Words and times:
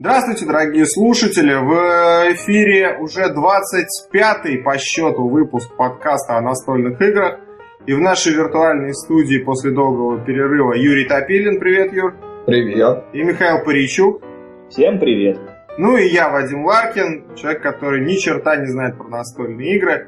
Здравствуйте, 0.00 0.46
дорогие 0.46 0.86
слушатели! 0.86 1.54
В 1.54 2.32
эфире 2.32 2.98
уже 2.98 3.34
25-й 3.34 4.58
по 4.58 4.78
счету 4.78 5.28
выпуск 5.28 5.74
подкаста 5.76 6.36
о 6.36 6.40
настольных 6.40 7.02
играх. 7.02 7.40
И 7.84 7.92
в 7.94 7.98
нашей 7.98 8.32
виртуальной 8.32 8.94
студии 8.94 9.38
после 9.38 9.72
долгого 9.72 10.24
перерыва 10.24 10.74
Юрий 10.74 11.04
Топилин. 11.04 11.58
Привет, 11.58 11.92
Юр! 11.92 12.14
Привет! 12.46 13.06
И 13.12 13.24
Михаил 13.24 13.64
Паричук. 13.64 14.22
Всем 14.70 15.00
привет! 15.00 15.40
Ну 15.78 15.96
и 15.96 16.06
я, 16.06 16.28
Вадим 16.28 16.64
Ларкин, 16.64 17.34
человек, 17.34 17.60
который 17.60 18.06
ни 18.06 18.14
черта 18.14 18.54
не 18.54 18.66
знает 18.66 18.98
про 18.98 19.08
настольные 19.08 19.78
игры, 19.78 20.06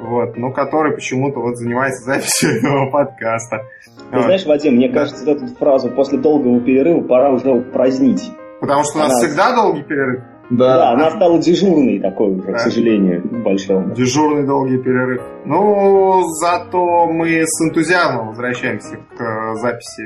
вот, 0.00 0.36
но 0.36 0.52
который 0.52 0.94
почему-то 0.94 1.40
вот 1.40 1.56
занимается 1.56 2.04
записью 2.04 2.50
этого 2.58 2.90
подкаста. 2.92 3.64
Ты 4.12 4.18
вот. 4.18 4.24
знаешь, 4.26 4.46
Вадим, 4.46 4.76
мне 4.76 4.88
кажется, 4.88 5.28
эту 5.28 5.48
фразу 5.56 5.90
после 5.90 6.18
долгого 6.18 6.60
перерыва 6.60 7.00
пора 7.00 7.32
уже 7.32 7.50
упразднить. 7.50 8.30
Потому 8.62 8.84
что 8.84 8.98
у 8.98 9.00
нас 9.00 9.10
она... 9.10 9.18
всегда 9.18 9.56
долгий 9.56 9.82
перерыв. 9.82 10.22
Да. 10.50 10.76
да, 10.76 10.90
она 10.92 11.10
стала 11.10 11.38
дежурной 11.40 11.98
такой 11.98 12.30
уже, 12.36 12.46
да. 12.46 12.52
к 12.52 12.60
сожалению, 12.60 13.42
большому. 13.42 13.92
Дежурный 13.92 14.46
долгий 14.46 14.78
перерыв. 14.78 15.20
Ну, 15.44 16.22
зато 16.40 17.06
мы 17.06 17.42
с 17.44 17.60
энтузиазмом 17.60 18.28
возвращаемся 18.28 18.98
к 19.16 19.20
э, 19.20 19.54
записи. 19.56 20.02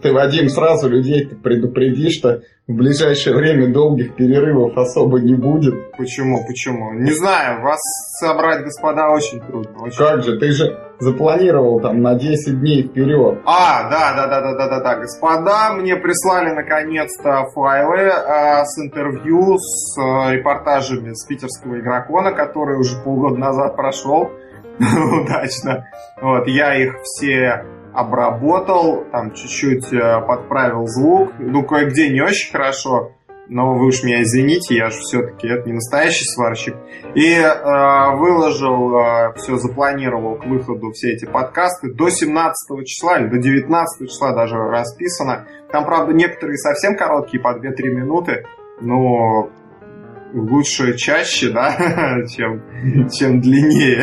Ты, 0.00 0.12
Вадим, 0.12 0.48
сразу 0.50 0.88
людей 0.88 1.26
предупреди, 1.26 2.10
что 2.10 2.42
в 2.68 2.74
ближайшее 2.74 3.34
время 3.34 3.72
долгих 3.72 4.14
перерывов 4.14 4.76
особо 4.76 5.18
не 5.18 5.34
будет. 5.34 5.74
Почему? 5.96 6.46
Почему? 6.46 6.92
Не 6.92 7.12
знаю, 7.12 7.62
вас 7.62 7.80
собрать, 8.20 8.62
господа, 8.62 9.10
очень 9.10 9.40
трудно. 9.40 9.82
Очень 9.82 9.98
как 9.98 10.22
же, 10.22 10.38
ты 10.38 10.52
же 10.52 10.78
запланировал 10.98 11.80
там 11.80 12.02
на 12.02 12.14
10 12.14 12.60
дней 12.60 12.82
вперед. 12.84 13.40
А, 13.44 13.88
да, 13.90 14.14
да, 14.14 14.26
да, 14.26 14.40
да, 14.40 14.54
да, 14.54 14.68
да, 14.68 14.80
да. 14.80 14.96
Господа, 14.96 15.72
мне 15.74 15.96
прислали 15.96 16.50
наконец-то 16.50 17.46
файлы 17.54 17.98
э, 17.98 18.64
с 18.64 18.78
интервью, 18.78 19.58
с 19.58 19.98
э, 19.98 20.34
репортажами 20.34 21.12
с 21.12 21.24
питерского 21.26 21.78
игрокона, 21.80 22.32
который 22.32 22.78
уже 22.78 23.00
полгода 23.02 23.36
назад 23.36 23.76
прошел 23.76 24.30
удачно. 24.78 25.86
Вот, 26.20 26.46
я 26.46 26.74
их 26.74 26.96
все 27.02 27.64
обработал, 27.92 29.04
там 29.10 29.32
чуть-чуть 29.32 29.92
э, 29.92 30.20
подправил 30.26 30.86
звук. 30.86 31.32
Ну, 31.38 31.62
кое-где 31.64 32.10
не 32.10 32.20
очень 32.20 32.52
хорошо, 32.52 33.12
но 33.48 33.74
вы 33.74 33.86
уж 33.86 34.02
меня 34.02 34.22
извините, 34.22 34.74
я 34.74 34.90
же 34.90 34.98
все-таки 34.98 35.46
это 35.48 35.66
не 35.66 35.74
настоящий 35.74 36.24
сварщик. 36.24 36.74
И 37.14 37.32
э, 37.32 38.16
выложил, 38.16 38.96
э, 38.96 39.32
все 39.36 39.56
запланировал 39.56 40.36
к 40.36 40.46
выходу 40.46 40.90
все 40.92 41.12
эти 41.12 41.24
подкасты 41.24 41.92
до 41.92 42.10
17 42.10 42.86
числа 42.86 43.18
или 43.18 43.28
до 43.28 43.38
19 43.38 44.10
числа 44.10 44.32
даже 44.32 44.56
расписано. 44.56 45.46
Там, 45.70 45.84
правда, 45.84 46.12
некоторые 46.12 46.58
совсем 46.58 46.96
короткие, 46.96 47.40
по 47.40 47.56
2-3 47.56 47.88
минуты, 47.88 48.44
но 48.80 49.50
лучше 50.36 50.96
чаще, 50.96 51.50
да, 51.50 51.74
чем, 52.28 52.62
чем 53.10 53.40
длиннее. 53.40 54.02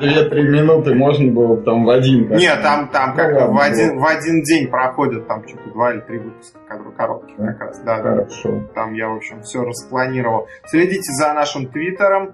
Две-три 0.00 0.48
минуты 0.48 0.94
можно 0.94 1.30
было 1.32 1.60
там 1.62 1.84
в 1.84 1.90
один. 1.90 2.28
Нет, 2.28 2.62
там, 2.62 2.88
там 2.88 3.10
ну, 3.10 3.16
как-то 3.16 3.46
в 3.48 3.58
один, 3.58 3.98
в 3.98 4.06
один 4.06 4.42
день 4.42 4.68
проходят 4.68 5.26
там 5.26 5.46
что-то 5.46 5.70
два 5.70 5.92
или 5.92 6.00
три 6.00 6.18
выпуска 6.18 6.58
коротких 6.96 7.36
как 7.36 7.60
раз. 7.60 7.82
Да, 7.84 7.96
Хорошо. 7.96 8.68
Там 8.74 8.94
я, 8.94 9.08
в 9.08 9.16
общем, 9.16 9.42
все 9.42 9.62
распланировал. 9.62 10.46
Следите 10.66 11.12
за 11.12 11.32
нашим 11.32 11.66
твиттером. 11.66 12.32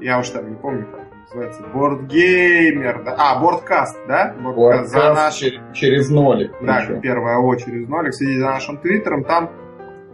Я 0.00 0.18
уж 0.18 0.28
там 0.30 0.48
не 0.48 0.56
помню, 0.56 0.86
как 0.86 1.08
называется. 1.22 1.62
Бордгеймер. 1.74 3.04
Да? 3.04 3.16
А, 3.18 3.40
Бордкаст, 3.40 3.98
да? 4.06 4.34
Бордкаст 4.40 4.90
за 4.90 5.14
наш... 5.14 5.34
через, 5.34 5.60
через 5.74 6.08
нолик. 6.08 6.52
Да, 6.62 6.86
первая 7.02 7.38
О 7.38 7.54
через 7.56 7.88
нолик. 7.88 8.14
Следите 8.14 8.40
за 8.40 8.46
нашим 8.46 8.78
твиттером. 8.78 9.24
Там 9.24 9.50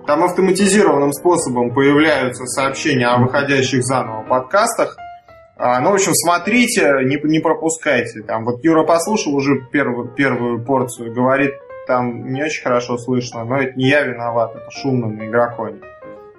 там 0.07 0.23
автоматизированным 0.25 1.13
способом 1.13 1.73
появляются 1.73 2.45
сообщения 2.47 3.07
о 3.07 3.19
выходящих 3.19 3.83
заново 3.83 4.23
подкастах. 4.23 4.97
А, 5.57 5.81
ну, 5.81 5.91
в 5.91 5.95
общем, 5.95 6.13
смотрите, 6.15 6.83
не, 7.05 7.19
не 7.31 7.39
пропускайте. 7.39 8.23
Там 8.23 8.45
вот 8.45 8.63
Юра 8.65 8.85
послушал 8.85 9.35
уже 9.35 9.61
первую, 9.73 10.09
первую 10.09 10.65
порцию, 10.65 11.15
говорит, 11.15 11.53
там 11.87 12.33
не 12.33 12.43
очень 12.43 12.63
хорошо 12.63 12.99
слышно, 12.99 13.45
но 13.45 13.59
это 13.59 13.73
не 13.77 13.89
я 13.89 14.03
виноват, 14.03 14.55
это 14.57 14.71
шумно 14.71 15.09
на 15.09 15.27
игроконе. 15.29 15.81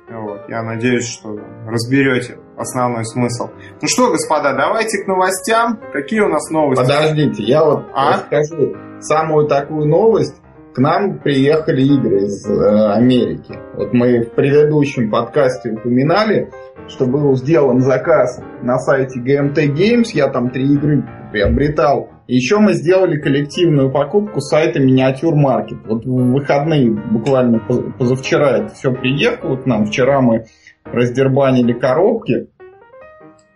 Вот, 0.09 0.47
я 0.49 0.61
надеюсь, 0.61 1.07
что 1.07 1.39
разберете 1.67 2.37
основной 2.57 3.05
смысл. 3.05 3.49
Ну 3.81 3.87
что, 3.87 4.11
господа, 4.11 4.53
давайте 4.53 5.03
к 5.03 5.07
новостям. 5.07 5.79
Какие 5.91 6.19
у 6.19 6.27
нас 6.27 6.49
новости? 6.51 6.81
Подождите, 6.81 7.43
я 7.43 7.63
вот 7.63 7.85
а? 7.93 8.13
расскажу 8.13 8.75
самую 8.99 9.47
такую 9.47 9.87
новость 9.87 10.35
к 10.75 10.77
нам 10.77 11.19
приехали 11.19 11.83
игры 11.83 12.25
из 12.25 12.45
э, 12.45 12.91
Америки. 12.91 13.57
Вот 13.75 13.93
мы 13.93 14.23
в 14.23 14.31
предыдущем 14.31 15.09
подкасте 15.09 15.71
упоминали, 15.71 16.51
что 16.89 17.05
был 17.05 17.33
сделан 17.37 17.79
заказ 17.79 18.41
на 18.61 18.77
сайте 18.77 19.21
GMT 19.21 19.73
Games, 19.73 20.09
я 20.13 20.27
там 20.27 20.49
три 20.49 20.73
игры 20.73 21.07
приобретал. 21.31 22.09
еще 22.27 22.57
мы 22.57 22.73
сделали 22.73 23.17
коллективную 23.17 23.89
покупку 23.89 24.41
сайта 24.41 24.81
Миниатюр 24.81 25.33
Маркет. 25.33 25.77
Вот 25.85 26.05
в 26.05 26.33
выходные, 26.33 26.91
буквально 26.91 27.59
позавчера 27.97 28.57
это 28.57 28.73
все 28.73 28.91
приехало 28.91 29.55
к 29.55 29.65
нам. 29.65 29.85
Вчера 29.85 30.19
мы 30.19 30.45
раздербанили 30.83 31.71
коробки. 31.71 32.49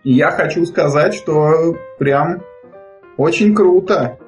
И 0.04 0.14
я 0.14 0.30
хочу 0.30 0.64
сказать, 0.64 1.12
что 1.12 1.76
прям 1.98 2.42
очень 3.18 3.54
круто. 3.54 4.18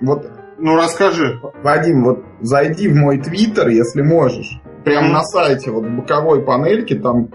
Вот 0.00 0.37
ну, 0.58 0.76
расскажи. 0.76 1.40
Вадим, 1.62 2.04
вот 2.04 2.24
зайди 2.40 2.88
в 2.88 2.94
мой 2.94 3.18
твиттер, 3.18 3.68
если 3.68 4.02
можешь. 4.02 4.60
Прямо 4.84 5.08
mm-hmm. 5.08 5.12
на 5.12 5.22
сайте, 5.22 5.70
вот 5.70 5.86
в 5.86 5.96
боковой 5.96 6.44
панельке, 6.44 6.96
там 6.96 7.30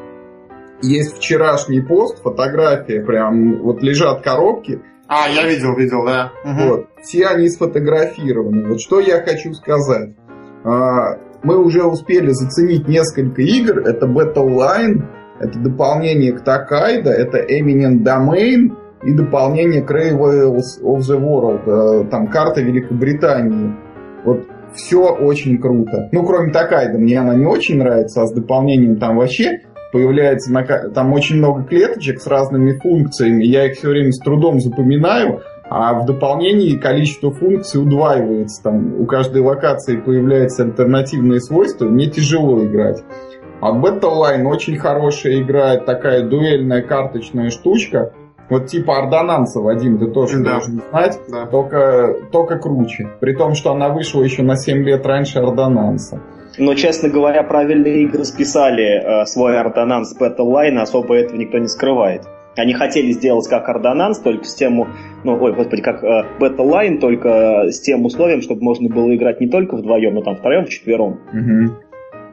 есть 0.81 1.17
вчерашний 1.17 1.81
пост, 1.81 2.22
фотография, 2.22 3.01
прям 3.01 3.62
вот 3.62 3.81
лежат 3.81 4.22
коробки. 4.22 4.81
А, 5.07 5.28
я 5.29 5.47
видел, 5.47 5.75
видел, 5.75 6.06
да. 6.06 6.31
Угу. 6.44 6.67
Вот, 6.67 6.88
все 7.01 7.28
они 7.28 7.50
сфотографированы. 7.50 8.67
Вот 8.69 8.81
что 8.81 9.00
я 9.00 9.22
хочу 9.22 9.53
сказать. 9.53 10.16
А, 10.63 11.17
мы 11.44 11.57
уже 11.57 11.83
успели 11.83 12.29
заценить 12.29 12.88
несколько 12.88 13.41
игр. 13.41 13.79
Это 13.79 14.07
Battle 14.07 14.50
Line, 14.50 15.03
это 15.39 15.59
дополнение 15.59 16.33
к 16.33 16.44
Такайда, 16.44 17.12
это 17.12 17.38
Eminent 17.38 18.03
Domain, 18.03 18.75
и 19.06 19.14
дополнение 19.14 19.81
Cravels 19.81 20.81
of 20.81 21.00
the 21.00 21.19
World, 21.19 21.62
э, 21.66 22.09
там 22.09 22.28
карта 22.28 22.62
Великобритании. 22.62 23.75
Вот 24.24 24.46
все 24.74 25.14
очень 25.14 25.58
круто. 25.59 26.09
Ну, 26.12 26.25
кроме 26.25 26.52
Такайда, 26.52 26.97
мне 26.97 27.19
она 27.19 27.36
не 27.36 27.46
очень 27.46 27.78
нравится, 27.78 28.24
а 28.24 28.28
с 28.28 28.34
дополнением 28.34 28.97
там 28.97 29.18
вообще 29.18 29.59
появляется 29.92 30.52
на, 30.52 30.63
там 30.63 31.13
очень 31.13 31.38
много 31.38 31.63
клеточек 31.63 32.19
с 32.19 32.28
разными 32.28 32.80
функциями. 32.80 33.44
Я 33.44 33.68
их 33.68 33.78
все 33.78 33.90
время 33.90 34.12
с 34.12 34.19
трудом 34.19 34.59
запоминаю, 34.59 35.42
а 35.69 35.94
в 35.94 36.06
дополнении 36.06 36.78
количество 36.78 37.31
функций 37.31 37.81
удваивается. 37.81 38.63
Там 38.63 39.00
у 39.00 39.06
каждой 39.06 39.42
локации 39.42 39.97
появляются 39.97 40.63
альтернативные 40.63 41.40
свойства. 41.40 41.86
Мне 41.86 42.08
тяжело 42.08 42.63
играть. 42.63 43.03
А 43.62 43.72
Battle 43.72 44.22
Line 44.22 44.44
очень 44.44 44.78
хорошая 44.78 45.42
игра, 45.42 45.78
такая 45.78 46.28
дуэльная 46.28 46.81
карточная 46.81 47.50
штучка. 47.50 48.13
Вот 48.50 48.68
типа 48.68 49.00
ордонанса, 49.00 49.59
Вадим, 49.59 49.98
ты 49.98 50.08
тоже 50.08 50.44
да. 50.44 50.54
должен 50.54 50.81
знать, 50.90 51.20
да. 51.30 51.46
только, 51.46 52.16
только 52.31 52.59
круче. 52.59 53.09
При 53.20 53.34
том, 53.34 53.54
что 53.54 53.72
она 53.72 53.90
вышла 53.90 54.22
еще 54.22 54.44
на 54.44 54.56
7 54.56 54.84
лет 54.84 55.06
раньше 55.06 55.40
ордонанса. 55.40 56.22
Но, 56.58 56.76
честно 56.76 57.09
говоря, 57.09 57.44
правильные 57.44 58.04
игры 58.04 58.26
списали 58.26 59.24
э, 59.24 59.26
свой 59.26 59.59
ордонанс 59.59 60.16
Battle 60.20 60.52
Line, 60.52 60.78
особо 60.78 61.16
этого 61.16 61.38
никто 61.38 61.58
не 61.58 61.68
скрывает. 61.68 62.24
Они 62.56 62.74
хотели 62.74 63.12
сделать 63.12 63.48
как 63.48 63.68
ордонанс, 63.68 64.20
только 64.20 64.44
с 64.44 64.54
тем, 64.54 64.88
ну, 65.24 65.38
ой, 65.42 65.54
господи, 65.54 65.81
как 65.81 66.04
э, 66.04 66.25
Battle 66.40 66.70
Line, 66.70 67.00
только 67.00 67.72
с 67.72 67.80
тем 67.80 68.06
условием, 68.06 68.42
чтобы 68.42 68.62
можно 68.62 68.88
было 68.90 69.16
играть 69.16 69.42
не 69.42 69.48
только 69.48 69.75
вдвоем, 69.75 70.14
но 70.14 70.22
там 70.22 70.36
втроем, 70.36 70.66
вчетвером. 70.66 71.20
Угу. 71.34 71.75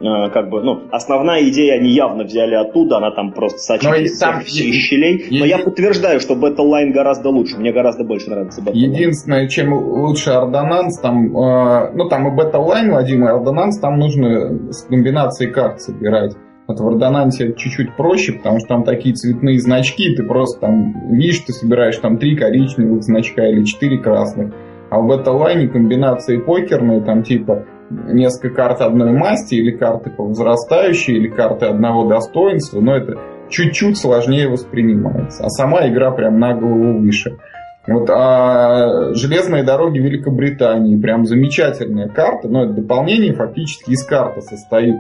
Э, 0.01 0.31
как 0.31 0.49
бы, 0.49 0.63
ну, 0.63 0.85
основная 0.91 1.47
идея 1.51 1.75
они 1.75 1.91
явно 1.91 2.25
взяли 2.25 2.55
оттуда, 2.55 2.97
она 2.97 3.11
там 3.11 3.33
просто 3.33 3.59
там 3.79 4.41
из 4.41 4.55
щелей. 4.55 5.27
Еди... 5.27 5.39
Но 5.39 5.45
я 5.45 5.59
подтверждаю, 5.59 6.21
что 6.21 6.35
Battle 6.35 6.91
гораздо 6.91 7.29
лучше, 7.29 7.59
мне 7.59 7.71
гораздо 7.71 8.05
больше 8.05 8.31
нравится 8.31 8.63
Battle 8.63 8.77
Единственное, 8.77 9.47
чем 9.49 9.75
лучше 9.75 10.31
Ордонанс, 10.31 11.01
там, 11.01 11.37
э, 11.37 11.93
ну, 11.95 12.09
там 12.09 12.29
и 12.29 12.41
Battle 12.41 12.91
Вадим, 12.91 13.27
и 13.27 13.29
Ордонанс, 13.29 13.79
там 13.79 13.99
нужно 13.99 14.73
с 14.73 14.85
комбинацией 14.85 15.53
карт 15.53 15.83
собирать. 15.83 16.35
Вот 16.67 16.81
в 16.81 16.87
Ордонансе 16.87 17.53
чуть-чуть 17.55 17.95
проще, 17.97 18.33
потому 18.33 18.59
что 18.61 18.69
там 18.69 18.85
такие 18.85 19.15
цветные 19.15 19.59
значки, 19.59 20.15
ты 20.15 20.23
просто 20.23 20.61
там 20.61 20.95
видишь, 21.11 21.41
ты 21.41 21.53
собираешь 21.53 21.99
там 21.99 22.17
три 22.17 22.37
коричневых 22.37 23.03
значка 23.03 23.47
или 23.47 23.65
четыре 23.65 23.99
красных. 23.99 24.55
А 24.89 24.99
в 24.99 25.11
Battle 25.11 25.69
комбинации 25.69 26.39
покерные, 26.39 27.03
там 27.03 27.23
типа 27.23 27.67
несколько 27.91 28.55
карт 28.55 28.81
одной 28.81 29.13
масти, 29.13 29.57
или 29.57 29.77
карты 29.77 30.11
по 30.11 30.25
возрастающей, 30.25 31.15
или 31.17 31.29
карты 31.29 31.67
одного 31.67 32.09
достоинства, 32.09 32.81
но 32.81 32.97
это 32.97 33.19
чуть-чуть 33.49 33.99
сложнее 33.99 34.49
воспринимается. 34.49 35.45
А 35.45 35.49
сама 35.49 35.89
игра 35.89 36.11
прям 36.13 36.39
на 36.39 36.55
голову 36.55 37.01
выше. 37.01 37.39
Вот, 37.87 38.09
а 38.11 39.15
железные 39.15 39.65
дороги 39.65 39.99
Великобритании, 39.99 41.01
прям 41.01 41.25
замечательная 41.25 42.09
карта, 42.09 42.49
но 42.49 42.65
это 42.65 42.75
дополнение 42.75 43.33
фактически 43.33 43.91
из 43.91 44.05
карты 44.05 44.43
состоит. 44.43 44.97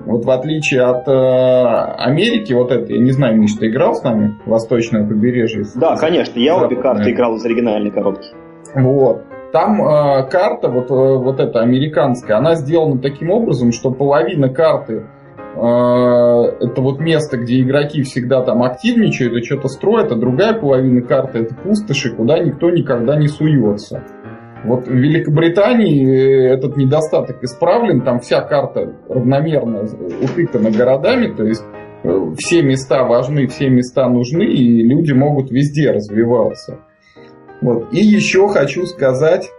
Вот 0.00 0.24
в 0.24 0.30
отличие 0.30 0.82
от 0.82 1.06
э, 1.06 1.12
Америки, 1.12 2.52
вот 2.52 2.72
это, 2.72 2.92
я 2.92 2.98
не 2.98 3.12
знаю, 3.12 3.40
Миш, 3.40 3.54
ты 3.54 3.68
играл 3.68 3.94
с 3.94 4.02
нами 4.02 4.34
Восточное 4.44 5.06
побережье? 5.06 5.64
Да, 5.76 5.96
конечно, 5.96 6.38
я 6.38 6.56
обе 6.56 6.76
карты 6.76 7.12
играл 7.12 7.36
из 7.36 7.44
оригинальной 7.44 7.92
коробки. 7.92 8.26
Вот. 8.74 9.22
Там 9.54 9.80
э, 9.80 10.28
карта, 10.30 10.68
вот, 10.68 10.90
э, 10.90 10.94
вот 10.94 11.38
эта 11.38 11.60
американская, 11.60 12.38
она 12.38 12.56
сделана 12.56 13.00
таким 13.00 13.30
образом, 13.30 13.70
что 13.70 13.92
половина 13.92 14.48
карты 14.48 14.94
э, 14.94 15.60
это 15.60 16.82
вот 16.82 16.98
место, 16.98 17.36
где 17.36 17.60
игроки 17.60 18.02
всегда 18.02 18.42
там 18.42 18.64
активничают 18.64 19.32
и 19.34 19.44
что-то 19.44 19.68
строят, 19.68 20.10
а 20.10 20.16
другая 20.16 20.54
половина 20.58 21.02
карты 21.02 21.38
это 21.38 21.54
пустоши, 21.54 22.16
куда 22.16 22.40
никто 22.40 22.68
никогда 22.70 23.14
не 23.14 23.28
суется. 23.28 24.02
Вот 24.64 24.88
в 24.88 24.92
Великобритании 24.92 26.04
э, 26.04 26.52
этот 26.52 26.76
недостаток 26.76 27.40
исправлен, 27.44 28.00
там 28.00 28.18
вся 28.18 28.40
карта 28.40 28.92
равномерно 29.08 29.84
утыкана 30.20 30.72
городами, 30.72 31.32
то 31.32 31.44
есть 31.44 31.62
э, 32.02 32.32
все 32.38 32.60
места 32.62 33.04
важны, 33.04 33.46
все 33.46 33.68
места 33.68 34.08
нужны, 34.08 34.46
и 34.46 34.82
люди 34.82 35.12
могут 35.12 35.52
везде 35.52 35.92
развиваться. 35.92 36.80
Вот. 37.64 37.94
И 37.94 37.98
еще 37.98 38.46
хочу 38.48 38.84
сказать 38.84 39.50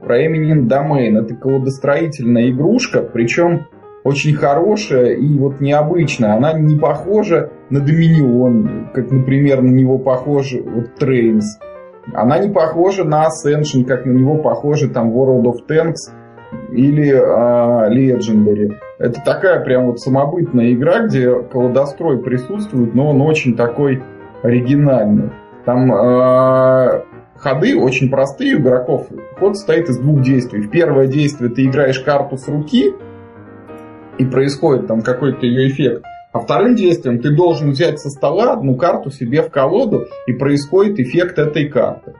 про 0.00 0.24
Eminent 0.24 0.66
Domain. 0.66 1.22
Это 1.22 1.34
колодостроительная 1.34 2.48
игрушка, 2.48 3.02
причем 3.02 3.66
очень 4.02 4.34
хорошая 4.34 5.12
и 5.12 5.38
вот 5.38 5.60
необычная. 5.60 6.36
Она 6.36 6.54
не 6.54 6.78
похожа 6.78 7.50
на 7.68 7.78
Dominion, 7.78 8.92
как, 8.94 9.10
например, 9.10 9.60
на 9.60 9.68
него 9.68 9.98
похож 9.98 10.54
вот 10.54 10.92
Trains. 10.98 11.42
Она 12.14 12.38
не 12.38 12.50
похожа 12.50 13.04
на 13.04 13.26
Ascension, 13.26 13.84
как 13.84 14.06
на 14.06 14.12
него 14.12 14.36
похожи 14.38 14.88
там 14.88 15.10
World 15.10 15.42
of 15.42 15.56
Tanks 15.68 16.14
или 16.72 17.10
э, 17.10 17.94
Legendary. 17.94 18.72
Это 18.98 19.20
такая 19.22 19.62
прям 19.62 19.88
вот 19.88 20.00
самобытная 20.00 20.72
игра, 20.72 21.00
где 21.00 21.42
колодострой 21.42 22.22
присутствует, 22.22 22.94
но 22.94 23.10
он 23.10 23.20
очень 23.20 23.54
такой 23.54 24.02
оригинальный. 24.42 25.30
Там 25.66 25.92
э, 25.92 27.02
ходы 27.40 27.76
очень 27.76 28.10
простые 28.10 28.56
у 28.56 28.60
игроков. 28.60 29.08
Ход 29.38 29.56
состоит 29.56 29.88
из 29.88 29.98
двух 29.98 30.22
действий. 30.22 30.60
В 30.60 30.70
первое 30.70 31.06
действие 31.06 31.50
ты 31.50 31.64
играешь 31.64 32.00
карту 32.00 32.36
с 32.36 32.46
руки, 32.48 32.92
и 34.18 34.24
происходит 34.26 34.86
там 34.86 35.00
какой-то 35.00 35.46
ее 35.46 35.68
эффект. 35.68 36.04
А 36.32 36.40
вторым 36.40 36.74
действием 36.74 37.20
ты 37.20 37.34
должен 37.34 37.70
взять 37.70 37.98
со 37.98 38.10
стола 38.10 38.52
одну 38.52 38.76
карту 38.76 39.10
себе 39.10 39.42
в 39.42 39.50
колоду, 39.50 40.06
и 40.26 40.32
происходит 40.32 41.00
эффект 41.00 41.38
этой 41.38 41.68
карты. 41.68 42.14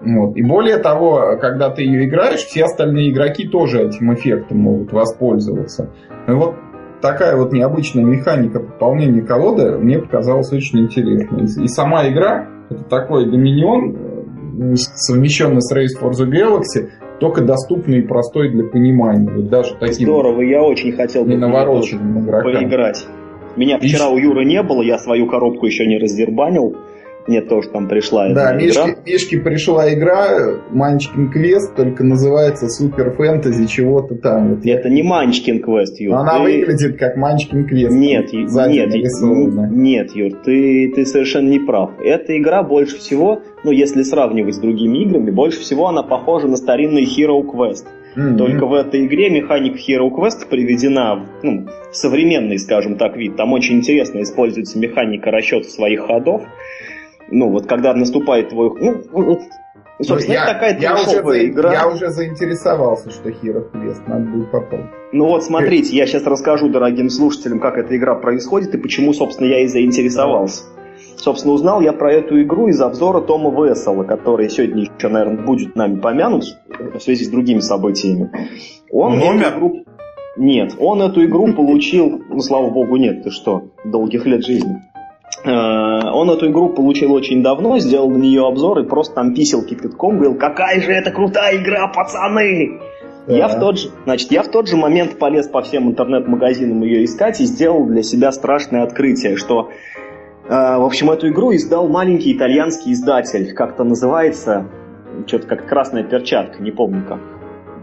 Вот. 0.00 0.36
И 0.36 0.42
более 0.42 0.78
того, 0.78 1.38
когда 1.40 1.70
ты 1.70 1.82
ее 1.82 2.06
играешь, 2.06 2.40
все 2.40 2.64
остальные 2.64 3.10
игроки 3.10 3.48
тоже 3.48 3.82
этим 3.82 4.12
эффектом 4.12 4.58
могут 4.58 4.92
воспользоваться. 4.92 5.90
И 6.28 6.32
вот 6.32 6.56
такая 7.00 7.36
вот 7.36 7.52
необычная 7.52 8.04
механика 8.04 8.60
пополнения 8.60 9.22
колоды 9.22 9.78
мне 9.78 9.98
показалась 9.98 10.52
очень 10.52 10.80
интересной. 10.80 11.44
И 11.44 11.68
сама 11.68 12.08
игра, 12.08 12.46
это 12.70 12.84
такой 12.84 13.30
доминион, 13.30 13.96
э, 14.72 14.76
совмещенный 14.76 15.60
с 15.60 15.74
Race 15.74 16.00
for 16.00 16.12
the 16.12 16.26
Galaxy, 16.26 16.90
только 17.20 17.42
доступный 17.42 17.98
и 17.98 18.02
простой 18.02 18.50
для 18.50 18.64
понимания. 18.64 19.30
Вот 19.30 19.48
даже 19.48 19.74
таким 19.78 20.08
Здорово, 20.08 20.42
я 20.42 20.62
очень 20.62 20.92
хотел 20.92 21.24
бы 21.24 21.32
поиграть. 21.32 23.06
Меня 23.56 23.78
вчера 23.78 24.08
у 24.08 24.18
Юры 24.18 24.44
не 24.44 24.62
было, 24.62 24.82
я 24.82 24.98
свою 24.98 25.26
коробку 25.26 25.66
еще 25.66 25.86
не 25.86 25.98
раздербанил. 25.98 26.76
Мне 27.26 27.40
тоже 27.40 27.68
там 27.70 27.88
пришла 27.88 28.28
да, 28.32 28.54
эта 28.54 28.66
игра. 28.66 28.96
Мишке 29.04 29.38
пришла 29.38 29.92
игра, 29.92 30.58
Манчкин 30.70 31.30
квест, 31.30 31.74
только 31.74 32.04
называется 32.04 32.68
Супер 32.68 33.12
Фэнтези 33.12 33.66
чего-то 33.66 34.14
там. 34.14 34.60
Это 34.64 34.88
не 34.88 35.02
Манчкин 35.02 35.60
квест, 35.60 35.98
Юр. 36.00 36.14
Она 36.14 36.38
ты... 36.38 36.42
выглядит 36.42 36.98
как 36.98 37.16
Манчкин 37.16 37.66
квест. 37.66 37.92
Нет, 37.92 38.32
нет, 38.32 38.92
нет, 39.72 40.10
Юр, 40.14 40.32
ты, 40.44 40.92
ты 40.94 41.04
совершенно 41.04 41.48
не 41.48 41.58
прав. 41.58 41.90
Эта 42.00 42.36
игра 42.38 42.62
больше 42.62 42.98
всего, 42.98 43.42
ну 43.64 43.72
если 43.72 44.02
сравнивать 44.02 44.54
с 44.54 44.58
другими 44.58 44.98
играми, 44.98 45.30
больше 45.30 45.60
всего 45.60 45.88
она 45.88 46.02
похожа 46.02 46.46
на 46.46 46.56
старинный 46.56 47.04
Hero 47.04 47.42
Quest. 47.42 47.86
Mm-hmm. 48.16 48.36
Только 48.38 48.66
в 48.66 48.72
этой 48.72 49.04
игре 49.04 49.28
механика 49.28 49.76
Hero 49.76 50.08
Quest 50.10 50.48
приведена 50.48 51.26
ну, 51.42 51.66
в 51.90 51.96
современный, 51.96 52.58
скажем 52.58 52.96
так, 52.96 53.16
вид. 53.16 53.36
Там 53.36 53.52
очень 53.52 53.76
интересно 53.76 54.22
используется 54.22 54.78
механика 54.78 55.30
расчета 55.30 55.68
своих 55.68 56.00
ходов 56.00 56.42
ну, 57.30 57.50
вот 57.50 57.66
когда 57.66 57.94
наступает 57.94 58.50
твой... 58.50 58.70
Ну, 58.78 59.02
ну 59.12 59.38
собственно, 60.04 60.34
я, 60.34 60.44
это 60.44 60.52
такая 60.52 60.78
я 60.78 60.94
уже, 60.94 61.46
игра. 61.48 61.72
Я 61.72 61.88
уже 61.88 62.10
заинтересовался, 62.10 63.10
что 63.10 63.30
Hero 63.30 63.70
Quest 63.72 64.02
надо 64.06 64.24
будет 64.24 64.50
попробовать. 64.50 64.90
Ну 65.12 65.26
вот, 65.26 65.44
смотрите, 65.44 65.96
я 65.96 66.06
сейчас 66.06 66.24
расскажу 66.24 66.68
дорогим 66.68 67.10
слушателям, 67.10 67.60
как 67.60 67.78
эта 67.78 67.96
игра 67.96 68.14
происходит 68.14 68.74
и 68.74 68.78
почему, 68.78 69.12
собственно, 69.12 69.48
я 69.48 69.60
и 69.60 69.66
заинтересовался. 69.66 70.64
Собственно, 71.16 71.54
узнал 71.54 71.80
я 71.80 71.92
про 71.92 72.12
эту 72.12 72.40
игру 72.42 72.68
из 72.68 72.80
обзора 72.80 73.20
Тома 73.20 73.50
Вессела, 73.50 74.04
который 74.04 74.50
сегодня 74.50 74.82
еще, 74.82 75.08
наверное, 75.08 75.44
будет 75.44 75.74
нами 75.74 75.98
помянут 75.98 76.44
в 76.68 77.00
связи 77.00 77.24
с 77.24 77.28
другими 77.28 77.60
событиями. 77.60 78.30
Он 78.90 79.18
Номер? 79.18 79.46
Эту 79.48 79.56
игру... 79.56 79.84
Нет, 80.36 80.74
он 80.78 81.00
эту 81.00 81.24
игру 81.24 81.54
получил, 81.54 82.22
ну, 82.28 82.40
слава 82.40 82.68
богу, 82.68 82.96
нет, 82.96 83.24
ты 83.24 83.30
что, 83.30 83.70
долгих 83.84 84.26
лет 84.26 84.44
жизни. 84.44 84.82
Э, 85.44 86.10
он 86.10 86.30
эту 86.30 86.50
игру 86.50 86.70
получил 86.70 87.12
очень 87.12 87.42
давно, 87.42 87.78
сделал 87.78 88.10
на 88.10 88.16
нее 88.16 88.46
обзор 88.46 88.80
и 88.80 88.84
просто 88.84 89.14
там 89.14 89.34
писал 89.34 89.62
кипятком, 89.62 90.18
говорил, 90.18 90.36
какая 90.36 90.80
же 90.80 90.92
это 90.92 91.10
крутая 91.10 91.56
игра, 91.56 91.88
пацаны! 91.88 92.80
Да. 93.26 93.36
Я 93.36 93.48
в 93.48 93.58
тот 93.58 93.78
же, 93.78 93.90
значит, 94.04 94.30
я 94.30 94.42
в 94.42 94.48
тот 94.48 94.68
же 94.68 94.76
момент 94.76 95.18
полез 95.18 95.48
по 95.48 95.60
всем 95.60 95.88
интернет-магазинам 95.88 96.82
ее 96.82 97.04
искать 97.04 97.40
и 97.40 97.44
сделал 97.44 97.84
для 97.86 98.04
себя 98.04 98.30
страшное 98.30 98.84
открытие, 98.84 99.36
что, 99.36 99.70
э, 100.44 100.48
в 100.48 100.84
общем, 100.84 101.10
эту 101.10 101.28
игру 101.28 101.54
издал 101.54 101.88
маленький 101.88 102.36
итальянский 102.36 102.92
издатель, 102.92 103.52
как-то 103.52 103.82
называется, 103.82 104.68
что-то 105.26 105.48
как 105.48 105.66
красная 105.66 106.04
перчатка, 106.04 106.62
не 106.62 106.70
помню 106.70 107.04
как, 107.08 107.20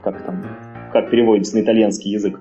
как 0.01 0.25
там, 0.25 0.45
как 0.93 1.09
переводится 1.09 1.57
на 1.57 1.61
итальянский 1.61 2.11
язык. 2.11 2.39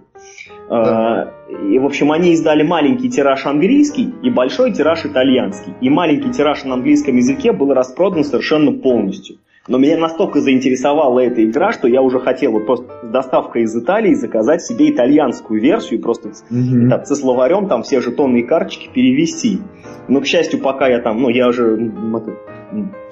Да. 0.69 1.33
И, 1.49 1.79
в 1.79 1.85
общем, 1.85 2.13
они 2.13 2.33
издали 2.33 2.63
маленький 2.63 3.11
тираж 3.11 3.45
английский 3.47 4.13
и 4.23 4.31
большой 4.31 4.73
тираж 4.73 5.05
итальянский. 5.05 5.75
И 5.81 5.91
маленький 5.91 6.31
тираж 6.31 6.65
на 6.65 6.75
английском 6.75 7.17
языке 7.17 7.53
был 7.53 7.73
распродан 7.75 8.25
совершенно 8.25 8.73
полностью. 8.73 9.37
Но 9.69 9.79
меня 9.79 9.97
настолько 9.97 10.41
заинтересовала 10.41 11.21
эта 11.21 11.45
игра, 11.45 11.73
что 11.73 11.87
я 11.87 12.03
уже 12.03 12.19
хотел 12.19 12.53
вот 12.53 12.67
просто 12.67 12.87
с 13.05 13.11
доставкой 13.11 13.63
из 13.63 13.77
Италии 13.77 14.15
заказать 14.15 14.63
себе 14.63 14.91
итальянскую 14.91 15.61
версию, 15.61 16.01
просто 16.01 16.31
mm-hmm. 16.31 16.89
так, 16.89 17.07
со 17.07 17.15
словарем 17.15 17.69
там 17.69 17.85
все 17.85 18.01
жетоны 18.01 18.39
и 18.39 18.43
карточки 18.43 18.91
перевести. 18.93 19.61
Но, 20.09 20.21
к 20.21 20.27
счастью, 20.27 20.61
пока 20.61 20.89
я 20.89 21.01
там, 21.01 21.23
ну, 21.23 21.29
я 21.29 21.47
уже, 21.47 21.93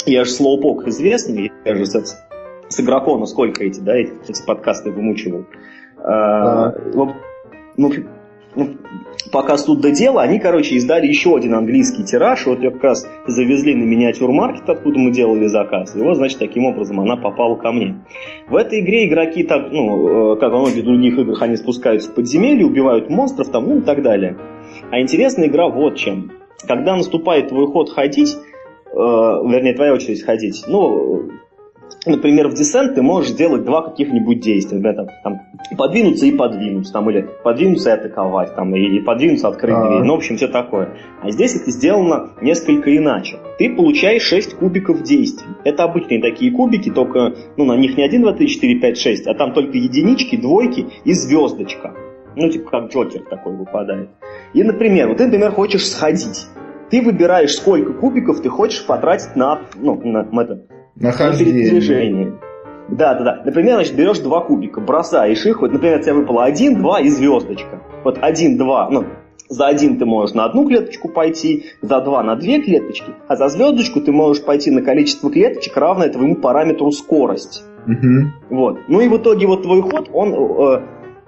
я 0.06 0.24
же 0.24 0.30
слоупок 0.30 0.88
известный, 0.88 1.52
я 1.64 1.74
же 1.76 1.86
с, 1.86 2.16
с 2.68 2.80
игрокона 2.80 3.26
сколько 3.26 3.62
эти, 3.62 3.78
да, 3.78 3.96
эти, 3.96 4.12
эти 4.28 4.44
подкасты 4.44 4.90
вымучивал. 4.90 5.40
Uh-huh. 5.40 6.02
А, 6.02 6.72
ну, 7.76 7.92
ну, 8.56 8.76
пока 9.30 9.56
тут 9.56 9.80
до 9.80 9.92
дела, 9.92 10.22
они, 10.22 10.40
короче, 10.40 10.74
издали 10.74 11.06
еще 11.06 11.36
один 11.36 11.54
английский 11.54 12.04
тираж. 12.04 12.46
Вот 12.46 12.58
ее 12.58 12.72
как 12.72 12.82
раз 12.82 13.08
завезли 13.26 13.74
на 13.74 13.84
миниатюр-маркет, 13.84 14.68
откуда 14.68 14.98
мы 14.98 15.12
делали 15.12 15.46
заказ. 15.46 15.94
И 15.94 16.00
вот, 16.00 16.16
значит, 16.16 16.38
таким 16.38 16.64
образом 16.64 17.00
она 17.00 17.16
попала 17.16 17.54
ко 17.56 17.70
мне. 17.70 18.04
В 18.48 18.56
этой 18.56 18.80
игре 18.80 19.06
игроки, 19.06 19.44
так, 19.44 19.70
ну, 19.70 20.34
э, 20.34 20.40
как 20.40 20.52
во 20.52 20.60
многих 20.60 20.84
других 20.84 21.16
играх, 21.16 21.40
они 21.42 21.56
спускаются 21.56 22.10
в 22.10 22.14
подземелье, 22.14 22.66
убивают 22.66 23.08
монстров 23.08 23.48
там, 23.50 23.68
ну 23.68 23.78
и 23.78 23.82
так 23.82 24.02
далее. 24.02 24.36
А 24.90 25.00
интересная 25.00 25.46
игра 25.46 25.68
вот 25.68 25.96
чем. 25.96 26.32
Когда 26.66 26.96
наступает 26.96 27.48
твой 27.48 27.68
ход 27.68 27.90
ходить, 27.90 28.34
э, 28.34 28.96
вернее, 28.96 29.74
твоя 29.74 29.94
очередь 29.94 30.22
ходить, 30.22 30.64
ну, 30.66 31.30
например, 32.06 32.48
в 32.48 32.54
десент 32.54 32.94
ты 32.94 33.02
можешь 33.02 33.30
сделать 33.30 33.64
два 33.64 33.82
каких-нибудь 33.82 34.40
действия. 34.40 34.78
Например, 34.78 35.06
там, 35.06 35.08
там, 35.22 35.76
подвинуться 35.76 36.26
и 36.26 36.32
подвинуться, 36.32 36.92
там, 36.92 37.10
или 37.10 37.28
подвинуться 37.42 37.90
и 37.90 37.92
атаковать, 37.92 38.54
там, 38.54 38.74
и, 38.74 38.80
и 38.80 39.00
подвинуться, 39.00 39.48
открыть 39.48 39.74
А-а-а. 39.74 39.88
дверь. 39.88 40.02
Ну, 40.02 40.14
в 40.14 40.16
общем, 40.16 40.36
все 40.36 40.48
такое. 40.48 40.96
А 41.22 41.30
здесь 41.30 41.56
это 41.56 41.70
сделано 41.70 42.30
несколько 42.40 42.96
иначе. 42.96 43.38
Ты 43.58 43.74
получаешь 43.74 44.22
6 44.22 44.54
кубиков 44.54 45.02
действий. 45.02 45.50
Это 45.64 45.84
обычные 45.84 46.20
такие 46.20 46.52
кубики, 46.52 46.90
только 46.90 47.34
ну, 47.56 47.64
на 47.64 47.76
них 47.76 47.96
не 47.96 48.04
1, 48.04 48.22
2, 48.22 48.32
3, 48.32 48.48
4, 48.48 48.80
5, 48.80 48.98
6, 48.98 49.26
а 49.26 49.34
там 49.34 49.52
только 49.52 49.76
единички, 49.76 50.36
двойки 50.36 50.86
и 51.04 51.12
звездочка. 51.12 51.94
Ну, 52.36 52.48
типа 52.48 52.70
как 52.70 52.92
Джокер 52.92 53.22
такой 53.28 53.56
выпадает. 53.56 54.10
И, 54.54 54.62
например, 54.62 55.08
вот 55.08 55.18
ты, 55.18 55.26
например, 55.26 55.52
хочешь 55.52 55.86
сходить. 55.86 56.46
Ты 56.90 57.02
выбираешь, 57.02 57.54
сколько 57.54 57.92
кубиков 57.92 58.40
ты 58.40 58.48
хочешь 58.48 58.84
потратить 58.84 59.36
на, 59.36 59.60
ну, 59.76 60.00
на, 60.02 60.40
это, 60.40 60.62
Нахождение. 60.96 61.54
передвижение. 61.54 62.32
Да, 62.88 63.14
да, 63.14 63.24
да. 63.24 63.42
Например, 63.44 63.74
значит, 63.74 63.94
берешь 63.94 64.18
два 64.18 64.40
кубика, 64.40 64.80
бросаешь 64.80 65.46
их, 65.46 65.60
вот, 65.60 65.72
например, 65.72 66.00
у 66.00 66.02
тебя 66.02 66.14
выпало 66.14 66.44
один, 66.44 66.78
два 66.78 67.00
и 67.00 67.08
звездочка. 67.08 67.82
Вот 68.04 68.18
один, 68.20 68.56
два, 68.56 68.88
ну, 68.90 69.04
за 69.48 69.66
один 69.66 69.98
ты 69.98 70.06
можешь 70.06 70.34
на 70.34 70.44
одну 70.44 70.66
клеточку 70.66 71.08
пойти, 71.08 71.66
за 71.82 72.00
два 72.00 72.22
на 72.22 72.36
две 72.36 72.60
клеточки, 72.60 73.12
а 73.28 73.36
за 73.36 73.48
звездочку 73.48 74.00
ты 74.00 74.12
можешь 74.12 74.44
пойти 74.44 74.70
на 74.70 74.82
количество 74.82 75.30
клеточек, 75.30 75.76
равное 75.76 76.08
твоему 76.08 76.36
параметру 76.36 76.90
скорость. 76.90 77.64
Угу. 77.86 78.56
Вот. 78.56 78.78
Ну 78.88 79.00
и 79.00 79.08
в 79.08 79.16
итоге 79.16 79.46
вот 79.46 79.62
твой 79.62 79.82
ход, 79.82 80.10
он 80.12 80.34
э, 80.34 80.82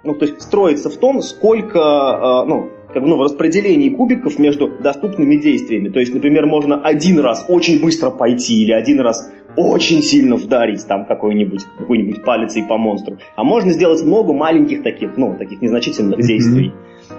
ну, 0.04 0.14
то 0.14 0.24
есть 0.24 0.42
строится 0.42 0.90
в 0.90 0.96
том, 0.96 1.22
сколько, 1.22 1.78
э, 1.78 2.48
ну, 2.48 2.70
как 2.92 3.02
бы, 3.02 3.08
ну, 3.08 3.16
в 3.16 3.22
распределении 3.22 3.88
кубиков 3.88 4.38
между 4.38 4.68
доступными 4.68 5.36
действиями. 5.36 5.88
То 5.88 6.00
есть, 6.00 6.12
например, 6.12 6.46
можно 6.46 6.80
один 6.80 7.20
раз 7.20 7.46
очень 7.48 7.80
быстро 7.80 8.10
пойти 8.10 8.62
или 8.62 8.72
один 8.72 9.00
раз 9.00 9.30
очень 9.56 10.02
сильно 10.02 10.36
вдарить 10.36 10.86
там 10.86 11.04
какой-нибудь 11.04 11.64
какой-нибудь 11.78 12.24
палицей 12.24 12.64
по 12.64 12.78
монстру. 12.78 13.18
А 13.36 13.44
можно 13.44 13.70
сделать 13.72 14.02
много 14.02 14.32
маленьких 14.32 14.82
таких, 14.82 15.16
ну, 15.16 15.36
таких 15.36 15.60
незначительных 15.60 16.20
действий. 16.20 16.72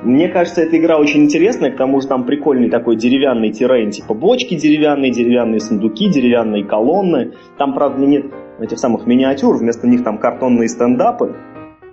Мне 0.03 0.27
кажется, 0.27 0.61
эта 0.61 0.77
игра 0.77 0.97
очень 0.97 1.23
интересная, 1.23 1.71
к 1.71 1.77
тому 1.77 2.01
же 2.01 2.07
там 2.07 2.23
прикольный 2.25 2.69
такой 2.69 2.95
деревянный 2.95 3.51
террейн, 3.51 3.91
типа 3.91 4.13
бочки 4.13 4.55
деревянные, 4.55 5.11
деревянные 5.11 5.59
сундуки, 5.59 6.09
деревянные 6.09 6.63
колонны. 6.63 7.33
Там, 7.57 7.73
правда, 7.73 8.05
нет 8.05 8.25
этих 8.59 8.79
самых 8.79 9.05
миниатюр, 9.05 9.57
вместо 9.57 9.87
них 9.87 10.03
там 10.03 10.17
картонные 10.17 10.69
стендапы. 10.69 11.35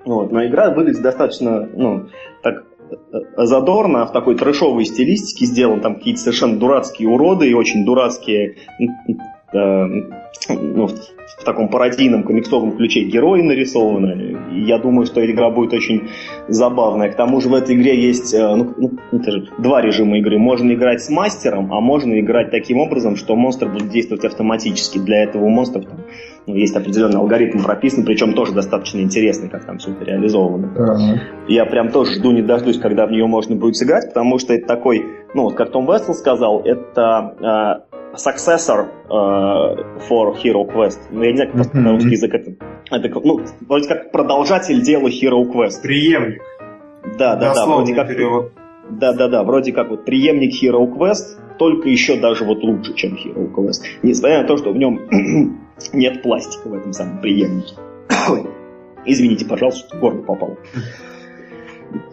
Вот. 0.04 0.32
Но 0.32 0.44
игра 0.46 0.70
выглядит 0.70 1.02
достаточно, 1.02 1.68
ну, 1.74 2.06
так 2.42 2.64
задорно, 3.36 4.06
в 4.06 4.12
такой 4.12 4.36
трэшовой 4.36 4.84
стилистике 4.84 5.46
сделан, 5.46 5.80
там 5.80 5.96
какие-то 5.96 6.20
совершенно 6.20 6.58
дурацкие 6.58 7.08
уроды 7.08 7.48
и 7.48 7.54
очень 7.54 7.84
дурацкие 7.84 8.56
э, 8.78 8.84
ну, 9.52 10.86
в 10.86 11.44
таком 11.44 11.68
пародийном 11.68 12.22
комиксовом 12.22 12.76
ключе 12.76 13.04
герои 13.04 13.42
нарисованы. 13.42 14.36
И 14.52 14.62
я 14.62 14.78
думаю, 14.78 15.06
что 15.06 15.24
игра 15.24 15.50
будет 15.50 15.72
очень 15.72 16.08
забавная. 16.48 17.10
К 17.10 17.16
тому 17.16 17.40
же 17.40 17.48
в 17.48 17.54
этой 17.54 17.76
игре 17.76 18.00
есть 18.00 18.34
э, 18.34 18.54
ну, 18.54 18.74
ну, 18.76 18.92
это 19.12 19.30
же 19.30 19.48
два 19.58 19.80
режима 19.80 20.18
игры. 20.18 20.38
Можно 20.38 20.72
играть 20.72 21.02
с 21.02 21.10
мастером, 21.10 21.72
а 21.72 21.80
можно 21.80 22.18
играть 22.20 22.50
таким 22.50 22.78
образом, 22.78 23.16
что 23.16 23.36
монстр 23.36 23.68
будет 23.68 23.88
действовать 23.88 24.24
автоматически. 24.24 24.98
Для 24.98 25.24
этого 25.24 25.44
у 25.44 25.48
монстров 25.48 25.86
там, 25.86 26.00
ну, 26.46 26.54
есть 26.54 26.76
определенный 26.76 27.18
алгоритм 27.18 27.62
прописан, 27.62 28.04
причем 28.04 28.34
тоже 28.34 28.52
достаточно 28.52 29.00
интересный, 29.00 29.48
как 29.48 29.64
там 29.64 29.78
все 29.78 29.92
это 29.92 30.04
реализовано. 30.04 30.66
Uh-huh. 30.66 31.18
Я 31.48 31.64
прям 31.66 31.90
тоже 31.90 32.14
жду 32.14 32.32
не 32.32 32.42
дождусь, 32.42 32.78
когда 32.78 33.06
в 33.06 33.10
нее 33.10 33.26
можно 33.26 33.56
будет 33.56 33.76
сыграть, 33.76 34.08
потому 34.08 34.38
что 34.38 34.54
это 34.54 34.66
такой, 34.66 35.04
ну 35.34 35.44
вот 35.44 35.54
как 35.54 35.70
Том 35.70 35.86
Вессел 35.86 36.14
сказал, 36.14 36.62
это 36.64 37.84
э, 37.89 37.89
successor 38.14 38.88
uh, 39.08 40.00
for 40.08 40.34
Hero 40.42 40.64
Quest. 40.66 40.98
Ну, 41.10 41.22
я 41.22 41.30
не 41.30 41.36
знаю, 41.36 41.52
как 41.52 41.74
на 41.74 41.92
русский 41.92 42.10
язык 42.10 42.34
это. 42.34 42.52
Это, 42.90 43.20
ну, 43.20 43.40
вроде 43.66 43.88
как 43.88 44.10
продолжатель 44.12 44.82
дела 44.82 45.08
Hero 45.08 45.44
Quest. 45.44 45.82
Преемник. 45.82 46.42
Да, 47.18 47.36
да, 47.36 47.54
да. 47.54 47.66
Вроде 47.66 47.94
как, 47.94 48.08
перевод. 48.08 48.52
Да, 48.90 49.12
да, 49.12 49.28
да. 49.28 49.44
Вроде 49.44 49.72
как 49.72 49.90
вот 49.90 50.04
преемник 50.04 50.52
Hero 50.62 50.86
Quest, 50.92 51.38
только 51.58 51.88
еще 51.88 52.20
даже 52.20 52.44
вот 52.44 52.62
лучше, 52.62 52.94
чем 52.94 53.14
Hero 53.14 53.52
Quest. 53.52 53.82
Несмотря 54.02 54.42
на 54.42 54.48
то, 54.48 54.56
что 54.56 54.72
в 54.72 54.76
нем 54.76 55.00
нет 55.92 56.22
пластика 56.22 56.68
в 56.68 56.74
этом 56.74 56.92
самом 56.92 57.20
преемнике. 57.20 57.74
Извините, 59.06 59.46
пожалуйста, 59.46 59.96
горло 59.96 60.22
попал. 60.22 60.58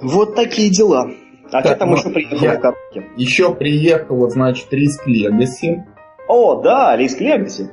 Вот 0.01 0.35
такие 0.35 0.69
дела. 0.69 1.11
А 1.51 1.61
так, 1.61 1.77
там 1.77 1.89
ну, 1.89 1.95
еще 1.95 2.09
приехал 2.09 2.45
я... 2.45 2.57
в 2.57 2.61
коробке? 2.61 3.03
Еще 3.15 3.55
приехал, 3.55 4.17
вот, 4.17 4.31
значит, 4.31 4.67
Risk 4.73 5.07
Legacy. 5.07 5.83
О, 6.27 6.61
да, 6.61 6.97
Risk 6.99 7.19
Legacy. 7.21 7.69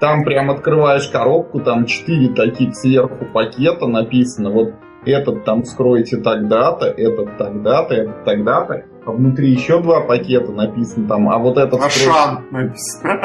Там 0.00 0.24
прям 0.24 0.50
открываешь 0.50 1.08
коробку, 1.08 1.60
там 1.60 1.84
четыре 1.84 2.34
таких 2.34 2.74
сверху 2.74 3.26
пакета 3.26 3.86
написано, 3.86 4.50
вот 4.50 4.72
этот 5.04 5.44
там 5.44 5.62
вскроете 5.62 6.18
тогда-то, 6.18 6.86
этот 6.86 7.36
тогда-то, 7.36 7.94
этот 7.94 8.24
тогда-то. 8.24 8.84
А 9.04 9.12
внутри 9.12 9.50
еще 9.50 9.80
два 9.82 10.02
пакета 10.02 10.52
написано 10.52 11.08
там, 11.08 11.28
а 11.28 11.38
вот 11.38 11.56
этот... 11.56 11.80
Ашан 11.80 12.46
написано. 12.50 13.18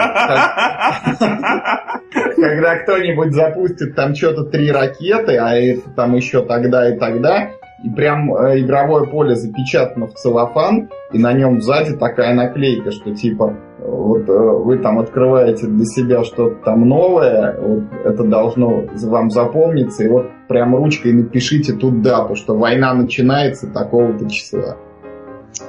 Когда 2.35 2.77
кто-нибудь 2.77 3.33
запустит 3.33 3.95
там 3.95 4.15
что-то 4.15 4.45
три 4.45 4.71
ракеты, 4.71 5.37
а 5.37 5.55
это 5.55 5.89
там 5.89 6.15
еще 6.15 6.45
тогда 6.45 6.93
и 6.93 6.97
тогда, 6.97 7.51
и 7.85 7.89
прям 7.89 8.33
э, 8.33 8.61
игровое 8.61 9.05
поле 9.05 9.35
запечатано 9.35 10.07
в 10.07 10.13
целлофан, 10.13 10.89
и 11.13 11.19
на 11.19 11.33
нем 11.33 11.61
сзади 11.61 11.95
такая 11.95 12.33
наклейка, 12.33 12.91
что 12.91 13.13
типа 13.13 13.55
вот 13.79 14.27
э, 14.27 14.33
вы 14.33 14.79
там 14.79 14.97
открываете 14.97 15.67
для 15.67 15.85
себя 15.85 16.23
что-то 16.23 16.55
там 16.65 16.87
новое, 16.89 17.55
вот 17.61 17.83
это 18.03 18.23
должно 18.23 18.85
вам 18.91 19.29
запомниться, 19.29 20.03
и 20.03 20.07
вот 20.07 20.25
прям 20.47 20.75
ручкой 20.75 21.13
напишите 21.13 21.73
тут 21.73 22.01
дату, 22.01 22.35
что 22.35 22.57
война 22.57 22.93
начинается 22.95 23.71
такого-то 23.71 24.27
числа. 24.29 24.77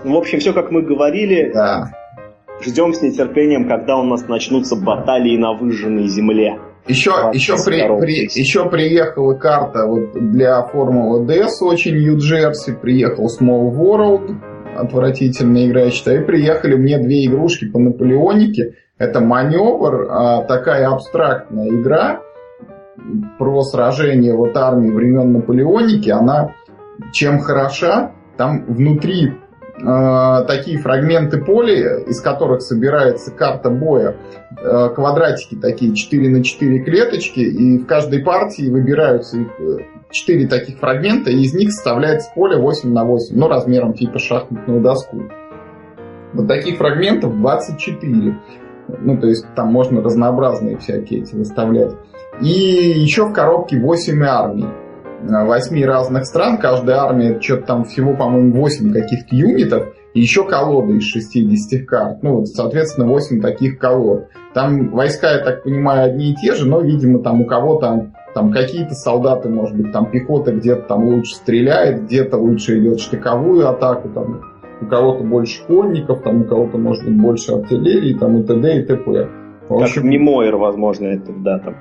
Ну, 0.02 0.14
в 0.14 0.16
общем, 0.16 0.38
все 0.38 0.54
как 0.54 0.70
мы 0.70 0.80
говорили. 0.80 1.50
Да. 1.52 1.90
Ждем 2.62 2.94
с 2.94 3.02
нетерпением, 3.02 3.68
когда 3.68 3.99
у 3.99 4.04
нас 4.04 4.26
начнутся 4.26 4.75
баталии 4.75 5.37
на 5.37 5.52
выжженной 5.52 6.08
земле. 6.08 6.58
Еще, 6.88 7.11
еще, 7.33 7.57
при, 7.64 7.81
при, 7.99 8.38
еще 8.38 8.71
приехала 8.71 9.35
карта 9.35 9.87
вот 9.87 10.12
для 10.12 10.62
Формулы 10.62 11.26
D 11.26 11.47
очень 11.61 11.97
Нью-Джерси, 11.97 12.75
приехал 12.81 13.26
Small 13.26 13.73
World, 13.73 14.37
отвратительная 14.76 15.66
игра, 15.66 15.83
я 15.83 15.90
считаю, 15.90 16.23
и 16.23 16.25
приехали 16.25 16.76
мне 16.76 16.99
две 16.99 17.26
игрушки 17.26 17.69
по 17.69 17.81
Наполеонике. 17.81 18.75
Это 18.99 19.21
маневр, 19.21 20.07
а, 20.09 20.45
такая 20.45 20.88
абстрактная 20.88 21.69
игра 21.69 22.23
про 23.38 23.62
сражение 23.62 24.35
вот 24.35 24.57
армии 24.57 24.90
времен 24.90 25.33
Наполеоники. 25.33 26.09
Она 26.11 26.55
чем 27.12 27.40
хороша, 27.40 28.12
там 28.37 28.64
внутри 28.66 29.33
э, 29.78 30.45
такие 30.47 30.78
фрагменты 30.78 31.38
поля, 31.38 31.99
из 32.00 32.21
которых 32.21 32.62
собирается 32.62 33.30
карта 33.30 33.71
боя, 33.71 34.16
э, 34.62 34.88
квадратики 34.95 35.56
такие 35.56 35.95
4 35.95 36.28
на 36.28 36.42
4 36.42 36.85
клеточки, 36.85 37.40
и 37.40 37.78
в 37.78 37.87
каждой 37.87 38.23
партии 38.23 38.71
выбираются 38.71 39.38
их 39.38 39.49
4 40.11 40.45
э, 40.45 40.49
таких 40.49 40.78
фрагмента, 40.78 41.30
и 41.30 41.40
из 41.40 41.54
них 41.54 41.73
составляется 41.73 42.30
поле 42.35 42.56
8 42.56 42.92
на 42.92 43.04
8, 43.04 43.37
ну, 43.37 43.49
размером 43.49 43.95
типа 43.95 44.18
шахматную 44.18 44.80
доску. 44.80 45.23
Вот 46.33 46.49
таких 46.49 46.76
фрагментов 46.78 47.37
24. 47.38 48.38
Ну, 49.00 49.18
то 49.18 49.26
есть 49.26 49.47
там 49.56 49.73
можно 49.73 50.02
разнообразные 50.02 50.78
всякие 50.78 51.23
эти 51.23 51.35
выставлять. 51.35 51.92
И 52.40 52.49
еще 52.49 53.25
в 53.25 53.33
коробке 53.33 53.78
8 53.78 54.23
армий 54.23 54.66
восьми 55.28 55.85
разных 55.85 56.26
стран, 56.26 56.59
каждая 56.59 56.99
армия 56.99 57.40
что-то 57.40 57.66
там 57.66 57.85
всего, 57.85 58.14
по-моему, 58.14 58.61
8 58.61 58.92
каких-то 58.92 59.35
юнитов, 59.35 59.95
и 60.14 60.21
еще 60.21 60.45
колода 60.45 60.92
из 60.92 61.04
60 61.04 61.87
карт. 61.87 62.23
Ну, 62.23 62.37
вот, 62.37 62.49
соответственно, 62.49 63.06
8 63.06 63.40
таких 63.40 63.78
колод. 63.78 64.28
Там 64.54 64.90
войска, 64.90 65.33
я 65.33 65.45
так 65.45 65.62
понимаю, 65.64 66.11
одни 66.11 66.30
и 66.30 66.35
те 66.35 66.54
же, 66.54 66.66
но, 66.66 66.80
видимо, 66.80 67.18
там 67.18 67.42
у 67.42 67.45
кого-то 67.45 68.12
там 68.35 68.52
какие-то 68.52 68.95
солдаты, 68.95 69.49
может 69.49 69.76
быть, 69.76 69.92
там 69.92 70.11
пехота 70.11 70.52
где-то 70.52 70.83
там 70.83 71.04
лучше 71.06 71.37
стреляет, 71.37 72.04
где-то 72.04 72.37
лучше 72.37 72.78
идет 72.78 73.00
штыковую 73.00 73.68
атаку, 73.68 74.09
там 74.11 74.42
у 74.80 74.87
кого-то 74.87 75.25
больше 75.25 75.64
конников, 75.66 76.23
там 76.23 76.42
у 76.42 76.45
кого-то, 76.45 76.76
может 76.76 77.04
быть, 77.04 77.18
больше 77.18 77.52
артиллерии, 77.52 78.14
там 78.14 78.38
и 78.38 78.42
т.д. 78.42 78.78
и 78.78 78.83
т.п. 78.83 79.28
В 79.68 79.75
общем, 79.75 80.02
как 80.02 80.04
Мимоер, 80.04 80.56
возможно, 80.56 81.06
это, 81.06 81.33
да, 81.33 81.59
там. 81.59 81.76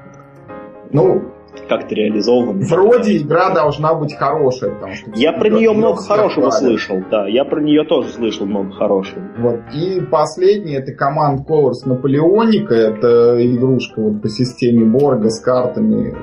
Ну, 0.91 1.23
как-то 1.67 1.95
реализован. 1.95 2.59
Вроде 2.61 3.17
игра 3.17 3.53
должна 3.53 3.93
быть 3.93 4.13
хорошая. 4.15 4.71
Потому 4.75 4.93
что 4.93 5.11
я 5.15 5.33
про 5.33 5.49
нее 5.49 5.71
много 5.73 6.01
хорошего 6.01 6.49
слышал, 6.49 6.97
да, 7.09 7.27
я 7.27 7.45
про 7.45 7.61
нее 7.61 7.83
тоже 7.83 8.09
слышал 8.09 8.45
много 8.45 8.71
хорошего. 8.71 9.21
Вот. 9.37 9.59
И 9.73 10.01
последний 10.01 10.75
это 10.75 10.93
команд 10.93 11.47
Colors 11.49 11.85
Наполеоника, 11.85 12.73
это 12.73 13.37
игрушка 13.45 14.01
вот 14.01 14.21
по 14.21 14.29
системе 14.29 14.85
Борга 14.85 15.29
с 15.29 15.39
картами, 15.39 16.13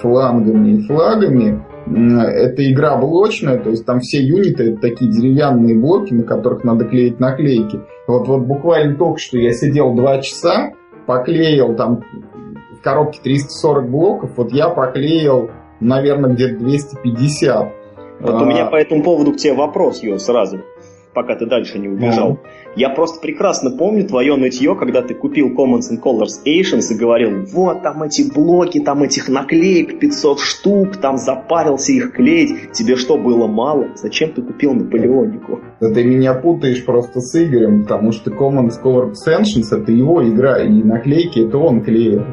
флангами 0.00 0.76
и 0.76 0.86
флагами. 0.86 1.64
Это 1.86 2.70
игра 2.70 2.96
блочная, 2.96 3.58
то 3.58 3.70
есть 3.70 3.84
там 3.86 4.00
все 4.00 4.22
юниты 4.22 4.72
это 4.72 4.80
такие 4.80 5.10
деревянные 5.10 5.76
блоки, 5.76 6.12
на 6.12 6.22
которых 6.22 6.62
надо 6.62 6.84
клеить 6.84 7.18
наклейки. 7.18 7.80
Вот, 8.06 8.28
вот 8.28 8.42
буквально 8.42 8.96
только 8.96 9.18
что 9.18 9.38
я 9.38 9.52
сидел 9.52 9.94
два 9.94 10.18
часа, 10.18 10.72
поклеил 11.06 11.74
там 11.74 12.04
коробке 12.82 13.20
340 13.22 13.90
блоков, 13.90 14.30
вот 14.36 14.52
я 14.52 14.68
поклеил, 14.68 15.50
наверное, 15.80 16.34
где-то 16.34 16.58
250. 16.58 17.72
Вот 18.20 18.34
а... 18.34 18.42
у 18.42 18.44
меня 18.44 18.66
по 18.66 18.76
этому 18.76 19.02
поводу 19.02 19.32
к 19.32 19.36
тебе 19.36 19.54
вопрос, 19.54 20.02
Ё, 20.02 20.18
сразу, 20.18 20.60
пока 21.14 21.36
ты 21.36 21.46
дальше 21.46 21.78
не 21.78 21.88
убежал. 21.88 22.38
А... 22.42 22.60
Я 22.76 22.90
просто 22.90 23.20
прекрасно 23.20 23.70
помню 23.76 24.06
твое 24.06 24.36
нытье, 24.36 24.76
когда 24.76 25.02
ты 25.02 25.14
купил 25.14 25.48
Commons 25.48 25.90
and 25.90 26.00
Colors 26.00 26.44
Asians 26.46 26.92
и 26.92 26.96
говорил, 26.96 27.44
вот 27.52 27.82
там 27.82 28.04
эти 28.04 28.32
блоки, 28.32 28.78
там 28.78 29.02
этих 29.02 29.28
наклеек 29.28 29.98
500 29.98 30.38
штук, 30.38 30.96
там 30.98 31.16
запарился 31.16 31.92
их 31.92 32.12
клеить. 32.12 32.70
Тебе 32.72 32.94
что, 32.94 33.16
было 33.16 33.48
мало? 33.48 33.88
Зачем 33.96 34.32
ты 34.32 34.42
купил 34.42 34.72
Наполеонику? 34.74 35.60
Да 35.80 35.92
ты 35.92 36.04
меня 36.04 36.34
путаешь 36.34 36.84
просто 36.84 37.20
с 37.20 37.34
Игорем, 37.42 37.82
потому 37.82 38.12
что 38.12 38.30
Commons 38.30 38.74
Colors 38.82 39.14
Ascensions 39.14 39.76
это 39.76 39.90
его 39.90 40.22
игра, 40.28 40.62
и 40.62 40.82
наклейки 40.84 41.40
это 41.40 41.58
он 41.58 41.82
клеил. 41.82 42.24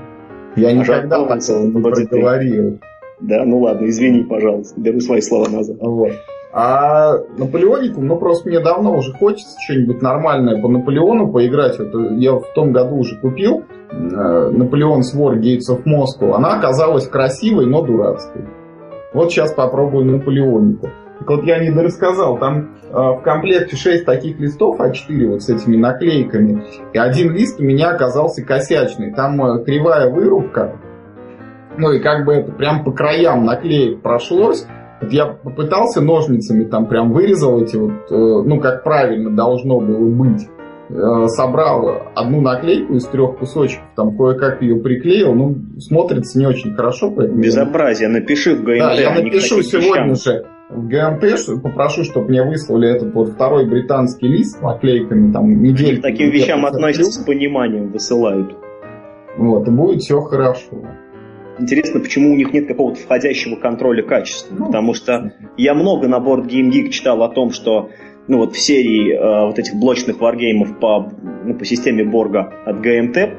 Я 0.57 0.73
никогда 0.73 1.25
такого 1.25 1.63
не 1.65 1.81
проговорил. 1.81 2.79
Да, 3.19 3.43
ну 3.45 3.59
ладно, 3.59 3.87
извини, 3.87 4.23
пожалуйста, 4.23 4.79
беру 4.79 4.99
свои 4.99 5.21
слова 5.21 5.49
назад. 5.49 5.77
Вот. 5.79 6.11
А 6.53 7.17
Наполеонику, 7.37 8.01
ну 8.01 8.17
просто 8.17 8.49
мне 8.49 8.59
давно 8.59 8.97
уже 8.97 9.13
хочется 9.13 9.55
что-нибудь 9.63 10.01
нормальное 10.01 10.61
по 10.61 10.67
Наполеону 10.67 11.31
поиграть. 11.31 11.77
Вот 11.77 11.93
я 12.17 12.33
в 12.33 12.53
том 12.55 12.71
году 12.71 12.95
уже 12.97 13.17
купил 13.17 13.63
э, 13.91 13.95
Наполеон 13.95 15.03
Свор 15.03 15.37
Gates 15.37 15.69
of 15.69 15.83
Moscow. 15.85 16.33
Она 16.33 16.57
оказалась 16.57 17.07
красивой, 17.07 17.65
но 17.65 17.81
дурацкой. 17.81 18.45
Вот 19.13 19.31
сейчас 19.31 19.53
попробую 19.53 20.05
Наполеонику. 20.05 20.89
Вот 21.27 21.43
я 21.43 21.59
не 21.59 21.71
дорассказал, 21.71 22.37
там 22.37 22.77
э, 22.83 22.93
в 22.93 23.21
комплекте 23.21 23.75
6 23.75 24.05
таких 24.05 24.39
листов 24.39 24.79
А4 24.79 25.27
вот 25.27 25.43
с 25.43 25.49
этими 25.49 25.75
наклейками. 25.75 26.63
И 26.93 26.97
один 26.97 27.33
лист 27.33 27.59
у 27.59 27.63
меня 27.63 27.89
оказался 27.89 28.45
косячный. 28.45 29.13
Там 29.13 29.41
э, 29.43 29.65
кривая 29.65 30.09
вырубка. 30.09 30.79
Ну 31.77 31.91
и 31.91 31.99
как 31.99 32.25
бы 32.25 32.33
это 32.33 32.51
прям 32.53 32.85
по 32.85 32.91
краям 32.91 33.45
наклеек 33.45 34.01
прошлось. 34.01 34.65
Вот 35.01 35.11
я 35.11 35.25
попытался 35.25 36.01
ножницами 36.01 36.63
там 36.63 36.87
прям 36.87 37.11
вырезал 37.11 37.61
эти 37.61 37.75
вот, 37.75 37.91
э, 38.09 38.15
ну 38.15 38.61
как 38.61 38.83
правильно 38.83 39.35
должно 39.35 39.81
было 39.81 40.09
быть. 40.09 40.47
Э, 40.89 41.27
собрал 41.27 42.03
одну 42.15 42.39
наклейку 42.39 42.93
из 42.93 43.05
трех 43.05 43.37
кусочков, 43.37 43.83
там 43.97 44.15
кое-как 44.15 44.61
ее 44.61 44.77
приклеил, 44.77 45.33
ну 45.33 45.57
смотрится 45.79 46.39
не 46.39 46.47
очень 46.47 46.73
хорошо. 46.73 47.11
Поэтому 47.11 47.41
Безобразие, 47.41 48.07
напиши 48.07 48.55
в 48.55 48.63
ГМТ. 48.63 48.79
Да, 48.79 48.93
я 48.93 49.13
напишу 49.13 49.61
сегодня 49.61 50.15
же 50.15 50.45
в 50.69 50.87
ГМТ, 50.87 51.61
попрошу, 51.63 52.03
чтобы 52.03 52.29
мне 52.29 52.43
выслали 52.43 52.89
этот 52.89 53.13
вот 53.13 53.29
второй 53.29 53.65
британский 53.65 54.27
лист 54.27 54.57
с 54.57 54.61
наклейками, 54.61 55.31
там, 55.31 55.61
неделю. 55.61 55.99
К 55.99 56.01
таким 56.01 56.29
вещам 56.29 56.65
относятся 56.65 57.21
с 57.21 57.25
пониманием, 57.25 57.91
высылают. 57.91 58.55
Вот, 59.37 59.67
и 59.67 59.71
будет 59.71 60.01
все 60.01 60.19
хорошо. 60.21 60.81
Интересно, 61.59 61.99
почему 61.99 62.33
у 62.33 62.35
них 62.35 62.53
нет 62.53 62.67
какого-то 62.67 62.99
входящего 62.99 63.55
контроля 63.55 64.03
качества. 64.03 64.55
Ну, 64.57 64.65
Потому 64.67 64.93
что 64.93 65.33
я 65.57 65.73
много 65.73 66.07
на 66.07 66.19
борт 66.19 66.45
Game 66.45 66.69
Geek 66.69 66.89
читал 66.89 67.23
о 67.23 67.29
том, 67.29 67.51
что 67.51 67.89
ну 68.27 68.37
вот 68.37 68.53
в 68.53 68.59
серии 68.59 69.13
э, 69.13 69.47
вот 69.47 69.57
этих 69.57 69.73
блочных 69.75 70.19
варгеймов 70.19 70.79
по, 70.79 71.09
ну, 71.45 71.57
по 71.57 71.65
системе 71.65 72.03
Борга 72.03 72.53
от 72.65 72.81
ГМТ 72.81 73.17
э, 73.17 73.29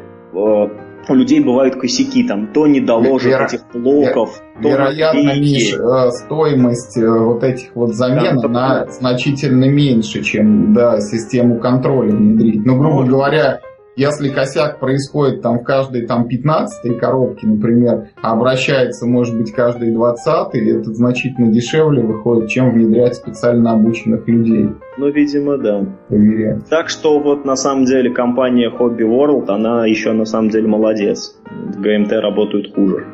у 1.11 1.15
людей 1.15 1.41
бывают 1.41 1.77
косяки, 1.77 2.23
там 2.25 2.53
то 2.53 2.67
не 2.67 2.81
доложат 2.81 3.31
Веро... 3.31 3.45
этих 3.45 3.61
блоков, 3.73 4.43
то 4.63 4.69
Вероятно, 4.69 5.39
Миш, 5.39 5.75
э, 5.75 6.11
стоимость 6.11 6.97
э, 6.97 7.09
вот 7.09 7.43
этих 7.45 7.75
вот 7.75 7.95
замен, 7.95 8.39
да, 8.41 8.49
она 8.49 8.85
то... 8.85 8.93
значительно 8.93 9.65
меньше, 9.65 10.23
чем 10.23 10.75
да, 10.75 11.01
систему 11.01 11.59
контроля 11.59 12.11
внедрить. 12.11 12.65
Но, 12.65 12.77
грубо 12.77 13.05
ну, 13.05 13.11
говоря, 13.11 13.61
если 13.99 14.29
косяк 14.29 14.79
происходит 14.79 15.43
там 15.43 15.59
в 15.59 15.65
каждой 15.65 16.07
там 16.07 16.29
15 16.29 16.99
коробке, 17.01 17.49
например, 17.49 18.11
а 18.23 18.35
обращается, 18.35 19.07
может 19.07 19.37
быть, 19.37 19.51
каждый 19.51 19.93
20 19.93 20.55
это 20.55 20.95
значительно 20.95 21.51
дешевле 21.51 22.05
выходит, 22.05 22.49
чем 22.49 22.71
внедрять 22.71 23.17
специально 23.17 23.73
обученных 23.73 24.29
людей. 24.29 24.69
Ну, 24.99 25.11
видимо, 25.11 25.59
да. 25.59 25.85
Проверять. 26.07 26.69
Так 26.69 26.91
что 26.91 27.19
вот 27.19 27.45
на 27.45 27.57
самом 27.57 27.87
деле 27.87 28.15
компания 28.15 28.71
Hobby 28.71 29.01
World, 29.01 29.47
она 29.49 29.85
еще 29.85 30.13
на 30.13 30.27
самом 30.27 30.51
деле 30.51 30.69
молодец. 30.69 31.37
В 31.51 31.81
ГМТ 31.81 32.13
работают 32.13 32.73
хуже. 32.73 33.05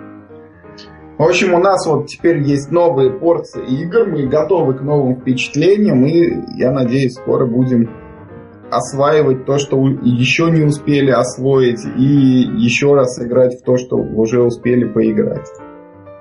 В 1.17 1.23
общем, 1.23 1.55
у 1.55 1.59
нас 1.61 1.87
вот 1.87 2.09
теперь 2.09 2.43
есть 2.43 2.71
новые 2.71 3.11
порции 3.11 3.63
игр, 3.83 4.05
мы 4.05 4.27
готовы 4.27 4.75
к 4.75 4.83
новым 4.83 5.17
впечатлениям, 5.17 6.05
и 6.05 6.59
я 6.59 6.73
надеюсь, 6.73 7.15
скоро 7.15 7.47
будем 7.47 7.89
осваивать 8.71 9.45
то, 9.47 9.59
что 9.59 9.77
еще 10.03 10.51
не 10.51 10.63
успели 10.63 11.11
освоить, 11.11 11.81
и 11.85 12.05
еще 12.05 12.95
раз 12.95 13.21
играть 13.21 13.61
в 13.61 13.63
то, 13.65 13.77
что 13.77 13.97
уже 13.97 14.43
успели 14.43 14.85
поиграть. 14.85 15.49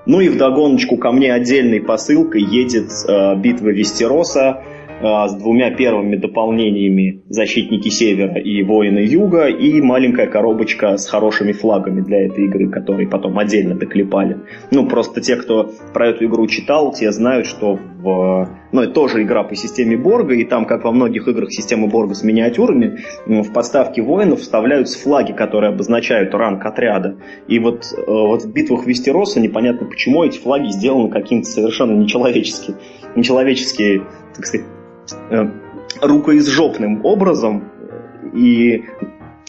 Ну 0.06 0.20
и 0.20 0.30
вдогоночку 0.30 0.98
ко 0.98 1.12
мне 1.12 1.34
отдельной 1.34 1.80
посылкой 1.80 2.42
едет 2.44 2.92
э, 3.08 3.36
битва 3.38 3.70
Вестероса 3.70 4.62
с 5.04 5.36
двумя 5.36 5.72
первыми 5.72 6.16
дополнениями 6.16 7.24
«Защитники 7.28 7.90
Севера» 7.90 8.40
и 8.40 8.64
«Воины 8.64 9.00
Юга» 9.00 9.48
и 9.48 9.82
маленькая 9.82 10.28
коробочка 10.28 10.98
с 10.98 11.10
хорошими 11.10 11.52
флагами 11.52 12.02
для 12.02 12.26
этой 12.26 12.46
игры, 12.46 12.70
которые 12.70 13.10
потом 13.10 13.38
отдельно 13.38 13.76
доклепали. 13.76 14.38
Ну, 14.72 14.88
просто 14.88 15.20
те, 15.20 15.36
кто 15.36 15.70
про 15.94 16.10
эту 16.10 16.26
игру 16.26 16.48
читал, 16.48 16.94
те 16.94 17.12
знают, 17.12 17.48
что 17.48 17.76
в... 17.76 18.50
Ну, 18.72 18.82
это 18.82 18.94
тоже 18.94 19.24
игра 19.24 19.44
по 19.44 19.56
системе 19.56 19.98
Борга, 19.98 20.36
и 20.36 20.46
там, 20.46 20.66
как 20.66 20.86
во 20.86 20.92
многих 20.92 21.28
играх 21.28 21.52
системы 21.52 21.88
Борга 21.88 22.14
с 22.16 22.24
миниатюрами, 22.24 23.00
в 23.26 23.52
подставке 23.52 24.02
воинов 24.02 24.40
вставляются 24.40 25.02
флаги, 25.02 25.34
которые 25.34 25.74
обозначают 25.74 26.34
ранг 26.34 26.66
отряда. 26.66 27.18
И 27.48 27.60
вот, 27.60 27.86
э, 27.96 28.04
вот 28.08 28.44
в 28.44 28.54
битвах 28.54 28.86
Вестероса 28.86 29.42
непонятно 29.42 29.86
почему 29.86 30.24
эти 30.24 30.40
флаги 30.40 30.70
сделаны 30.70 31.10
каким-то 31.10 31.48
совершенно 31.48 31.92
нечеловеческим, 31.92 32.76
нечеловеческие, 33.16 34.04
так 34.36 34.46
сказать, 34.46 34.66
рукоизжопным 36.02 37.06
образом, 37.06 37.72
и 38.34 38.86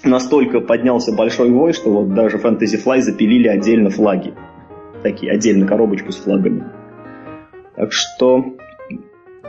настолько 0.03 0.61
поднялся 0.61 1.13
большой 1.13 1.51
вой, 1.51 1.73
что 1.73 1.91
вот 1.91 2.15
даже 2.15 2.39
Fantasy 2.39 2.83
Fly 2.85 3.01
запилили 3.01 3.49
отдельно 3.49 3.91
флаги. 3.91 4.35
Такие, 5.03 5.33
отдельно 5.33 5.67
коробочку 5.67 6.13
с 6.13 6.17
флагами. 6.17 6.65
Так 7.77 7.93
что 7.93 8.45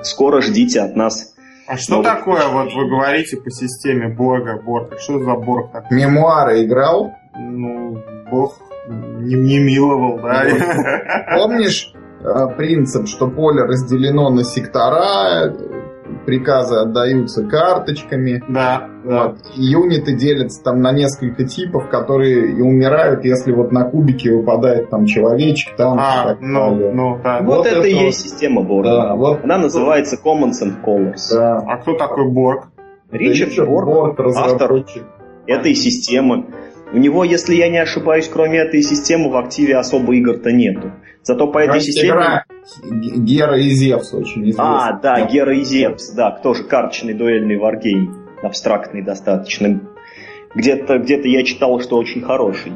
скоро 0.02 0.42
ждите 0.42 0.82
от 0.82 0.96
нас. 0.96 1.36
А 1.68 1.78
что 1.78 1.96
новых... 1.96 2.08
такое, 2.08 2.48
вот 2.48 2.74
вы 2.74 2.88
говорите 2.88 3.38
по 3.38 3.50
системе 3.50 4.08
Борга, 4.08 4.62
Борг? 4.62 5.00
Что 5.00 5.20
за 5.20 5.34
Борг 5.34 5.72
такой? 5.72 5.98
Мемуары 5.98 6.64
играл? 6.64 7.14
Ну, 7.36 7.98
Бог 8.30 8.60
не, 8.88 9.36
не 9.36 9.60
миловал, 9.60 10.20
да. 10.20 10.46
Помнишь 11.36 11.92
э, 12.22 12.56
принцип, 12.56 13.08
что 13.08 13.28
поле 13.28 13.64
разделено 13.64 14.30
на 14.30 14.44
сектора, 14.44 15.52
приказы 16.26 16.76
отдаются 16.76 17.44
карточками. 17.44 18.44
Да, 18.48 18.90
вот. 19.04 19.12
да. 19.12 19.36
Юниты 19.56 20.16
делятся 20.16 20.64
там 20.64 20.82
на 20.82 20.92
несколько 20.92 21.46
типов, 21.46 21.90
которые 21.90 22.52
и 22.52 22.62
умирают, 22.62 23.24
если 23.24 23.52
вот 23.52 23.72
на 23.72 23.86
кубике 23.86 24.32
выпадает 24.36 24.90
там 24.90 25.06
человечек, 25.06 25.76
там 25.76 25.98
а, 26.00 26.26
так 26.26 26.38
ну, 26.42 26.60
далее. 26.60 26.92
Ну, 26.94 27.20
да. 27.24 27.42
Вот, 27.42 27.58
вот 27.58 27.68
это, 27.68 27.80
это 27.80 27.88
и 27.88 27.94
есть 27.94 28.22
система 28.22 28.62
Борга. 28.62 28.90
Да, 28.90 29.16
вот. 29.16 29.44
Она 29.44 29.58
называется 29.58 30.18
Commons 30.24 30.62
and 30.64 30.84
Colors. 30.84 31.32
Да. 31.32 31.64
А 31.66 31.78
кто 31.78 31.94
такой 31.94 32.30
Борг? 32.30 32.70
Ричард, 33.12 33.52
Ричард 33.52 33.70
Борг, 33.70 33.86
Борг 33.88 34.20
автор 34.36 34.84
этой 35.48 35.76
системы. 35.76 36.48
У 36.92 36.98
него, 36.98 37.24
если 37.24 37.56
я 37.56 37.70
не 37.70 37.78
ошибаюсь, 37.78 38.30
кроме 38.32 38.60
этой 38.60 38.82
системы 38.82 39.30
в 39.30 39.38
активе 39.38 39.76
особо 39.78 40.16
игр-то 40.16 40.52
нету. 40.52 40.92
Зато 41.26 41.52
по 41.52 41.58
этой 41.58 41.82
системе... 41.82 42.10
Игра 42.10 42.46
Гера 42.92 43.60
и 43.60 43.70
Зевс 43.70 44.14
очень 44.14 44.44
известна. 44.44 44.90
А, 44.90 45.00
да, 45.00 45.26
Гера 45.26 45.56
и 45.56 45.64
Зевс, 45.64 46.12
да, 46.12 46.32
тоже 46.32 46.64
карточный 46.64 47.14
дуэльный 47.14 47.58
варгейм. 47.58 48.28
Абстрактный 48.42 49.04
достаточно. 49.04 49.82
Где-то 50.56 51.00
где 51.00 51.20
я 51.24 51.44
читал, 51.44 51.80
что 51.80 51.98
очень 51.98 52.22
хороший. 52.22 52.74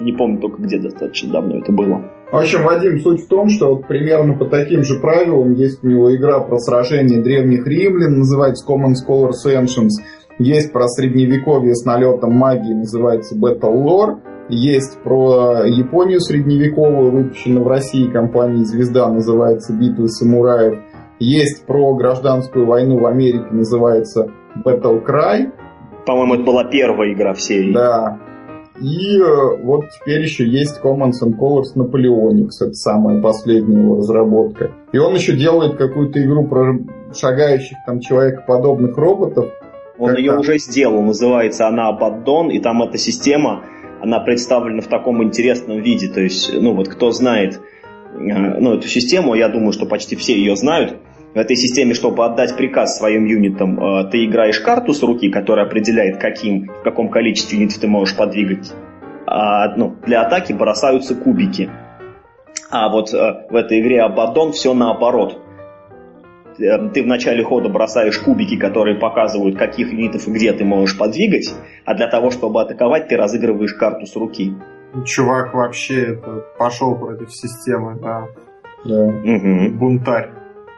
Не 0.00 0.12
помню 0.12 0.40
только 0.40 0.62
где 0.62 0.78
достаточно 0.78 1.32
давно 1.32 1.58
это 1.58 1.72
было. 1.72 2.10
В 2.30 2.36
общем, 2.36 2.64
Вадим, 2.64 3.00
суть 3.00 3.24
в 3.24 3.28
том, 3.28 3.48
что 3.48 3.74
вот 3.74 3.86
примерно 3.86 4.34
по 4.34 4.46
таким 4.46 4.82
же 4.82 4.98
правилам 5.00 5.54
есть 5.54 5.82
у 5.82 5.86
него 5.86 6.14
игра 6.14 6.40
про 6.40 6.58
сражение 6.58 7.22
древних 7.22 7.66
римлян, 7.66 8.18
называется 8.18 8.66
Common 8.66 8.92
Scholars 8.94 9.46
Ancients. 9.46 10.02
Есть 10.38 10.72
про 10.72 10.86
средневековье 10.88 11.74
с 11.74 11.84
налетом 11.84 12.32
магии, 12.32 12.74
называется 12.74 13.36
Battle 13.36 13.72
Lore. 13.72 14.18
Есть 14.48 14.98
про 15.02 15.64
Японию 15.66 16.20
средневековую, 16.20 17.10
выпущенную 17.10 17.64
в 17.64 17.68
России 17.68 18.08
компанией 18.08 18.64
«Звезда», 18.64 19.08
называется 19.08 19.72
«Битвы 19.72 20.08
самураев». 20.08 20.78
Есть 21.18 21.66
про 21.66 21.94
гражданскую 21.94 22.66
войну 22.66 22.98
в 22.98 23.06
Америке, 23.06 23.46
называется 23.50 24.30
Battle 24.64 25.04
Cry. 25.04 25.50
По-моему, 26.04 26.34
это 26.34 26.44
была 26.44 26.64
первая 26.64 27.12
игра 27.12 27.34
в 27.34 27.40
серии. 27.40 27.72
Да. 27.72 28.18
И 28.80 29.18
э, 29.18 29.62
вот 29.62 29.86
теперь 29.90 30.20
еще 30.20 30.46
есть 30.46 30.80
Commons 30.82 31.22
and 31.24 31.38
Colors 31.38 31.74
Napoleonics, 31.74 32.60
это 32.60 32.74
самая 32.74 33.22
последняя 33.22 33.80
его 33.80 33.96
разработка. 33.96 34.72
И 34.92 34.98
он 34.98 35.14
еще 35.14 35.34
делает 35.34 35.76
какую-то 35.76 36.22
игру 36.22 36.46
про 36.46 36.78
шагающих 37.14 37.78
там 37.86 38.00
человекоподобных 38.00 38.96
роботов. 38.96 39.46
Он 39.98 40.14
ее 40.14 40.38
уже 40.38 40.58
сделал, 40.58 41.02
называется 41.02 41.66
она 41.66 41.90
Abaddon, 41.90 42.50
и 42.50 42.60
там 42.60 42.82
эта 42.82 42.98
система 42.98 43.64
она 44.00 44.20
представлена 44.20 44.80
в 44.80 44.86
таком 44.86 45.22
интересном 45.22 45.80
виде. 45.80 46.08
То 46.08 46.20
есть, 46.20 46.52
ну 46.52 46.74
вот 46.74 46.88
кто 46.88 47.10
знает 47.10 47.60
э, 48.14 48.18
ну, 48.18 48.74
эту 48.74 48.88
систему, 48.88 49.34
я 49.34 49.48
думаю, 49.48 49.72
что 49.72 49.86
почти 49.86 50.16
все 50.16 50.34
ее 50.34 50.56
знают. 50.56 50.96
В 51.34 51.38
этой 51.38 51.56
системе, 51.56 51.92
чтобы 51.92 52.24
отдать 52.24 52.56
приказ 52.56 52.96
своим 52.98 53.26
юнитам, 53.26 53.78
э, 53.78 54.10
ты 54.10 54.24
играешь 54.24 54.60
карту 54.60 54.92
с 54.92 55.02
руки, 55.02 55.30
которая 55.30 55.66
определяет, 55.66 56.18
каким, 56.18 56.66
в 56.66 56.82
каком 56.82 57.08
количестве 57.08 57.58
юнитов 57.58 57.78
ты 57.78 57.88
можешь 57.88 58.16
подвигать. 58.16 58.72
А, 59.26 59.76
ну, 59.76 59.96
для 60.06 60.22
атаки 60.22 60.52
бросаются 60.52 61.14
кубики. 61.14 61.68
А 62.70 62.88
вот 62.88 63.12
э, 63.12 63.46
в 63.50 63.54
этой 63.54 63.80
игре 63.80 64.02
Абадон 64.02 64.52
все 64.52 64.72
наоборот. 64.74 65.42
Э, 66.58 66.88
ты 66.88 67.02
в 67.02 67.06
начале 67.06 67.44
хода 67.44 67.68
бросаешь 67.68 68.18
кубики, 68.18 68.56
которые 68.56 68.96
показывают, 68.96 69.58
каких 69.58 69.92
юнитов 69.92 70.26
и 70.26 70.30
где 70.30 70.52
ты 70.52 70.64
можешь 70.64 70.96
подвигать, 70.96 71.54
а 71.84 71.94
для 71.94 72.08
того, 72.08 72.30
чтобы 72.30 72.60
атаковать, 72.62 73.08
ты 73.08 73.16
разыгрываешь 73.16 73.74
карту 73.74 74.06
с 74.06 74.16
руки. 74.16 74.54
Чувак 75.04 75.54
вообще 75.54 76.14
это, 76.14 76.44
пошел 76.58 76.96
против 76.96 77.32
системы, 77.34 77.98
да. 78.00 78.28
да. 78.84 79.04
Угу. 79.04 79.76
Бунтарь. 79.78 80.30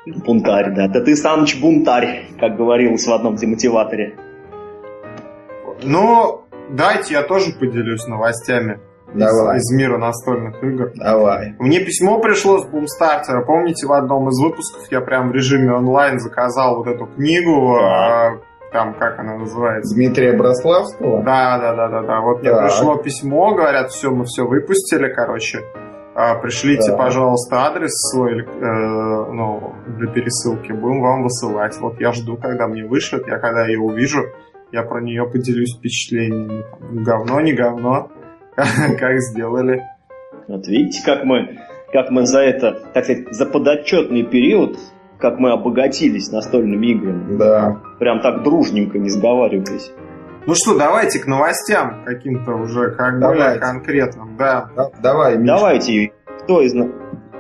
Бунтарь, 0.07 0.75
да. 0.75 0.89
Да 0.89 1.01
ты, 1.01 1.15
Саныч, 1.15 1.61
бунтарь, 1.61 2.27
как 2.41 2.57
говорилось 2.57 3.07
в 3.07 3.13
одном 3.13 3.37
демотиваторе. 3.37 4.17
Ну, 5.83 6.43
дайте 6.71 7.15
я 7.15 7.23
тоже 7.23 7.53
поделюсь 7.53 8.07
новостями. 8.07 8.81
Давай. 9.15 9.57
Из, 9.59 9.63
из 9.63 9.77
мира 9.77 9.99
настольных 9.99 10.63
игр. 10.63 10.93
Давай. 10.97 11.55
Мне 11.59 11.81
письмо 11.81 12.21
пришло 12.21 12.59
с 12.59 12.67
Бумстартера. 12.67 13.45
Помните, 13.45 13.87
в 13.87 13.93
одном 13.93 14.29
из 14.29 14.41
выпусков 14.43 14.83
я 14.91 15.01
прям 15.01 15.31
в 15.31 15.33
режиме 15.33 15.73
онлайн 15.73 16.19
заказал 16.19 16.77
вот 16.77 16.87
эту 16.87 17.07
книгу. 17.07 17.77
Да. 17.81 18.37
Там, 18.71 18.95
как 18.99 19.19
она 19.19 19.39
называется? 19.39 19.95
Дмитрия 19.95 20.37
Брославского? 20.37 21.23
Да, 21.23 21.59
да, 21.59 21.75
да, 21.75 21.89
да, 21.89 22.03
да. 22.03 22.21
Вот 22.21 22.43
мне 22.43 22.51
пришло 22.55 22.97
письмо, 22.97 23.55
говорят, 23.55 23.91
все, 23.91 24.11
мы 24.11 24.25
все 24.27 24.47
выпустили, 24.47 25.09
короче. 25.11 25.61
А, 26.15 26.35
Пришлите, 26.35 26.91
Так. 26.91 26.99
пожалуйста, 26.99 27.65
адрес 27.67 27.93
свой, 27.93 28.41
э, 28.43 29.33
ну, 29.33 29.73
для 29.87 30.09
пересылки. 30.09 30.73
Будем 30.73 31.01
вам 31.01 31.23
высылать. 31.23 31.79
Вот 31.81 31.99
я 32.01 32.13
жду, 32.13 32.37
когда 32.37 32.67
мне 32.67 32.85
вышлют. 32.85 33.27
Я 33.29 33.39
когда 33.39 33.67
ее 33.67 33.79
увижу, 33.79 34.25
я 34.73 34.83
про 34.83 35.01
нее 35.01 35.25
поделюсь 35.31 35.77
впечатлениями. 35.79 36.65
Говно, 37.05 37.41
не 37.41 37.53
говно. 37.55 38.11
Как 38.99 39.21
сделали. 39.21 39.83
Вот 40.49 40.67
видите, 40.67 41.03
как 41.05 41.25
мы, 41.25 41.59
как 41.93 42.11
мы 42.11 42.27
за 42.27 42.41
это, 42.41 42.73
так 42.95 43.05
сказать, 43.05 43.33
за 43.35 43.45
подотчетный 43.47 44.23
период, 44.25 44.79
как 45.19 45.39
мы 45.39 45.53
обогатились 45.53 46.31
настольными 46.33 46.87
играми. 46.87 47.37
Да. 47.37 47.81
Прям 47.99 48.21
так 48.21 48.43
дружненько, 48.43 48.99
не 48.99 49.11
сговариваясь. 49.11 49.93
Ну 50.47 50.55
что, 50.55 50.79
давайте 50.79 51.19
к 51.19 51.27
новостям 51.27 52.03
каким-то 52.07 52.53
уже 52.55 52.93
как 52.93 53.21
более 53.21 53.59
конкретным. 53.59 54.37
Да, 54.39 54.71
Да- 54.75 54.91
Давай, 55.03 55.37
Миш. 55.37 55.47
Давайте, 55.47 56.13
кто 56.45 56.63
из 56.63 56.73
нас... 56.73 56.89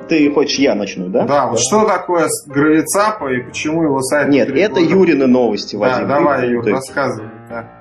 Ты 0.08 0.30
хочешь, 0.32 0.58
я 0.58 0.74
начну, 0.74 1.08
да? 1.08 1.24
да. 1.24 1.46
вот 1.48 1.58
что 1.60 1.86
такое 1.86 2.28
гравицапа 2.46 3.32
и 3.32 3.42
почему 3.42 3.82
его 3.84 4.00
сайт... 4.02 4.28
Нет, 4.28 4.50
это 4.50 4.74
года- 4.80 4.80
Юрины 4.82 5.26
новости, 5.26 5.76
Да, 5.76 5.80
Вадим. 5.80 6.08
давай, 6.08 6.48
Юр, 6.50 6.64
Ты- 6.64 6.70
рассказывай. 6.72 7.28
да. 7.48 7.77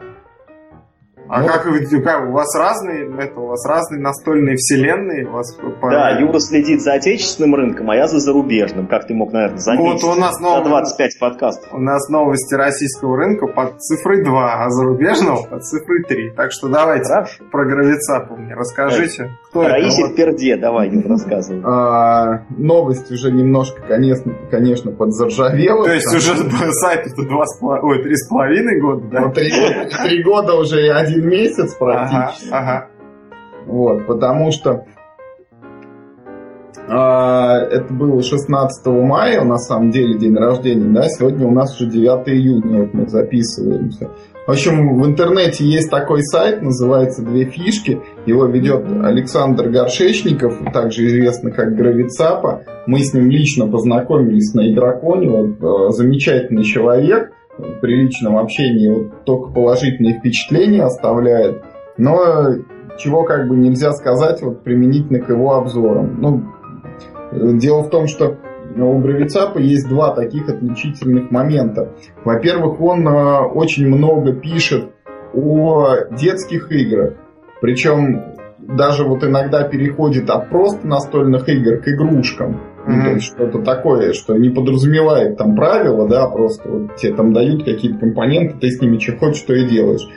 А 1.29 1.41
Ну- 1.41 1.47
как, 1.47 1.63
как 2.03 2.29
у 2.29 2.31
вас 2.31 2.55
разные, 2.57 3.09
это, 3.19 3.39
у 3.39 3.47
вас 3.47 3.65
разные 3.67 3.99
настольные 4.01 4.55
вселенные? 4.55 5.27
У 5.27 5.31
вас 5.31 5.53
по- 5.55 5.89
Да, 5.89 6.17
Юра 6.19 6.39
следит 6.39 6.81
за 6.81 6.93
отечественным 6.93 7.55
рынком, 7.55 7.89
а 7.89 7.95
я 7.95 8.07
за 8.07 8.19
зарубежным, 8.19 8.87
как 8.87 9.07
ты 9.07 9.13
мог, 9.13 9.33
наверное, 9.33 9.57
заметить. 9.59 10.03
Вот 10.03 10.15
у 10.17 10.19
нас 10.19 10.35
За 10.37 10.41
новый- 10.43 10.63
25 10.69 11.19
подкастов. 11.19 11.73
У 11.73 11.79
нас 11.79 12.07
новости 12.09 12.53
российского 12.55 13.17
рынка 13.17 13.47
под 13.47 13.81
цифрой 13.81 14.23
2, 14.23 14.63
а 14.65 14.69
зарубежного 14.69 15.43
под 15.43 15.63
цифрой 15.65 16.03
3. 16.03 16.31
Так 16.35 16.51
что 16.51 16.67
давайте 16.69 17.05
Хорошо. 17.05 17.43
про 17.51 17.65
гравицапу 17.65 18.35
мне 18.37 18.53
расскажите. 18.55 19.31
Кто 19.49 19.63
это? 19.63 19.71
Раисе 19.73 20.03
Вот. 20.03 20.11
в 20.11 20.15
перде, 20.15 20.55
давай, 20.57 20.89
Юр, 20.89 21.07
рассказывай. 21.07 21.61
А, 21.65 22.43
новость 22.57 23.11
уже 23.11 23.31
немножко, 23.31 23.81
конечно, 23.87 24.33
конечно 24.51 24.91
подзаржавела. 24.91 25.85
То 25.85 25.93
есть 25.93 26.13
уже 26.15 26.33
сайту-то 26.71 27.23
два 27.23 27.45
с 27.45 27.59
поло- 27.59 27.79
ой, 27.81 28.03
три 28.03 28.15
с 28.15 28.27
половиной 28.29 28.79
года, 28.79 29.05
да? 29.11 29.21
Ну, 29.21 29.33
три, 29.33 29.49
три 30.03 30.23
года 30.23 30.53
уже 30.55 30.85
и 30.85 30.89
один 30.89 31.16
месяц 31.21 31.75
Ага, 31.79 32.29
практически. 32.29 32.53
ага. 32.53 32.87
Вот, 33.65 34.07
потому 34.07 34.51
что 34.51 34.85
а, 36.89 37.57
это 37.59 37.93
было 37.93 38.23
16 38.23 38.85
мая, 38.87 39.43
на 39.43 39.57
самом 39.57 39.91
деле, 39.91 40.17
день 40.17 40.35
рождения, 40.35 40.93
да, 40.93 41.09
сегодня 41.09 41.45
у 41.45 41.51
нас 41.51 41.79
уже 41.79 41.89
9 41.89 42.29
июня, 42.29 42.83
вот 42.83 42.93
мы 42.93 43.07
записываемся. 43.07 44.09
В 44.47 44.51
общем, 44.51 45.01
в 45.01 45.05
интернете 45.05 45.65
есть 45.65 45.89
такой 45.89 46.23
сайт, 46.23 46.61
называется 46.61 47.21
«Две 47.21 47.43
фишки», 47.43 47.99
его 48.25 48.45
ведет 48.45 48.85
Александр 49.03 49.67
Горшечников, 49.67 50.57
также 50.71 51.05
известный 51.07 51.51
как 51.51 51.75
Гравицапа. 51.75 52.63
Мы 52.85 53.01
с 53.01 53.13
ним 53.13 53.29
лично 53.29 53.67
познакомились 53.67 54.53
на 54.53 54.71
Игроконе, 54.71 55.29
вот, 55.29 55.89
э, 55.89 55.91
замечательный 55.91 56.63
человек, 56.63 57.33
при 57.81 58.03
личном 58.03 58.37
общении 58.37 58.89
вот, 58.89 59.25
только 59.25 59.51
положительные 59.51 60.19
впечатления 60.19 60.83
оставляет, 60.83 61.63
но 61.97 62.55
чего 62.97 63.23
как 63.23 63.47
бы 63.47 63.55
нельзя 63.55 63.91
сказать 63.93 64.41
вот 64.41 64.63
применительно 64.63 65.19
к 65.19 65.29
его 65.29 65.55
обзорам. 65.55 66.19
Ну, 66.19 67.57
дело 67.57 67.83
в 67.83 67.89
том, 67.89 68.07
что 68.07 68.37
у 68.75 68.99
Гравицапа 68.99 69.59
есть 69.59 69.87
два 69.87 70.13
таких 70.13 70.49
отличительных 70.49 71.31
момента. 71.31 71.93
Во-первых, 72.23 72.79
он 72.81 73.07
э, 73.07 73.39
очень 73.53 73.87
много 73.87 74.33
пишет 74.33 74.91
о 75.33 76.05
детских 76.11 76.71
играх. 76.71 77.13
Причем 77.61 78.35
даже 78.59 79.03
вот 79.03 79.23
иногда 79.23 79.63
переходит 79.63 80.29
от 80.29 80.49
просто 80.49 80.85
настольных 80.85 81.47
игр 81.49 81.77
к 81.77 81.87
игрушкам. 81.87 82.59
Мгм. 82.87 83.03
то 83.03 83.11
есть 83.11 83.25
что-то 83.25 83.59
такое, 83.63 84.13
что 84.13 84.37
не 84.37 84.49
подразумевает 84.49 85.37
там 85.37 85.55
правила, 85.55 86.07
да, 86.07 86.27
просто 86.29 86.69
вот 86.69 86.95
тебе 86.95 87.13
там 87.13 87.33
дают 87.33 87.65
какие-то 87.65 87.99
компоненты, 87.99 88.57
ты 88.59 88.69
с 88.69 88.81
ними 88.81 88.97
что 88.97 89.17
хочешь, 89.17 89.41
что 89.41 89.53
и 89.53 89.67
делаешь. 89.67 90.07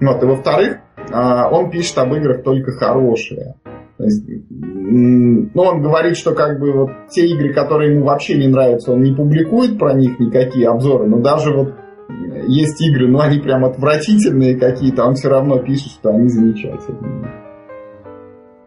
Вот, 0.00 0.22
и 0.22 0.26
во-вторых, 0.26 0.78
а, 1.10 1.48
он 1.48 1.70
пишет 1.70 1.96
об 1.98 2.14
играх 2.14 2.42
только 2.42 2.72
хорошие. 2.72 3.54
То 3.96 4.04
есть, 4.04 4.24
ну, 4.48 5.62
он 5.62 5.82
говорит, 5.82 6.16
что 6.16 6.32
как 6.32 6.60
бы 6.60 6.72
вот 6.72 6.90
те 7.10 7.26
игры, 7.26 7.52
которые 7.52 7.94
ему 7.94 8.04
вообще 8.04 8.36
не 8.36 8.46
нравятся, 8.46 8.92
он 8.92 9.02
не 9.02 9.12
публикует 9.12 9.78
про 9.78 9.94
них 9.94 10.20
никакие 10.20 10.68
обзоры, 10.68 11.06
но 11.06 11.18
даже 11.18 11.52
вот 11.52 11.74
есть 12.46 12.80
игры, 12.80 13.08
но 13.08 13.20
они 13.20 13.40
прям 13.40 13.64
отвратительные 13.64 14.56
какие-то, 14.56 15.04
он 15.04 15.14
все 15.14 15.28
равно 15.30 15.58
пишет, 15.58 15.92
что 15.92 16.10
они 16.10 16.28
замечательные. 16.28 17.47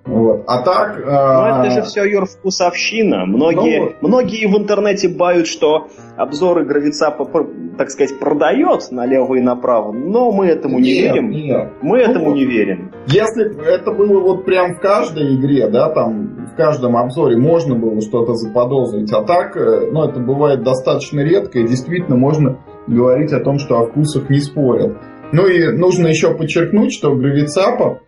Вот. 0.05 0.43
А 0.47 0.63
так... 0.63 0.97
Ну, 0.97 1.03
а, 1.07 1.63
это 1.65 1.75
же 1.75 1.81
все, 1.83 2.03
Юр, 2.05 2.25
вкусовщина. 2.25 3.25
Многие, 3.25 3.79
Ну, 4.01 4.07
многие 4.09 4.47
в 4.47 4.57
интернете 4.57 5.09
бают, 5.09 5.47
что 5.47 5.87
обзоры 6.17 6.65
Гравицапа, 6.65 7.25
пр- 7.25 7.49
так 7.77 7.89
сказать, 7.89 8.17
продает 8.19 8.91
налево 8.91 9.35
и 9.35 9.41
направо, 9.41 9.91
но 9.93 10.31
мы 10.31 10.47
этому 10.47 10.79
не 10.79 10.93
нет, 10.93 11.13
верим. 11.13 11.29
нет. 11.29 11.69
Мы 11.81 11.97
Ну 11.99 12.03
этому 12.03 12.31
не 12.33 12.45
верим. 12.45 12.91
Если 13.07 13.49
бы 13.49 13.61
это 13.63 13.91
было 13.91 14.19
вот 14.19 14.45
прям 14.45 14.73
в 14.75 14.79
каждой 14.79 15.35
игре, 15.35 15.69
да, 15.69 15.89
там 15.89 16.47
в 16.51 16.55
каждом 16.55 16.97
обзоре 16.97 17.37
можно 17.37 17.75
было 17.75 18.01
что-то 18.01 18.33
заподозрить, 18.33 19.11
а 19.13 19.23
так, 19.23 19.55
э, 19.55 19.89
ну, 19.91 20.03
это 20.03 20.19
бывает 20.19 20.63
достаточно 20.63 21.21
редко, 21.21 21.59
и 21.59 21.67
действительно 21.67 22.17
можно 22.17 22.57
говорить 22.87 23.31
о 23.33 23.39
том, 23.39 23.59
что 23.59 23.79
о 23.79 23.85
вкусах 23.85 24.29
не 24.29 24.39
спорят. 24.39 24.97
Ну 25.31 25.47
и 25.47 25.71
нужно 25.77 26.07
еще 26.07 26.33
подчеркнуть, 26.35 26.91
что 26.93 27.15
Гравицапа, 27.15 27.99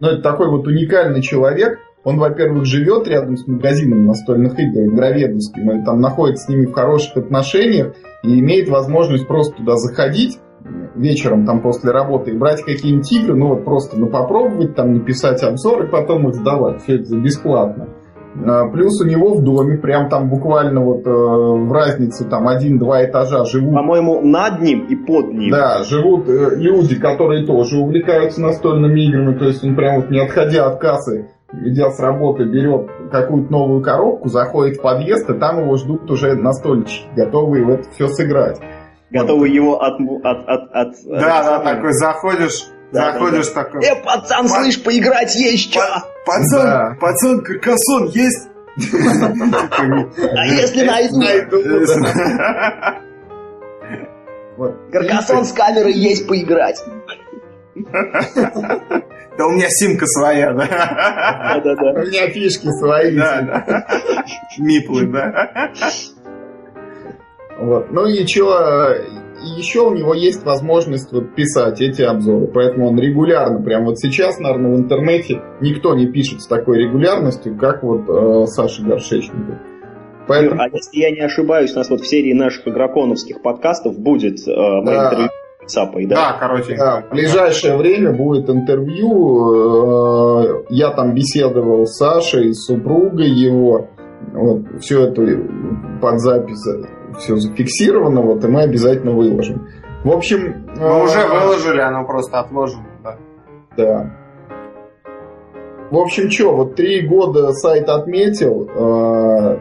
ну, 0.00 0.08
это 0.08 0.22
такой 0.22 0.48
вот 0.48 0.66
уникальный 0.66 1.22
человек, 1.22 1.78
он, 2.04 2.18
во-первых, 2.18 2.66
живет 2.66 3.08
рядом 3.08 3.36
с 3.36 3.46
магазином 3.46 4.06
настольных 4.06 4.58
игр, 4.58 4.94
Игроведовским, 4.94 5.80
и 5.80 5.84
там 5.84 6.00
находится 6.00 6.46
с 6.46 6.48
ними 6.48 6.66
в 6.66 6.72
хороших 6.72 7.16
отношениях, 7.16 7.94
и 8.22 8.38
имеет 8.38 8.68
возможность 8.68 9.26
просто 9.26 9.56
туда 9.56 9.76
заходить, 9.76 10.38
вечером 10.94 11.46
там 11.46 11.60
после 11.60 11.90
работы 11.90 12.30
и 12.30 12.36
брать 12.36 12.62
какие-нибудь 12.62 13.12
игры, 13.12 13.36
ну 13.36 13.48
вот 13.48 13.64
просто 13.64 13.98
ну, 13.98 14.06
попробовать 14.08 14.74
там 14.74 14.94
написать 14.94 15.42
обзор 15.42 15.84
и 15.84 15.88
потом 15.88 16.28
их 16.28 16.34
сдавать. 16.34 16.82
Все 16.82 16.96
это 16.96 17.16
бесплатно. 17.16 17.88
А, 18.44 18.68
Плюс 18.68 19.00
у 19.00 19.06
него 19.08 19.34
в 19.34 19.42
доме, 19.42 19.78
прям 19.78 20.08
там 20.08 20.28
буквально 20.28 20.80
вот 20.84 21.06
э, 21.06 21.10
в 21.10 21.72
разнице 21.72 22.24
там 22.28 22.48
один-два 22.48 23.04
этажа 23.04 23.44
живут 23.44 23.74
По-моему, 23.74 24.20
над 24.20 24.60
ним 24.60 24.86
и 24.86 24.96
под 24.96 25.32
ним. 25.32 25.50
да, 25.50 25.82
живут 25.84 26.28
э, 26.28 26.56
люди, 26.56 26.98
которые 26.98 27.46
тоже 27.46 27.78
увлекаются 27.78 28.40
настольными 28.42 29.00
играми, 29.00 29.38
то 29.38 29.46
есть 29.46 29.64
он 29.64 29.74
прям 29.74 29.96
вот 30.00 30.10
не 30.10 30.20
отходя 30.20 30.66
от 30.66 30.78
кассы, 30.80 31.28
идя 31.64 31.90
с 31.90 32.00
работы, 32.00 32.44
берет 32.44 32.88
какую-то 33.10 33.50
новую 33.52 33.80
коробку, 33.82 34.28
заходит 34.28 34.76
в 34.78 34.82
подъезд, 34.82 35.30
и 35.30 35.34
там 35.38 35.60
его 35.60 35.76
ждут 35.76 36.10
уже 36.10 36.34
настольщики, 36.34 37.06
готовые 37.16 37.64
в 37.64 37.70
это 37.70 37.84
все 37.90 38.08
сыграть. 38.08 38.60
Готовы 39.10 39.48
его 39.48 39.80
от... 39.80 39.94
от, 40.00 40.48
от, 40.48 40.70
от 40.72 40.88
Да, 41.08 41.20
да, 41.20 41.56
от- 41.58 41.64
такой 41.64 41.92
заходишь, 41.92 42.66
Да, 42.96 43.12
заходишь 43.12 43.48
такой. 43.48 43.84
Э, 43.84 43.94
пацан, 44.02 44.48
слышь, 44.48 44.82
поиграть 44.82 45.34
есть 45.36 45.70
что? 45.70 45.80
Пацан, 46.24 46.62
Да. 46.62 46.96
пацан, 47.00 47.42
каркасон 47.42 48.08
есть? 48.08 48.48
А 48.76 50.46
если 50.46 50.84
найду? 50.84 51.20
Вот. 54.56 54.74
Каркасон 54.90 55.44
с 55.44 55.52
камерой 55.52 55.92
есть 55.92 56.26
поиграть. 56.26 56.82
Да 59.38 59.46
у 59.46 59.50
меня 59.50 59.66
симка 59.68 60.06
своя, 60.06 60.52
да? 60.54 60.66
Да-да-да. 61.62 62.00
У 62.00 62.06
меня 62.06 62.28
фишки 62.30 62.68
свои. 62.78 63.14
Да, 63.16 63.42
да. 63.42 63.86
Миплы, 64.58 65.06
да. 65.08 65.70
Вот. 67.58 67.90
Ну 67.92 68.06
и 68.06 68.24
чё, 68.24 68.94
и 69.46 69.58
еще 69.58 69.80
у 69.80 69.94
него 69.94 70.14
есть 70.14 70.44
возможность 70.44 71.12
вот 71.12 71.34
писать 71.34 71.80
эти 71.80 72.02
обзоры, 72.02 72.48
поэтому 72.48 72.88
он 72.88 72.98
регулярно, 72.98 73.62
прям 73.62 73.84
вот 73.84 73.98
сейчас, 73.98 74.38
наверное, 74.38 74.72
в 74.74 74.76
интернете 74.76 75.40
никто 75.60 75.94
не 75.94 76.06
пишет 76.06 76.42
с 76.42 76.46
такой 76.46 76.78
регулярностью, 76.78 77.56
как 77.56 77.82
вот 77.82 78.08
э, 78.08 78.46
Саша 78.46 78.82
Горшечников. 78.82 79.56
Поэтому, 80.26 80.60
А 80.60 80.68
если 80.68 80.98
я 80.98 81.10
не 81.12 81.20
ошибаюсь, 81.20 81.72
у 81.74 81.76
нас 81.78 81.88
вот 81.88 82.00
в 82.00 82.06
серии 82.06 82.32
наших 82.32 82.66
игроконовских 82.66 83.42
подкастов 83.42 83.96
будет 83.98 84.40
э, 84.40 84.52
Да. 84.52 85.06
интервью 85.06 85.28
с 85.64 85.72
Цапой, 85.72 86.06
да? 86.06 86.14
Да, 86.14 86.36
короче. 86.38 86.76
да, 86.76 87.04
в 87.08 87.12
ближайшее 87.12 87.76
время 87.76 88.12
будет 88.12 88.48
интервью, 88.50 90.42
э, 90.42 90.64
я 90.70 90.90
там 90.90 91.14
беседовал 91.14 91.86
с 91.86 91.96
Сашей, 91.96 92.54
с 92.54 92.66
супругой 92.66 93.28
его, 93.28 93.88
вот, 94.32 94.62
все 94.80 95.06
это 95.06 95.22
под 96.00 96.20
запись, 96.20 96.64
все 97.18 97.36
зафиксировано, 97.36 98.22
вот, 98.22 98.44
и 98.44 98.48
мы 98.48 98.62
обязательно 98.62 99.12
выложим. 99.12 99.68
В 100.04 100.10
общем... 100.10 100.66
Мы 100.76 101.02
уже 101.02 101.18
э, 101.18 101.28
выложили, 101.28 101.80
оно 101.80 102.04
просто 102.04 102.38
отложено, 102.40 102.86
да. 103.02 103.18
Да. 103.76 104.16
В 105.90 105.96
общем, 105.96 106.30
что, 106.30 106.54
вот 106.54 106.74
три 106.74 107.06
года 107.06 107.52
сайт 107.52 107.88
отметил. 107.88 108.68
Э, 108.68 109.58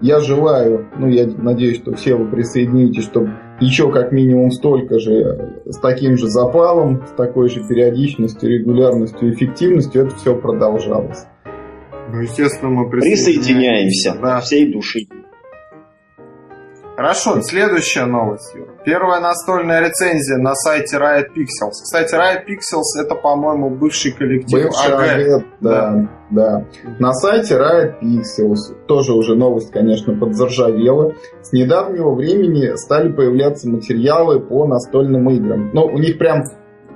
я 0.00 0.20
желаю, 0.20 0.88
ну, 0.98 1.08
я 1.08 1.26
надеюсь, 1.26 1.78
что 1.78 1.94
все 1.94 2.14
вы 2.14 2.30
присоединитесь, 2.30 3.04
чтобы 3.04 3.32
еще 3.60 3.90
как 3.90 4.12
минимум 4.12 4.50
столько 4.50 4.98
же, 4.98 5.62
с 5.64 5.78
таким 5.78 6.16
же 6.16 6.28
запалом, 6.28 7.06
с 7.06 7.12
такой 7.12 7.48
же 7.48 7.66
периодичностью, 7.66 8.50
регулярностью, 8.50 9.32
эффективностью 9.32 10.06
это 10.06 10.16
все 10.16 10.36
продолжалось. 10.36 11.24
Ну, 12.12 12.20
естественно, 12.20 12.70
мы 12.70 12.90
присоединяемся. 12.90 13.32
присоединяемся 13.32 14.16
да. 14.20 14.40
всей 14.40 14.72
души. 14.72 15.08
Хорошо, 16.96 17.42
следующая 17.42 18.06
новость, 18.06 18.54
Юра. 18.54 18.70
Первая 18.84 19.20
настольная 19.20 19.86
рецензия 19.86 20.38
на 20.38 20.54
сайте 20.54 20.96
Riot 20.96 21.26
Pixels. 21.36 21.82
Кстати, 21.84 22.14
Riot 22.14 22.46
Pixels 22.48 23.04
это, 23.04 23.14
по-моему, 23.14 23.68
бывший 23.68 24.12
коллектив 24.12 24.64
бывший 24.64 24.92
АГ. 24.94 25.44
Да, 25.60 25.70
да, 25.70 26.06
да. 26.30 26.64
На 26.98 27.12
сайте 27.12 27.56
Riot 27.56 28.00
Pixels, 28.00 28.86
тоже 28.86 29.12
уже 29.12 29.34
новость, 29.34 29.70
конечно, 29.72 30.18
подзаржавела, 30.18 31.12
с 31.42 31.52
недавнего 31.52 32.14
времени 32.14 32.74
стали 32.76 33.12
появляться 33.12 33.68
материалы 33.68 34.40
по 34.40 34.66
настольным 34.66 35.28
играм. 35.28 35.70
Ну, 35.74 35.84
у 35.84 35.98
них 35.98 36.16
прям 36.16 36.44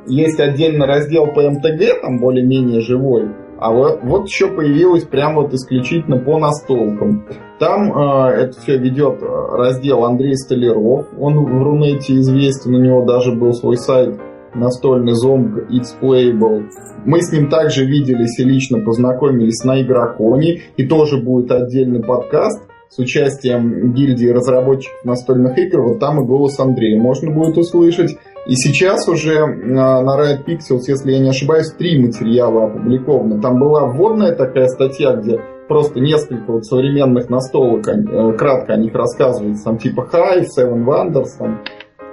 есть 0.06 0.40
отдельный 0.40 0.86
раздел 0.86 1.26
по 1.26 1.42
МТГ, 1.42 2.00
там 2.00 2.18
более-менее 2.18 2.80
живой, 2.80 3.28
а 3.60 3.72
вот, 3.72 4.00
вот 4.02 4.26
еще 4.26 4.48
появилось 4.48 5.04
прямо 5.04 5.42
вот 5.42 5.52
исключительно 5.52 6.16
по 6.16 6.38
настолкам. 6.38 7.26
Там 7.58 7.92
э, 7.92 8.30
это 8.30 8.58
все 8.58 8.78
ведет 8.78 9.20
раздел 9.22 10.04
Андрей 10.04 10.34
Столяров. 10.34 11.06
Он 11.18 11.44
в 11.44 11.62
Рунете 11.62 12.14
известен, 12.16 12.74
у 12.74 12.78
него 12.78 13.04
даже 13.04 13.32
был 13.32 13.52
свой 13.52 13.76
сайт 13.76 14.18
настольный 14.54 15.12
зомб 15.12 15.58
It's 15.70 15.94
Playable. 16.00 16.70
Мы 17.04 17.20
с 17.20 17.32
ним 17.32 17.50
также 17.50 17.84
виделись 17.84 18.38
и 18.38 18.44
лично 18.44 18.80
познакомились 18.80 19.62
на 19.62 19.82
Игроконе. 19.82 20.62
И 20.78 20.86
тоже 20.86 21.18
будет 21.18 21.52
отдельный 21.52 22.02
подкаст 22.02 22.62
с 22.88 22.98
участием 22.98 23.92
гильдии 23.92 24.28
разработчиков 24.28 25.04
настольных 25.04 25.56
игр. 25.58 25.82
Вот 25.82 26.00
там 26.00 26.22
и 26.22 26.26
голос 26.26 26.58
Андрея 26.58 27.00
можно 27.00 27.30
будет 27.30 27.56
услышать. 27.56 28.16
И 28.50 28.56
сейчас 28.56 29.06
уже 29.06 29.46
на 29.46 30.02
Riot 30.02 30.44
Pixels, 30.44 30.80
если 30.88 31.12
я 31.12 31.20
не 31.20 31.28
ошибаюсь, 31.28 31.70
три 31.70 32.04
материала 32.04 32.64
опубликованы. 32.64 33.40
Там 33.40 33.60
была 33.60 33.86
вводная 33.86 34.34
такая 34.34 34.66
статья, 34.66 35.14
где 35.14 35.40
просто 35.68 36.00
несколько 36.00 36.50
вот 36.50 36.66
современных 36.66 37.30
настолок, 37.30 37.86
э, 37.86 38.32
кратко 38.32 38.72
о 38.72 38.76
них 38.76 38.92
рассказывается, 38.92 39.66
там 39.66 39.78
типа 39.78 40.08
Hive, 40.12 40.46
Seven 40.58 40.84
Wonders, 40.84 41.28
там 41.38 41.62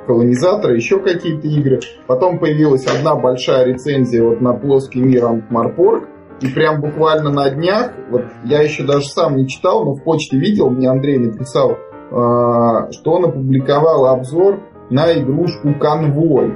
колонизаторы, 0.06 0.76
еще 0.76 1.00
какие-то 1.00 1.48
игры. 1.48 1.80
Потом 2.06 2.38
появилась 2.38 2.86
одна 2.86 3.16
большая 3.16 3.66
рецензия 3.66 4.22
вот 4.22 4.40
на 4.40 4.54
плоский 4.54 5.00
мир 5.00 5.26
Антмарпорг, 5.26 6.08
и 6.42 6.50
прям 6.50 6.82
буквально 6.82 7.32
на 7.32 7.50
днях, 7.50 7.94
вот 8.12 8.26
я 8.46 8.62
еще 8.62 8.84
даже 8.84 9.08
сам 9.08 9.38
не 9.38 9.48
читал, 9.48 9.86
но 9.86 9.96
в 9.96 10.04
почте 10.04 10.38
видел, 10.38 10.70
мне 10.70 10.88
Андрей 10.88 11.18
написал, 11.18 11.72
э, 11.72 12.92
что 12.92 13.12
он 13.14 13.26
опубликовал 13.26 14.06
обзор 14.06 14.60
на 14.90 15.14
игрушку 15.20 15.74
Конвой. 15.74 16.54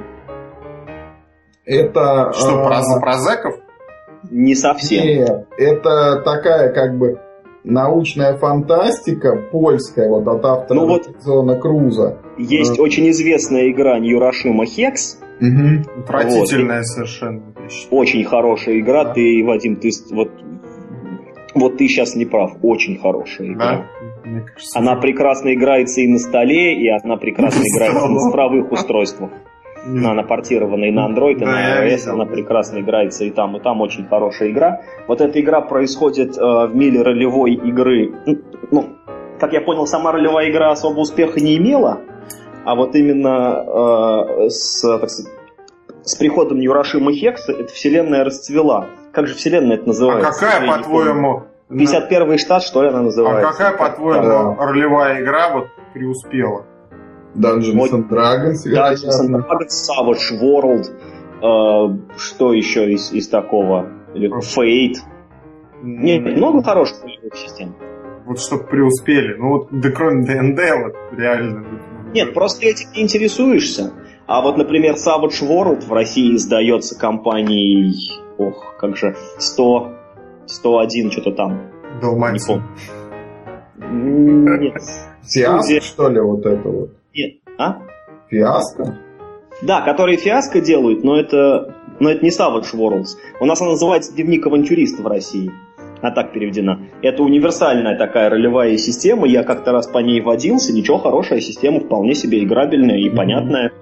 Это... 1.64 2.32
Что, 2.34 2.64
про, 2.64 2.80
про 3.00 3.12
зэков? 3.14 3.54
Не 4.30 4.54
совсем. 4.54 5.04
Нет, 5.04 5.46
это 5.56 6.22
такая 6.24 6.72
как 6.72 6.96
бы 6.98 7.20
научная 7.64 8.36
фантастика 8.36 9.36
польская, 9.50 10.08
вот 10.08 10.26
от 10.26 10.44
автора 10.44 10.78
ну 10.78 10.86
вот 10.86 11.08
Зона 11.20 11.58
Круза. 11.58 12.18
Есть 12.38 12.78
э. 12.78 12.82
очень 12.82 13.10
известная 13.10 13.70
игра 13.70 13.98
Ньюрашима 13.98 14.66
Хекс. 14.66 15.20
Угу. 15.40 16.00
Отвратительная 16.02 16.78
вот. 16.78 16.86
совершенно. 16.86 17.42
Очень 17.90 18.24
хорошая 18.24 18.78
игра. 18.78 19.04
Да. 19.04 19.14
Ты, 19.14 19.42
Вадим, 19.44 19.76
ты 19.76 19.90
вот 20.12 20.30
вот 21.54 21.76
ты 21.76 21.86
сейчас 21.86 22.14
не 22.14 22.24
прав, 22.24 22.52
очень 22.62 22.98
хорошая 22.98 23.48
игра. 23.48 23.76
Да? 23.76 24.11
Кажется, 24.22 24.78
она 24.78 24.96
прекрасно 24.96 25.54
играется 25.54 26.00
и 26.00 26.08
на 26.08 26.18
столе, 26.18 26.74
и 26.74 26.88
она 26.88 27.16
прекрасно 27.16 27.62
играется 27.62 28.08
на 28.08 28.18
цифровых 28.20 28.72
устройствах. 28.72 29.30
На, 29.84 30.14
на 30.14 30.22
портированной 30.22 30.92
на 30.92 31.08
Android 31.08 31.40
и 31.40 31.44
на 31.44 31.84
iOS 31.84 32.08
она 32.08 32.24
прекрасно 32.24 32.78
играется 32.78 33.24
и 33.24 33.30
там, 33.30 33.56
и 33.56 33.60
там 33.60 33.80
очень 33.80 34.06
хорошая 34.06 34.50
игра. 34.50 34.82
Вот 35.08 35.20
эта 35.20 35.40
игра 35.40 35.60
происходит 35.60 36.38
э, 36.38 36.40
в 36.40 36.70
мире 36.76 37.02
ролевой 37.02 37.54
игры. 37.54 38.12
Ну, 38.70 38.90
как 39.40 39.52
я 39.52 39.60
понял, 39.60 39.86
сама 39.88 40.12
ролевая 40.12 40.50
игра 40.50 40.70
особо 40.70 41.00
успеха 41.00 41.40
не 41.40 41.56
имела, 41.56 42.00
а 42.64 42.76
вот 42.76 42.94
именно 42.94 44.44
э, 44.44 44.48
с, 44.50 44.82
так 44.82 45.10
сказать, 45.10 45.32
с 46.04 46.14
приходом 46.16 46.60
Юрашима 46.60 47.12
Хекса 47.12 47.52
эта 47.52 47.72
вселенная 47.72 48.24
расцвела. 48.24 48.86
Как 49.12 49.26
же 49.26 49.34
вселенная 49.34 49.76
это 49.78 49.88
называется? 49.88 50.28
А 50.28 50.32
какая, 50.32 50.66
по-твоему... 50.68 51.42
51 51.78 52.38
штат, 52.38 52.62
что 52.62 52.82
ли, 52.82 52.88
она 52.88 53.02
называется? 53.02 53.48
А 53.48 53.52
какая, 53.52 53.76
по-твоему, 53.76 54.22
да. 54.22 54.56
ролевая 54.66 55.22
игра 55.22 55.54
вот 55.54 55.68
преуспела? 55.92 56.66
Dungeons 57.34 57.74
вот, 57.74 57.92
and 57.92 58.08
Dragons, 58.08 58.66
Dungeons 58.66 59.20
and 59.22 59.34
Dragons, 59.36 59.72
Savage 59.88 60.40
World, 60.40 60.90
э, 61.40 62.16
что 62.18 62.52
еще 62.52 62.92
из, 62.92 63.12
из 63.12 63.28
такого? 63.28 63.88
Или 64.14 64.30
Fate. 64.30 65.00
Нет, 65.82 66.36
много 66.36 66.62
хороших 66.62 66.98
систем. 67.34 67.74
Вот 68.26 68.38
чтобы 68.38 68.64
преуспели. 68.64 69.34
Ну 69.36 69.48
вот, 69.48 69.68
да 69.70 69.90
кроме 69.90 70.24
ДНД, 70.24 70.60
вот 70.82 71.18
реально. 71.18 71.64
Нет, 72.12 72.34
просто 72.34 72.66
этим 72.66 72.92
не 72.94 73.02
интересуешься. 73.02 73.92
А 74.26 74.42
вот, 74.42 74.56
например, 74.56 74.94
Savage 74.94 75.42
World 75.42 75.86
в 75.86 75.92
России 75.92 76.36
издается 76.36 76.98
компанией, 76.98 77.94
ох, 78.38 78.76
как 78.78 78.96
же, 78.96 79.16
100, 79.38 79.92
101, 80.46 81.10
что-то 81.10 81.32
там. 81.32 81.60
Далматин. 82.00 82.34
Не 82.34 82.40
помню. 82.46 82.62
Нет. 84.60 84.82
Фиаско, 85.24 85.80
что 85.80 86.08
ли, 86.08 86.20
вот 86.20 86.46
это 86.46 86.68
вот? 86.68 86.90
Нет. 87.14 87.34
А? 87.58 87.78
Фиаско? 88.28 88.98
Да, 89.62 89.82
которые 89.82 90.16
фиаско 90.16 90.60
делают, 90.60 91.04
но 91.04 91.18
это, 91.18 91.74
но 92.00 92.10
это 92.10 92.24
не 92.24 92.30
Savage 92.30 92.74
Worlds. 92.74 93.16
У 93.40 93.44
нас 93.44 93.60
она 93.60 93.70
называется 93.70 94.12
«Дневник 94.14 94.46
авантюриста» 94.46 95.02
в 95.02 95.06
России. 95.06 95.50
А 96.00 96.10
так 96.10 96.32
переведена. 96.32 96.80
Это 97.00 97.22
универсальная 97.22 97.96
такая 97.96 98.28
ролевая 98.28 98.76
система. 98.76 99.28
Я 99.28 99.44
как-то 99.44 99.70
раз 99.70 99.86
по 99.86 99.98
ней 99.98 100.20
водился. 100.20 100.72
Ничего, 100.72 100.98
хорошая 100.98 101.40
система, 101.40 101.78
вполне 101.78 102.14
себе 102.14 102.42
играбельная 102.42 102.98
и 102.98 103.08
mm-hmm. 103.08 103.16
понятная 103.16 103.72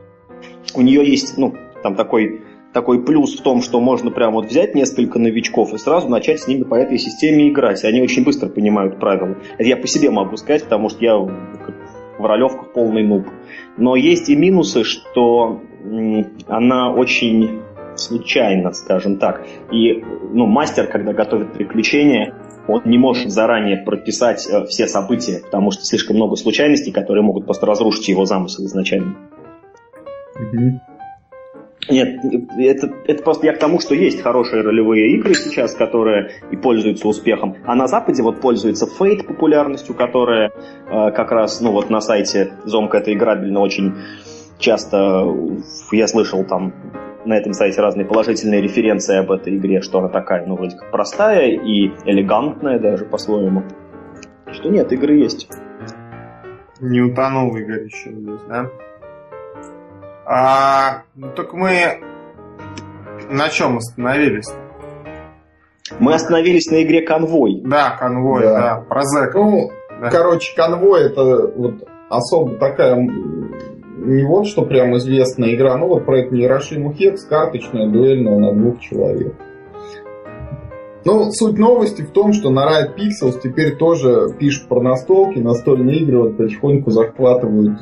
у 0.75 0.83
нее 0.83 1.09
есть, 1.09 1.37
ну, 1.37 1.55
там 1.83 1.97
такой 1.97 2.43
такой 2.73 3.05
плюс 3.05 3.39
в 3.39 3.43
том, 3.43 3.63
что 3.63 3.81
можно 3.81 4.11
прямо 4.11 4.35
вот 4.35 4.47
взять 4.47 4.75
несколько 4.75 5.19
новичков 5.19 5.75
и 5.75 5.79
сразу 5.79 6.09
начать 6.09 6.41
с 6.41 6.49
ними 6.49 6.63
по 6.63 6.75
этой 6.75 6.99
системе 6.99 7.49
играть. 7.49 7.85
Они 7.85 8.01
очень 8.01 8.25
быстро 8.25 8.49
понимают 8.49 8.99
правила. 8.99 9.37
Это 9.59 9.69
я 9.69 9.77
по 9.77 9.87
себе 9.87 10.11
могу 10.11 10.37
сказать, 10.37 10.65
потому 10.65 10.89
что 10.89 11.05
я 11.05 11.17
в 11.17 12.27
ролевках 12.27 12.73
полный 12.73 13.03
нуб. 13.03 13.27
Но 13.77 13.97
есть 13.97 14.29
и 14.29 14.37
минусы, 14.37 14.85
что 14.85 15.61
она 16.47 16.93
очень 16.93 17.61
случайно, 17.97 18.73
скажем 18.73 19.19
так. 19.19 19.47
И 19.73 20.03
ну, 20.33 20.47
мастер, 20.47 20.87
когда 20.87 21.13
готовит 21.13 21.53
приключения, 21.53 22.35
он 22.69 22.83
не 22.85 22.99
может 22.99 23.31
заранее 23.31 23.79
прописать 23.79 24.47
э, 24.49 24.65
все 24.67 24.87
события, 24.87 25.41
потому 25.43 25.71
что 25.71 25.85
слишком 25.85 26.17
много 26.17 26.37
случайностей, 26.37 26.93
которые 26.93 27.23
могут 27.23 27.47
просто 27.47 27.67
разрушить 27.67 28.09
его 28.09 28.27
замысел 28.27 28.65
изначально. 28.65 29.17
Нет, 31.91 32.21
это, 32.59 32.93
это 33.07 33.23
просто 33.23 33.47
я 33.47 33.53
к 33.53 33.59
тому, 33.59 33.81
что 33.81 33.95
есть 33.95 34.23
хорошие 34.23 34.63
ролевые 34.63 35.13
игры 35.17 35.35
сейчас, 35.35 35.75
которые 35.75 36.31
и 36.51 36.57
пользуются 36.57 37.09
успехом. 37.09 37.57
А 37.65 37.75
на 37.75 37.89
Западе 37.89 38.23
вот 38.23 38.41
пользуется 38.41 38.87
Fate 38.87 39.25
популярностью, 39.25 39.95
которая 39.95 40.51
э, 40.51 41.11
как 41.11 41.33
раз, 41.33 41.61
ну 41.61 41.73
вот 41.73 41.91
на 41.91 42.01
сайте 42.01 42.53
Зомка 42.65 42.99
это 42.99 43.13
играбельно 43.13 43.61
очень 43.61 43.95
часто, 44.59 45.25
я 45.91 46.07
слышал 46.07 46.45
там 46.45 46.73
на 47.25 47.37
этом 47.37 47.53
сайте 47.53 47.81
разные 47.81 48.07
положительные 48.07 48.61
референции 48.61 49.17
об 49.17 49.31
этой 49.31 49.57
игре, 49.57 49.83
что 49.83 49.99
она 49.99 50.09
такая, 50.09 50.47
ну, 50.47 50.55
вроде 50.55 50.77
как 50.77 50.91
простая 50.91 51.51
и 51.51 51.91
элегантная 52.05 52.79
даже 52.79 53.05
по-своему. 53.05 53.65
Что 54.53 54.69
нет, 54.69 54.93
игры 54.93 55.17
есть. 55.17 55.49
Не 56.81 57.03
утонул 57.03 57.55
Игорь 57.57 57.85
еще 57.85 58.11
здесь, 58.11 58.41
да? 58.49 58.71
А, 60.33 61.03
ну 61.17 61.27
так 61.35 61.53
мы 61.55 61.99
на 63.29 63.49
чем 63.49 63.79
остановились? 63.79 64.49
Мы 65.99 66.15
остановились 66.15 66.71
на 66.71 66.85
игре 66.85 67.03
Конвой. 67.03 67.61
Да, 67.65 67.97
Конвой, 67.99 68.43
да, 68.45 68.61
да 68.61 68.85
про 68.89 69.03
зэк. 69.03 69.35
Ну, 69.35 69.73
да. 70.01 70.09
короче, 70.09 70.55
Конвой 70.55 71.07
это 71.07 71.49
вот 71.49 71.89
особо 72.09 72.55
такая 72.59 72.95
не 72.95 74.23
вот 74.23 74.47
что 74.47 74.63
прям 74.63 74.97
известная 74.99 75.53
игра, 75.57 75.77
ну 75.77 75.89
вот 75.89 76.07
про 76.07 76.21
это 76.21 76.37
Ярошиму 76.37 76.93
Хекс, 76.93 77.25
карточная, 77.25 77.89
дуэльная 77.89 78.39
на 78.39 78.55
двух 78.55 78.79
человек. 78.79 79.35
Ну, 81.05 81.33
суть 81.33 81.59
новости 81.59 82.03
в 82.03 82.13
том, 82.13 82.35
что 82.35 82.51
на 82.51 82.69
Riot 82.69 82.95
Pixels 82.95 83.41
теперь 83.43 83.75
тоже 83.75 84.29
пишут 84.39 84.69
про 84.69 84.81
настолки, 84.81 85.41
настольные 85.41 85.99
игры 85.99 86.23
вот 86.23 86.37
потихоньку 86.37 86.93
захватывают 86.93 87.81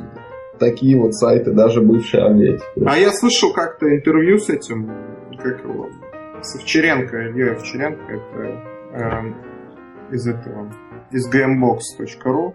такие 0.59 0.99
вот 0.99 1.13
сайты, 1.13 1.51
даже 1.51 1.81
бывшие 1.81 2.23
Атлетики. 2.23 2.65
А 2.85 2.97
я 2.97 3.11
слышал 3.11 3.51
как-то 3.53 3.87
интервью 3.87 4.37
с 4.37 4.49
этим, 4.49 4.91
как 5.37 5.63
его, 5.63 5.89
с 6.41 6.55
Овчаренко, 6.55 7.17
Ильей 7.17 7.53
Овчаренко, 7.53 8.01
это 8.11 8.63
э, 8.93 10.13
из 10.13 10.27
этого, 10.27 10.71
из 11.11 11.27
gamebox.ru. 11.33 12.53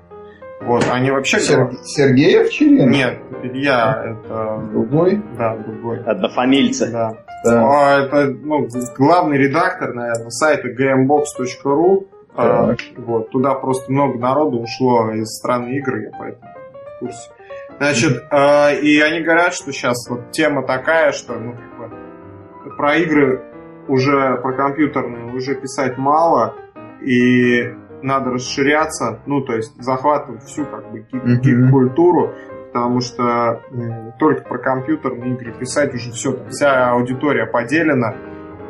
Вот, 0.62 0.86
они 0.90 1.10
вообще... 1.10 1.40
Сер... 1.40 1.70
Сергей 1.84 2.40
Овчаренко? 2.40 2.90
Нет, 2.90 3.18
Илья, 3.42 4.16
это... 4.22 4.68
Другой? 4.72 5.22
Да, 5.36 5.56
другой. 5.56 6.02
Однофамильцы. 6.04 6.90
Да. 6.90 7.18
да. 7.44 7.64
А, 7.66 8.00
это 8.00 8.30
ну, 8.30 8.66
главный 8.96 9.36
редактор, 9.38 9.92
наверное, 9.92 10.30
сайта 10.30 10.68
gamebox.ru. 10.68 12.06
А, 12.36 12.74
вот, 12.96 13.30
туда 13.30 13.54
просто 13.54 13.92
много 13.92 14.18
народу 14.18 14.58
ушло 14.58 15.12
из 15.12 15.36
страны 15.36 15.76
игр, 15.76 15.96
я 15.96 16.10
поэтому 16.18 16.50
в 16.96 16.98
курсе. 17.00 17.30
Значит, 17.78 18.24
э, 18.30 18.80
и 18.80 19.00
они 19.00 19.20
говорят, 19.20 19.52
что 19.52 19.72
сейчас 19.72 20.08
вот 20.08 20.30
тема 20.30 20.64
такая, 20.66 21.12
что 21.12 21.34
ну, 21.34 21.54
как 21.54 21.78
бы, 21.78 22.76
про 22.76 22.96
игры 22.96 23.42
уже, 23.88 24.36
про 24.36 24.52
компьютерные 24.52 25.34
уже 25.34 25.54
писать 25.56 25.98
мало, 25.98 26.54
и 27.02 27.74
надо 28.02 28.30
расширяться, 28.30 29.20
ну, 29.26 29.40
то 29.40 29.54
есть 29.54 29.74
захватывать 29.82 30.44
всю 30.44 30.64
как 30.66 30.90
бы 30.90 31.00
гик-культуру, 31.00 32.34
потому 32.72 33.00
что 33.00 33.62
э, 33.70 34.12
только 34.18 34.44
про 34.44 34.58
компьютерные 34.58 35.34
игры 35.34 35.52
писать 35.52 35.94
уже 35.94 36.12
все, 36.12 36.32
там, 36.32 36.48
вся 36.50 36.90
аудитория 36.90 37.46
поделена, 37.46 38.14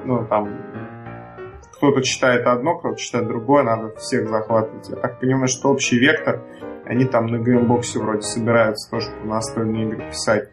ну, 0.04 0.26
там, 0.26 0.48
кто-то 1.74 2.02
читает 2.02 2.46
одно, 2.46 2.78
кто-то 2.78 2.96
читает 2.96 3.28
другое, 3.28 3.64
надо 3.64 3.94
всех 3.96 4.28
захватывать. 4.30 4.88
Я 4.88 4.96
так 4.96 5.20
понимаю, 5.20 5.48
что 5.48 5.68
общий 5.68 5.98
вектор– 5.98 6.40
они 6.86 7.04
там 7.06 7.26
на 7.26 7.38
геймбоксе 7.38 7.98
вроде 7.98 8.22
собираются 8.22 8.90
тоже 8.90 9.08
настольные 9.24 9.88
игры 9.88 10.10
писать. 10.10 10.48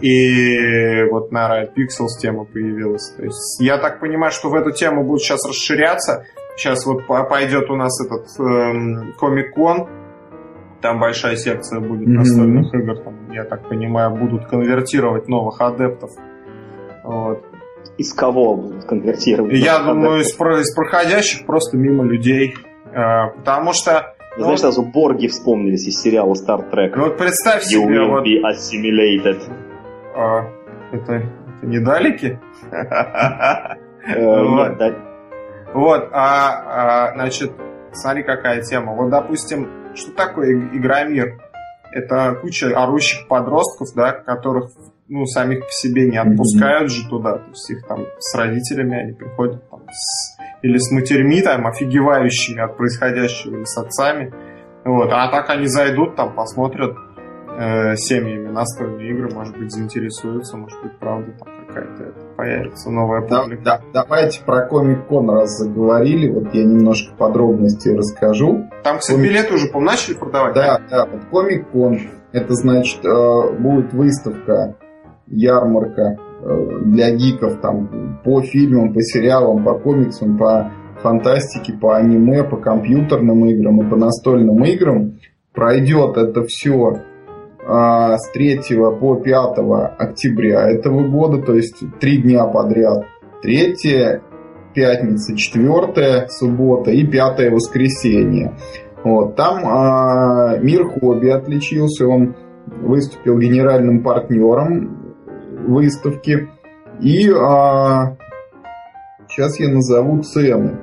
И 0.00 1.04
вот 1.10 1.32
на 1.32 1.48
Riot 1.48 1.70
Pixels 1.74 2.20
тема 2.20 2.44
появилась. 2.44 3.14
То 3.16 3.24
есть 3.24 3.60
я 3.60 3.78
так 3.78 4.00
понимаю, 4.00 4.30
что 4.32 4.50
в 4.50 4.54
эту 4.54 4.72
тему 4.72 5.04
будут 5.04 5.22
сейчас 5.22 5.46
расширяться. 5.46 6.24
Сейчас 6.56 6.84
вот 6.86 7.06
пойдет 7.06 7.70
у 7.70 7.76
нас 7.76 7.98
этот 8.04 8.26
эм, 8.38 9.14
Comic-Con. 9.20 9.88
Там 10.82 10.98
большая 10.98 11.36
секция 11.36 11.80
будет 11.80 12.08
mm-hmm. 12.08 12.12
настольных 12.12 12.74
игр. 12.74 12.98
Там, 13.02 13.30
я 13.30 13.44
так 13.44 13.68
понимаю, 13.68 14.16
будут 14.16 14.46
конвертировать 14.46 15.28
новых 15.28 15.60
адептов. 15.60 16.10
Вот. 17.04 17.44
Из 17.98 18.12
кого 18.14 18.56
будут 18.56 18.84
конвертировать? 18.84 19.54
Я 19.54 19.78
думаю, 19.80 20.20
из, 20.20 20.28
из 20.28 20.74
проходящих 20.74 21.46
просто 21.46 21.76
мимо 21.76 22.04
людей. 22.04 22.54
Э, 22.92 23.30
потому 23.36 23.72
что 23.72 24.14
ну, 24.36 24.44
знаешь, 24.44 24.60
сразу 24.60 24.82
Борги 24.82 25.26
вспомнились 25.26 25.86
из 25.86 26.00
сериала 26.00 26.34
Star 26.34 26.70
Trek. 26.70 26.92
Ну 26.94 27.04
вот 27.04 27.18
представь 27.18 27.64
себе... 27.64 27.82
You 27.82 27.88
will 27.88 28.08
вот... 28.10 28.26
be 28.26 28.40
assimilated. 28.42 29.42
А, 30.14 30.44
это, 30.92 31.14
это 31.14 31.66
не 31.66 31.78
далеки? 31.78 32.38
Э, 34.16 34.94
вот, 35.74 36.08
а, 36.10 37.10
а, 37.10 37.12
значит, 37.14 37.52
смотри, 37.92 38.22
какая 38.22 38.62
тема. 38.62 38.94
Вот, 38.94 39.10
допустим, 39.10 39.68
что 39.94 40.12
такое 40.12 40.70
Игромир? 40.72 41.38
Это 41.92 42.36
куча 42.40 42.68
орущих 42.68 43.28
подростков, 43.28 43.88
да, 43.94 44.12
которых 44.12 44.70
ну, 45.08 45.26
самих 45.26 45.60
по 45.66 45.70
себе 45.72 46.08
не 46.08 46.16
отпускают 46.16 46.90
же 46.90 47.08
туда. 47.08 47.38
То 47.38 47.48
есть 47.50 47.70
их 47.70 47.86
там 47.86 48.06
с 48.18 48.34
родителями 48.36 48.96
они 48.96 49.12
приходят 49.12 49.68
там, 49.68 49.82
с 49.90 50.39
или 50.62 50.78
с 50.78 50.90
матерьми, 50.90 51.42
там, 51.42 51.66
офигевающими 51.66 52.60
от 52.60 52.76
происходящего, 52.76 53.56
или 53.56 53.64
с 53.64 53.76
отцами. 53.78 54.32
Вот. 54.84 55.10
А 55.12 55.30
так 55.30 55.50
они 55.50 55.66
зайдут, 55.66 56.16
там, 56.16 56.34
посмотрят 56.34 56.96
э, 57.56 57.96
семьями 57.96 58.48
настольные 58.48 59.10
игры, 59.10 59.30
может 59.34 59.56
быть, 59.58 59.70
заинтересуются, 59.70 60.56
может 60.56 60.82
быть, 60.82 60.98
правда, 60.98 61.32
там 61.38 61.48
какая-то 61.66 62.14
появится 62.36 62.90
новая 62.90 63.20
публика. 63.20 63.62
Да, 63.62 63.80
да, 63.92 64.04
давайте 64.04 64.42
про 64.44 64.66
Комик-кон 64.66 65.30
раз 65.30 65.58
заговорили, 65.58 66.30
вот 66.30 66.54
я 66.54 66.64
немножко 66.64 67.14
подробностей 67.16 67.94
расскажу. 67.94 68.70
Там, 68.82 68.98
кстати, 68.98 69.16
Комик... 69.16 69.30
билеты 69.30 69.54
уже, 69.54 69.68
по 69.68 69.80
начали 69.80 70.14
продавать? 70.14 70.54
Да, 70.54 70.80
да, 70.90 71.06
вот 71.06 71.24
Комик-кон, 71.30 72.00
это 72.32 72.54
значит, 72.54 73.04
э, 73.04 73.50
будет 73.58 73.92
выставка, 73.92 74.76
ярмарка 75.26 76.16
для 76.42 77.10
гиков 77.10 77.60
там 77.60 78.20
по 78.24 78.42
фильмам, 78.42 78.92
по 78.92 79.02
сериалам, 79.02 79.64
по 79.64 79.74
комиксам, 79.74 80.38
по 80.38 80.72
фантастике, 81.02 81.72
по 81.72 81.96
аниме, 81.96 82.44
по 82.44 82.56
компьютерным 82.56 83.44
играм 83.46 83.82
и 83.82 83.90
по 83.90 83.96
настольным 83.96 84.64
играм. 84.64 85.18
Пройдет 85.52 86.16
это 86.16 86.44
все 86.44 87.00
а, 87.66 88.16
с 88.18 88.30
3 88.32 88.60
по 89.00 89.16
5 89.16 89.58
октября 89.98 90.70
этого 90.70 91.06
года, 91.08 91.42
то 91.42 91.54
есть 91.54 91.82
три 91.98 92.18
дня 92.18 92.44
подряд. 92.46 93.04
3 93.42 93.74
пятница, 94.74 95.36
4 95.36 96.28
суббота 96.28 96.90
и 96.90 97.06
5 97.06 97.52
воскресенье. 97.52 98.54
Вот. 99.02 99.34
Там 99.36 99.62
а, 99.64 100.58
Мир 100.58 100.88
Хобби 100.88 101.28
отличился, 101.28 102.06
он 102.06 102.34
выступил 102.66 103.38
генеральным 103.38 104.02
партнером 104.02 104.99
выставки. 105.70 106.48
И 107.00 107.30
а, 107.30 108.16
сейчас 109.28 109.58
я 109.58 109.68
назову 109.68 110.22
цены. 110.22 110.80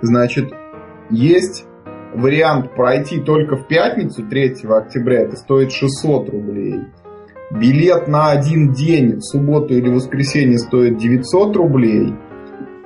Значит, 0.00 0.52
есть 1.10 1.66
вариант 2.14 2.74
пройти 2.74 3.20
только 3.20 3.56
в 3.56 3.66
пятницу 3.66 4.26
3 4.26 4.64
октября, 4.68 5.22
это 5.22 5.36
стоит 5.36 5.72
600 5.72 6.30
рублей. 6.30 6.80
Билет 7.50 8.08
на 8.08 8.30
один 8.30 8.72
день 8.72 9.16
в 9.16 9.22
субботу 9.22 9.74
или 9.74 9.88
воскресенье 9.88 10.58
стоит 10.58 10.98
900 10.98 11.56
рублей– 11.56 12.14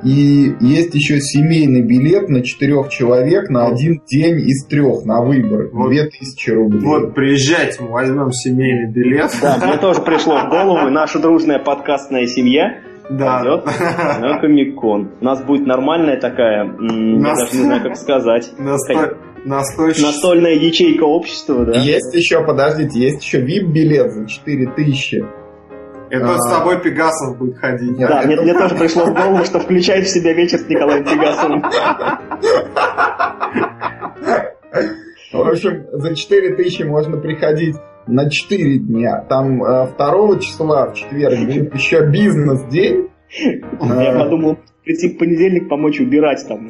и 0.05 0.55
есть 0.61 0.95
еще 0.95 1.21
семейный 1.21 1.83
билет 1.83 2.29
на 2.29 2.43
четырех 2.43 2.89
человек 2.89 3.49
на 3.51 3.67
один 3.67 4.03
день 4.07 4.41
из 4.41 4.65
трех 4.67 5.05
на 5.05 5.23
выбор. 5.23 5.69
Вот, 5.73 5.91
2000 5.91 6.51
рублей. 6.51 6.83
Вот 6.83 7.15
приезжайте, 7.15 7.83
мы 7.83 7.91
возьмем 7.91 8.33
семейный 8.33 8.91
билет. 8.93 9.31
Да, 9.41 9.59
мне 9.65 9.77
тоже 9.79 10.03
пришло 10.03 10.39
в 10.39 10.49
голову. 10.49 10.91
Наша 10.91 11.19
дружная 11.19 11.59
подкастная 11.59 12.27
семья 12.27 12.81
да. 13.11 13.39
пойдет 13.39 13.67
на 14.21 14.39
Комик-кон. 14.41 15.13
У 15.21 15.25
нас 15.25 15.43
будет 15.45 15.67
нормальная 15.67 16.19
такая, 16.19 16.67
я 16.67 16.73
даже 17.21 17.57
не 17.57 17.63
знаю, 17.63 17.83
как 17.83 17.97
сказать. 17.97 18.53
Настольная 19.45 20.55
ячейка 20.55 21.05
общества, 21.05 21.65
да? 21.65 21.81
Есть 21.81 22.15
еще, 22.15 22.45
подождите, 22.45 23.01
есть 23.01 23.25
еще 23.25 23.41
VIP-билет 23.41 24.13
за 24.13 24.27
4000 24.27 25.42
это 26.13 26.35
а... 26.35 26.39
с 26.39 26.51
тобой 26.51 26.79
Пегасов 26.79 27.39
будет 27.39 27.57
ходить. 27.57 27.97
Да, 27.97 28.23
мне, 28.27 28.53
тоже 28.53 28.75
пришло 28.75 29.07
в 29.07 29.15
голову, 29.15 29.45
что 29.47 29.61
включает 29.61 30.07
в 30.07 30.11
себя 30.11 30.35
вечер 30.35 30.59
с 30.59 30.69
Николаем 30.69 31.05
Пегасовым. 31.05 31.63
В 35.33 35.49
общем, 35.49 35.87
за 35.91 36.15
4 36.15 36.57
тысячи 36.57 36.83
можно 36.83 37.17
приходить 37.17 37.77
на 38.07 38.29
4 38.29 38.79
дня. 38.81 39.25
Там 39.27 39.61
2 39.61 39.95
э, 39.97 40.41
числа, 40.41 40.91
в 40.91 40.95
четверг, 40.95 41.39
будет 41.47 41.75
еще 41.75 42.07
бизнес-день. 42.07 43.09
Я 43.81 44.13
подумал, 44.19 44.59
прийти 44.85 45.15
в 45.15 45.19
понедельник 45.19 45.71
помочь 45.71 45.99
убирать 45.99 46.47
там. 46.47 46.69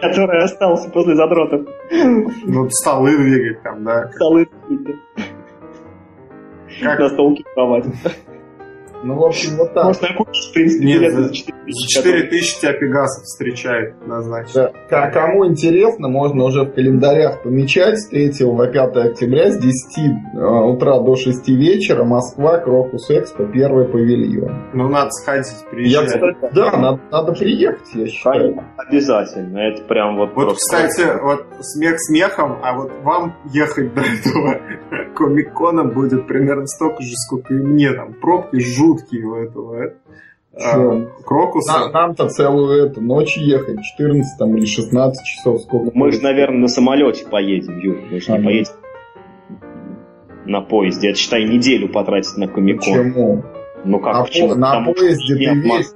который 0.00 0.44
остался 0.44 0.88
после 0.88 1.14
задротов. 1.14 1.68
Ну, 1.90 2.70
столы 2.70 3.18
двигать 3.18 3.62
там, 3.62 3.84
да. 3.84 4.10
Столы 4.14 4.48
двигать, 4.66 4.96
как? 6.80 6.98
На 6.98 7.08
стол 7.08 7.34
киковать. 7.36 7.84
Ну, 9.02 9.14
в 9.14 9.24
общем, 9.24 9.56
вот 9.56 9.72
так. 9.74 9.84
Можно 9.84 10.08
купить, 10.14 10.50
в 10.50 10.52
принципе, 10.52 10.84
Нет, 10.84 11.00
билеты 11.00 11.22
за 11.22 11.34
4 11.34 11.58
тысячи. 11.64 11.96
4 11.96 12.22
тысячи 12.24 12.60
тебя 12.60 12.72
Пегасов 12.72 13.24
встречает 13.24 13.94
однозначно. 14.02 14.72
Да. 14.90 15.10
Кому 15.10 15.46
интересно, 15.46 16.08
можно 16.08 16.44
уже 16.44 16.64
в 16.64 16.72
календарях 16.72 17.42
помечать 17.42 17.98
с 17.98 18.08
3 18.08 18.32
по 18.56 18.66
5 18.66 18.96
октября 18.96 19.50
с 19.50 19.58
10 19.58 19.72
э, 19.98 20.38
утра 20.38 21.00
до 21.00 21.16
6 21.16 21.48
вечера 21.48 22.04
Москва, 22.04 22.58
Крокус 22.58 23.10
Экспо, 23.10 23.44
первый 23.46 23.86
павильон. 23.86 24.70
Ну, 24.74 24.88
надо 24.88 25.10
сходить, 25.10 25.64
приезжать. 25.70 26.14
Я, 26.14 26.32
кстати, 26.32 26.54
да, 26.54 26.76
надо, 26.76 27.00
надо 27.10 27.32
приехать, 27.32 27.88
я 27.94 28.06
считаю. 28.06 28.64
Обязательно, 28.76 29.58
это 29.58 29.82
прям 29.84 30.16
вот 30.16 30.30
Вот, 30.34 30.46
просто... 30.46 30.56
кстати, 30.56 31.22
вот 31.22 31.46
смех 31.60 31.96
смехом, 31.98 32.58
а 32.62 32.76
вот 32.76 32.92
вам 33.02 33.36
ехать 33.52 33.94
до 33.94 34.00
этого 34.00 34.60
комик-кона 35.14 35.84
будет 35.84 36.26
примерно 36.26 36.66
столько 36.66 37.02
же, 37.02 37.12
сколько 37.14 37.54
и 37.54 37.58
мне. 37.58 37.92
Там 37.92 38.14
пробки 38.14 38.58
жуткие 38.90 39.24
у 39.24 39.34
этого. 39.34 39.94
А, 40.52 41.06
Крокуса. 41.24 41.90
Нам-то 41.92 42.28
целую 42.28 42.86
эту 42.86 43.00
ночь 43.00 43.36
ехать, 43.36 43.82
14 43.82 44.38
там, 44.38 44.56
или 44.56 44.66
16 44.66 45.24
часов. 45.24 45.62
Сколько 45.62 45.90
Мы 45.94 46.10
же, 46.10 46.20
наверное, 46.20 46.62
на 46.62 46.68
самолете 46.68 47.26
поедем, 47.26 47.78
Юр. 47.78 47.98
Мы 48.10 48.20
же 48.20 48.32
не 48.32 48.44
поедем 48.44 48.72
на 50.46 50.60
поезде. 50.60 51.10
Это, 51.10 51.18
считай, 51.18 51.44
неделю 51.44 51.88
потратить 51.88 52.36
на 52.36 52.48
комикон. 52.48 52.78
Почему? 52.78 53.44
Ну 53.84 54.00
как, 54.00 54.14
на 54.14 54.22
почему? 54.24 54.54
На 54.56 54.84
поезде 54.84 55.36
ты 55.36 55.54
весь... 55.54 55.94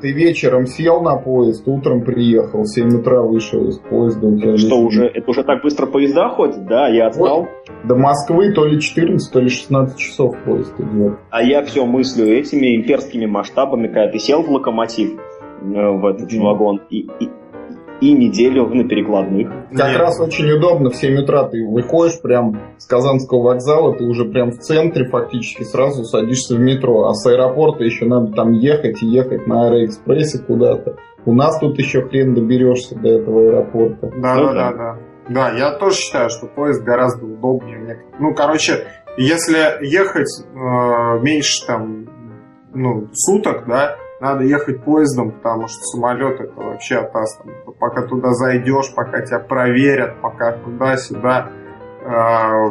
ты 0.00 0.12
вечером 0.12 0.66
сел 0.66 1.00
на 1.00 1.16
поезд, 1.16 1.66
утром 1.66 2.04
приехал, 2.04 2.62
в 2.62 2.66
7 2.66 3.00
утра 3.00 3.22
вышел 3.22 3.66
из 3.68 3.78
поезда. 3.78 4.26
У 4.26 4.38
тебя 4.38 4.56
Что, 4.56 4.76
уже, 4.76 5.06
это 5.06 5.30
уже 5.30 5.42
так 5.44 5.62
быстро 5.62 5.86
поезда 5.86 6.28
ходят? 6.28 6.66
Да, 6.66 6.88
я 6.88 7.08
отстал. 7.08 7.40
Вот. 7.40 7.48
До 7.84 7.96
Москвы 7.96 8.52
то 8.52 8.64
ли 8.64 8.80
14, 8.80 9.32
то 9.32 9.40
ли 9.40 9.48
16 9.48 9.98
часов 9.98 10.36
поезд 10.44 10.74
идет. 10.78 11.18
А 11.30 11.42
я 11.42 11.62
все 11.62 11.84
мыслю 11.86 12.26
этими 12.26 12.76
имперскими 12.76 13.26
масштабами, 13.26 13.86
когда 13.86 14.08
ты 14.08 14.18
сел 14.18 14.42
в 14.42 14.50
локомотив, 14.50 15.14
э, 15.14 15.64
в 15.64 16.06
этот 16.06 16.32
mm. 16.32 16.40
вагон, 16.40 16.82
и, 16.90 17.08
и, 17.20 17.28
и 18.00 18.12
неделю 18.12 18.66
на 18.68 18.88
перекладных. 18.88 19.48
Как 19.74 19.90
Нет. 19.90 20.00
раз 20.00 20.20
очень 20.20 20.50
удобно, 20.52 20.90
в 20.90 20.96
7 20.96 21.22
утра 21.22 21.44
ты 21.44 21.66
выходишь 21.66 22.20
прям 22.20 22.60
с 22.78 22.86
Казанского 22.86 23.42
вокзала, 23.42 23.94
ты 23.96 24.04
уже 24.04 24.24
прям 24.24 24.50
в 24.50 24.58
центре 24.58 25.06
фактически 25.06 25.62
сразу 25.62 26.04
садишься 26.04 26.56
в 26.56 26.60
метро, 26.60 27.06
а 27.06 27.14
с 27.14 27.26
аэропорта 27.26 27.84
еще 27.84 28.04
надо 28.06 28.32
там 28.32 28.52
ехать 28.52 29.02
и 29.02 29.06
ехать 29.06 29.46
на 29.46 29.66
аэроэкспрессе 29.66 30.38
куда-то. 30.40 30.96
У 31.24 31.32
нас 31.32 31.58
тут 31.58 31.78
еще 31.78 32.02
хрен 32.02 32.34
доберешься 32.34 32.94
до 32.96 33.08
этого 33.08 33.40
аэропорта. 33.48 34.10
Да, 34.16 34.34
ну, 34.36 34.44
да, 34.46 34.52
да, 34.52 34.72
да. 34.72 34.98
Да, 35.28 35.50
я 35.50 35.72
тоже 35.72 35.96
считаю, 35.96 36.30
что 36.30 36.46
поезд 36.46 36.84
гораздо 36.84 37.26
удобнее. 37.26 38.04
Ну, 38.20 38.32
короче, 38.32 38.84
если 39.16 39.84
ехать 39.84 40.28
э, 40.40 41.20
меньше 41.20 41.66
там, 41.66 42.06
ну, 42.72 43.08
суток, 43.12 43.66
да, 43.66 43.96
надо 44.20 44.44
ехать 44.44 44.82
поездом, 44.82 45.32
потому 45.32 45.68
что 45.68 45.80
самолет 45.82 46.40
это 46.40 46.60
вообще 46.60 46.96
атас. 46.96 47.38
Пока 47.78 48.02
туда 48.02 48.32
зайдешь, 48.32 48.94
пока 48.94 49.20
тебя 49.22 49.40
проверят, 49.40 50.20
пока 50.20 50.52
туда-сюда. 50.52 51.50
Э, 52.02 52.70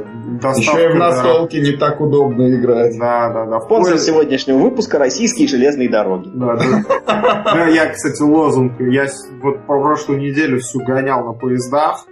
Еще 0.56 0.86
и 0.86 0.93
в 0.93 0.96
настолке 0.96 1.60
да. 1.60 1.66
не 1.66 1.78
так 1.78 2.00
удобно 2.00 2.50
играть. 2.56 2.98
Да, 2.98 3.30
да, 3.30 3.46
да. 3.46 3.60
Спонсор 3.60 3.93
поезд... 3.93 4.08
сегодняшнего 4.08 4.58
выпуска 4.58 4.98
российские 4.98 5.48
железные 5.48 5.89
дороги. 5.89 6.30
Да, 6.34 6.58
да. 7.06 7.68
Я, 7.68 7.89
кстати, 7.89 8.22
лозунг. 8.22 8.80
Я 8.80 9.08
вот 9.41 9.66
по 9.66 9.80
прошлую 9.80 10.22
неделю 10.22 10.60
всю 10.60 10.80
гонял 10.84 11.26
на 11.26 11.34
поездах. 11.34 12.06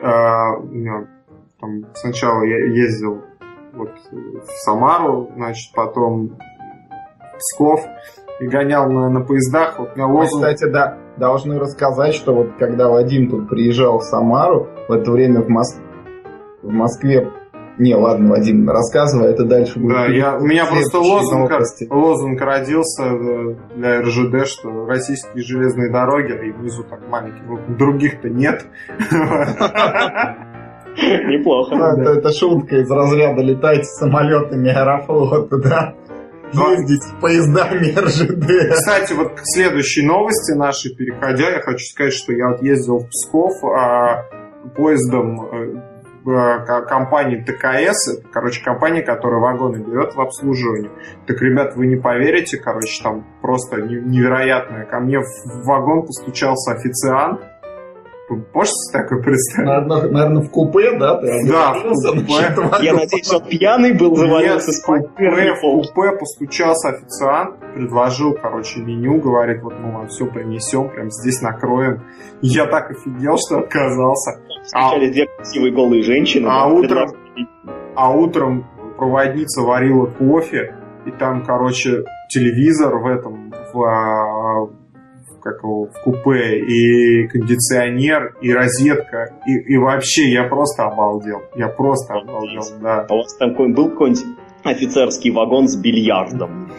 Э, 0.00 0.06
там, 1.60 1.84
сначала 1.94 2.42
я 2.44 2.64
ездил 2.66 3.22
вот 3.72 3.90
в 4.12 4.50
Самару, 4.64 5.30
значит, 5.36 5.72
потом 5.74 6.28
в 6.28 7.38
Псков 7.38 7.84
и 8.42 8.48
гонял 8.48 8.90
на, 8.90 9.08
на 9.08 9.20
поездах. 9.20 9.78
Вот 9.78 9.96
на 9.96 10.06
лозунг... 10.06 10.44
Кстати, 10.44 10.70
да, 10.70 10.98
должны 11.16 11.58
рассказать, 11.58 12.14
что 12.14 12.34
вот 12.34 12.48
когда 12.58 12.88
Вадим 12.88 13.30
тут 13.30 13.48
приезжал 13.48 13.98
в 13.98 14.02
Самару, 14.02 14.68
в 14.88 14.92
это 14.92 15.10
время 15.10 15.42
в, 15.42 15.48
Мос... 15.48 15.78
в 16.62 16.70
Москве 16.70 17.30
не, 17.78 17.94
ладно, 17.94 18.30
Вадим, 18.30 18.68
рассказывай, 18.68 19.30
это 19.30 19.44
дальше 19.44 19.80
будет. 19.80 19.96
Да, 19.96 20.06
я, 20.06 20.36
у 20.36 20.44
меня 20.44 20.66
просто 20.66 20.98
лозунг, 20.98 21.50
лозунг 21.90 22.40
родился 22.40 23.04
э, 23.04 23.54
для 23.74 24.02
РЖД, 24.02 24.46
что 24.46 24.84
российские 24.84 25.42
железные 25.42 25.90
дороги, 25.90 26.32
и 26.48 26.52
внизу 26.52 26.84
так 26.84 27.00
маленький, 27.08 27.40
вот 27.46 27.60
других-то 27.78 28.28
нет. 28.28 28.66
Неплохо. 30.94 31.74
Это, 31.74 32.10
это 32.18 32.30
шутка 32.32 32.76
из 32.76 32.90
разряда 32.90 33.40
летайте 33.40 33.84
самолетами 33.84 34.68
аэрофлота, 34.70 35.56
да? 35.56 35.94
Ездить 36.52 37.02
поездами 37.20 37.92
РЖД. 37.98 38.72
Кстати, 38.72 39.12
вот 39.12 39.34
к 39.34 39.40
следующей 39.42 40.06
новости 40.06 40.52
нашей 40.52 40.94
переходя, 40.94 41.50
я 41.50 41.60
хочу 41.60 41.84
сказать, 41.86 42.12
что 42.12 42.32
я 42.32 42.48
вот 42.50 42.62
ездил 42.62 42.98
в 42.98 43.08
Псков 43.08 43.64
а, 43.64 44.24
поездом 44.76 45.46
э, 45.46 45.92
компании 46.24 47.42
ТКС, 47.42 48.18
это, 48.18 48.28
короче, 48.32 48.62
компания, 48.62 49.02
которая 49.02 49.40
вагоны 49.40 49.78
берет 49.78 50.14
в 50.14 50.20
обслуживание. 50.20 50.90
Так, 51.26 51.40
ребят, 51.42 51.74
вы 51.76 51.86
не 51.86 51.96
поверите, 51.96 52.58
короче, 52.58 53.02
там 53.02 53.26
просто 53.40 53.82
невероятное. 53.82 54.84
Ко 54.86 55.00
мне 55.00 55.18
в 55.18 55.64
вагон 55.64 56.06
постучался 56.06 56.72
официант, 56.72 57.40
Можете 58.54 58.92
такое 58.92 59.22
представить? 59.22 59.68
Наверное, 59.68 60.10
наверное, 60.10 60.42
в 60.42 60.50
купе, 60.50 60.98
да? 60.98 61.16
Ты 61.16 61.50
да, 61.50 61.74
в 61.74 61.82
купе. 61.82 62.84
Я 62.84 62.94
надеюсь, 62.94 63.26
что 63.26 63.40
пьяный 63.40 63.92
был, 63.92 64.16
завалился 64.16 64.72
с 64.72 64.82
купе. 64.82 65.54
В 65.54 65.92
купе 65.92 66.16
постучался 66.18 66.90
официант, 66.90 67.56
предложил, 67.74 68.34
короче, 68.34 68.80
меню, 68.80 69.20
говорит, 69.20 69.62
вот 69.62 69.74
мы 69.78 69.92
вам 69.92 70.08
все 70.08 70.26
принесем, 70.26 70.88
прям 70.88 71.10
здесь 71.10 71.40
накроем. 71.42 72.02
Я 72.40 72.66
так 72.66 72.90
офигел, 72.90 73.36
что 73.38 73.58
отказался. 73.58 74.40
Встречались 74.62 75.10
а, 75.10 75.12
две 75.12 75.26
красивые 75.26 75.72
голые 75.72 76.02
женщины. 76.02 76.48
А 76.48 76.66
утром, 76.68 77.10
а 77.96 78.12
утром 78.12 78.66
проводница 78.96 79.62
варила 79.62 80.06
кофе, 80.06 80.76
и 81.04 81.10
там, 81.10 81.44
короче, 81.44 82.04
телевизор 82.28 82.96
в 82.96 83.06
этом, 83.06 83.52
в, 83.72 83.82
а, 83.82 84.41
как 85.42 85.62
его, 85.62 85.86
в 85.86 86.00
купе, 86.02 86.58
и 86.60 87.26
кондиционер, 87.28 88.36
и 88.40 88.52
розетка, 88.52 89.34
и, 89.46 89.74
и 89.74 89.76
вообще 89.76 90.30
я 90.30 90.44
просто 90.44 90.84
обалдел. 90.84 91.42
Я 91.56 91.68
просто 91.68 92.14
обалдел, 92.14 92.64
да. 92.80 93.06
А 93.08 93.14
у 93.14 93.18
вас 93.18 93.36
там 93.36 93.54
был 93.54 93.90
какой-нибудь 93.90 94.24
офицерский 94.64 95.30
вагон 95.32 95.68
с 95.68 95.76
бильярдом? 95.76 96.72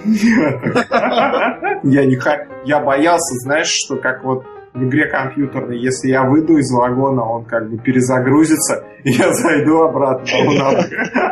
Я 1.84 2.05
не 2.05 2.18
Я 2.66 2.80
боялся, 2.80 3.36
знаешь, 3.43 3.70
что 3.70 3.97
как 3.97 4.24
вот 4.24 4.45
в 4.74 4.84
игре 4.86 5.05
компьютерной, 5.07 5.80
если 5.80 6.09
я 6.09 6.24
выйду 6.24 6.57
из 6.57 6.72
вагона, 6.72 7.24
он 7.24 7.45
как 7.45 7.70
бы 7.70 7.78
перезагрузится, 7.78 8.84
и 9.03 9.11
я 9.11 9.32
зайду 9.34 9.82
обратно, 9.82 10.28
а 10.34 10.39
он, 10.47 10.57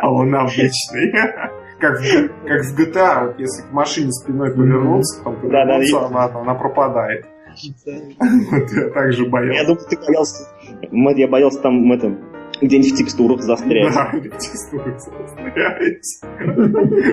а 0.00 0.12
он 0.12 0.34
обычный 0.34 1.12
как, 1.82 1.98
в, 1.98 2.46
как 2.46 2.62
в 2.62 2.78
GTA, 2.78 3.26
вот 3.26 3.40
если 3.40 3.62
к 3.68 3.72
машине 3.72 4.12
спиной 4.12 4.54
повернуться, 4.54 5.18
потом 5.18 5.40
повернуться, 5.40 5.92
да, 5.92 6.08
да, 6.08 6.26
она, 6.26 6.40
она 6.40 6.54
пропадает. 6.54 7.26
Вот 8.50 8.70
я 8.72 8.88
также 8.90 9.26
боялся. 9.26 9.60
Я 9.60 9.66
думаю, 9.66 9.86
ты 9.90 9.98
боялся. 9.98 10.48
Я 11.18 11.28
боялся 11.28 11.60
там 11.60 11.92
это, 11.92 12.16
где-нибудь 12.62 12.92
в 12.92 12.96
текстурах 12.96 13.42
застрять. 13.42 13.92
Да, 13.92 14.10
в 14.12 14.38
текстурах 14.38 15.00
застрять. 15.00 16.06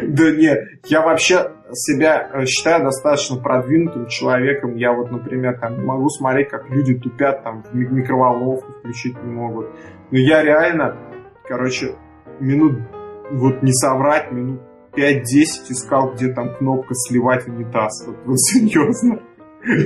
Да 0.07 0.31
нет, 0.31 0.59
я 0.85 1.01
вообще 1.01 1.51
себя 1.73 2.29
э, 2.31 2.45
считаю 2.45 2.83
достаточно 2.83 3.37
продвинутым 3.37 4.07
человеком. 4.07 4.75
Я 4.75 4.93
вот, 4.93 5.11
например, 5.11 5.59
там 5.59 5.83
могу 5.83 6.09
смотреть, 6.09 6.49
как 6.49 6.69
люди 6.69 6.93
тупят, 6.93 7.43
там 7.43 7.63
в 7.63 7.75
микроволновку 7.75 8.71
включить 8.79 9.21
не 9.23 9.31
могут. 9.31 9.67
Но 10.11 10.19
я 10.19 10.43
реально, 10.43 10.95
короче, 11.47 11.95
минут 12.39 12.77
вот 13.31 13.63
не 13.63 13.73
соврать, 13.73 14.31
минут 14.31 14.61
5-10 14.95 15.21
искал, 15.69 16.13
где 16.13 16.33
там 16.33 16.55
кнопка 16.55 16.93
сливать 16.93 17.47
унитаз. 17.47 18.05
Вот, 18.07 18.17
вот 18.25 18.39
серьезно. 18.39 19.21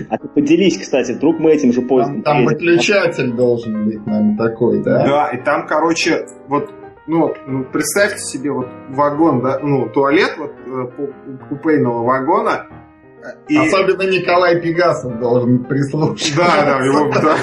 А 0.10 0.18
ты 0.18 0.28
поделись, 0.28 0.80
кстати, 0.80 1.14
вдруг 1.14 1.40
мы 1.40 1.52
этим 1.52 1.74
же 1.74 1.82
поездом 1.82 2.22
Там, 2.22 2.46
там 2.46 2.46
выключатель 2.46 3.32
должен 3.34 3.86
быть, 3.86 4.06
наверное, 4.06 4.38
такой, 4.38 4.84
да? 4.84 5.06
Да, 5.06 5.30
и 5.30 5.44
там, 5.44 5.66
короче, 5.68 6.28
вот, 6.48 6.72
ну, 7.08 7.34
ну 7.48 7.64
представьте 7.64 8.20
себе 8.20 8.52
вот 8.52 8.68
вагон, 8.90 9.42
да, 9.42 9.60
ну, 9.64 9.90
туалет 9.90 10.36
вот 10.38 10.52
э, 10.66 11.08
купейного 11.50 12.04
вагона, 12.04 12.68
и... 13.48 13.58
Особенно 13.58 14.04
Николай 14.04 14.62
Пегасов 14.62 15.20
должен 15.20 15.64
прислушаться. 15.64 16.36
Да, 16.38 16.66
да, 16.66 16.86
его, 16.86 17.12
да. 17.14 17.38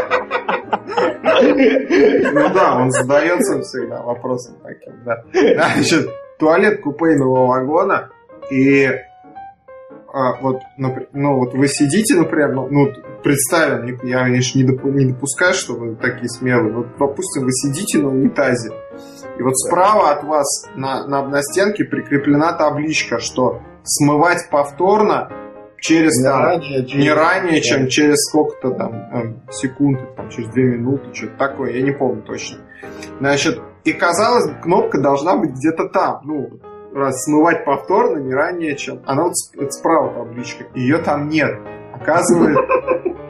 Ну 2.32 2.54
да, 2.54 2.76
он 2.76 2.90
задается 2.90 3.60
всегда 3.62 4.02
вопросом 4.02 4.56
таким, 4.62 4.94
да. 5.04 5.22
Значит, 5.32 6.08
туалет 6.38 6.82
купейного 6.82 7.46
вагона, 7.46 8.10
и 8.50 8.90
а, 10.12 10.40
вот, 10.40 10.62
ну, 10.78 11.36
вот 11.36 11.52
вы 11.54 11.68
сидите, 11.68 12.14
например, 12.14 12.52
ну, 12.52 12.68
ну 12.70 12.92
представим, 13.22 13.98
я, 14.02 14.20
конечно, 14.20 14.58
не, 14.58 14.64
допу- 14.64 14.90
не 14.90 15.12
допускаю, 15.12 15.52
что 15.52 15.74
вы 15.74 15.94
такие 15.96 16.28
смелые, 16.28 16.72
вот, 16.72 16.86
допустим, 16.98 17.44
вы 17.44 17.52
сидите 17.52 17.98
на 17.98 18.08
унитазе, 18.08 18.70
и 19.38 19.42
вот 19.42 19.56
справа 19.58 20.12
от 20.12 20.24
вас 20.24 20.46
на, 20.74 21.06
на, 21.06 21.26
на 21.28 21.42
стенке 21.42 21.84
прикреплена 21.84 22.52
табличка, 22.54 23.18
что 23.18 23.60
смывать 23.84 24.48
повторно 24.50 25.30
через 25.78 26.16
не, 26.18 26.24
там, 26.24 26.42
ранее, 26.42 26.82
не 26.82 27.10
ранее, 27.10 27.60
чем 27.60 27.88
через 27.88 28.16
сколько-то 28.28 28.70
там 28.72 28.92
эм, 29.12 29.42
секунд, 29.50 30.00
там, 30.16 30.30
через 30.30 30.48
две 30.50 30.64
минуты, 30.64 31.12
что-то 31.12 31.36
такое, 31.36 31.72
я 31.72 31.82
не 31.82 31.92
помню 31.92 32.22
точно. 32.22 32.58
Значит, 33.20 33.60
и 33.84 33.92
казалось, 33.92 34.50
кнопка 34.62 35.00
должна 35.00 35.36
быть 35.36 35.50
где-то 35.50 35.88
там, 35.88 36.20
ну, 36.24 36.60
раз 36.96 37.24
смывать 37.24 37.64
повторно 37.64 38.18
не 38.18 38.34
ранее, 38.34 38.76
чем... 38.76 39.00
Она 39.06 39.24
вот 39.24 39.34
справа 39.72 40.12
табличка, 40.14 40.64
ее 40.74 40.98
там 40.98 41.28
нет. 41.28 41.50
Оказывается, 41.92 42.62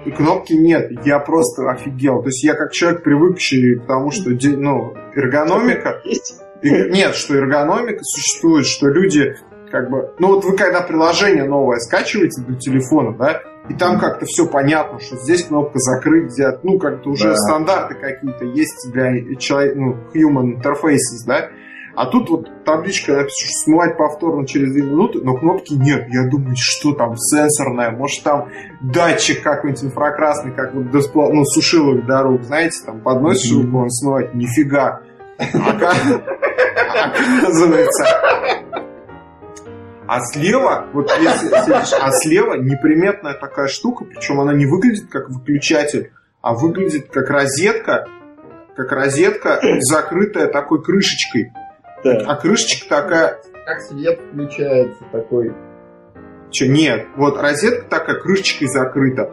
и 0.05 0.11
кнопки 0.11 0.55
нет. 0.55 0.91
Я 1.05 1.19
просто 1.19 1.71
офигел. 1.71 2.21
То 2.23 2.29
есть 2.29 2.43
я 2.45 2.55
как 2.55 2.73
человек, 2.73 3.03
привыкший 3.03 3.81
к 3.81 3.87
тому, 3.87 4.11
что 4.11 4.31
ну, 4.31 4.95
эргономика... 5.15 6.01
Нет, 6.63 7.15
что 7.15 7.35
эргономика 7.35 8.03
существует, 8.03 8.67
что 8.67 8.89
люди 8.89 9.37
как 9.71 9.91
бы... 9.91 10.15
Ну 10.19 10.29
вот 10.29 10.45
вы 10.45 10.57
когда 10.57 10.81
приложение 10.81 11.45
новое 11.45 11.79
скачиваете 11.79 12.43
для 12.43 12.57
телефона, 12.57 13.17
да, 13.17 13.43
и 13.69 13.75
там 13.75 13.99
как-то 13.99 14.27
все 14.27 14.47
понятно, 14.47 15.01
что 15.01 15.17
здесь 15.17 15.45
кнопка 15.45 15.79
закрыть, 15.79 16.33
где, 16.33 16.59
ну, 16.63 16.79
как-то 16.79 17.11
уже 17.11 17.31
да. 17.31 17.37
стандарты 17.37 17.95
какие-то 17.95 18.45
есть 18.45 18.91
для 18.93 19.35
человека, 19.37 19.79
ну, 19.79 19.97
human 20.15 20.57
interfaces, 20.57 21.27
да, 21.27 21.49
А 21.97 22.07
тут 22.07 22.31
вот 22.31 22.65
табличка 22.65 23.13
написано, 23.13 23.49
что 23.49 23.65
смывать 23.65 23.97
повторно 23.97 24.47
через 24.47 24.73
2 24.73 24.83
минуты, 24.83 25.21
но 25.23 25.37
кнопки 25.37 25.73
нет. 25.73 26.07
Я 26.11 26.29
думаю, 26.29 26.55
что 26.57 26.93
там 26.93 27.17
сенсорная, 27.17 27.91
может 27.91 28.23
там 28.23 28.49
датчик 28.81 29.43
какой-нибудь 29.43 29.85
инфракрасный, 29.85 30.53
как 30.53 30.75
вот 30.75 30.91
до, 30.91 31.01
ну, 31.33 31.45
сушилок 31.45 32.05
рук, 32.07 32.43
знаете, 32.45 32.85
там 32.85 33.01
подносишь 33.01 33.53
руку, 33.53 33.79
он 33.79 33.91
смывать. 33.91 34.35
Нифига. 34.35 35.01
Оказывается, 35.39 36.23
а 40.09 40.21
слева, 40.21 40.87
вот 40.93 41.11
если 41.19 41.49
сидишь, 41.49 41.93
а 42.01 42.11
слева 42.13 42.55
неприметная 42.55 43.35
такая 43.35 43.69
штука, 43.69 44.05
причем 44.05 44.41
она 44.41 44.53
не 44.53 44.67
выглядит 44.67 45.09
как 45.11 45.31
выключатель, 45.31 46.13
а 46.41 46.55
выглядит 46.55 47.09
как 47.11 47.29
розетка, 47.29 48.07
как 48.77 48.93
розетка, 48.93 49.61
закрытая 49.81 50.47
такой 50.47 50.83
крышечкой. 50.83 51.53
Да. 52.05 52.25
А 52.27 52.37
крышечка 52.37 52.89
такая... 52.89 53.41
Как 53.65 53.81
свет 53.81 54.21
включается 54.33 55.03
такой. 55.11 55.53
Че, 56.51 56.69
нет. 56.69 57.07
Вот 57.17 57.41
розетка 57.41 57.89
такая 57.89 58.21
крышечкой 58.21 58.69
закрыта. 58.69 59.33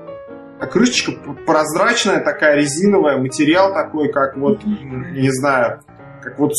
А 0.59 0.65
крышечка 0.65 1.11
прозрачная, 1.45 2.23
такая 2.23 2.55
резиновая, 2.55 3.17
материал 3.17 3.73
такой, 3.73 4.11
как 4.11 4.37
вот, 4.37 4.63
не 4.63 5.29
знаю, 5.29 5.81
как 6.23 6.39
вот 6.39 6.51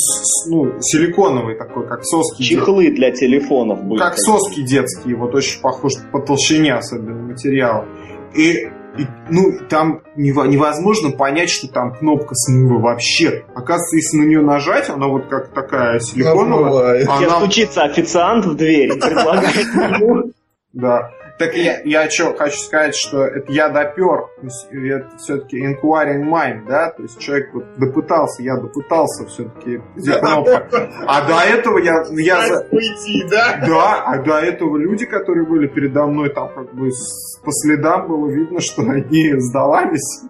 ну, 0.46 0.80
силиконовый 0.80 1.56
такой, 1.56 1.86
как 1.86 2.04
соски. 2.04 2.42
Чехлы 2.42 2.90
для 2.90 3.10
телефонов 3.12 3.82
были. 3.82 3.98
Как 3.98 4.18
соски 4.18 4.62
детские, 4.62 5.16
вот 5.16 5.34
очень 5.34 5.60
похож 5.60 5.92
по 6.12 6.20
толщине 6.20 6.74
особенно 6.74 7.22
материала. 7.22 7.86
И, 8.34 8.68
и 8.98 9.06
ну, 9.30 9.58
там 9.68 10.02
невозможно 10.16 11.10
понять, 11.10 11.50
что 11.50 11.68
там 11.68 11.94
кнопка 11.94 12.34
смыва 12.34 12.78
вообще. 12.78 13.44
Оказывается, 13.54 13.96
если 13.96 14.16
на 14.18 14.24
нее 14.24 14.42
нажать, 14.42 14.90
она 14.90 15.08
вот 15.08 15.28
как 15.28 15.54
такая 15.54 15.98
силиконовая. 15.98 17.04
Она... 17.04 17.18
Сейчас 17.18 17.36
стучится 17.38 17.82
официант 17.84 18.44
в 18.44 18.54
дверь, 18.56 18.92
предлагает 18.98 20.34
Да. 20.72 21.10
Так 21.36 21.54
я, 21.56 21.80
я 21.84 22.08
что 22.08 22.32
хочу 22.34 22.56
сказать, 22.58 22.94
что 22.94 23.24
это 23.24 23.50
я 23.50 23.68
допер, 23.68 24.28
то 24.40 24.44
есть 24.44 24.68
это 24.70 25.16
все-таки 25.18 25.58
inquiring 25.60 26.22
mind, 26.22 26.66
да, 26.68 26.90
то 26.90 27.02
есть 27.02 27.18
человек 27.18 27.52
вот 27.52 27.64
допытался, 27.76 28.42
я 28.42 28.56
допытался 28.56 29.26
все-таки 29.26 29.80
А 31.06 31.26
до 31.26 31.40
этого 31.40 31.78
я... 31.78 32.04
я 32.10 32.46
за... 32.46 32.68
Уйти, 32.70 33.24
да? 33.28 33.60
Да, 33.66 34.04
а 34.04 34.22
до 34.22 34.38
этого 34.38 34.76
люди, 34.76 35.06
которые 35.06 35.44
были 35.44 35.66
передо 35.66 36.06
мной, 36.06 36.32
там 36.32 36.50
как 36.54 36.72
бы 36.72 36.90
по 37.42 37.50
следам 37.50 38.06
было 38.06 38.28
видно, 38.30 38.60
что 38.60 38.82
они 38.82 39.34
сдавались. 39.38 40.22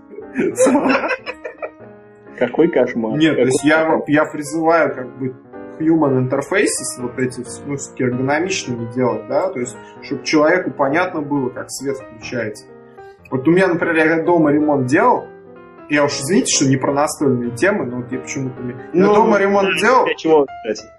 Какой 2.38 2.68
кошмар. 2.68 3.18
Нет, 3.18 3.36
то 3.36 3.42
есть 3.42 3.62
я, 3.62 4.00
я 4.06 4.24
призываю 4.24 4.94
как 4.94 5.18
бы 5.18 5.34
human 5.80 6.28
interfaces, 6.28 6.98
вот 6.98 7.18
эти, 7.18 7.44
ну, 7.66 7.76
все-таки 7.76 8.04
эргономичными 8.04 8.90
делать, 8.92 9.26
да, 9.28 9.48
то 9.48 9.58
есть, 9.58 9.76
чтобы 10.02 10.24
человеку 10.24 10.70
понятно 10.70 11.20
было, 11.20 11.50
как 11.50 11.70
свет 11.70 11.96
включается. 11.96 12.66
Вот 13.30 13.46
у 13.48 13.50
меня, 13.50 13.68
например, 13.68 13.96
я 13.96 14.22
дома 14.22 14.52
ремонт 14.52 14.86
делал, 14.86 15.26
я 15.90 16.04
уж 16.04 16.12
извините, 16.12 16.54
что 16.54 16.66
не 16.66 16.76
про 16.76 16.92
настольные 16.92 17.50
темы, 17.50 17.84
но 17.84 17.98
вот 17.98 18.10
я 18.10 18.18
почему-то... 18.18 18.62
Я 18.62 18.74
ну, 18.92 19.14
дома 19.14 19.38
ремонт 19.38 19.78
делал... 19.78 20.06
Чего, 20.16 20.46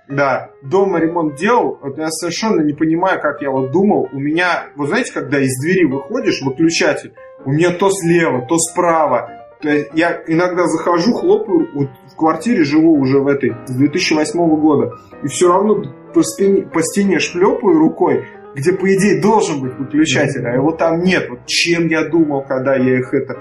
да, 0.08 0.52
дома 0.62 1.00
ремонт 1.00 1.36
делал, 1.36 1.80
вот 1.82 1.98
я 1.98 2.10
совершенно 2.10 2.62
не 2.62 2.74
понимаю, 2.74 3.20
как 3.20 3.42
я 3.42 3.50
вот 3.50 3.72
думал. 3.72 4.10
У 4.12 4.20
меня, 4.20 4.68
вы 4.76 4.88
знаете, 4.88 5.12
когда 5.12 5.40
из 5.40 5.60
двери 5.60 5.86
выходишь, 5.86 6.42
выключатель, 6.42 7.14
у 7.46 7.52
меня 7.52 7.72
то 7.72 7.90
слева, 7.90 8.46
то 8.48 8.58
справа, 8.58 9.46
то 9.62 9.70
есть 9.70 9.90
я 9.94 10.22
иногда 10.28 10.68
захожу, 10.68 11.14
хлопаю, 11.14 11.68
вот 11.74 11.90
в 12.16 12.18
квартире 12.18 12.64
живу 12.64 12.98
уже 12.98 13.20
в 13.20 13.28
этой, 13.28 13.54
с 13.66 13.76
2008 13.76 14.40
года, 14.56 14.94
и 15.22 15.28
все 15.28 15.50
равно 15.50 15.84
по, 16.14 16.24
спине, 16.24 16.62
по 16.62 16.82
стене 16.82 17.20
шлепаю 17.20 17.78
рукой, 17.78 18.26
где, 18.56 18.72
по 18.72 18.88
идее, 18.88 19.22
должен 19.22 19.60
быть 19.62 19.74
выключатель, 19.78 20.48
а 20.48 20.54
его 20.54 20.72
там 20.72 21.02
нет. 21.02 21.30
Вот 21.30 21.46
чем 21.46 21.88
я 21.88 22.08
думал, 22.08 22.46
когда 22.48 22.78
я 22.78 23.00
их 23.00 23.14
это 23.14 23.38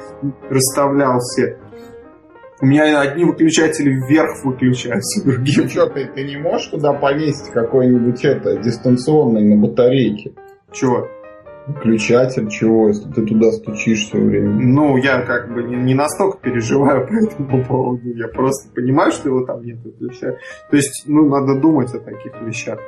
расставлял 0.50 1.20
все. 1.20 1.56
У 2.60 2.66
меня 2.66 3.00
одни 3.00 3.24
выключатели 3.24 3.90
вверх 3.90 4.44
выключаются, 4.44 5.24
другие. 5.24 5.68
Что, 5.68 5.86
ты, 5.86 6.06
ты 6.06 6.24
не 6.24 6.36
можешь 6.36 6.66
туда 6.66 6.92
повесить 6.92 7.52
какой-нибудь 7.52 8.24
это 8.24 8.56
дистанционный 8.56 9.44
на 9.44 9.56
батарейке? 9.56 10.32
Чего? 10.72 11.06
Выключатель 11.66 12.48
чего, 12.48 12.88
если 12.88 13.10
ты 13.10 13.24
туда 13.24 13.50
стучишь 13.52 14.06
все 14.06 14.18
время? 14.18 14.50
Ну, 14.50 14.96
я 14.98 15.22
как 15.22 15.52
бы 15.52 15.62
не, 15.62 15.76
не 15.76 15.94
настолько 15.94 16.38
переживаю 16.38 17.06
по 17.08 17.12
этому 17.12 17.64
поводу. 17.64 18.08
Я 18.14 18.28
просто 18.28 18.70
понимаю, 18.74 19.12
что 19.12 19.30
его 19.30 19.46
там 19.46 19.62
нет 19.64 19.78
выключателя. 19.82 20.38
То 20.70 20.76
есть, 20.76 21.04
ну, 21.06 21.28
надо 21.28 21.58
думать 21.58 21.94
о 21.94 22.00
таких 22.00 22.32
вещах. 22.42 22.78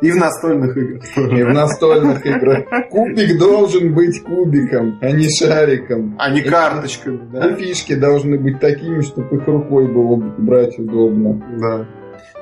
И 0.00 0.10
в 0.10 0.16
настольных 0.16 0.76
играх. 0.76 1.04
И 1.16 1.42
в 1.42 1.52
настольных 1.52 2.26
играх. 2.26 2.64
Кубик 2.90 3.38
должен 3.38 3.94
быть 3.94 4.22
кубиком, 4.22 4.98
а 5.00 5.10
не 5.12 5.28
шариком. 5.30 6.16
А 6.18 6.30
не 6.30 6.42
карточками, 6.42 7.20
да? 7.32 7.50
И 7.50 7.54
фишки 7.54 7.94
должны 7.94 8.38
быть 8.38 8.58
такими, 8.60 9.00
чтобы 9.00 9.36
их 9.36 9.46
рукой 9.46 9.86
было 9.86 10.16
брать 10.16 10.78
удобно. 10.78 11.40
Да. 11.60 11.86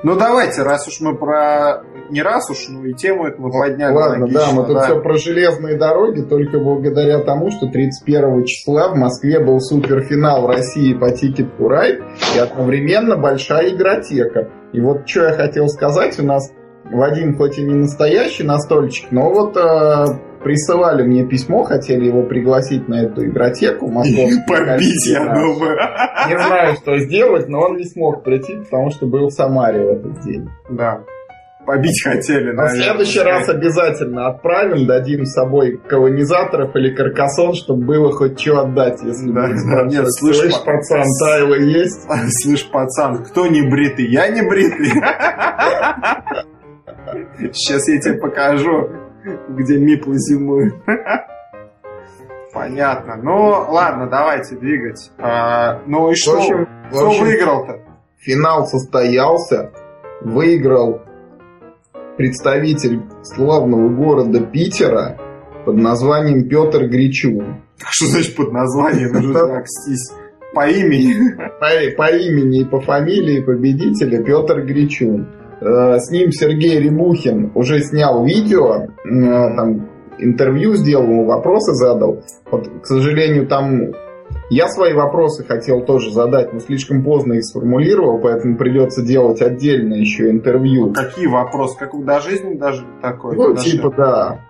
Ну 0.03 0.17
давайте, 0.17 0.63
раз 0.63 0.89
уж 0.89 1.01
мы 1.01 1.17
про... 1.17 1.85
Не 2.11 2.23
раз 2.23 2.51
уж, 2.51 2.69
ну 2.69 2.85
и 2.85 2.93
тему 2.93 3.27
эту 3.27 3.41
мы 3.41 3.51
подняли. 3.51 3.95
Ладно, 3.95 4.25
логично, 4.25 4.47
да, 4.47 4.53
мы 4.53 4.67
тут 4.67 4.75
да. 4.75 4.83
все 4.83 5.01
про 5.01 5.17
железные 5.17 5.79
дороги, 5.79 6.21
только 6.23 6.59
благодаря 6.59 7.21
тому, 7.21 7.51
что 7.51 7.69
31 7.69 8.45
числа 8.45 8.89
в 8.89 8.97
Москве 8.97 9.39
был 9.39 9.61
суперфинал 9.61 10.47
России 10.47 10.93
по 10.93 11.13
Ticket 11.13 11.57
to 11.57 11.69
Ride 11.69 12.03
и 12.35 12.39
одновременно 12.39 13.17
большая 13.17 13.71
игротека. 13.71 14.51
И 14.73 14.81
вот 14.81 15.09
что 15.09 15.25
я 15.25 15.33
хотел 15.33 15.69
сказать, 15.69 16.19
у 16.19 16.25
нас 16.25 16.51
Вадим 16.85 17.37
хоть 17.37 17.59
и 17.59 17.63
не 17.63 17.75
настоящий 17.75 18.43
настольщик, 18.43 19.13
но 19.13 19.33
вот 19.33 19.57
э, 19.57 20.05
присылали 20.43 21.03
мне 21.03 21.25
письмо, 21.25 21.65
хотели 21.65 22.07
его 22.07 22.23
пригласить 22.23 22.89
на 22.89 23.03
эту 23.03 23.27
игротеку 23.27 23.89
московскую. 23.89 24.45
Побить, 24.49 25.07
я 25.07 25.25
думаю. 25.25 25.77
Не 26.29 26.39
знаю, 26.39 26.77
что 26.77 26.99
сделать, 26.99 27.49
но 27.49 27.61
он 27.61 27.77
не 27.77 27.85
смог 27.85 28.23
прийти, 28.23 28.57
потому 28.57 28.91
что 28.91 29.07
был 29.07 29.29
в 29.29 29.33
Самаре 29.33 29.85
в 29.85 29.89
этот 29.89 30.21
день. 30.21 30.49
Да. 30.71 31.01
Побить 31.67 32.03
хотели, 32.03 32.53
наверное. 32.53 32.69
В 32.69 32.85
следующий 32.85 33.21
раз 33.21 33.49
обязательно 33.49 34.27
отправим, 34.29 34.87
дадим 34.87 35.25
с 35.25 35.33
собой 35.33 35.81
колонизаторов 35.89 36.75
или 36.75 36.93
каркасон, 36.95 37.55
чтобы 37.55 37.85
было 37.85 38.13
хоть 38.13 38.41
что 38.41 38.61
отдать, 38.61 39.01
если 39.03 39.31
да, 39.31 39.49
да, 39.49 39.87
нет, 39.87 40.05
слышь, 40.13 40.39
слышь, 40.39 40.61
пацан, 40.65 41.05
Тайло 41.21 41.55
есть? 41.55 42.03
Слышь, 42.43 42.69
пацан, 42.69 43.25
кто 43.25 43.47
не 43.47 43.63
бритый? 43.63 44.07
Я 44.07 44.29
не 44.29 44.43
бритый. 44.43 44.91
Сейчас 47.53 47.89
я 47.89 48.01
тебе 48.01 48.15
покажу 48.15 48.91
где 49.49 49.79
миплы 49.79 50.19
зимуют. 50.19 50.75
Понятно. 52.53 53.17
Ну, 53.17 53.49
ладно, 53.69 54.09
давайте 54.09 54.57
двигать. 54.57 55.11
А, 55.19 55.81
ну 55.87 56.11
и 56.11 56.15
что? 56.15 56.37
общем, 56.37 56.69
Кто 56.91 57.11
выиграл-то? 57.11 57.81
Финал 58.19 58.67
состоялся. 58.67 59.73
Выиграл 60.21 61.03
представитель 62.17 63.03
славного 63.23 63.89
города 63.89 64.41
Питера 64.41 65.19
под 65.65 65.77
названием 65.77 66.49
Петр 66.49 66.87
Гречун. 66.87 67.63
Что 67.79 68.07
значит 68.07 68.37
под 68.37 68.53
названием? 68.53 69.13
Нужно 69.13 69.65
по 70.55 70.69
имени. 70.69 71.35
По, 71.59 71.97
по 71.97 72.11
имени 72.11 72.61
и 72.61 72.65
по 72.65 72.81
фамилии 72.81 73.41
победителя 73.41 74.23
Петр 74.23 74.61
Гречун. 74.63 75.27
Э, 75.63 75.99
с 75.99 76.11
ним 76.11 76.33
Сергей 76.33 76.81
Рябухин 76.81 77.53
уже 77.55 77.81
снял 77.81 78.25
видео, 78.25 78.87
э, 78.87 79.57
там 79.57 79.89
интервью 80.19 80.75
сделал, 80.75 81.05
ему 81.05 81.27
вопросы 81.27 81.73
задал. 81.73 82.23
Вот, 82.51 82.69
к 82.83 82.87
сожалению, 82.87 83.47
там 83.47 83.93
я 84.51 84.67
свои 84.69 84.93
вопросы 84.93 85.45
хотел 85.45 85.85
тоже 85.85 86.11
задать, 86.11 86.53
но 86.53 86.59
слишком 86.59 87.05
поздно 87.05 87.35
их 87.35 87.45
сформулировал, 87.45 88.21
поэтому 88.21 88.57
придется 88.57 89.03
делать 89.03 89.41
отдельно 89.41 89.95
еще 89.95 90.31
интервью. 90.31 90.93
Какие 90.93 91.27
вопросы? 91.27 91.79
Как 91.79 91.95
вы 91.95 92.05
до 92.05 92.21
жизни 92.21 92.55
даже 92.55 92.85
такой? 93.01 93.37
Ну, 93.37 93.55
даже... 93.55 93.71
типа, 93.71 93.95
да. 93.97 94.41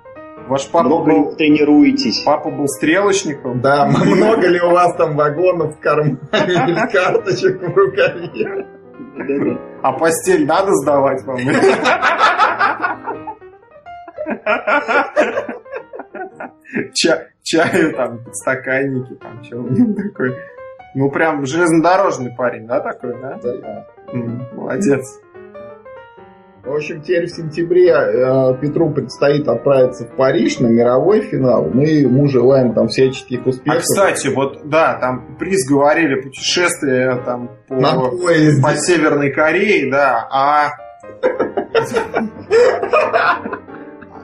Ваш 0.48 0.68
папа 0.70 0.86
много 0.86 1.10
был... 1.10 1.32
тренируетесь. 1.36 2.22
Папа 2.24 2.50
был 2.50 2.66
стрелочником? 2.66 3.60
Да, 3.60 3.86
много 4.04 4.48
ли 4.48 4.60
у 4.60 4.70
вас 4.70 4.96
там 4.96 5.16
вагонов 5.16 5.76
в 5.76 5.80
кармане 5.80 6.18
или 6.32 6.92
карточек 6.92 7.60
в 7.60 7.76
рукаве? 7.76 8.66
А 9.82 9.92
постель 9.92 10.46
надо 10.46 10.72
сдавать 10.74 11.22
вам? 11.24 11.38
Ча 16.94 17.26
чаю 17.42 17.94
там, 17.94 18.20
стаканники, 18.32 19.14
там, 19.14 19.42
что 19.44 19.58
у 19.58 19.68
него 19.68 19.94
такой. 19.94 20.36
Ну, 20.94 21.10
прям 21.10 21.44
железнодорожный 21.46 22.30
парень, 22.36 22.66
да, 22.66 22.80
такой, 22.80 23.14
да? 23.20 23.38
Да. 23.42 23.86
молодец. 24.54 25.20
В 26.64 26.72
общем, 26.72 27.02
теперь 27.02 27.26
в 27.26 27.30
сентябре 27.30 27.90
э, 27.90 28.56
Петру 28.60 28.90
предстоит 28.90 29.48
отправиться 29.48 30.04
в 30.04 30.16
Париж 30.16 30.60
на 30.60 30.68
мировой 30.68 31.22
финал. 31.22 31.68
Мы 31.72 31.88
ему 31.88 32.28
желаем 32.28 32.72
там 32.72 32.88
всяческих 32.88 33.46
успехов. 33.46 33.80
А, 33.80 33.82
кстати, 33.82 34.28
вот, 34.28 34.60
да, 34.64 34.94
там 35.00 35.36
приз 35.38 35.68
говорили, 35.68 36.20
путешествие 36.20 37.20
там 37.24 37.50
по, 37.68 37.76
по 38.62 38.76
Северной 38.76 39.32
Корее, 39.32 39.90
да, 39.90 40.28
а 40.30 40.70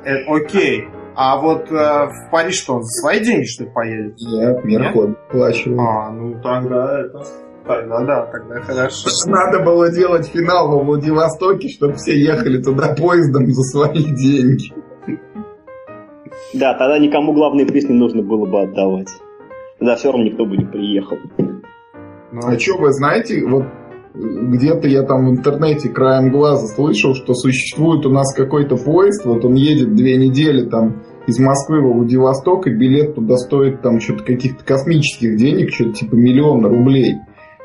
Э, 0.04 0.24
окей. 0.26 0.88
А 1.14 1.36
вот 1.36 1.70
э, 1.70 1.74
в 1.74 2.30
Париж 2.30 2.62
что, 2.62 2.76
он 2.76 2.82
за 2.82 3.00
свои 3.00 3.20
деньги, 3.20 3.44
что 3.44 3.64
ли, 3.64 3.70
поедет? 3.70 4.16
Нет, 4.20 4.64
Мирхоби 4.64 5.16
плачивает. 5.30 5.80
А, 5.80 6.10
ну 6.10 6.40
тогда 6.40 7.00
это... 7.00 7.24
Тогда 7.68 8.00
да, 8.00 8.26
тогда 8.32 8.60
хорошо. 8.62 9.10
Надо 9.26 9.62
было 9.62 9.92
делать 9.92 10.26
финал 10.26 10.70
во 10.70 10.82
Владивостоке, 10.82 11.68
чтобы 11.68 11.94
все 11.96 12.18
ехали 12.18 12.62
туда 12.62 12.94
поездом 12.94 13.46
за 13.46 13.62
свои 13.62 14.04
деньги. 14.04 14.72
Да, 16.54 16.72
тогда 16.78 16.98
никому 16.98 17.34
главный 17.34 17.66
приз 17.66 17.86
не 17.86 17.94
нужно 17.94 18.22
было 18.22 18.46
бы 18.46 18.62
отдавать. 18.62 19.08
Тогда 19.78 19.96
все 19.96 20.10
равно 20.10 20.24
никто 20.24 20.46
бы 20.46 20.56
не 20.56 20.64
приехал. 20.64 21.18
Ну, 22.32 22.40
а 22.42 22.58
что 22.58 22.78
вы 22.78 22.90
знаете, 22.92 23.44
вот 23.46 23.64
где-то 24.14 24.88
я 24.88 25.02
там 25.02 25.26
в 25.26 25.30
интернете 25.30 25.90
краем 25.90 26.30
глаза 26.30 26.66
слышал, 26.68 27.14
что 27.14 27.34
существует 27.34 28.06
у 28.06 28.10
нас 28.10 28.34
какой-то 28.34 28.76
поезд, 28.76 29.26
вот 29.26 29.44
он 29.44 29.54
едет 29.54 29.94
две 29.94 30.16
недели 30.16 30.66
там 30.66 31.02
из 31.26 31.38
Москвы 31.38 31.82
во 31.82 31.92
Владивосток, 31.92 32.66
и 32.66 32.70
билет 32.70 33.14
туда 33.14 33.36
стоит 33.36 33.82
там 33.82 34.00
что-то 34.00 34.24
каких-то 34.24 34.64
космических 34.64 35.36
денег, 35.36 35.74
что-то 35.74 35.92
типа 35.92 36.14
миллиона 36.14 36.70
рублей. 36.70 37.16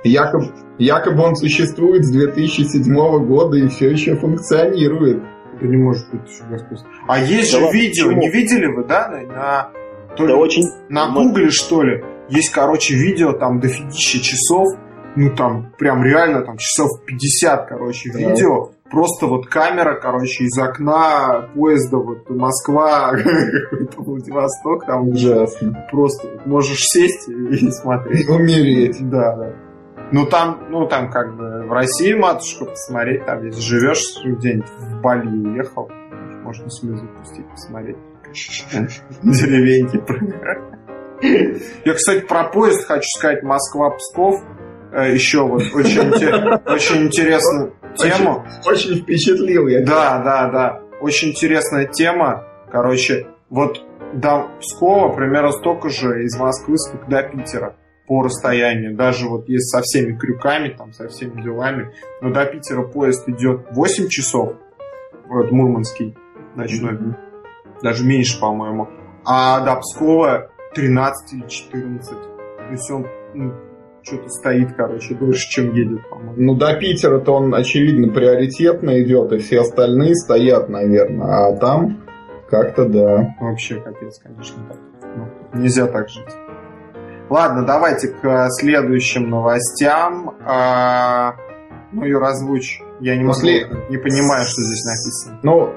Якобы, 0.03 0.51
якобы 0.77 1.23
он 1.23 1.35
существует 1.35 2.05
с 2.05 2.11
2007 2.11 3.25
года 3.25 3.57
и 3.57 3.67
все 3.67 3.89
еще 3.89 4.15
функционирует. 4.15 5.23
Это 5.55 5.65
не 5.65 5.77
может 5.77 6.09
быть 6.11 6.29
еще 6.29 6.43
Господь. 6.49 6.79
А 7.07 7.19
есть 7.19 7.53
да 7.53 7.59
же 7.59 7.65
ладно, 7.65 7.77
видео, 7.77 8.07
почему? 8.07 8.21
не 8.21 8.29
видели 8.29 8.65
вы, 8.65 8.83
да? 8.83 9.09
На, 9.09 9.69
то 10.15 10.27
да 10.27 10.33
ли, 10.33 10.33
очень... 10.33 10.63
на 10.89 11.09
Гугле, 11.11 11.49
что 11.49 11.83
ли? 11.83 12.03
Есть, 12.29 12.51
короче, 12.51 12.95
видео, 12.95 13.33
там 13.33 13.59
дофигища 13.59 14.19
часов, 14.21 14.67
ну 15.15 15.35
там 15.35 15.71
прям 15.77 16.03
реально 16.03 16.41
там 16.41 16.57
часов 16.57 16.89
50, 17.05 17.67
короче, 17.67 18.11
да. 18.11 18.19
видео. 18.19 18.71
Просто 18.89 19.25
вот 19.25 19.47
камера, 19.47 19.99
короче, 19.99 20.43
из 20.43 20.55
окна 20.59 21.49
поезда 21.55 21.97
вот 21.97 22.29
Москва, 22.29 23.11
какой-то 23.71 24.01
Владивосток, 24.01 24.85
там 24.85 25.07
ужасно. 25.07 25.87
Просто 25.91 26.29
можешь 26.45 26.83
сесть 26.83 27.27
и 27.27 27.71
смотреть. 27.71 28.29
Умереть. 28.29 28.97
Да, 29.09 29.35
да. 29.35 29.53
Ну 30.13 30.27
там, 30.27 30.67
ну 30.69 30.87
там 30.87 31.09
как 31.09 31.35
бы 31.35 31.63
в 31.63 31.73
России 31.73 32.13
матушка 32.13 32.65
посмотреть, 32.65 33.25
там 33.25 33.43
если 33.47 33.59
живешь 33.59 34.03
где-нибудь 34.23 34.69
в 34.69 35.01
Бали 35.01 35.25
уехал, 35.25 35.89
можно 36.43 36.69
слезы 36.69 37.07
пустить, 37.07 37.49
посмотреть. 37.49 37.97
Деревеньки. 39.23 40.03
Я, 41.83 41.93
кстати, 41.95 42.19
про 42.19 42.43
поезд 42.43 42.85
хочу 42.85 43.07
сказать 43.17 43.41
Москва-Псков. 43.41 44.39
Э, 44.91 45.11
еще 45.11 45.47
вот 45.47 45.63
очень, 45.73 46.07
очень 46.71 47.07
интересную 47.07 47.73
тему. 47.95 48.45
Очень, 48.67 49.01
впечатлил 49.01 49.67
я. 49.67 49.83
Да, 49.83 50.21
да, 50.23 50.51
да. 50.51 50.81
Очень 51.01 51.29
интересная 51.29 51.85
тема. 51.87 52.45
Короче, 52.71 53.25
вот 53.49 53.81
до 54.13 54.51
Пскова 54.59 55.11
примерно 55.15 55.51
столько 55.53 55.89
же 55.89 56.23
из 56.23 56.37
Москвы, 56.37 56.77
сколько 56.77 57.09
до 57.09 57.23
Питера 57.23 57.75
по 58.07 58.23
расстоянию. 58.23 58.95
Даже 58.95 59.27
вот 59.27 59.47
есть 59.47 59.69
со 59.69 59.81
всеми 59.81 60.17
крюками, 60.17 60.69
там, 60.69 60.93
со 60.93 61.07
всеми 61.07 61.41
делами. 61.41 61.93
Но 62.21 62.31
до 62.31 62.45
Питера 62.45 62.83
поезд 62.83 63.27
идет 63.29 63.67
8 63.71 64.07
часов. 64.09 64.53
Вот 65.27 65.51
Мурманский 65.51 66.15
ночной. 66.55 66.93
Mm-hmm. 66.93 67.13
Даже 67.81 68.05
меньше, 68.05 68.39
по-моему. 68.39 68.89
А 69.25 69.61
до 69.65 69.79
Пскова 69.79 70.51
13 70.75 71.33
или 71.33 71.47
14. 71.47 72.11
То 72.11 72.71
есть 72.71 72.91
он 72.91 73.07
ну, 73.33 73.53
что-то 74.03 74.29
стоит, 74.29 74.73
короче, 74.75 75.15
дольше, 75.15 75.49
чем 75.49 75.73
едет, 75.73 76.07
по-моему. 76.09 76.33
Ну, 76.37 76.55
до 76.55 76.75
Питера-то 76.75 77.31
он, 77.33 77.53
очевидно, 77.55 78.11
приоритетно 78.13 79.01
идет, 79.01 79.31
и 79.31 79.37
все 79.37 79.61
остальные 79.61 80.15
стоят, 80.15 80.69
наверное. 80.69 81.47
А 81.47 81.55
там 81.57 82.03
как-то 82.49 82.85
да. 82.85 83.35
Вообще 83.39 83.75
капец, 83.79 84.19
конечно, 84.19 84.57
так. 84.67 84.77
Ну, 85.15 85.59
нельзя 85.59 85.87
так 85.87 86.09
жить. 86.09 86.42
Ладно, 87.33 87.65
давайте 87.65 88.09
к 88.09 88.47
следующим 88.51 89.27
новостям. 89.27 90.35
А, 90.45 91.33
ну, 91.91 92.03
ее 92.05 92.19
разлучь. 92.19 92.79
Я 92.99 93.15
не, 93.15 93.23
могу, 93.23 93.33
После... 93.33 93.65
не 93.89 93.97
понимаю, 93.97 94.45
что 94.45 94.61
здесь 94.61 94.83
написано. 94.85 95.39
Ну, 95.41 95.69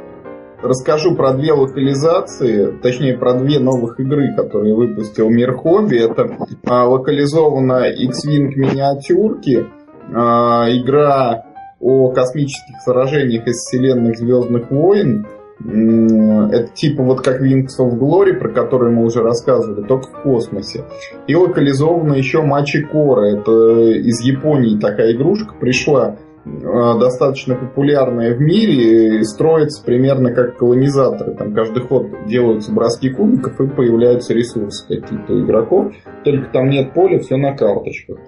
расскажу 0.60 1.16
про 1.16 1.32
две 1.32 1.54
локализации, 1.54 2.72
точнее 2.82 3.16
про 3.16 3.32
две 3.32 3.58
новых 3.58 3.98
игры, 3.98 4.36
которые 4.36 4.74
выпустил 4.74 5.30
Мир 5.30 5.54
Хобби. 5.54 5.96
Это 5.96 6.28
а, 6.66 6.84
локализованная 6.84 7.90
X-Wing 7.90 8.54
миниатюрки, 8.54 9.66
а, 10.14 10.66
игра 10.68 11.46
о 11.80 12.10
космических 12.10 12.82
сражениях 12.84 13.46
из 13.46 13.56
вселенных 13.62 14.18
Звездных 14.18 14.70
войн. 14.70 15.26
Это 15.58 16.68
типа 16.74 17.02
вот 17.02 17.22
как 17.22 17.40
Wings 17.40 17.78
of 17.80 17.98
Glory, 17.98 18.34
про 18.34 18.50
который 18.50 18.92
мы 18.92 19.04
уже 19.04 19.22
рассказывали, 19.22 19.86
только 19.86 20.08
в 20.08 20.22
космосе. 20.22 20.84
И 21.26 21.34
локализована 21.34 22.12
еще 22.12 22.42
Мачи 22.42 22.82
Кора. 22.82 23.26
Это 23.26 23.80
из 23.92 24.20
Японии 24.20 24.78
такая 24.78 25.12
игрушка 25.12 25.54
пришла 25.58 26.18
Э, 26.46 26.98
достаточно 26.98 27.56
популярная 27.56 28.34
в 28.36 28.40
мире 28.40 29.18
и 29.18 29.24
строится 29.24 29.84
примерно 29.84 30.32
как 30.32 30.56
колонизаторы. 30.56 31.34
Там 31.34 31.52
каждый 31.52 31.82
ход 31.82 32.06
делаются 32.26 32.72
броски 32.72 33.10
кубиков 33.10 33.60
и 33.60 33.66
появляются 33.66 34.32
ресурсы 34.32 34.86
какие-то 34.86 35.40
игроков. 35.40 35.92
Только 36.24 36.48
там 36.52 36.70
нет 36.70 36.94
поля, 36.94 37.18
все 37.18 37.36
на 37.36 37.56
карточках. 37.56 38.18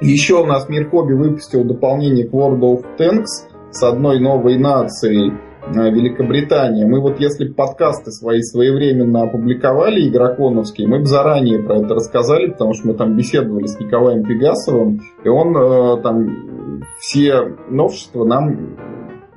Еще 0.00 0.34
у 0.34 0.46
нас 0.46 0.68
Мир 0.68 0.90
Хобби 0.90 1.14
выпустил 1.14 1.64
дополнение 1.64 2.28
к 2.28 2.32
World 2.32 2.60
of 2.60 2.84
Tanks 2.98 3.48
с 3.70 3.82
одной 3.82 4.18
новой 4.18 4.58
нацией 4.58 5.30
э, 5.30 5.55
Великобритания. 5.68 6.86
Мы 6.86 7.00
вот 7.00 7.18
если 7.20 7.48
подкасты 7.48 8.10
свои 8.12 8.40
своевременно 8.40 9.22
опубликовали 9.22 10.08
игроконовские, 10.08 10.86
мы 10.86 11.00
бы 11.00 11.06
заранее 11.06 11.62
про 11.62 11.78
это 11.78 11.94
рассказали, 11.94 12.50
потому 12.50 12.74
что 12.74 12.88
мы 12.88 12.94
там 12.94 13.16
беседовали 13.16 13.66
с 13.66 13.78
Николаем 13.80 14.22
Пегасовым, 14.22 15.00
и 15.24 15.28
он 15.28 15.56
э, 15.56 16.02
там 16.02 16.82
все 16.98 17.56
новшества 17.68 18.24
нам 18.24 18.76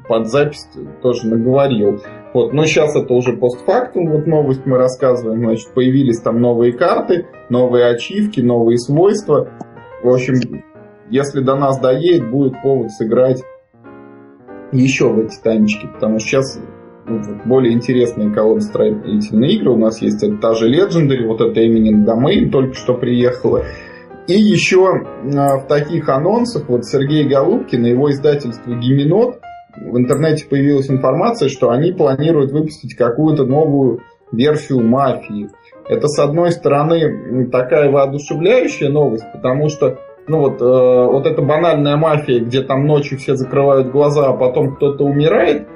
под 0.08 0.28
запись 0.28 0.68
тоже 1.02 1.28
наговорил. 1.28 2.00
Вот, 2.34 2.54
но 2.54 2.66
сейчас 2.66 2.96
это 2.96 3.12
уже 3.14 3.34
постфактум, 3.38 4.12
вот 4.12 4.28
новость 4.28 4.66
мы 4.66 4.78
рассказываем, 4.78 5.40
значит, 5.40 5.74
появились 5.74 6.20
там 6.22 6.40
новые 6.40 6.74
карты, 6.74 7.28
новые 7.50 7.88
ачивки, 7.88 8.40
новые 8.40 8.78
свойства. 8.78 9.50
В 10.04 10.10
общем, 10.10 10.64
если 11.10 11.42
до 11.42 11.56
нас 11.56 11.80
доедет, 11.80 12.30
будет 12.30 12.62
повод 12.62 12.92
сыграть 12.92 13.42
еще 14.72 15.10
в 15.10 15.20
эти 15.20 15.36
танчики, 15.42 15.88
потому 15.94 16.20
что 16.20 16.30
сейчас 16.30 16.60
ну, 17.06 17.22
более 17.46 17.74
интересные 17.74 18.32
колодостроительные 18.34 19.54
игры 19.54 19.72
у 19.72 19.78
нас 19.78 20.02
есть. 20.02 20.24
Это 20.24 20.38
та 20.38 20.54
же 20.54 20.70
Legendary, 20.70 21.26
вот 21.26 21.42
это 21.42 21.60
Eminent 21.60 22.06
Domain 22.06 22.50
только 22.50 22.76
что 22.76 22.94
приехала. 22.94 23.64
И 24.28 24.34
еще 24.34 25.06
а, 25.36 25.58
в 25.58 25.68
таких 25.68 26.08
анонсах, 26.08 26.70
вот 26.70 26.86
Сергей 26.86 27.28
Голубкин 27.28 27.86
и 27.86 27.90
его 27.90 28.12
издательство 28.12 28.76
«Гименот», 28.76 29.40
в 29.76 29.98
интернете 29.98 30.46
появилась 30.46 30.90
информация, 30.90 31.50
что 31.50 31.70
они 31.70 31.92
планируют 31.92 32.52
выпустить 32.52 32.96
какую-то 32.96 33.46
новую 33.46 34.02
версию 34.32 34.82
«Мафии». 34.82 35.50
Это, 35.88 36.08
с 36.08 36.20
одной 36.20 36.52
стороны, 36.52 37.50
такая 37.50 37.90
воодушевляющая 37.90 38.90
новость, 38.90 39.26
потому 39.34 39.70
что 39.70 39.98
ну 40.30 40.40
вот, 40.40 40.62
э, 40.62 40.66
вот 40.66 41.26
эта 41.26 41.42
банальная 41.42 41.98
мафия, 41.98 42.40
где 42.40 42.62
там 42.62 42.86
ночью 42.86 43.18
все 43.18 43.36
закрывают 43.36 43.92
глаза, 43.92 44.30
а 44.30 44.34
потом 44.34 44.76
кто-то 44.76 45.04
умирает, 45.04 45.68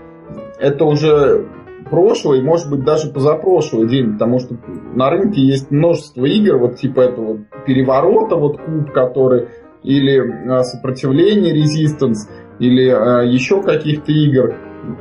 это 0.60 0.86
уже 0.86 1.47
прошлый, 1.89 2.41
может 2.43 2.70
быть, 2.70 2.84
даже 2.84 3.12
позапрошлый 3.12 3.88
день, 3.89 4.14
потому 4.14 4.39
что 4.39 4.56
на 4.93 5.10
рынке 5.10 5.41
есть 5.41 5.72
множество 5.72 6.26
игр, 6.26 6.58
вот 6.58 6.76
типа 6.76 7.01
этого 7.01 7.39
переворота, 7.66 8.36
вот 8.36 8.60
куб, 8.62 8.91
который, 8.91 9.47
или 9.84 10.20
а, 10.49 10.64
сопротивление, 10.64 11.54
резистанс, 11.54 12.30
или 12.60 12.89
а, 12.89 13.24
еще 13.24 13.62
каких-то 13.62 14.12
игр, 14.12 14.56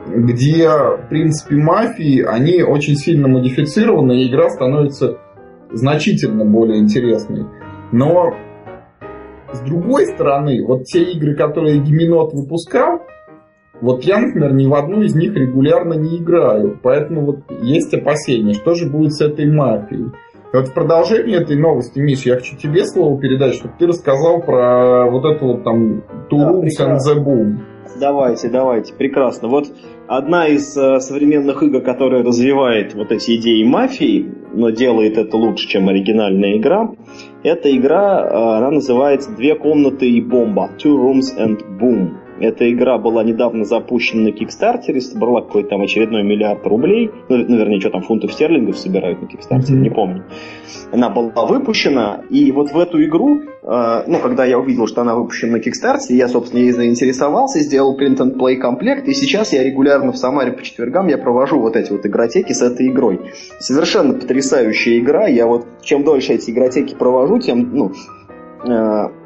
где, 0.09 0.69
в 0.69 1.09
принципе, 1.11 1.57
мафии, 1.57 2.23
они 2.23 2.63
очень 2.63 2.97
сильно 2.97 3.29
модифицированы, 3.29 4.23
и 4.23 4.31
игра 4.31 4.49
становится 4.49 5.19
значительно 5.73 6.45
более 6.45 6.79
интересной. 6.79 7.47
Но 7.91 8.35
с 9.53 9.61
другой 9.61 10.07
стороны, 10.07 10.65
вот 10.65 10.85
те 10.85 11.03
игры, 11.13 11.35
которые 11.35 11.79
Гименот 11.79 12.33
выпускал, 12.33 13.03
вот 13.81 14.05
я, 14.05 14.21
например, 14.21 14.53
ни 14.55 14.67
в 14.67 14.75
одну 14.75 15.03
из 15.03 15.15
них 15.15 15.35
регулярно 15.35 15.95
не 15.95 16.19
играю, 16.19 16.79
поэтому 16.83 17.27
вот 17.27 17.39
есть 17.63 17.93
опасения, 17.93 18.55
что 18.55 18.75
же 18.75 18.89
будет 18.89 19.13
с 19.13 19.21
этой 19.21 19.51
мафией. 19.51 20.13
Вот 20.53 20.69
в 20.69 20.75
продолжении 20.75 21.41
этой 21.41 21.57
новости, 21.57 21.99
Миш, 21.99 22.27
я 22.27 22.35
хочу 22.35 22.57
тебе 22.57 22.85
слово 22.85 23.19
передать, 23.19 23.55
чтобы 23.55 23.73
ты 23.79 23.87
рассказал 23.87 24.43
про 24.43 25.11
вот 25.11 25.25
эту 25.25 25.47
вот 25.47 25.65
там 25.65 26.03
Two 26.31 26.63
да, 26.79 27.15
Boom. 27.17 27.59
Давайте, 27.99 28.49
давайте, 28.51 28.95
прекрасно. 28.95 29.49
Вот 29.49 29.67
одна 30.09 30.47
из 30.49 30.77
э, 30.77 31.01
современных 31.01 31.63
игр, 31.63 31.81
которая 31.81 32.23
развивает 32.23 32.95
вот 32.95 33.13
эти 33.13 33.37
идеи 33.37 33.65
мафии, 33.65 34.31
но 34.53 34.71
делает 34.71 35.17
это 35.17 35.37
лучше, 35.39 35.69
чем 35.69 35.89
оригинальная 35.89 36.59
игра, 36.59 36.91
эта 37.43 37.75
игра, 37.75 38.21
э, 38.21 38.57
она 38.59 38.71
называется 38.73 39.35
«Две 39.35 39.55
комнаты 39.55 40.11
и 40.11 40.21
бомба» 40.21 40.71
Two 40.79 40.97
Rooms 40.97 41.35
and 41.39 41.61
Boom. 41.81 42.22
Эта 42.43 42.69
игра 42.73 42.99
была 42.99 43.23
недавно 43.23 43.65
запущена 43.65 44.25
на 44.25 44.29
Kickstarter, 44.31 44.99
собрала 45.01 45.43
какой-то 45.43 45.71
там 45.71 45.83
очередной 45.83 46.25
миллиард 46.25 46.67
рублей. 46.67 47.09
Ну, 47.29 47.37
ну 47.37 47.57
вернее, 47.57 47.79
что 47.79 47.91
там, 47.91 48.03
фунтов 48.03 48.33
стерлингов 48.33 48.77
собирают 48.77 49.23
на 49.23 49.27
Kickstarter, 49.27 49.71
mm-hmm. 49.71 49.81
не 49.81 49.91
помню. 49.91 50.25
Она 50.91 51.09
была 51.09 51.47
выпущена, 51.47 52.23
и 52.31 52.51
вот 52.51 52.73
в 52.73 52.79
эту 52.79 53.01
игру, 53.05 53.43
э, 53.63 54.03
ну, 54.09 54.19
когда 54.19 54.45
я 54.45 54.59
увидел, 54.59 54.89
что 54.89 55.03
она 55.03 55.15
выпущена 55.15 55.53
на 55.53 55.57
Kickstarter, 55.59 56.01
я, 56.11 56.27
собственно, 56.27 56.59
ей 56.61 56.73
заинтересовался, 56.73 57.61
сделал 57.61 57.97
print 57.97 58.17
and 58.17 58.37
play 58.37 58.57
комплект, 58.57 59.07
и 59.07 59.15
сейчас 59.15 59.53
я 59.53 59.63
регулярно 59.63 60.11
в 60.11 60.17
Самаре 60.17 60.51
по 60.51 60.65
четвергам 60.65 61.07
я 61.07 61.19
провожу 61.19 61.61
вот 61.61 61.77
эти 61.77 61.93
вот 61.93 62.05
игротеки 62.05 62.53
с 62.53 62.61
этой 62.61 62.89
игрой. 62.89 63.21
Совершенно 63.61 64.15
потрясающая 64.15 64.99
игра. 64.99 65.29
Я 65.29 65.47
вот 65.47 65.65
чем 65.83 66.03
дольше 66.03 66.33
эти 66.33 66.51
игротеки 66.51 66.97
провожу, 66.97 67.39
тем, 67.39 67.71
ну, 67.73 67.93
э, 68.67 69.22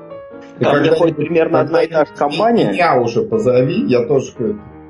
там 0.61 0.83
приходит 0.83 1.17
примерно 1.17 1.61
одна 1.61 1.83
и 1.83 1.87
та 1.89 2.05
же 2.05 2.13
компания. 2.17 2.73
Меня 2.73 3.01
уже 3.01 3.23
позови, 3.23 3.85
я 3.87 4.07
тоже... 4.07 4.33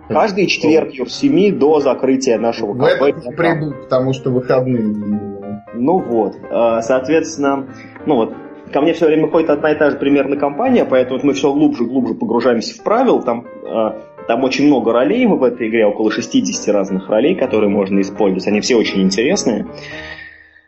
Каждый 0.08 0.46
четверг 0.46 0.92
в 0.92 1.10
7 1.10 1.58
до 1.58 1.80
закрытия 1.80 2.38
нашего 2.38 2.74
кафе. 2.74 3.12
В 3.12 3.34
приду, 3.34 3.74
потому 3.82 4.12
что 4.12 4.30
выходные. 4.30 5.36
Ну 5.74 5.98
вот, 5.98 6.36
э, 6.36 6.80
соответственно, 6.82 7.66
ну 8.06 8.14
вот, 8.14 8.34
ко 8.72 8.80
мне 8.80 8.92
все 8.92 9.06
время 9.06 9.28
ходит 9.28 9.50
одна 9.50 9.72
и 9.72 9.74
та 9.74 9.90
же 9.90 9.96
примерно 9.96 10.36
компания, 10.36 10.84
поэтому 10.84 11.20
мы 11.22 11.34
все 11.34 11.52
глубже 11.52 11.84
и 11.84 11.86
глубже 11.86 12.14
погружаемся 12.14 12.80
в 12.80 12.84
правила. 12.84 13.20
Там, 13.22 13.46
э, 13.46 13.92
там 14.28 14.44
очень 14.44 14.66
много 14.66 14.92
ролей 14.92 15.26
в 15.26 15.42
этой 15.42 15.68
игре, 15.68 15.86
около 15.86 16.10
60 16.10 16.74
разных 16.74 17.08
ролей, 17.08 17.34
которые 17.34 17.68
можно 17.68 18.00
использовать. 18.00 18.46
Они 18.46 18.60
все 18.60 18.76
очень 18.76 19.02
интересные. 19.02 19.66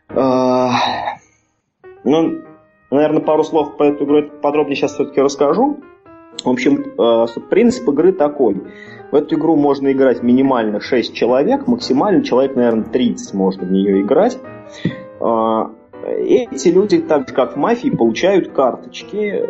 Э, 0.09 0.67
ну, 2.03 2.41
Наверное, 2.91 3.21
пару 3.21 3.43
слов 3.43 3.77
по 3.77 3.83
этой 3.83 4.05
игре 4.05 4.23
подробнее 4.41 4.75
сейчас 4.75 4.93
все-таки 4.93 5.21
расскажу. 5.21 5.79
В 6.43 6.49
общем, 6.49 6.83
э, 6.97 7.25
принцип 7.49 7.87
игры 7.89 8.13
такой. 8.13 8.61
В 9.11 9.15
эту 9.15 9.35
игру 9.35 9.55
можно 9.55 9.91
играть 9.91 10.23
минимально 10.23 10.79
6 10.79 11.13
человек, 11.13 11.67
максимально 11.67 12.23
человек, 12.23 12.55
наверное, 12.55 12.85
30 12.85 13.33
можно 13.33 13.65
в 13.65 13.71
нее 13.71 14.01
играть. 14.01 14.39
Э, 15.19 15.63
эти 16.07 16.69
люди, 16.69 16.99
так 16.99 17.27
же 17.27 17.35
как 17.35 17.55
в 17.55 17.59
мафии, 17.59 17.89
получают 17.89 18.49
карточки, 18.49 19.43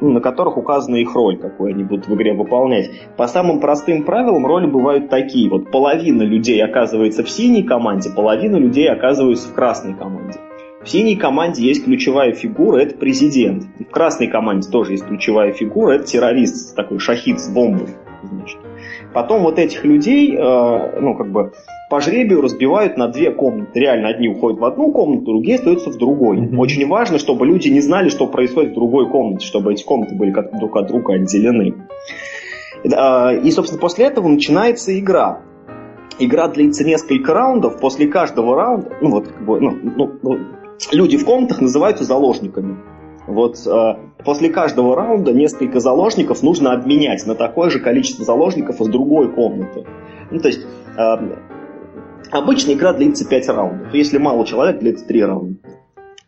на 0.00 0.20
которых 0.20 0.56
указана 0.56 0.96
их 0.96 1.14
роль, 1.14 1.36
какую 1.36 1.74
они 1.74 1.84
будут 1.84 2.08
в 2.08 2.14
игре 2.14 2.32
выполнять. 2.32 2.90
По 3.16 3.26
самым 3.26 3.60
простым 3.60 4.04
правилам 4.04 4.46
роли 4.46 4.66
бывают 4.66 5.10
такие. 5.10 5.50
Вот 5.50 5.70
половина 5.70 6.22
людей 6.22 6.62
оказывается 6.64 7.22
в 7.22 7.30
синей 7.30 7.62
команде, 7.62 8.10
половина 8.10 8.56
людей 8.56 8.88
оказывается 8.88 9.48
в 9.48 9.54
красной 9.54 9.94
команде. 9.94 10.38
В 10.84 10.88
синей 10.88 11.16
команде 11.16 11.66
есть 11.66 11.84
ключевая 11.84 12.32
фигура, 12.32 12.78
это 12.78 12.94
президент. 12.96 13.64
И 13.78 13.84
в 13.84 13.90
красной 13.90 14.26
команде 14.26 14.68
тоже 14.70 14.92
есть 14.92 15.06
ключевая 15.06 15.52
фигура, 15.52 15.92
это 15.92 16.04
террорист, 16.04 16.76
такой 16.76 16.98
шахид 16.98 17.40
с 17.40 17.48
бомбой. 17.48 17.88
Значит. 18.22 18.58
Потом 19.14 19.42
вот 19.42 19.58
этих 19.58 19.84
людей, 19.84 20.36
э, 20.36 21.00
ну, 21.00 21.14
как 21.14 21.32
бы, 21.32 21.52
по 21.88 22.00
жребию 22.00 22.42
разбивают 22.42 22.98
на 22.98 23.08
две 23.08 23.30
комнаты. 23.30 23.80
Реально, 23.80 24.08
одни 24.08 24.28
уходят 24.28 24.60
в 24.60 24.64
одну 24.64 24.92
комнату, 24.92 25.24
другие 25.24 25.56
остаются 25.56 25.90
в 25.90 25.96
другой. 25.96 26.38
Mm-hmm. 26.38 26.58
Очень 26.58 26.86
важно, 26.86 27.18
чтобы 27.18 27.46
люди 27.46 27.68
не 27.68 27.80
знали, 27.80 28.10
что 28.10 28.26
происходит 28.26 28.72
в 28.72 28.74
другой 28.74 29.08
комнате, 29.08 29.46
чтобы 29.46 29.72
эти 29.72 29.84
комнаты 29.84 30.14
были 30.14 30.32
как 30.32 30.56
друг 30.58 30.76
от 30.76 30.88
друга 30.88 31.14
отделены. 31.14 31.74
И, 32.84 33.50
собственно, 33.50 33.80
после 33.80 34.06
этого 34.06 34.28
начинается 34.28 34.98
игра. 34.98 35.40
Игра 36.18 36.48
длится 36.48 36.84
несколько 36.84 37.32
раундов. 37.32 37.80
После 37.80 38.06
каждого 38.06 38.54
раунда, 38.56 38.90
ну 39.00 39.10
вот, 39.10 39.28
как 39.28 39.44
бы, 39.44 39.60
ну, 39.60 39.70
ну, 39.82 40.12
ну 40.22 40.38
люди 40.92 41.16
в 41.16 41.24
комнатах 41.24 41.60
называются 41.60 42.04
заложниками. 42.04 42.78
Вот 43.26 43.56
э, 43.66 43.94
после 44.24 44.50
каждого 44.50 44.94
раунда 44.94 45.32
несколько 45.32 45.80
заложников 45.80 46.42
нужно 46.42 46.72
обменять 46.72 47.26
на 47.26 47.34
такое 47.34 47.70
же 47.70 47.80
количество 47.80 48.24
заложников 48.24 48.80
из 48.80 48.88
другой 48.88 49.32
комнаты. 49.32 49.86
Ну, 50.30 50.40
то 50.40 50.48
есть 50.48 50.60
э, 50.60 51.16
обычно 52.30 52.72
игра 52.72 52.92
длится 52.92 53.26
5 53.26 53.48
раундов. 53.48 53.94
Если 53.94 54.18
мало 54.18 54.46
человек, 54.46 54.80
длится 54.80 55.06
3 55.06 55.24
раунда. 55.24 55.58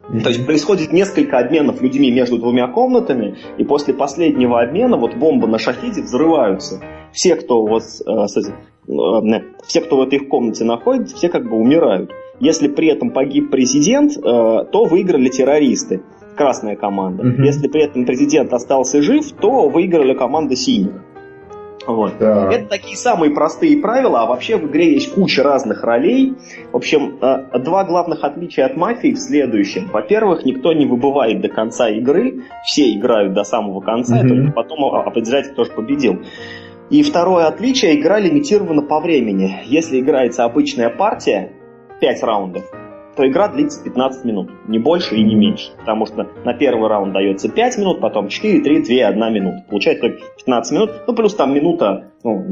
Mm-hmm. 0.09 0.21
То 0.21 0.29
есть 0.29 0.47
происходит 0.47 0.93
несколько 0.93 1.39
обменов 1.39 1.83
людьми 1.83 2.11
между 2.13 2.39
двумя 2.39 2.69
комнатами, 2.69 3.37
и 3.59 3.65
после 3.65 3.93
последнего 3.93 4.63
обмена 4.63 4.97
вот 4.97 5.17
бомбы 5.17 5.49
на 5.49 5.59
шахиде 5.59 6.03
взрываются. 6.03 6.81
Все, 7.13 7.35
кто 7.35 7.67
вот, 7.67 7.83
э, 8.07 8.11
э, 8.11 9.41
все, 9.67 9.81
кто 9.81 9.97
в 9.97 10.03
этой 10.03 10.21
комнате 10.21 10.65
находится, 10.65 11.17
все 11.17 11.29
как 11.29 11.49
бы 11.49 11.57
умирают. 11.57 12.11
Если 12.41 12.69
при 12.69 12.89
этом 12.89 13.11
погиб 13.11 13.51
президент, 13.51 14.13
э, 14.17 14.21
то 14.21 14.85
выиграли 14.85 15.29
террористы, 15.29 16.03
красная 16.37 16.77
команда. 16.77 17.23
Угу. 17.23 17.43
Если 17.43 17.69
при 17.69 17.85
этом 17.85 18.05
президент 18.05 18.53
остался 18.53 19.03
жив, 19.03 19.33
то 19.33 19.69
выиграли 19.69 20.15
команда 20.15 20.55
синих. 20.55 21.03
Вот. 21.87 22.15
Да. 22.19 22.53
Это 22.53 22.69
такие 22.69 22.97
самые 22.97 23.33
простые 23.33 23.81
правила, 23.81 24.23
а 24.23 24.27
вообще 24.27 24.57
в 24.57 24.67
игре 24.67 24.95
есть 24.95 25.15
куча 25.15 25.43
разных 25.43 25.85
ролей. 25.85 26.35
В 26.73 26.77
общем, 26.77 27.19
э, 27.21 27.59
два 27.61 27.85
главных 27.85 28.25
отличия 28.25 28.67
от 28.67 28.77
мафии 28.77 29.13
в 29.13 29.19
следующем. 29.19 29.89
Во-первых, 29.93 30.45
никто 30.45 30.73
не 30.73 30.85
выбывает 30.85 31.41
до 31.41 31.49
конца 31.49 31.89
игры, 31.89 32.43
все 32.65 32.93
играют 32.93 33.35
до 33.35 33.45
самого 33.45 33.81
конца, 33.81 34.21
mm-hmm. 34.21 34.27
и 34.27 34.29
только 34.29 34.53
потом 34.53 34.85
определяется, 34.95 35.53
кто 35.53 35.65
же 35.65 35.71
победил. 35.71 36.21
И 36.91 37.03
второе 37.03 37.47
отличие, 37.47 38.01
игра 38.01 38.21
лимитирована 38.21 38.83
по 38.83 39.01
времени. 39.01 39.57
Если 39.65 40.01
играется 40.01 40.45
обычная 40.45 40.89
партия, 40.89 41.53
5 42.01 42.23
раундов, 42.23 42.65
то 43.17 43.27
игра 43.27 43.49
длится 43.49 43.83
15 43.83 44.25
минут, 44.25 44.51
не 44.69 44.79
больше 44.79 45.17
и 45.17 45.23
не 45.23 45.35
меньше. 45.35 45.73
Потому 45.79 46.07
что 46.07 46.29
на 46.45 46.55
первый 46.55 46.89
раунд 46.89 47.15
дается 47.15 47.49
5 47.49 47.79
минут, 47.79 48.01
потом 48.01 48.29
4, 48.29 48.61
3, 48.61 48.83
2, 48.83 49.09
1 49.09 49.35
минута. 49.35 49.65
Получается 49.69 50.03
только 50.03 50.19
15 50.37 50.73
минут, 50.73 50.91
ну 51.07 51.15
плюс 51.15 51.35
там 51.35 51.55
минута 51.55 52.13
ну, 52.23 52.45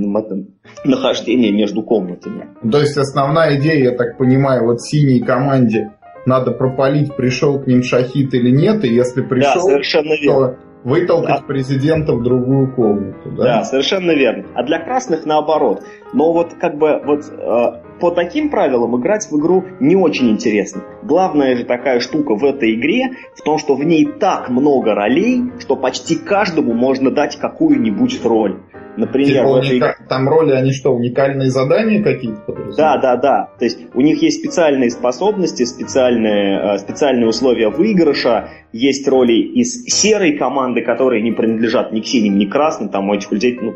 нахождения 0.84 1.52
между 1.52 1.82
комнатами. 1.82 2.48
То 2.70 2.78
есть 2.78 2.96
основная 2.96 3.58
идея, 3.58 3.90
я 3.90 3.96
так 3.96 4.16
понимаю, 4.16 4.64
вот 4.64 4.80
синей 4.80 5.20
команде 5.20 5.92
надо 6.26 6.52
пропалить, 6.52 7.14
пришел 7.14 7.60
к 7.60 7.66
ним 7.66 7.82
шахид 7.82 8.32
или 8.32 8.50
нет, 8.50 8.84
и 8.84 8.88
если 8.88 9.20
пришел, 9.20 9.54
да, 9.54 9.60
совершенно 9.60 10.18
верно. 10.18 10.48
то 10.48 10.56
вытолкать 10.84 11.40
да. 11.40 11.46
президента 11.46 12.12
в 12.12 12.22
другую 12.22 12.72
комнату. 12.74 13.30
Да? 13.30 13.44
да, 13.44 13.64
совершенно 13.64 14.12
верно. 14.12 14.44
А 14.54 14.62
для 14.62 14.78
красных 14.78 15.24
наоборот. 15.26 15.82
Но 16.12 16.32
вот 16.32 16.54
как 16.54 16.76
бы 16.78 17.00
вот 17.04 17.24
э, 17.26 17.83
по 18.00 18.10
таким 18.10 18.50
правилам 18.50 19.00
играть 19.00 19.26
в 19.30 19.38
игру 19.38 19.64
не 19.80 19.96
очень 19.96 20.30
интересно. 20.30 20.82
Главная 21.02 21.56
же 21.56 21.64
такая 21.64 22.00
штука 22.00 22.34
в 22.34 22.44
этой 22.44 22.74
игре 22.74 23.12
в 23.34 23.42
том, 23.42 23.58
что 23.58 23.74
в 23.74 23.84
ней 23.84 24.06
так 24.06 24.48
много 24.48 24.94
ролей, 24.94 25.42
что 25.58 25.76
почти 25.76 26.16
каждому 26.16 26.74
можно 26.74 27.10
дать 27.10 27.36
какую-нибудь 27.36 28.24
роль. 28.24 28.60
Например, 28.96 29.42
типа 29.42 29.48
уника... 29.48 29.76
игре... 29.76 29.96
там 30.08 30.28
роли, 30.28 30.52
они 30.52 30.72
что, 30.72 30.94
уникальные 30.94 31.50
задания 31.50 32.02
какие-то 32.02 32.54
Да, 32.76 32.96
да, 32.98 33.16
да. 33.16 33.50
То 33.58 33.64
есть 33.64 33.78
у 33.92 34.00
них 34.00 34.22
есть 34.22 34.38
специальные 34.38 34.90
способности, 34.90 35.64
специальные, 35.64 36.74
э, 36.74 36.78
специальные 36.78 37.28
условия 37.28 37.70
выигрыша, 37.70 38.50
есть 38.72 39.06
роли 39.08 39.32
из 39.32 39.84
серой 39.86 40.36
команды, 40.36 40.82
которые 40.82 41.22
не 41.22 41.32
принадлежат 41.32 41.92
ни 41.92 42.00
к 42.00 42.06
синим, 42.06 42.38
ни 42.38 42.44
к 42.44 42.52
красным, 42.52 42.88
там 42.88 43.10
у 43.10 43.14
этих 43.14 43.32
людей 43.32 43.58
ну, 43.60 43.74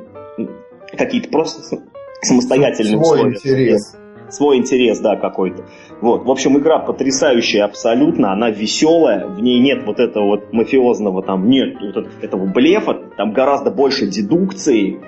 какие-то 0.97 1.31
просто 1.31 1.63
самостоятельные 2.23 3.03
Свой 3.03 3.33
условия. 3.33 3.37
интерес 3.37 3.97
свой 4.31 4.57
интерес, 4.57 5.01
да, 5.01 5.17
какой-то. 5.17 5.65
Вот, 6.01 6.25
в 6.25 6.31
общем, 6.31 6.59
игра 6.59 6.79
потрясающая 6.79 7.65
абсолютно, 7.65 8.33
она 8.33 8.51
веселая, 8.51 9.27
в 9.27 9.41
ней 9.41 9.61
нет 9.61 9.85
вот 9.85 9.99
этого 9.99 10.25
вот 10.27 10.53
мафиозного, 10.53 11.23
там 11.23 11.49
нет 11.49 11.77
вот 11.95 12.09
этого 12.23 12.47
блефа, 12.47 12.95
там 13.17 13.33
гораздо 13.33 13.71
больше 13.71 14.07
дедукции, 14.07 15.01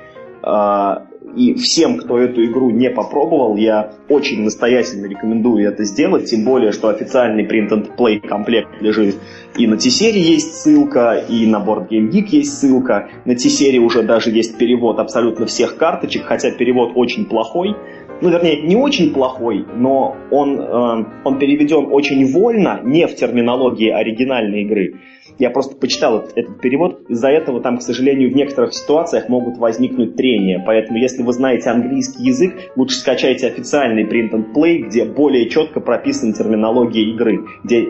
э, 0.43 1.11
и 1.37 1.55
всем, 1.55 1.99
кто 1.99 2.19
эту 2.19 2.45
игру 2.45 2.71
не 2.71 2.91
попробовал, 2.91 3.57
я 3.57 3.93
очень 4.09 4.43
настоятельно 4.43 5.07
рекомендую 5.07 5.69
это 5.69 5.85
сделать, 5.85 6.29
тем 6.29 6.45
более, 6.45 6.73
что 6.73 6.89
официальный 6.89 7.47
Print 7.47 7.71
and 7.71 7.97
Play 7.97 8.21
комплект 8.21 8.81
лежит 8.81 9.17
и 9.57 9.67
на 9.67 9.77
T-серии 9.77 10.21
есть 10.21 10.55
ссылка, 10.55 11.23
и 11.29 11.47
на 11.47 11.57
Board 11.57 11.89
Game 11.89 12.11
Geek 12.11 12.29
есть 12.31 12.59
ссылка. 12.59 13.11
На 13.25 13.35
T-серии 13.35 13.79
уже 13.79 14.03
даже 14.03 14.31
есть 14.31 14.57
перевод 14.57 14.99
абсолютно 14.99 15.47
всех 15.47 15.77
карточек, 15.77 16.25
хотя 16.25 16.51
перевод 16.53 16.93
очень 16.95 17.27
плохой 17.27 17.77
ну, 18.21 18.31
вернее, 18.31 18.63
не 18.63 18.77
очень 18.77 19.13
плохой, 19.13 19.65
но 19.75 20.17
он, 20.31 20.61
э, 20.61 21.05
он 21.25 21.39
переведен 21.39 21.89
очень 21.91 22.31
вольно, 22.33 22.81
не 22.83 23.07
в 23.07 23.15
терминологии 23.15 23.91
оригинальной 23.91 24.63
игры. 24.63 25.01
Я 25.39 25.51
просто 25.51 25.77
почитал 25.77 26.19
этот, 26.19 26.37
этот 26.37 26.61
перевод, 26.61 27.09
из-за 27.09 27.29
этого 27.29 27.61
там, 27.63 27.79
к 27.79 27.83
сожалению, 27.83 28.31
в 28.31 28.37
некоторых 28.37 28.75
ситуациях 28.75 29.29
могут 29.29 29.57
возникнуть 29.59 30.17
трения. 30.17 30.63
Поэтому, 30.65 30.99
если 30.99 31.23
вы 31.23 31.33
знаете 31.33 31.71
английский 31.71 32.25
язык, 32.25 32.55
лучше 32.77 32.97
скачайте 32.97 33.47
официальный 33.47 34.05
print 34.05 34.33
and 34.33 34.53
play, 34.55 34.79
где 34.79 35.05
более 35.05 35.49
четко 35.49 35.81
прописана 35.81 36.35
терминология 36.35 37.03
игры, 37.03 37.47
где, 37.65 37.89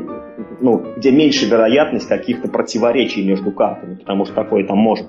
ну, 0.61 0.83
где 0.97 1.11
меньше 1.11 1.47
вероятность 1.47 2.07
каких-то 2.07 2.49
противоречий 2.49 3.25
между 3.25 3.51
картами, 3.51 3.97
потому 3.97 4.27
что 4.27 4.35
такое 4.35 4.65
там 4.65 4.79
может 4.79 5.07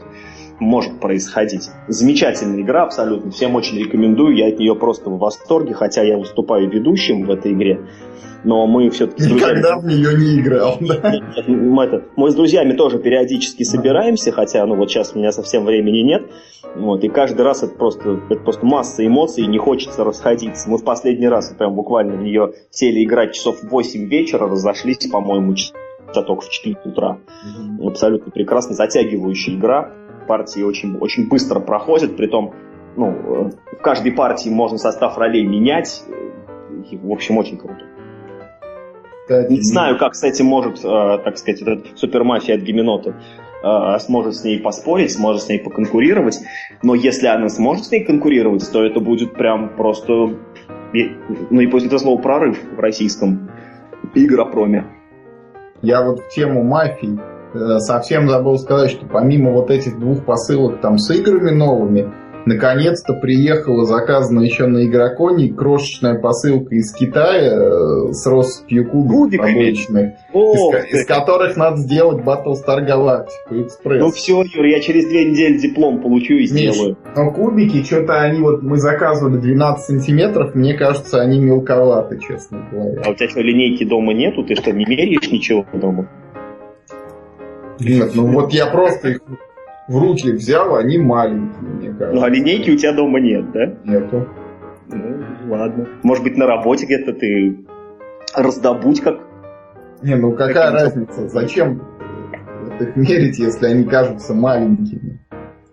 может 0.62 1.00
происходить. 1.00 1.70
Замечательная 1.88 2.62
игра 2.62 2.84
абсолютно, 2.84 3.32
всем 3.32 3.56
очень 3.56 3.80
рекомендую, 3.80 4.36
я 4.36 4.48
от 4.48 4.60
нее 4.60 4.76
просто 4.76 5.10
в 5.10 5.18
восторге, 5.18 5.74
хотя 5.74 6.04
я 6.04 6.18
выступаю 6.18 6.70
ведущим 6.70 7.26
в 7.26 7.32
этой 7.32 7.52
игре, 7.54 7.82
но 8.44 8.68
мы 8.68 8.90
все-таки... 8.92 9.34
Никогда 9.34 9.78
в 9.78 9.86
нее 9.86 10.18
не 10.18 10.40
играл, 10.40 10.78
да? 10.80 11.12
Нет, 11.12 11.48
мы, 11.48 11.84
это, 11.84 12.04
мы 12.16 12.30
с 12.30 12.36
друзьями 12.36 12.74
тоже 12.74 13.00
периодически 13.00 13.64
собираемся, 13.64 14.32
хотя, 14.32 14.66
ну 14.66 14.76
вот 14.76 14.90
сейчас 14.90 15.14
у 15.16 15.20
меня 15.20 15.32
совсем 15.32 15.66
времени 15.66 16.02
нет, 16.02 16.32
вот, 16.76 17.04
и 17.04 17.10
каждый 17.10 17.42
раз 17.42 17.64
это 17.64 17.74
просто, 17.76 18.22
это 18.30 18.42
просто 18.42 18.66
масса 18.66 19.06
эмоций, 19.06 19.48
не 19.48 19.58
хочется 19.58 20.04
расходиться. 20.04 20.70
Мы 20.70 20.78
в 20.78 20.84
последний 20.84 21.28
раз 21.28 21.54
прям 21.58 21.74
буквально 21.74 22.16
в 22.16 22.22
нее 22.22 22.54
сели 22.70 23.04
играть 23.04 23.34
часов 23.34 23.62
в 23.62 23.70
8 23.70 24.08
вечера, 24.08 24.48
разошлись, 24.48 25.10
по-моему, 25.12 25.56
часок 25.56 26.44
в 26.44 26.50
4 26.50 26.78
утра. 26.86 27.18
Mm-hmm. 27.18 27.88
Абсолютно 27.88 28.32
прекрасно 28.32 28.76
затягивающая 28.76 29.56
игра. 29.56 29.92
Партии 30.32 30.62
очень, 30.62 30.98
очень 30.98 31.28
быстро 31.28 31.60
проходят, 31.60 32.16
при 32.16 32.28
том 32.28 32.54
ну, 32.96 33.10
э, 33.10 33.50
в 33.78 33.82
каждой 33.82 34.14
партии 34.14 34.48
можно 34.48 34.78
состав 34.78 35.18
ролей 35.18 35.46
менять. 35.46 36.04
И, 36.90 36.96
в 36.96 37.12
общем, 37.12 37.38
очень 37.38 37.58
круто. 37.58 37.84
Кстати, 39.26 39.52
не 39.52 39.62
знаю, 39.62 39.98
как 39.98 40.16
с 40.16 40.24
этим 40.24 40.46
может, 40.46 40.78
э, 40.86 41.18
так 41.24 41.38
сказать, 41.38 41.62
этот 41.62 42.00
супермафия 42.00 42.56
от 42.56 42.62
Гименота 42.62 43.22
э, 43.62 44.00
сможет 44.00 44.36
с 44.36 44.46
ней 44.46 44.58
поспорить, 44.62 45.12
сможет 45.12 45.42
с 45.42 45.50
ней 45.50 45.60
поконкурировать. 45.60 46.40
Но 46.82 46.96
если 46.96 47.28
она 47.28 47.50
сможет 47.50 47.84
с 47.88 47.92
ней 47.92 48.06
конкурировать, 48.06 48.72
то 48.72 48.86
это 48.86 49.02
будет 49.02 49.34
прям 49.34 49.76
просто, 49.76 50.14
ну 50.94 51.60
и 51.60 51.68
после 51.68 51.88
этого 51.88 52.00
слова, 52.00 52.22
прорыв 52.22 52.58
в 52.74 52.80
российском 52.80 53.52
игропроме. 54.16 54.86
Я 55.82 56.06
вот 56.06 56.22
в 56.22 56.30
тему 56.30 56.64
мафии 56.64 57.20
совсем 57.80 58.30
забыл 58.30 58.58
сказать, 58.58 58.92
что 58.92 59.06
помимо 59.06 59.52
вот 59.52 59.70
этих 59.72 60.00
двух 60.00 60.26
посылок 60.26 60.82
там 60.82 60.98
с 60.98 61.10
играми 61.12 61.52
новыми, 61.52 62.12
Наконец-то 62.46 63.14
приехала 63.14 63.86
заказана 63.86 64.42
еще 64.42 64.66
на 64.66 64.86
Игроконе 64.86 65.54
крошечная 65.54 66.20
посылка 66.20 66.76
из 66.76 66.94
Китая 66.94 67.54
э, 67.54 68.12
с 68.12 68.26
россыпью 68.26 68.90
кубиков 68.90 69.46
обычных, 69.46 70.14
из, 70.34 70.94
из 70.94 71.06
которых 71.06 71.56
надо 71.56 71.78
сделать 71.78 72.24
Battlestar 72.24 72.86
Galactica 72.88 73.52
Express. 73.52 74.00
Ну 74.00 74.12
все, 74.12 74.44
Юр, 74.44 74.66
я 74.66 74.80
через 74.80 75.08
две 75.08 75.26
недели 75.26 75.58
диплом 75.58 76.02
получу 76.02 76.34
и 76.34 76.42
Миш, 76.42 76.50
сделаю. 76.50 76.98
Но 77.16 77.32
кубики, 77.32 77.84
что-то 77.84 78.22
они 78.22 78.40
вот, 78.40 78.64
мы 78.64 78.78
заказывали 78.78 79.40
12 79.40 79.86
сантиметров, 79.86 80.56
мне 80.56 80.74
кажется, 80.74 81.22
они 81.22 81.40
мелковаты, 81.40 82.20
честно 82.20 82.66
говоря. 82.72 83.02
А 83.06 83.12
у 83.12 83.14
тебя 83.14 83.30
что, 83.30 83.42
линейки 83.42 83.84
дома 83.84 84.14
нету? 84.14 84.44
Ты 84.44 84.56
что, 84.56 84.72
не 84.72 84.86
меряешь 84.86 85.32
ничего 85.32 85.66
дома? 85.74 86.10
Нет, 87.84 88.12
ну 88.16 88.28
вот 88.28 88.54
я 88.54 88.68
просто 88.68 89.10
их 89.10 89.22
в 89.88 89.98
руки 89.98 90.32
взял, 90.32 90.76
они 90.76 90.98
маленькие, 90.98 91.62
мне 91.62 91.90
кажется. 91.90 92.14
Ну, 92.14 92.24
а 92.24 92.30
линейки 92.30 92.72
у 92.72 92.78
тебя 92.78 92.94
дома 92.94 93.20
нет, 93.20 93.52
да? 93.52 93.74
Нету. 93.84 94.28
Ну, 94.90 95.24
ладно. 95.50 95.88
Может 96.04 96.24
быть, 96.24 96.38
на 96.38 96.46
работе 96.46 96.86
где-то 96.86 97.14
ты 97.14 97.66
раздобудь 98.36 99.02
как... 99.02 99.20
Не, 100.02 100.16
ну 100.16 100.34
какая 100.34 100.72
разница? 100.72 101.28
Зачем 101.28 101.82
их 102.80 102.96
мерить, 102.96 103.40
если 103.40 103.68
они 103.68 103.84
кажутся 103.84 104.34
маленькими? 104.34 105.20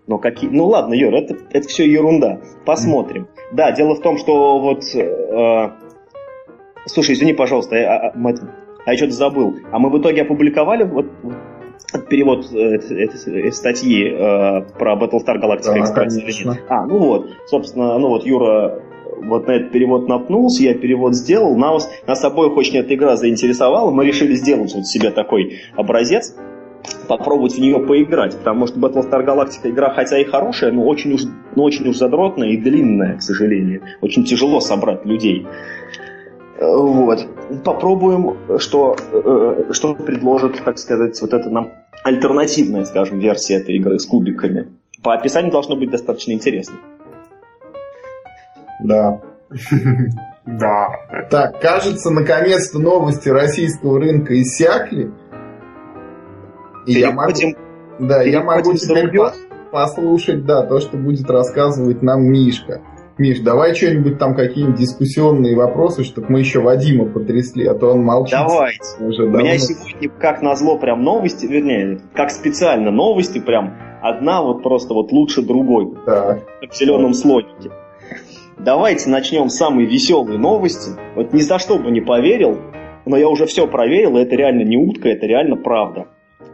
Ну, 0.06 0.18
какие... 0.18 0.50
ну 0.50 0.66
ладно, 0.66 0.94
Юр, 0.94 1.14
это, 1.14 1.36
это 1.50 1.68
все 1.68 1.90
ерунда. 1.90 2.40
Посмотрим. 2.64 3.22
Mm. 3.22 3.56
Да, 3.56 3.72
дело 3.72 3.94
в 3.94 4.00
том, 4.00 4.18
что 4.18 4.58
вот... 4.58 4.82
Э, 4.94 5.70
слушай, 6.86 7.14
извини, 7.14 7.34
пожалуйста, 7.34 7.76
а, 7.76 8.08
а, 8.08 8.34
а 8.86 8.90
я 8.90 8.96
что-то 8.96 9.12
забыл. 9.12 9.56
А 9.70 9.78
мы 9.78 9.90
в 9.90 10.00
итоге 10.00 10.22
опубликовали 10.22 10.84
вот, 10.84 11.06
перевод 12.08 12.50
этой 12.52 13.52
статьи 13.52 14.08
э, 14.08 14.62
про 14.78 14.94
Battlestar 14.96 15.36
Galactica 15.40 15.74
да, 15.74 15.80
Express 15.80 16.44
нет? 16.44 16.64
А, 16.68 16.86
ну 16.86 16.98
вот, 16.98 17.30
собственно, 17.46 17.98
ну 17.98 18.08
вот 18.08 18.24
Юра 18.24 18.82
вот 19.22 19.46
на 19.46 19.52
этот 19.52 19.72
перевод 19.72 20.08
напнулся, 20.08 20.62
я 20.62 20.74
перевод 20.74 21.14
сделал, 21.14 21.56
нас, 21.56 21.90
нас 22.06 22.22
обоих 22.24 22.56
очень 22.56 22.78
эта 22.78 22.94
игра 22.94 23.16
заинтересовала, 23.16 23.90
мы 23.90 24.04
решили 24.04 24.34
сделать 24.34 24.74
вот 24.74 24.86
себе 24.86 25.10
такой 25.10 25.60
образец, 25.76 26.34
попробовать 27.08 27.54
в 27.54 27.58
нее 27.58 27.80
поиграть, 27.80 28.36
потому 28.36 28.66
что 28.66 28.78
Battlestar 28.78 29.24
Galactica 29.24 29.70
игра, 29.70 29.92
хотя 29.94 30.18
и 30.18 30.24
хорошая, 30.24 30.72
но 30.72 30.84
очень 30.84 31.12
уж, 31.14 31.22
но 31.56 31.64
очень 31.64 31.88
уж 31.88 31.96
задротная 31.96 32.50
и 32.50 32.56
длинная, 32.56 33.16
к 33.16 33.22
сожалению. 33.22 33.82
Очень 34.00 34.24
тяжело 34.24 34.60
собрать 34.60 35.04
людей. 35.04 35.46
Вот. 36.60 37.26
Попробуем, 37.64 38.58
что, 38.58 38.96
э, 39.12 39.72
что 39.72 39.94
предложит, 39.94 40.62
так 40.64 40.78
сказать, 40.78 41.20
вот 41.20 41.32
это 41.32 41.48
нам 41.50 41.70
альтернативная, 42.02 42.84
скажем, 42.84 43.20
версия 43.20 43.54
этой 43.56 43.76
игры 43.76 43.98
с 43.98 44.06
кубиками. 44.06 44.72
По 45.02 45.14
описанию 45.14 45.52
должно 45.52 45.76
быть 45.76 45.90
достаточно 45.90 46.32
интересно. 46.32 46.76
Да. 48.80 49.20
Да. 50.50 50.88
Так, 51.30 51.60
кажется, 51.60 52.08
наконец-то 52.08 52.78
новости 52.78 53.28
российского 53.28 54.00
рынка 54.00 54.40
иссякли. 54.40 55.12
И 56.86 56.92
я 56.92 57.12
могу, 57.12 57.34
да, 57.98 58.22
я 58.22 58.42
могу 58.42 58.72
теперь 58.72 59.10
послушать, 59.70 60.46
да, 60.46 60.62
то, 60.62 60.80
что 60.80 60.96
будет 60.96 61.28
рассказывать 61.28 62.00
нам 62.00 62.22
Мишка. 62.22 62.80
Миш, 63.18 63.40
давай 63.40 63.74
что-нибудь 63.74 64.18
там, 64.18 64.36
какие-нибудь 64.36 64.78
дискуссионные 64.78 65.56
вопросы, 65.56 66.04
чтобы 66.04 66.28
мы 66.30 66.38
еще 66.38 66.60
Вадима 66.60 67.04
потрясли, 67.04 67.66
а 67.66 67.74
то 67.74 67.88
он 67.88 68.04
молчит. 68.04 68.38
Давайте. 68.38 68.80
Уже 69.00 69.24
У 69.24 69.30
меня 69.30 69.58
сегодня, 69.58 70.08
как 70.08 70.40
назло, 70.40 70.78
прям 70.78 71.02
новости, 71.02 71.44
вернее, 71.46 72.00
как 72.14 72.30
специально 72.30 72.92
новости, 72.92 73.40
прям 73.40 73.76
одна 74.02 74.42
вот 74.42 74.62
просто 74.62 74.94
вот 74.94 75.10
лучше 75.10 75.42
другой. 75.42 75.96
Так. 76.06 76.44
В 76.70 76.76
зеленом 76.76 77.12
слонике. 77.12 77.72
Давайте 78.56 79.10
начнем 79.10 79.48
с 79.48 79.56
самой 79.56 79.86
веселой 79.86 80.38
новости. 80.38 80.90
Вот 81.16 81.32
ни 81.32 81.40
за 81.40 81.58
что 81.58 81.76
бы 81.78 81.90
не 81.90 82.00
поверил, 82.00 82.58
но 83.04 83.16
я 83.16 83.28
уже 83.28 83.46
все 83.46 83.66
проверил, 83.66 84.16
и 84.16 84.22
это 84.22 84.36
реально 84.36 84.62
не 84.62 84.76
утка, 84.76 85.08
это 85.08 85.26
реально 85.26 85.56
правда. 85.56 86.06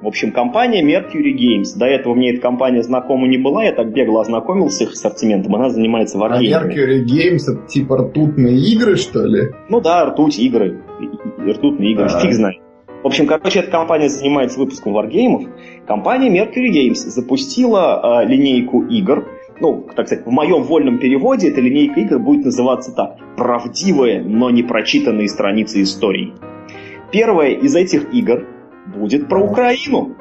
В 0.03 0.07
общем, 0.07 0.33
компания 0.33 0.83
Mercury 0.83 1.33
Games. 1.35 1.79
До 1.79 1.87
этого 1.87 2.15
мне 2.15 2.33
эта 2.33 2.43
компания 2.43 2.83
знакома 2.83 3.27
не 3.27 3.39
была, 3.39 3.65
я 3.65 3.73
так 3.73 3.93
бегло 3.93 4.21
ознакомился 4.21 4.79
с 4.79 4.81
их 4.83 4.93
ассортиментом. 4.93 5.55
Она 5.55 5.71
занимается 5.71 6.19
варгеймами. 6.19 6.55
А 6.55 6.67
Mercury 6.67 7.05
Games 7.05 7.43
это 7.49 7.67
типа 7.67 7.97
ртутные 7.99 8.57
игры, 8.57 8.97
что 8.97 9.25
ли? 9.25 9.53
Ну 9.69 9.81
да, 9.81 10.05
ртуть 10.07 10.39
игры. 10.39 10.83
Ртутные 11.39 11.93
игры, 11.93 12.07
а. 12.07 12.21
фиг 12.21 12.33
знает. 12.33 12.59
В 13.03 13.07
общем, 13.07 13.27
короче, 13.27 13.61
эта 13.61 13.71
компания 13.71 14.09
занимается 14.09 14.59
выпуском 14.59 14.95
варгеймов. 14.95 15.43
Компания 15.87 16.31
Mercury 16.31 16.71
Games 16.73 16.95
запустила 16.95 18.23
э, 18.23 18.27
линейку 18.27 18.83
игр, 18.85 19.29
ну, 19.61 19.87
так 19.95 20.07
сказать, 20.07 20.27
в 20.27 20.31
моем 20.31 20.63
вольном 20.63 20.99
переводе 20.99 21.51
эта 21.51 21.61
линейка 21.61 22.01
игр 22.01 22.19
будет 22.19 22.47
называться 22.47 22.93
так. 22.93 23.19
Правдивые, 23.37 24.23
но 24.23 24.49
не 24.49 24.63
прочитанные 24.63 25.29
страницы 25.29 25.83
истории. 25.83 26.33
Первая 27.13 27.51
из 27.51 27.77
этих 27.77 28.13
игр 28.15 28.47
будет 28.87 29.29
про 29.29 29.41
Украину. 29.41 30.17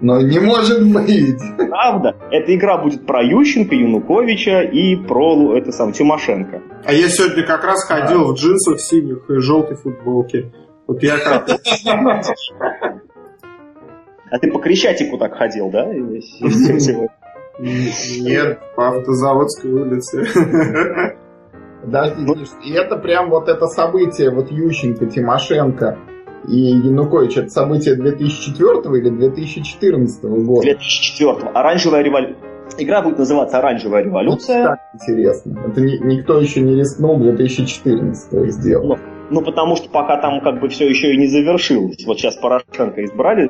Но 0.00 0.20
не 0.20 0.38
может 0.38 0.92
быть. 0.92 1.40
Правда. 1.56 2.16
Эта 2.30 2.54
игра 2.54 2.78
будет 2.78 3.06
про 3.06 3.22
Ющенко, 3.22 3.74
Януковича 3.74 4.62
и 4.62 4.96
про 4.96 5.56
это 5.56 5.72
сам 5.72 5.92
Тимошенко. 5.92 6.62
А 6.84 6.92
я 6.92 7.08
сегодня 7.08 7.46
как 7.46 7.64
раз 7.64 7.84
ходил 7.84 8.22
а. 8.22 8.32
в 8.32 8.34
джинсах 8.34 8.80
синих 8.80 9.30
и 9.30 9.38
желтой 9.40 9.76
футболке. 9.76 10.52
Вот 10.86 11.02
я 11.02 11.18
как... 11.18 11.48
А 14.30 14.38
ты 14.38 14.50
по 14.50 14.58
Крещатику 14.58 15.16
так 15.16 15.36
ходил, 15.36 15.70
да? 15.70 15.86
Нет, 17.58 18.58
по 18.74 18.88
Автозаводской 18.88 19.70
улице. 19.70 20.26
Подожди, 21.84 22.22
ну... 22.24 22.34
и 22.64 22.72
это 22.72 22.96
прям 22.96 23.30
вот 23.30 23.48
это 23.48 23.66
событие, 23.68 24.30
вот 24.30 24.50
Ющенко, 24.50 25.06
Тимошенко, 25.06 25.98
и 26.48 26.56
Янукович 26.56 27.36
это 27.36 27.48
событие 27.48 27.94
2004 27.96 28.98
или 28.98 29.08
2014 29.10 30.24
года? 30.24 30.62
2004. 30.62 31.50
Оранжевая 31.54 32.02
революция. 32.02 32.54
Игра 32.78 33.02
будет 33.02 33.18
называться 33.18 33.58
«Оранжевая 33.58 34.02
революция». 34.02 34.64
Так 34.64 34.78
интересно. 34.94 35.60
Это 35.66 35.80
ни, 35.80 35.96
никто 35.98 36.40
еще 36.40 36.60
не 36.60 36.74
рискнул 36.74 37.18
2014 37.18 38.52
сделать. 38.52 38.86
Ну, 38.86 38.96
ну, 39.30 39.42
потому 39.42 39.76
что 39.76 39.88
пока 39.88 40.20
там 40.20 40.40
как 40.40 40.60
бы 40.60 40.68
все 40.68 40.88
еще 40.88 41.12
и 41.14 41.16
не 41.16 41.26
завершилось. 41.26 42.04
Вот 42.06 42.18
сейчас 42.18 42.36
Порошенко 42.36 43.04
избрали. 43.04 43.48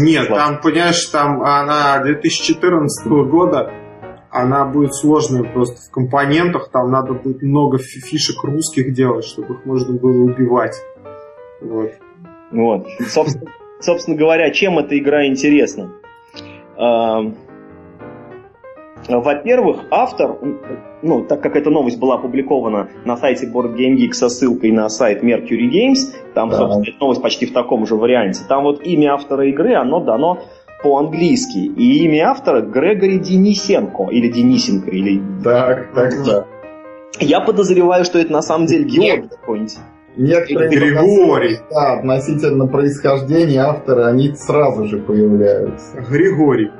Нет, 0.00 0.28
там, 0.28 0.60
понимаешь, 0.60 1.04
там 1.06 1.42
она 1.42 2.00
2014 2.02 3.06
года, 3.06 3.70
она 4.30 4.64
будет 4.64 4.94
сложная 4.94 5.44
просто 5.44 5.76
в 5.80 5.90
компонентах, 5.90 6.70
там 6.70 6.90
надо 6.90 7.14
будет 7.14 7.42
много 7.42 7.78
фишек 7.78 8.42
русских 8.44 8.92
делать, 8.92 9.24
чтобы 9.24 9.54
их 9.54 9.64
можно 9.64 9.98
было 9.98 10.22
убивать. 10.22 10.76
Вот. 11.60 11.92
Вот. 12.50 12.86
Собственно, 13.08 13.50
собственно 13.80 14.16
говоря, 14.16 14.50
чем 14.50 14.78
эта 14.78 14.98
игра 14.98 15.26
интересна? 15.26 15.92
Во-первых, 19.08 19.84
автор, 19.90 20.38
ну, 21.02 21.24
так 21.24 21.40
как 21.40 21.56
эта 21.56 21.70
новость 21.70 21.98
была 21.98 22.16
опубликована 22.16 22.90
на 23.04 23.16
сайте 23.16 23.46
Board 23.46 23.74
Game 23.74 23.96
Geek 23.96 24.12
со 24.12 24.28
ссылкой 24.28 24.72
на 24.72 24.88
сайт 24.88 25.22
Mercury 25.22 25.70
Games, 25.70 26.12
там, 26.34 26.50
да. 26.50 26.56
собственно, 26.56 26.84
эта 26.84 27.00
новость 27.00 27.22
почти 27.22 27.46
в 27.46 27.52
таком 27.52 27.86
же 27.86 27.94
варианте. 27.94 28.42
Там 28.48 28.64
вот 28.64 28.84
имя 28.84 29.14
автора 29.14 29.48
игры, 29.48 29.74
оно 29.74 30.00
дано 30.00 30.40
по-английски. 30.82 31.58
И 31.58 32.04
имя 32.04 32.30
автора 32.30 32.60
Грегори 32.60 33.18
Денисенко. 33.18 34.08
Или 34.10 34.28
Денисенко. 34.28 34.90
Или... 34.90 35.22
Так, 35.42 35.94
так, 35.94 36.12
так. 36.24 36.46
Я 37.20 37.40
подозреваю, 37.40 38.04
что 38.04 38.18
это 38.18 38.32
на 38.32 38.42
самом 38.42 38.66
деле 38.66 38.84
Георг 38.84 39.30
какой-нибудь. 39.30 39.78
Некоторые 40.18 40.70
Григорий. 40.70 41.58
Да, 41.70 41.94
относительно 41.94 42.66
происхождения 42.66 43.60
автора, 43.60 44.08
они 44.08 44.34
сразу 44.34 44.84
же 44.84 44.98
появляются. 44.98 46.00
Григорий. 46.10 46.70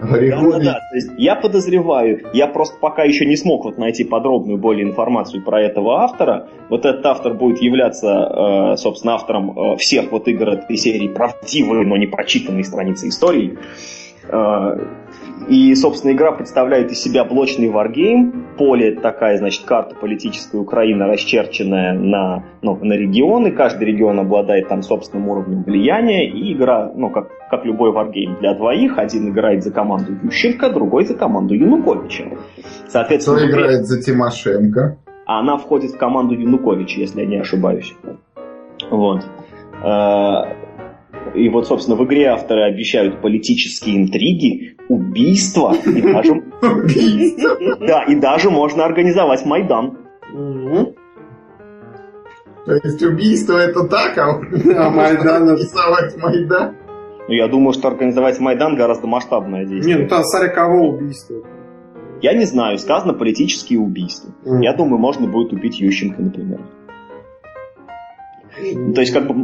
Григорий. 0.00 0.30
Да, 0.30 0.58
да, 0.58 0.64
да. 0.64 0.80
То 0.90 0.96
есть 0.96 1.10
я 1.16 1.34
подозреваю, 1.34 2.20
я 2.32 2.46
просто 2.46 2.76
пока 2.80 3.04
еще 3.04 3.26
не 3.26 3.36
смог 3.36 3.64
вот 3.64 3.78
найти 3.78 4.04
подробную 4.04 4.58
более 4.58 4.84
информацию 4.84 5.42
про 5.42 5.60
этого 5.60 6.02
автора. 6.02 6.48
Вот 6.68 6.84
этот 6.84 7.04
автор 7.06 7.34
будет 7.34 7.60
являться, 7.60 8.72
э, 8.74 8.76
собственно, 8.76 9.14
автором 9.14 9.58
э, 9.58 9.76
всех 9.76 10.12
вот 10.12 10.28
игр 10.28 10.50
этой 10.50 10.76
серии 10.76 11.08
правдивые, 11.08 11.86
но 11.86 11.96
не 11.96 12.06
прочитанные 12.06 12.64
страницы 12.64 13.08
истории. 13.08 13.58
Э, 14.28 14.78
и, 15.48 15.74
собственно, 15.74 16.12
игра 16.12 16.32
представляет 16.32 16.90
из 16.90 17.02
себя 17.02 17.24
блочный 17.24 17.68
варгейм. 17.68 18.46
Поле 18.56 18.92
такая, 18.92 19.36
значит, 19.36 19.64
карта 19.64 19.94
политической 19.94 20.56
Украины, 20.56 21.06
расчерченная 21.06 21.92
на, 21.92 22.44
ну, 22.62 22.78
на 22.80 22.94
регионы. 22.94 23.50
Каждый 23.50 23.84
регион 23.84 24.20
обладает 24.20 24.68
там 24.68 24.82
собственным 24.82 25.28
уровнем 25.28 25.62
влияния. 25.62 26.30
И 26.30 26.52
игра, 26.54 26.90
ну, 26.94 27.10
как, 27.10 27.28
как 27.50 27.64
любой 27.66 27.92
варгейм 27.92 28.36
для 28.40 28.54
двоих. 28.54 28.96
Один 28.98 29.28
играет 29.28 29.62
за 29.64 29.70
команду 29.70 30.12
Ющенко, 30.22 30.70
другой 30.70 31.04
за 31.04 31.14
команду 31.14 31.54
Януковича. 31.54 32.24
Соответственно, 32.88 33.38
Кто 33.38 33.50
играет 33.50 33.86
за 33.86 34.00
Тимошенко? 34.00 34.98
А 35.26 35.40
она 35.40 35.58
входит 35.58 35.92
в 35.92 35.98
команду 35.98 36.34
Януковича, 36.34 37.00
если 37.00 37.20
я 37.20 37.26
не 37.26 37.36
ошибаюсь. 37.36 37.94
Вот. 38.90 39.24
И 41.34 41.48
вот, 41.48 41.66
собственно, 41.66 41.96
в 41.96 42.04
игре 42.04 42.26
авторы 42.26 42.62
обещают 42.64 43.20
политические 43.22 43.96
интриги, 43.96 44.76
убийства 44.88 45.74
и 45.86 46.02
даже... 46.02 46.42
Да, 47.80 48.04
и 48.04 48.14
даже 48.14 48.50
можно 48.50 48.84
организовать 48.84 49.44
Майдан. 49.44 49.98
То 52.66 52.72
есть 52.72 53.02
убийство 53.02 53.58
это 53.58 53.84
так, 53.88 54.16
а, 54.16 54.40
а 54.40 54.90
Майдан 54.90 55.48
организовать 55.48 56.16
Майдан? 56.16 56.76
Ну, 57.26 57.34
я 57.34 57.48
думаю, 57.48 57.72
что 57.72 57.88
организовать 57.88 58.38
Майдан 58.40 58.76
гораздо 58.76 59.06
масштабное 59.06 59.64
действие. 59.64 59.96
Не, 59.96 60.02
ну 60.02 60.08
там 60.08 60.22
смотря 60.24 60.48
кого 60.48 60.88
убийство. 60.88 61.36
Я 62.20 62.34
не 62.34 62.44
знаю, 62.44 62.78
сказано 62.78 63.12
политические 63.12 63.80
убийства. 63.80 64.30
Mm. 64.44 64.62
Я 64.62 64.74
думаю, 64.74 64.98
можно 64.98 65.26
будет 65.26 65.52
убить 65.52 65.78
Ющенко, 65.78 66.22
например. 66.22 66.60
Mm. 68.58 68.94
То 68.94 69.00
есть, 69.00 69.12
как 69.12 69.26
бы, 69.26 69.34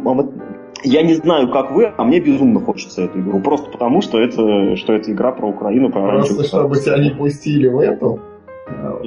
я 0.83 1.03
не 1.03 1.15
знаю, 1.15 1.51
как 1.51 1.71
вы, 1.71 1.93
а 1.97 2.05
мне 2.05 2.21
безумно 2.21 2.61
хочется 2.61 3.03
эту 3.03 3.21
игру. 3.21 3.41
Просто 3.41 3.71
потому, 3.71 4.01
что 4.01 4.19
это, 4.19 4.77
что 4.77 4.93
это 4.93 5.13
игра 5.13 5.33
про 5.33 5.49
Украину, 5.49 5.91
про 5.91 6.19
Просто 6.19 6.45
чтобы 6.45 6.77
тебя 6.77 6.99
не 6.99 7.11
пустили 7.11 7.69
в 7.69 7.79
эту. 7.79 8.21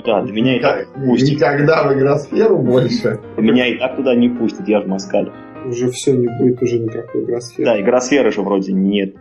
Да, 0.05 0.21
до 0.21 0.31
меня 0.31 0.55
Никак, 0.55 0.81
и 0.81 0.85
так 0.85 0.93
пустят. 0.93 1.29
Никогда 1.29 1.87
в 1.87 1.93
игросферу 1.93 2.57
больше. 2.57 3.19
Меня 3.37 3.67
и 3.67 3.77
так 3.77 3.95
туда 3.95 4.13
не 4.15 4.29
пустят, 4.29 4.67
я 4.67 4.81
же 4.81 4.87
москаль. 4.87 5.31
Уже 5.65 5.89
все, 5.91 6.13
не 6.13 6.27
будет 6.27 6.61
уже 6.61 6.79
никакой 6.79 7.23
игросферы. 7.23 7.65
Да, 7.65 7.81
игросферы 7.81 8.31
же 8.31 8.41
вроде 8.41 8.73
нет. 8.73 9.15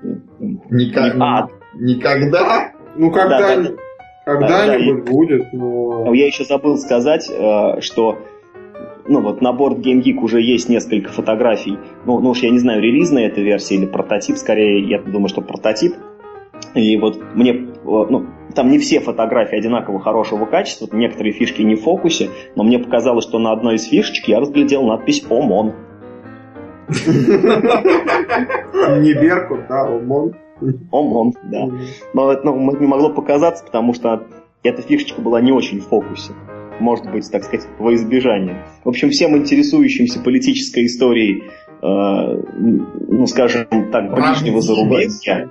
Никак... 0.71 1.15
А, 1.21 1.49
никогда? 1.75 2.73
Ну, 2.97 3.13
когда... 3.13 3.39
Да, 3.39 3.63
да, 3.63 3.71
когда-нибудь 4.25 5.05
да, 5.05 5.11
будет, 5.11 5.53
но... 5.53 6.13
Я 6.13 6.27
еще 6.27 6.45
забыл 6.45 6.77
сказать, 6.77 7.29
э, 7.31 7.81
что 7.81 8.19
ну 9.07 9.21
вот 9.21 9.41
на 9.41 9.53
борт 9.53 9.79
Game 9.79 10.03
Geek 10.03 10.19
уже 10.21 10.41
есть 10.41 10.69
несколько 10.69 11.11
фотографий. 11.11 11.79
Ну, 12.05 12.21
ну 12.21 12.31
уж 12.31 12.39
я 12.39 12.51
не 12.51 12.59
знаю, 12.59 12.81
релизная 12.81 13.27
эта 13.27 13.41
версия 13.41 13.77
или 13.77 13.87
прототип, 13.87 14.37
скорее, 14.37 14.89
я 14.89 15.01
думаю, 15.01 15.29
что 15.29 15.41
прототип. 15.41 15.95
И 16.75 16.97
вот 16.97 17.21
мне, 17.35 17.53
э, 17.53 17.67
ну, 17.85 18.27
там 18.55 18.71
не 18.71 18.79
все 18.79 19.01
фотографии 19.01 19.59
одинаково 19.59 20.01
хорошего 20.01 20.47
качества, 20.47 20.89
некоторые 20.93 21.33
фишки 21.33 21.63
не 21.63 21.75
в 21.75 21.83
фокусе, 21.83 22.31
но 22.55 22.63
мне 22.63 22.79
показалось, 22.79 23.25
что 23.25 23.39
на 23.39 23.53
одной 23.53 23.77
из 23.77 23.85
фишечек 23.85 24.29
я 24.29 24.41
разглядел 24.41 24.85
надпись 24.85 25.25
«ОМОН». 25.29 25.75
Не 26.89 26.95
Беркут, 29.15 29.67
да, 29.69 29.87
ОМОН. 29.87 30.35
ОМОН, 30.93 31.33
да. 31.45 31.69
Но 32.15 32.33
это 32.33 32.45
ну, 32.45 32.79
не 32.79 32.87
могло 32.87 33.11
показаться, 33.11 33.65
потому 33.65 33.95
что 33.95 34.25
эта 34.63 34.83
фишечка 34.83 35.21
была 35.21 35.41
не 35.41 35.53
очень 35.53 35.81
в 35.81 35.89
фокусе 35.89 36.33
может 36.81 37.11
быть, 37.11 37.31
так 37.31 37.45
сказать, 37.45 37.67
во 37.79 37.95
избежание. 37.95 38.65
В 38.85 38.89
общем, 38.89 39.11
всем 39.11 39.37
интересующимся 39.37 40.21
политической 40.21 40.87
историей, 40.87 41.45
э, 41.83 42.43
ну, 43.09 43.27
скажем 43.27 43.91
так, 43.91 44.15
ближнего 44.15 44.61
зарубежья, 44.61 45.51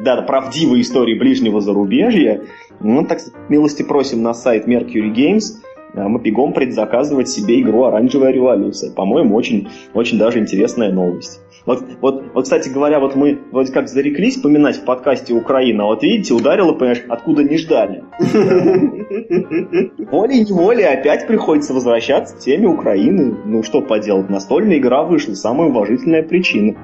да, 0.00 0.22
правдивой 0.22 0.80
истории 0.80 1.18
ближнего 1.18 1.60
зарубежья, 1.60 2.42
ну, 2.80 3.04
так 3.04 3.18
милости 3.48 3.82
просим 3.82 4.22
на 4.22 4.34
сайт 4.34 4.66
Mercury 4.66 5.12
Games, 5.12 5.56
мы 5.94 6.20
бегом 6.20 6.52
предзаказывать 6.52 7.28
себе 7.28 7.60
игру 7.60 7.84
«Оранжевая 7.84 8.32
революция». 8.32 8.92
По-моему, 8.92 9.34
очень, 9.34 9.68
очень 9.94 10.18
даже 10.18 10.38
интересная 10.38 10.92
новость. 10.92 11.40
Вот, 11.66 11.82
вот, 12.00 12.24
вот, 12.32 12.44
кстати 12.44 12.68
говоря, 12.70 12.98
вот 12.98 13.14
мы 13.14 13.40
вроде 13.52 13.72
как 13.72 13.88
зареклись 13.88 14.38
поминать 14.38 14.76
в 14.76 14.84
подкасте 14.84 15.34
Украина, 15.34 15.84
вот 15.84 16.02
видите, 16.02 16.32
ударило, 16.32 16.72
понимаешь, 16.72 17.02
откуда 17.08 17.42
не 17.42 17.58
ждали. 17.58 18.04
Волей-неволей 20.10 20.84
опять 20.84 21.26
приходится 21.26 21.74
возвращаться 21.74 22.36
к 22.36 22.38
теме 22.38 22.68
Украины. 22.68 23.36
Ну, 23.44 23.62
что 23.62 23.82
поделать, 23.82 24.30
настольная 24.30 24.78
игра 24.78 25.02
вышла, 25.02 25.34
самая 25.34 25.68
уважительная 25.68 26.22
причина. 26.22 26.76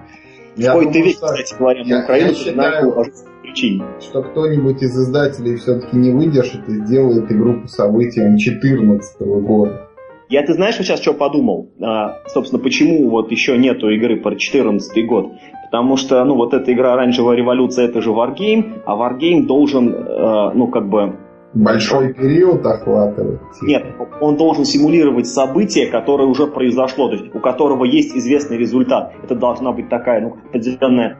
В 0.56 0.62
какой-то 0.62 0.98
век, 0.98 1.14
кстати 1.14 1.54
говоря, 1.58 1.84
на 1.84 2.04
Украину 2.04 2.34
признают 2.34 2.84
уважительной 2.84 3.33
причине. 3.54 3.84
Что 4.00 4.22
кто-нибудь 4.22 4.82
из 4.82 4.96
издателей 4.96 5.56
все-таки 5.56 5.96
не 5.96 6.10
выдержит 6.10 6.68
и 6.68 6.84
сделает 6.84 7.30
игру 7.30 7.62
по 7.62 7.68
событиям 7.68 8.36
2014 8.36 9.20
года. 9.20 9.88
Я, 10.28 10.42
ты 10.42 10.54
знаешь, 10.54 10.76
сейчас 10.76 11.00
что 11.00 11.14
подумал? 11.14 11.70
А, 11.80 12.18
собственно, 12.26 12.62
почему 12.62 13.08
вот 13.10 13.30
еще 13.30 13.56
нету 13.56 13.88
игры 13.90 14.16
про 14.16 14.30
2014 14.30 15.06
год? 15.06 15.32
Потому 15.66 15.96
что, 15.96 16.24
ну, 16.24 16.34
вот 16.34 16.54
эта 16.54 16.72
игра 16.72 16.94
«Оранжевая 16.94 17.36
революция»— 17.36 17.84
это 17.88 18.00
же 18.00 18.10
Wargame, 18.10 18.82
а 18.86 18.96
Wargame 18.96 19.44
должен, 19.44 19.92
э, 19.92 20.50
ну, 20.54 20.68
как 20.68 20.88
бы... 20.88 21.18
Большой 21.52 22.14
период 22.14 22.66
охватывать. 22.66 23.40
Нет, 23.62 23.84
он 24.20 24.36
должен 24.36 24.64
симулировать 24.64 25.28
событие, 25.28 25.86
которое 25.88 26.26
уже 26.26 26.48
произошло, 26.48 27.08
то 27.08 27.14
есть 27.14 27.32
у 27.32 27.38
которого 27.38 27.84
есть 27.84 28.16
известный 28.16 28.56
результат. 28.56 29.12
Это 29.22 29.36
должна 29.36 29.72
быть 29.72 29.88
такая, 29.88 30.20
ну, 30.20 30.36
определенная 30.48 31.18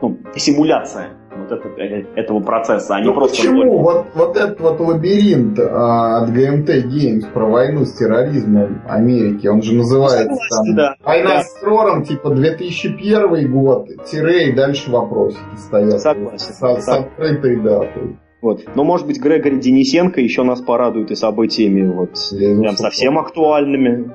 ну, 0.00 0.16
симуляция 0.36 1.08
вот 1.50 1.60
это, 1.60 1.68
э, 1.80 2.04
этого 2.16 2.40
процесса, 2.40 2.96
а 2.96 3.00
не 3.00 3.06
ну, 3.06 3.14
просто... 3.14 3.36
Почему? 3.36 3.64
Ноль. 3.64 3.82
Вот, 3.82 4.06
вот 4.14 4.36
этот 4.36 4.60
вот 4.60 4.80
лабиринт 4.80 5.58
а, 5.58 6.22
от 6.22 6.30
GMT 6.30 6.84
Games 6.84 7.32
про 7.32 7.46
войну 7.46 7.84
с 7.84 7.94
терроризмом 7.94 8.82
Америки, 8.88 9.46
он 9.46 9.62
же 9.62 9.74
называется 9.74 10.34
Согласен, 10.34 10.48
там... 10.50 10.76
Да, 10.76 10.96
Война 11.04 11.30
да. 11.30 11.42
с 11.42 11.60
террором, 11.60 12.04
типа 12.04 12.30
2001 12.30 13.52
год, 13.52 13.88
тире 14.04 14.50
и 14.50 14.52
дальше 14.52 14.90
вопросики 14.90 15.40
стоят. 15.56 16.00
Согласен. 16.00 16.52
С, 16.52 16.84
с 16.84 16.88
открытой 16.88 17.56
датой. 17.56 18.16
Вот. 18.42 18.62
Но, 18.74 18.84
может 18.84 19.06
быть, 19.06 19.20
Грегори 19.20 19.58
Денисенко 19.58 20.20
еще 20.20 20.42
нас 20.42 20.60
порадует 20.60 21.10
и 21.10 21.14
событиями 21.14 21.90
вот, 21.90 22.10
прям 22.30 22.76
совсем 22.76 23.18
актуальными 23.18 24.12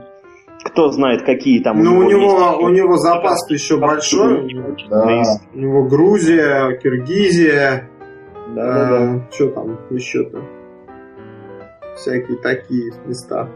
кто 0.72 0.89
знает, 0.89 1.24
какие 1.26 1.61
там... 1.61 1.84
Ну, 1.84 1.97
у 1.97 2.03
него, 2.03 2.57
у 2.61 2.69
него 2.69 2.97
запас 2.97 3.49
еще 3.49 3.78
большой. 3.78 4.53
Да. 4.89 5.24
У 5.53 5.57
него 5.57 5.84
Грузия, 5.84 6.78
Киргизия. 6.78 7.89
Да, 8.55 8.61
а, 8.61 8.89
да, 8.89 8.99
да. 8.99 9.28
Что 9.32 9.49
там 9.49 9.80
еще-то? 9.89 10.41
Всякие 11.95 12.38
такие 12.38 12.91
места. 13.05 13.49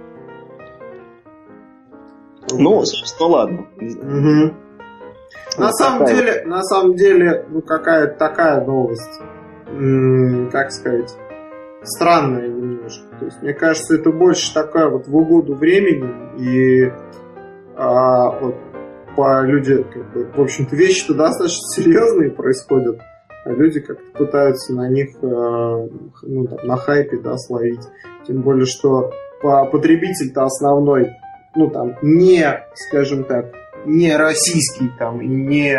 Ну, 2.52 2.84
собственно, 2.86 3.30
ладно. 3.30 3.66
Угу. 3.80 4.54
На 5.58 5.72
самом 5.72 6.06
деле, 6.06 6.44
на 6.46 6.62
самом 6.64 6.96
деле, 6.96 7.46
ну 7.50 7.62
какая 7.62 8.08
такая 8.08 8.64
новость, 8.64 9.22
м-м, 9.68 10.50
как 10.52 10.72
сказать, 10.72 11.16
странная 11.84 12.50
немножко. 12.86 13.20
То 13.20 13.26
есть, 13.26 13.42
мне 13.42 13.54
кажется, 13.54 13.96
это 13.96 14.12
больше 14.12 14.54
такая 14.54 14.90
вот 14.90 15.08
в 15.08 15.16
угоду 15.16 15.56
времени 15.56 16.12
и 16.38 16.92
а, 17.76 18.40
вот, 18.40 18.56
по 19.16 19.44
люди, 19.44 19.84
как 19.84 20.14
бы, 20.14 20.28
в 20.36 20.42
общем-то, 20.42 20.76
вещи-то 20.76 21.14
достаточно 21.14 21.68
серьезные 21.76 22.32
происходят, 22.32 23.00
а 23.46 23.50
люди 23.52 23.80
как-то 23.80 24.18
пытаются 24.18 24.74
на 24.74 24.90
них, 24.90 25.10
э, 25.22 25.28
ну, 26.24 26.48
там, 26.48 26.68
на 26.68 26.78
хайпе, 26.78 27.18
да, 27.18 27.38
словить. 27.38 27.82
Тем 28.28 28.42
более, 28.42 28.66
что 28.66 29.12
потребитель-то 29.42 30.44
основной, 30.44 31.12
ну, 31.56 31.70
там, 31.70 31.96
не, 32.02 32.46
скажем 32.74 33.24
так, 33.24 33.54
не 33.86 34.16
российский, 34.18 34.90
там, 34.98 35.22
и 35.22 35.28
не 35.28 35.78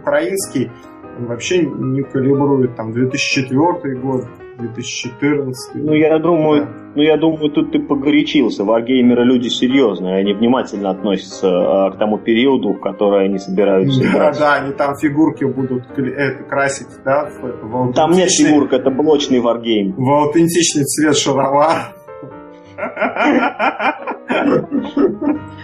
украинский, 0.00 0.70
он 1.18 1.26
вообще 1.26 1.64
не 1.64 2.02
калибрует, 2.02 2.76
там, 2.76 2.92
2004 2.92 3.96
год, 3.96 4.26
2014. 4.58 5.74
Ну, 5.74 5.92
я 5.92 6.18
думаю, 6.18 6.62
да. 6.62 6.70
ну, 6.94 7.02
я 7.02 7.16
думаю, 7.16 7.50
тут 7.50 7.72
ты 7.72 7.78
погорячился. 7.78 8.64
Варгеймеры 8.64 9.24
люди 9.24 9.48
серьезные, 9.48 10.16
они 10.16 10.34
внимательно 10.34 10.90
относятся 10.90 11.48
а, 11.86 11.90
к 11.90 11.98
тому 11.98 12.18
периоду, 12.18 12.72
в 12.72 12.80
который 12.80 13.26
они 13.26 13.38
собираются 13.38 14.00
да, 14.00 14.08
играть. 14.08 14.38
Да, 14.38 14.54
они 14.54 14.72
там 14.72 14.96
фигурки 14.96 15.44
будут 15.44 15.84
это, 15.96 16.44
красить, 16.44 16.88
да? 17.04 17.26
В, 17.26 17.90
в 17.90 17.92
там 17.92 18.12
нет 18.12 18.30
фигурок, 18.30 18.72
это 18.72 18.90
блочный 18.90 19.40
варгейм. 19.40 19.94
В 19.96 20.08
аутентичный 20.10 20.84
цвет 20.84 21.16
шаровар. 21.16 21.95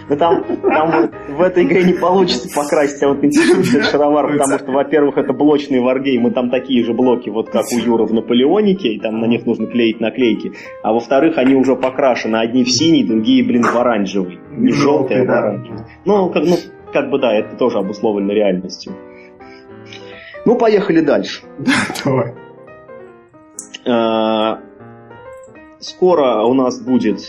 Ну 0.09 0.17
там, 0.17 0.43
там 0.61 1.09
в 1.29 1.41
этой 1.41 1.63
игре 1.63 1.83
не 1.83 1.93
получится 1.93 2.47
покрасить 2.53 3.01
аутентичный 3.01 3.81
шаровар, 3.81 4.31
потому 4.37 4.59
что, 4.59 4.71
во-первых, 4.71 5.17
это 5.17 5.33
блочный 5.33 5.79
варгейм, 5.79 6.27
и 6.27 6.31
там 6.31 6.49
такие 6.49 6.83
же 6.83 6.93
блоки, 6.93 7.29
вот 7.29 7.49
как 7.49 7.65
у 7.73 7.77
Юры 7.77 8.05
в 8.05 8.13
Наполеонике, 8.13 8.89
и 8.89 8.99
там 8.99 9.19
на 9.19 9.25
них 9.25 9.45
нужно 9.45 9.67
клеить 9.67 9.99
наклейки. 9.99 10.51
А 10.83 10.93
во-вторых, 10.93 11.37
они 11.37 11.55
уже 11.55 11.75
покрашены, 11.75 12.35
одни 12.37 12.63
в 12.63 12.69
синий, 12.69 13.03
другие, 13.03 13.43
блин, 13.43 13.63
в 13.63 13.75
оранжевый. 13.75 14.39
Не 14.51 14.71
желтый, 14.71 15.21
а 15.21 15.25
в 15.25 15.29
оранжевый. 15.29 15.79
Ну, 16.05 16.29
как, 16.29 16.43
ну, 16.43 16.55
как 16.91 17.09
бы 17.09 17.19
да, 17.19 17.33
это 17.33 17.55
тоже 17.55 17.79
обусловлено 17.79 18.33
реальностью. 18.33 18.93
Ну, 20.45 20.55
поехали 20.57 20.99
дальше. 20.99 21.41
Давай. 22.03 22.33
Скоро 25.83 26.43
у 26.43 26.53
нас 26.53 26.79
будет 26.81 27.19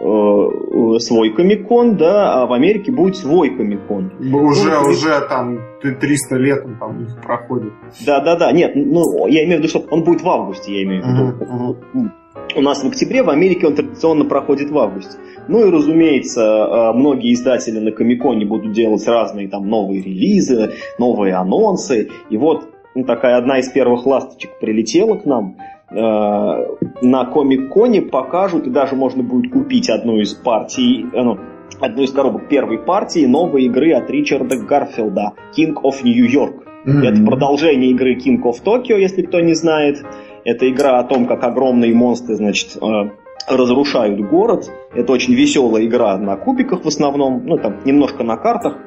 э, 0.00 0.98
свой 0.98 1.30
комикон, 1.30 1.96
да, 1.96 2.42
а 2.42 2.46
в 2.46 2.52
Америке 2.52 2.92
будет 2.92 3.16
свой 3.16 3.56
комикон. 3.56 4.12
Уже, 4.18 4.70
ну, 4.70 4.90
уже 4.90 5.20
там 5.26 5.58
300 5.80 6.36
лет 6.36 6.62
он 6.66 6.76
там 6.78 7.06
проходит. 7.24 7.72
Да, 8.04 8.20
да, 8.20 8.36
да, 8.36 8.52
нет, 8.52 8.72
ну, 8.74 9.26
я 9.28 9.44
имею 9.44 9.56
в 9.56 9.58
виду, 9.60 9.68
что 9.68 9.78
он 9.90 10.04
будет 10.04 10.20
в 10.20 10.28
августе, 10.28 10.76
я 10.76 10.82
имею 10.82 11.02
в 11.02 11.06
виду. 11.06 11.22
Uh-huh, 11.24 11.76
uh-huh. 11.94 12.10
У 12.56 12.60
нас 12.60 12.84
в 12.84 12.88
октябре, 12.88 13.22
в 13.22 13.30
Америке 13.30 13.66
он 13.66 13.74
традиционно 13.74 14.26
проходит 14.26 14.70
в 14.70 14.78
августе. 14.78 15.16
Ну 15.48 15.66
и, 15.66 15.70
разумеется, 15.70 16.42
э, 16.42 16.92
многие 16.92 17.32
издатели 17.32 17.78
на 17.78 17.92
Комиконе 17.92 18.44
будут 18.44 18.72
делать 18.72 19.06
разные 19.08 19.48
там 19.48 19.66
новые 19.66 20.02
релизы, 20.02 20.74
новые 20.98 21.34
анонсы. 21.34 22.10
И 22.28 22.36
вот 22.36 22.68
ну, 22.94 23.04
такая 23.04 23.38
одна 23.38 23.58
из 23.58 23.70
первых 23.70 24.04
ласточек 24.04 24.58
прилетела 24.60 25.16
к 25.16 25.24
нам– 25.24 25.56
на 25.90 27.24
Комик-Коне 27.24 28.02
покажут, 28.02 28.66
и 28.66 28.70
даже 28.70 28.94
можно 28.94 29.22
будет 29.22 29.52
купить 29.52 29.90
одну 29.90 30.18
из 30.18 30.34
партий, 30.34 31.06
э, 31.12 31.22
ну, 31.22 31.38
одну 31.80 32.02
из 32.02 32.12
коробок 32.12 32.48
первой 32.48 32.78
партии 32.78 33.26
новой 33.26 33.64
игры 33.64 33.92
от 33.92 34.08
Ричарда 34.10 34.56
Гарфилда 34.56 35.32
King 35.56 35.74
of 35.82 36.02
New 36.04 36.28
York. 36.28 36.64
Mm-hmm. 36.86 37.02
Это 37.02 37.24
продолжение 37.24 37.90
игры 37.90 38.16
King 38.16 38.40
of 38.42 38.62
Tokyo, 38.64 38.98
если 38.98 39.22
кто 39.22 39.40
не 39.40 39.54
знает. 39.54 40.04
Это 40.44 40.68
игра 40.70 40.98
о 40.98 41.04
том, 41.04 41.26
как 41.26 41.44
огромные 41.44 41.94
монстры, 41.94 42.36
значит, 42.36 42.76
э, 42.80 43.10
разрушают 43.48 44.20
город. 44.20 44.70
Это 44.94 45.12
очень 45.12 45.34
веселая 45.34 45.84
игра 45.84 46.16
на 46.18 46.36
кубиках 46.36 46.84
в 46.84 46.88
основном, 46.88 47.42
ну 47.46 47.58
там 47.58 47.76
немножко 47.84 48.22
на 48.22 48.36
картах. 48.36 48.78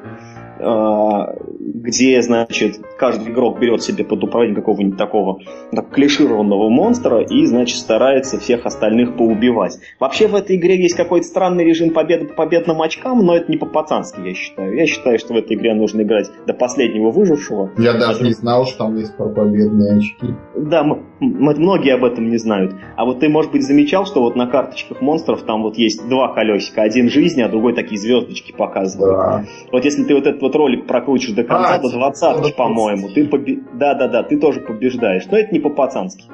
А, 0.64 1.36
где, 1.60 2.22
значит, 2.22 2.80
каждый 2.98 3.32
игрок 3.32 3.60
берет 3.60 3.82
себе 3.82 4.04
под 4.04 4.24
управление 4.24 4.56
какого-нибудь 4.56 4.96
такого 4.96 5.40
так, 5.70 5.90
клишированного 5.90 6.70
монстра 6.70 7.20
и, 7.22 7.44
значит, 7.44 7.76
старается 7.76 8.38
всех 8.38 8.64
остальных 8.64 9.16
поубивать. 9.16 9.78
Вообще 10.00 10.26
в 10.26 10.34
этой 10.34 10.56
игре 10.56 10.80
есть 10.80 10.96
какой-то 10.96 11.26
странный 11.26 11.64
режим 11.64 11.90
победы 11.90 12.26
по 12.26 12.44
победным 12.44 12.80
очкам, 12.80 13.18
но 13.24 13.36
это 13.36 13.50
не 13.50 13.58
по-пацански, 13.58 14.20
я 14.20 14.34
считаю. 14.34 14.74
Я 14.74 14.86
считаю, 14.86 15.18
что 15.18 15.34
в 15.34 15.36
этой 15.36 15.56
игре 15.56 15.74
нужно 15.74 16.02
играть 16.02 16.30
до 16.46 16.54
последнего 16.54 17.10
выжившего. 17.10 17.70
Я 17.76 17.94
даже 17.94 18.24
не 18.24 18.32
знал, 18.32 18.66
что 18.66 18.78
там 18.78 18.96
есть 18.96 19.16
про 19.16 19.28
победные 19.28 19.98
очки. 19.98 20.34
Да, 20.56 20.82
мы, 20.84 21.02
мы, 21.20 21.54
многие 21.54 21.94
об 21.94 22.04
этом 22.04 22.30
не 22.30 22.38
знают. 22.38 22.74
А 22.96 23.04
вот 23.04 23.20
ты, 23.20 23.28
может 23.28 23.52
быть, 23.52 23.66
замечал, 23.66 24.06
что 24.06 24.22
вот 24.22 24.36
на 24.36 24.46
карточках 24.46 25.00
монстров 25.02 25.42
там 25.42 25.62
вот 25.62 25.76
есть 25.76 26.08
два 26.08 26.32
колесика. 26.32 26.82
Один 26.82 27.10
жизни, 27.10 27.42
а 27.42 27.48
другой 27.48 27.74
такие 27.74 27.98
звездочки 27.98 28.52
показывают. 28.52 29.16
Да. 29.16 29.44
Вот 29.72 29.84
если 29.84 30.04
ты 30.04 30.14
вот 30.14 30.26
этот 30.26 30.40
вот 30.40 30.53
ролик 30.54 30.86
прокрутишь 30.86 31.32
до 31.32 31.44
конца, 31.44 31.74
а, 31.74 31.78
до 31.78 31.90
двадцатки, 31.90 32.52
по-моему, 32.56 33.08
ты 33.08 33.26
поби... 33.26 33.62
Да-да-да, 33.74 34.22
ты 34.22 34.38
тоже 34.38 34.60
побеждаешь. 34.60 35.26
Но 35.30 35.38
это 35.38 35.52
не 35.52 35.60
по-пацански. 35.60 36.24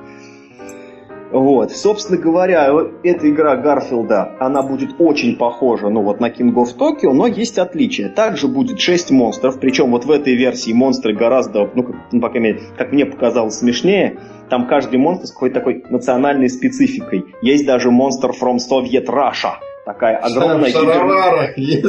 Вот, 1.32 1.70
собственно 1.70 2.18
говоря, 2.18 2.68
эта 3.04 3.30
игра 3.30 3.54
Гарфилда, 3.54 4.36
она 4.40 4.62
будет 4.62 4.96
очень 4.98 5.36
похожа, 5.36 5.88
ну 5.88 6.02
вот 6.02 6.18
на 6.18 6.28
King 6.28 6.52
of 6.54 6.76
Tokyo, 6.76 7.12
но 7.12 7.28
есть 7.28 7.56
отличия. 7.58 8.08
Также 8.08 8.48
будет 8.48 8.80
6 8.80 9.12
монстров, 9.12 9.60
причем 9.60 9.92
вот 9.92 10.06
в 10.06 10.10
этой 10.10 10.34
версии 10.34 10.72
монстры 10.72 11.14
гораздо, 11.14 11.70
ну, 11.72 11.84
как, 11.84 11.96
ну, 12.10 12.20
по 12.20 12.30
крайней 12.30 12.54
мере, 12.54 12.60
как 12.76 12.90
мне 12.90 13.06
показалось, 13.06 13.54
смешнее. 13.54 14.18
Там 14.48 14.66
каждый 14.66 14.98
монстр 14.98 15.28
с 15.28 15.32
какой-то 15.32 15.60
такой 15.60 15.84
национальной 15.88 16.48
спецификой. 16.48 17.24
Есть 17.42 17.64
даже 17.64 17.92
монстр 17.92 18.30
from 18.30 18.56
Soviet 18.56 19.06
Russia, 19.06 19.60
такая 19.84 20.16
огромная... 20.16 20.70
Кибер... 20.70 21.52
есть 21.56 21.84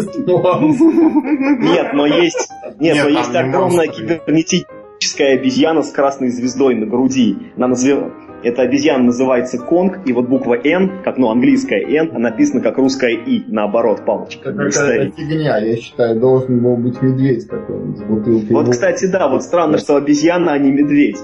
Нет, 1.59 1.93
но 1.93 2.05
есть... 2.05 2.49
Нет, 2.79 2.95
Нет 2.95 3.03
но 3.03 3.09
есть 3.09 3.35
огромная 3.35 3.87
кибернетическая 3.87 5.35
обезьяна 5.35 5.83
с 5.83 5.91
красной 5.91 6.29
звездой 6.29 6.75
на 6.75 6.85
груди. 6.85 7.37
Она 7.57 7.67
называется... 7.69 8.11
Эта 8.43 8.63
обезьяна 8.63 9.03
называется 9.03 9.59
Конг, 9.59 9.99
и 10.07 10.13
вот 10.13 10.27
буква 10.27 10.55
N, 10.55 11.03
как 11.03 11.19
ну 11.19 11.29
английская 11.29 11.79
N, 11.79 12.19
написана 12.19 12.61
как 12.61 12.79
русская 12.79 13.11
И, 13.11 13.43
наоборот, 13.47 14.03
палочка. 14.03 14.49
Это 14.49 14.71
какая-то 14.71 15.15
фигня, 15.15 15.59
я 15.59 15.77
считаю, 15.77 16.19
должен 16.19 16.59
был 16.59 16.75
быть 16.75 16.99
медведь 17.03 17.47
какой-нибудь 17.47 17.97
с 17.97 18.01
бутылкой. 18.01 18.49
Вот, 18.49 18.69
кстати, 18.69 19.05
да, 19.05 19.27
вот 19.27 19.43
странно, 19.43 19.77
что 19.77 19.95
обезьяна, 19.95 20.53
а 20.53 20.57
не 20.57 20.71
медведь. 20.71 21.19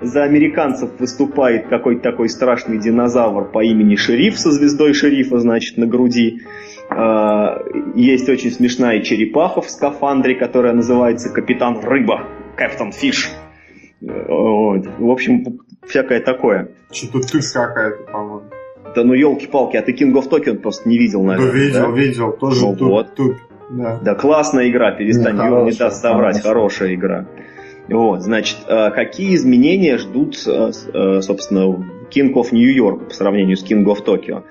За 0.00 0.22
американцев 0.22 0.90
выступает 1.00 1.66
какой-то 1.68 2.02
такой 2.02 2.28
страшный 2.28 2.78
динозавр 2.78 3.50
по 3.50 3.64
имени 3.64 3.96
Шериф 3.96 4.38
со 4.38 4.52
звездой 4.52 4.94
шерифа, 4.94 5.40
значит, 5.40 5.76
на 5.76 5.86
груди. 5.86 6.42
А, 6.88 7.60
есть 7.96 8.28
очень 8.28 8.52
смешная 8.52 9.02
черепаха 9.02 9.60
в 9.60 9.68
скафандре, 9.68 10.36
которая 10.36 10.72
называется 10.72 11.30
Капитан 11.30 11.80
Рыба, 11.82 12.28
Капитан 12.56 12.92
Фиш. 12.92 13.30
В 14.00 15.10
общем, 15.10 15.60
всякое 15.86 16.20
такое. 16.20 16.68
Что-то 16.92 17.26
тыск 17.26 17.54
какая-то, 17.54 18.04
по-моему. 18.04 18.42
Да 18.94 19.04
ну 19.04 19.12
елки-палки, 19.14 19.76
а 19.76 19.82
ты 19.82 19.92
King 19.92 20.12
of 20.12 20.30
Tokyo 20.30 20.54
просто 20.54 20.88
не 20.88 20.96
видел, 20.96 21.22
наверное. 21.24 21.50
Да 21.50 21.58
видел, 21.58 21.80
да? 21.82 22.00
видел, 22.00 22.32
тоже 22.32 22.60
ну, 22.62 22.76
тут, 22.76 22.88
вот. 22.88 23.14
тут. 23.14 23.36
Да. 23.70 23.98
да, 24.02 24.14
классная 24.14 24.70
игра, 24.70 24.92
перестань, 24.92 25.36
Юра 25.36 25.64
не 25.64 25.72
даст 25.72 26.00
соврать, 26.00 26.40
хорошая 26.40 26.94
игра. 26.94 27.26
Вот, 27.88 28.22
значит, 28.22 28.58
э, 28.66 28.90
какие 28.90 29.34
изменения 29.34 29.96
ждут, 29.96 30.36
э, 30.46 30.70
э, 30.92 31.20
собственно, 31.22 31.86
King 32.14 32.34
of 32.34 32.48
New 32.52 32.70
York 32.70 33.08
по 33.08 33.14
сравнению 33.14 33.56
с 33.56 33.64
King 33.64 33.84
of 33.84 34.04
Tokyo? 34.04 34.44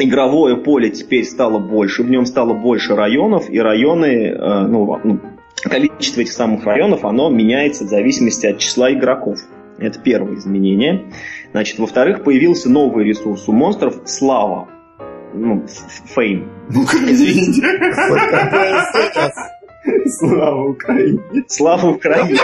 Игровое 0.00 0.56
поле 0.56 0.90
теперь 0.90 1.24
стало 1.24 1.60
больше, 1.60 2.02
в 2.02 2.10
нем 2.10 2.26
стало 2.26 2.54
больше 2.54 2.96
районов, 2.96 3.48
и 3.48 3.60
районы, 3.60 4.34
ну, 4.36 4.98
ну, 5.04 5.20
количество 5.62 6.22
этих 6.22 6.32
самых 6.32 6.64
районов, 6.64 7.04
оно 7.04 7.30
меняется 7.30 7.84
в 7.84 7.88
зависимости 7.88 8.46
от 8.46 8.58
числа 8.58 8.92
игроков. 8.92 9.38
Это 9.78 10.00
первое 10.00 10.34
изменение. 10.36 11.04
Значит, 11.52 11.78
во-вторых, 11.78 12.24
появился 12.24 12.68
новый 12.68 13.04
ресурс 13.04 13.48
у 13.48 13.52
монстров– 13.52 14.00
слава. 14.06 14.68
Ну, 15.32 15.64
фейм. 16.14 16.50
Извините. 16.70 17.62
Слава 20.06 20.68
Украине. 20.68 21.20
Слава 21.48 21.90
Украине. 21.90 22.38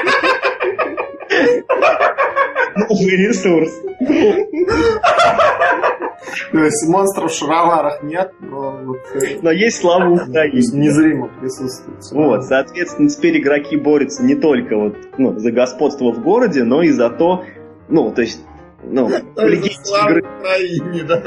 Новый 2.77 3.17
ресурс. 3.17 3.71
То 6.53 6.59
есть 6.65 6.89
монстров 6.89 7.31
в 7.31 7.35
шароварах 7.35 8.03
нет, 8.03 8.33
но... 8.41 8.73
Вот, 8.85 8.99
э, 9.15 9.39
но 9.41 9.51
есть 9.51 9.81
слава 9.81 10.11
Украине. 10.11 10.63
Незримо 10.73 11.29
присутствует. 11.41 11.99
Вот, 12.11 12.45
соответственно, 12.45 13.09
теперь 13.09 13.41
игроки 13.41 13.77
борются 13.77 14.25
не 14.25 14.35
только 14.35 14.77
вот, 14.77 14.97
ну, 15.19 15.39
за 15.39 15.53
господство 15.53 16.13
в 16.13 16.23
городе, 16.23 16.65
но 16.65 16.83
и 16.83 16.91
за 16.91 17.11
то, 17.11 17.45
ну, 17.89 18.11
то 18.13 18.23
есть, 18.23 18.45
ну, 18.83 19.09
легенде 19.09 19.71
игры... 20.05 20.25
Украине, 20.39 21.05
да? 21.05 21.23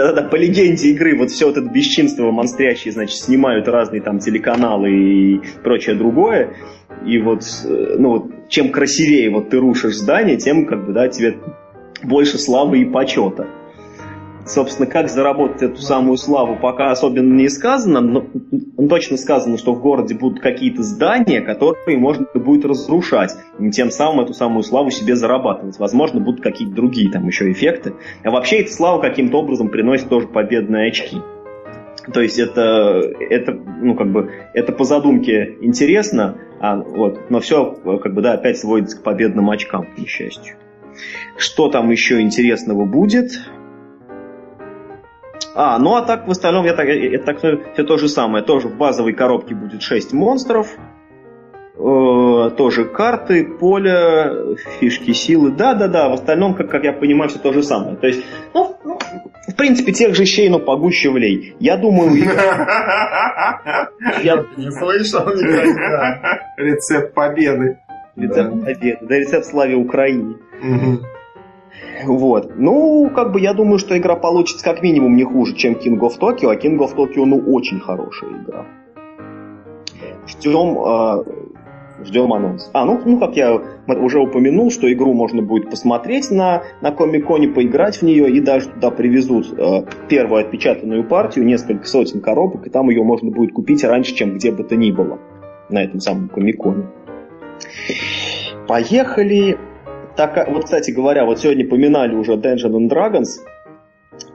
Да-да-да, 0.00 0.28
по 0.28 0.36
легенде 0.36 0.88
игры 0.92 1.14
вот 1.14 1.30
все 1.30 1.44
вот 1.44 1.58
это 1.58 1.68
бесчинство 1.68 2.30
монстрящие, 2.30 2.90
значит, 2.90 3.16
снимают 3.16 3.68
разные 3.68 4.00
там 4.00 4.18
телеканалы 4.18 4.90
и 4.90 5.40
прочее 5.62 5.94
другое. 5.94 6.54
И 7.04 7.18
вот, 7.18 7.42
э, 7.66 7.96
ну 7.98 8.08
вот, 8.08 8.48
чем 8.48 8.70
красивее 8.70 9.28
вот 9.28 9.50
ты 9.50 9.58
рушишь 9.58 9.96
здание, 9.96 10.38
тем 10.38 10.64
как 10.64 10.86
бы, 10.86 10.94
да, 10.94 11.08
тебе 11.08 11.36
больше 12.02 12.38
славы 12.38 12.80
и 12.80 12.86
почета. 12.86 13.46
Собственно, 14.46 14.88
как 14.88 15.08
заработать 15.08 15.62
эту 15.62 15.80
самую 15.80 16.16
славу, 16.16 16.56
пока 16.60 16.90
особенно 16.90 17.34
не 17.34 17.48
сказано, 17.48 18.00
но 18.00 18.24
точно 18.88 19.16
сказано, 19.16 19.58
что 19.58 19.74
в 19.74 19.80
городе 19.80 20.14
будут 20.14 20.40
какие-то 20.40 20.82
здания, 20.82 21.40
которые 21.40 21.98
можно 21.98 22.26
будет 22.34 22.64
разрушать, 22.64 23.32
и 23.58 23.70
тем 23.70 23.90
самым 23.90 24.24
эту 24.24 24.34
самую 24.34 24.62
славу 24.62 24.90
себе 24.90 25.14
зарабатывать. 25.14 25.78
Возможно, 25.78 26.20
будут 26.20 26.42
какие-то 26.42 26.74
другие 26.74 27.10
там 27.10 27.26
еще 27.26 27.50
эффекты. 27.52 27.94
А 28.24 28.30
вообще 28.30 28.60
эта 28.60 28.72
слава 28.72 29.00
каким-то 29.00 29.38
образом 29.38 29.68
приносит 29.68 30.08
тоже 30.08 30.26
победные 30.26 30.88
очки. 30.88 31.18
То 32.12 32.20
есть 32.20 32.38
это, 32.38 33.00
это, 33.28 33.52
ну, 33.52 33.94
как 33.94 34.10
бы, 34.10 34.32
это 34.54 34.72
по 34.72 34.84
задумке 34.84 35.56
интересно, 35.60 36.38
а, 36.60 36.76
вот, 36.76 37.30
но 37.30 37.40
все, 37.40 37.72
как 37.72 38.14
бы, 38.14 38.22
да, 38.22 38.32
опять 38.32 38.58
сводится 38.58 38.98
к 38.98 39.02
победным 39.02 39.50
очкам, 39.50 39.84
к 39.84 39.98
несчастью. 39.98 40.56
Что 41.36 41.68
там 41.68 41.90
еще 41.90 42.20
интересного 42.20 42.84
будет? 42.84 43.32
А, 45.62 45.78
ну 45.78 45.94
а 45.94 46.00
так 46.00 46.26
в 46.26 46.30
остальном 46.30 46.64
я 46.64 46.72
так, 46.72 46.88
это 46.88 47.34
так, 47.34 47.38
все 47.74 47.84
то 47.84 47.98
же 47.98 48.08
самое. 48.08 48.42
Тоже 48.42 48.68
в 48.68 48.78
базовой 48.78 49.12
коробке 49.12 49.54
будет 49.54 49.82
6 49.82 50.14
монстров. 50.14 50.68
Э, 51.76 52.50
тоже 52.56 52.86
карты, 52.86 53.44
поле, 53.44 54.56
фишки, 54.78 55.12
силы. 55.12 55.50
Да-да-да, 55.50 56.08
в 56.08 56.14
остальном, 56.14 56.54
как, 56.54 56.70
как 56.70 56.84
я 56.84 56.94
понимаю, 56.94 57.28
все 57.28 57.38
то 57.40 57.52
же 57.52 57.62
самое. 57.62 57.96
То 57.96 58.06
есть, 58.06 58.24
ну, 58.54 58.74
ну 58.84 58.98
в 59.48 59.54
принципе, 59.54 59.92
тех 59.92 60.14
же 60.14 60.24
щей, 60.24 60.48
но 60.48 60.60
погуще 60.60 61.10
влей. 61.10 61.54
Я 61.60 61.76
думаю... 61.76 62.10
Я 64.22 64.46
не 64.56 64.70
слышал 64.70 65.26
никогда. 65.26 66.40
Рецепт 66.56 67.12
победы. 67.12 67.78
Рецепт 68.16 68.64
победы. 68.64 68.98
Да, 69.02 69.14
рецепт 69.14 69.44
славе 69.44 69.74
Украине. 69.74 70.36
Вот. 72.04 72.52
Ну, 72.56 73.10
как 73.14 73.32
бы 73.32 73.40
я 73.40 73.52
думаю, 73.54 73.78
что 73.78 73.96
игра 73.96 74.16
получится 74.16 74.64
как 74.64 74.82
минимум 74.82 75.16
не 75.16 75.24
хуже, 75.24 75.54
чем 75.54 75.74
King 75.74 75.98
of 76.00 76.18
Tokyo, 76.18 76.50
а 76.50 76.56
King 76.56 76.78
of 76.78 76.94
Tokyo, 76.96 77.24
ну, 77.24 77.38
очень 77.46 77.80
хорошая 77.80 78.30
игра. 78.30 78.66
Ждем, 80.26 80.78
э, 80.78 82.04
ждем 82.04 82.32
анонс. 82.32 82.70
А, 82.72 82.84
ну, 82.84 83.00
ну, 83.04 83.18
как 83.18 83.36
я 83.36 83.60
уже 83.86 84.20
упомянул, 84.20 84.70
что 84.70 84.90
игру 84.92 85.12
можно 85.12 85.42
будет 85.42 85.70
посмотреть 85.70 86.30
на, 86.30 86.62
на 86.80 86.92
Комик-Коне, 86.92 87.48
поиграть 87.48 87.96
в 87.96 88.02
нее, 88.02 88.30
и 88.30 88.40
даже 88.40 88.68
туда 88.68 88.90
привезут 88.90 89.52
э, 89.58 89.84
первую 90.08 90.44
отпечатанную 90.44 91.04
партию, 91.04 91.44
несколько 91.44 91.86
сотен 91.86 92.20
коробок, 92.20 92.66
и 92.66 92.70
там 92.70 92.90
ее 92.90 93.02
можно 93.02 93.30
будет 93.30 93.52
купить 93.52 93.84
раньше, 93.84 94.14
чем 94.14 94.34
где 94.34 94.52
бы 94.52 94.64
то 94.64 94.76
ни 94.76 94.90
было 94.90 95.18
на 95.68 95.82
этом 95.82 96.00
самом 96.00 96.28
Комик-Коне. 96.28 96.84
Поехали 98.66 99.58
так, 100.16 100.48
вот, 100.48 100.64
кстати 100.64 100.90
говоря, 100.90 101.24
вот 101.24 101.40
сегодня 101.40 101.66
поминали 101.68 102.14
уже 102.14 102.34
Dungeons 102.34 102.72
and 102.72 102.88
Dragons, 102.88 103.40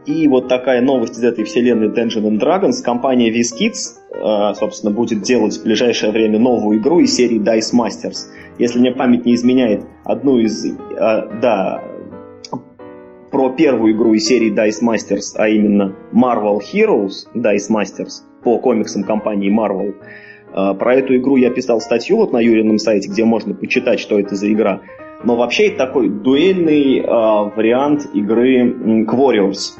и 0.05 0.27
вот 0.27 0.47
такая 0.47 0.81
новость 0.81 1.17
из 1.17 1.23
этой 1.23 1.43
вселенной 1.43 1.89
Dungeons 1.89 2.23
and 2.23 2.39
Dragons. 2.39 2.83
Компания 2.83 3.31
WizKids, 3.31 4.51
э, 4.51 4.53
собственно, 4.55 4.93
будет 4.93 5.21
делать 5.21 5.57
в 5.57 5.63
ближайшее 5.63 6.11
время 6.11 6.39
новую 6.39 6.79
игру 6.79 6.99
из 6.99 7.15
серии 7.15 7.39
Dice 7.39 7.73
Masters. 7.73 8.27
Если 8.57 8.79
мне 8.79 8.91
память 8.91 9.25
не 9.25 9.35
изменяет, 9.35 9.83
одну 10.03 10.37
из... 10.39 10.65
Э, 10.65 11.39
да, 11.41 11.83
про 13.31 13.49
первую 13.49 13.93
игру 13.93 14.13
из 14.13 14.25
серии 14.25 14.53
Dice 14.53 14.81
Masters, 14.81 15.35
а 15.35 15.49
именно 15.49 15.95
Marvel 16.13 16.59
Heroes 16.59 17.27
Dice 17.35 17.69
Masters 17.69 18.23
по 18.43 18.59
комиксам 18.59 19.03
компании 19.03 19.51
Marvel. 19.51 19.95
Э, 20.53 20.73
про 20.75 20.95
эту 20.95 21.17
игру 21.17 21.35
я 21.35 21.49
писал 21.49 21.81
статью 21.81 22.17
вот 22.17 22.31
на 22.31 22.39
Юрином 22.39 22.77
сайте, 22.77 23.09
где 23.09 23.25
можно 23.25 23.53
почитать, 23.55 23.99
что 23.99 24.19
это 24.19 24.35
за 24.35 24.51
игра. 24.51 24.81
Но 25.25 25.35
вообще 25.35 25.69
это 25.69 25.87
такой 25.87 26.09
дуэльный 26.09 26.99
э, 26.99 27.03
вариант 27.03 28.07
игры 28.13 28.69
Warriors. 29.05 29.79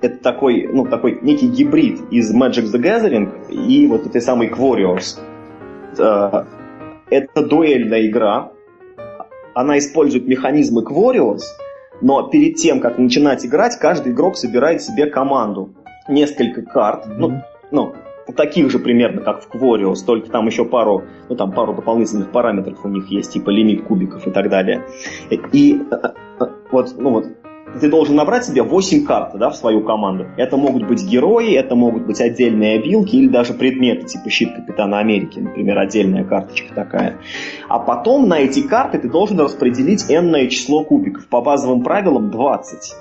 Это 0.00 0.16
такой, 0.18 0.66
ну, 0.66 0.86
такой 0.86 1.18
некий 1.20 1.48
гибрид 1.48 2.00
из 2.10 2.34
Magic 2.34 2.72
the 2.72 2.80
Gathering 2.80 3.50
и 3.50 3.86
вот 3.86 4.06
этой 4.06 4.22
самой 4.22 4.48
Warriors. 4.48 5.18
Э, 5.98 6.44
это 7.10 7.46
дуэльная 7.46 8.06
игра. 8.06 8.52
Она 9.54 9.76
использует 9.78 10.26
механизмы 10.26 10.82
Warriors, 10.84 11.42
но 12.00 12.28
перед 12.28 12.56
тем, 12.56 12.80
как 12.80 12.96
начинать 12.96 13.44
играть, 13.44 13.76
каждый 13.78 14.12
игрок 14.12 14.38
собирает 14.38 14.80
себе 14.80 15.06
команду. 15.06 15.74
Несколько 16.08 16.62
карт. 16.62 17.06
Mm-hmm. 17.06 17.16
Ну, 17.18 17.42
ну, 17.70 17.92
таких 18.32 18.70
же 18.70 18.78
примерно, 18.78 19.22
как 19.22 19.42
в 19.42 19.54
Quorios, 19.54 20.04
только 20.04 20.30
там 20.30 20.46
еще 20.46 20.64
пару, 20.64 21.04
ну 21.28 21.36
там 21.36 21.52
пару 21.52 21.74
дополнительных 21.74 22.30
параметров 22.30 22.84
у 22.84 22.88
них 22.88 23.06
есть, 23.10 23.32
типа 23.32 23.50
лимит 23.50 23.84
кубиков 23.84 24.26
и 24.26 24.30
так 24.30 24.48
далее. 24.48 24.84
И 25.52 25.80
э, 25.90 25.94
э, 26.40 26.44
вот, 26.70 26.94
ну 26.98 27.10
вот, 27.10 27.26
ты 27.80 27.88
должен 27.88 28.16
набрать 28.16 28.44
себе 28.44 28.62
8 28.62 29.04
карт 29.04 29.38
да, 29.38 29.50
в 29.50 29.56
свою 29.56 29.82
команду. 29.82 30.26
Это 30.36 30.56
могут 30.56 30.86
быть 30.86 31.04
герои, 31.04 31.54
это 31.54 31.74
могут 31.74 32.06
быть 32.06 32.20
отдельные 32.20 32.78
обилки 32.78 33.16
или 33.16 33.28
даже 33.28 33.54
предметы, 33.54 34.06
типа 34.06 34.30
щит 34.30 34.54
Капитана 34.54 34.98
Америки, 34.98 35.38
например, 35.38 35.78
отдельная 35.78 36.24
карточка 36.24 36.74
такая. 36.74 37.18
А 37.68 37.78
потом 37.78 38.28
на 38.28 38.40
эти 38.40 38.66
карты 38.66 38.98
ты 38.98 39.08
должен 39.08 39.38
распределить 39.40 40.06
энное 40.08 40.48
число 40.48 40.84
кубиков. 40.84 41.26
По 41.28 41.40
базовым 41.40 41.82
правилам 41.82 42.30
20. 42.30 42.94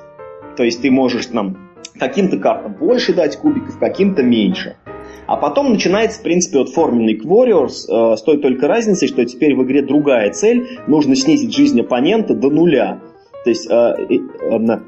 То 0.56 0.64
есть 0.64 0.82
ты 0.82 0.91
можешь 0.91 1.30
нам 1.30 1.58
каким-то 1.98 2.38
картам 2.38 2.74
больше 2.74 3.14
дать 3.14 3.38
кубиков, 3.38 3.78
каким-то 3.80 4.24
меньше. 4.24 4.76
А 5.28 5.38
потом 5.38 5.72
начинается, 5.72 6.20
в 6.20 6.24
принципе, 6.24 6.60
вот 6.60 6.70
форменный 6.70 7.20
Warriors 7.20 7.86
э, 7.88 8.16
с 8.16 8.22
той 8.24 8.40
только 8.40 8.68
разницей, 8.68 9.08
что 9.08 9.26
теперь 9.26 9.56
в 9.56 9.64
игре 9.64 9.82
другая 9.82 10.32
цель, 10.32 10.80
нужно 10.88 11.16
снизить 11.16 11.56
жизнь 11.56 11.80
оппонента 11.80 12.34
до 12.34 12.49
нуля. 12.49 13.02
То 13.44 13.49
есть 13.49 13.70
э, 13.70 13.95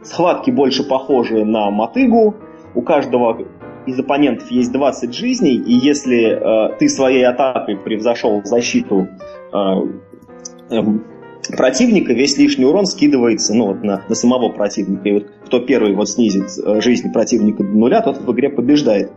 схватки 0.03 0.51
больше 0.51 0.83
похожи 0.83 1.45
на 1.45 1.69
мотыгу, 1.69 2.35
у 2.75 2.81
каждого 2.81 3.45
из 3.85 3.99
оппонентов 3.99 4.49
есть 4.51 4.71
20 4.71 5.13
жизней, 5.13 5.55
и 5.55 5.73
если 5.73 6.71
э, 6.71 6.75
ты 6.77 6.89
своей 6.89 7.23
атакой 7.23 7.77
превзошел 7.77 8.41
защиту 8.43 9.07
э, 9.51 9.57
э, 10.69 10.81
противника, 11.55 12.13
весь 12.13 12.37
лишний 12.37 12.65
урон 12.65 12.85
скидывается 12.85 13.55
ну, 13.55 13.67
вот 13.67 13.83
на, 13.83 14.03
на 14.07 14.15
самого 14.15 14.49
противника. 14.49 15.09
И 15.09 15.11
вот 15.13 15.27
кто 15.45 15.59
первый 15.59 15.95
вот 15.95 16.09
снизит 16.09 16.49
жизнь 16.83 17.11
противника 17.11 17.63
до 17.63 17.71
нуля, 17.71 18.01
тот 18.01 18.19
в 18.19 18.31
игре 18.31 18.49
побеждает. 18.49 19.11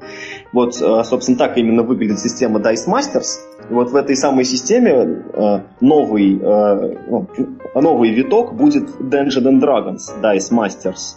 Вот, 0.53 0.81
э, 0.81 1.05
собственно, 1.05 1.39
так 1.39 1.57
именно 1.57 1.83
выглядит 1.83 2.21
система 2.21 2.61
Dice 2.61 2.89
Masters. 2.89 3.39
И 3.71 3.73
вот 3.73 3.91
в 3.91 3.97
этой 3.97 4.17
самой 4.17 4.45
системе 4.45 5.25
э, 5.33 5.61
новый, 5.81 6.39
ну, 6.39 7.27
новый 7.75 8.11
виток 8.11 8.55
будет 8.55 8.89
Dungeons 9.01 9.45
and 9.45 9.61
Dragons 9.61 10.23
Dice 10.23 10.53
Masters. 10.53 11.17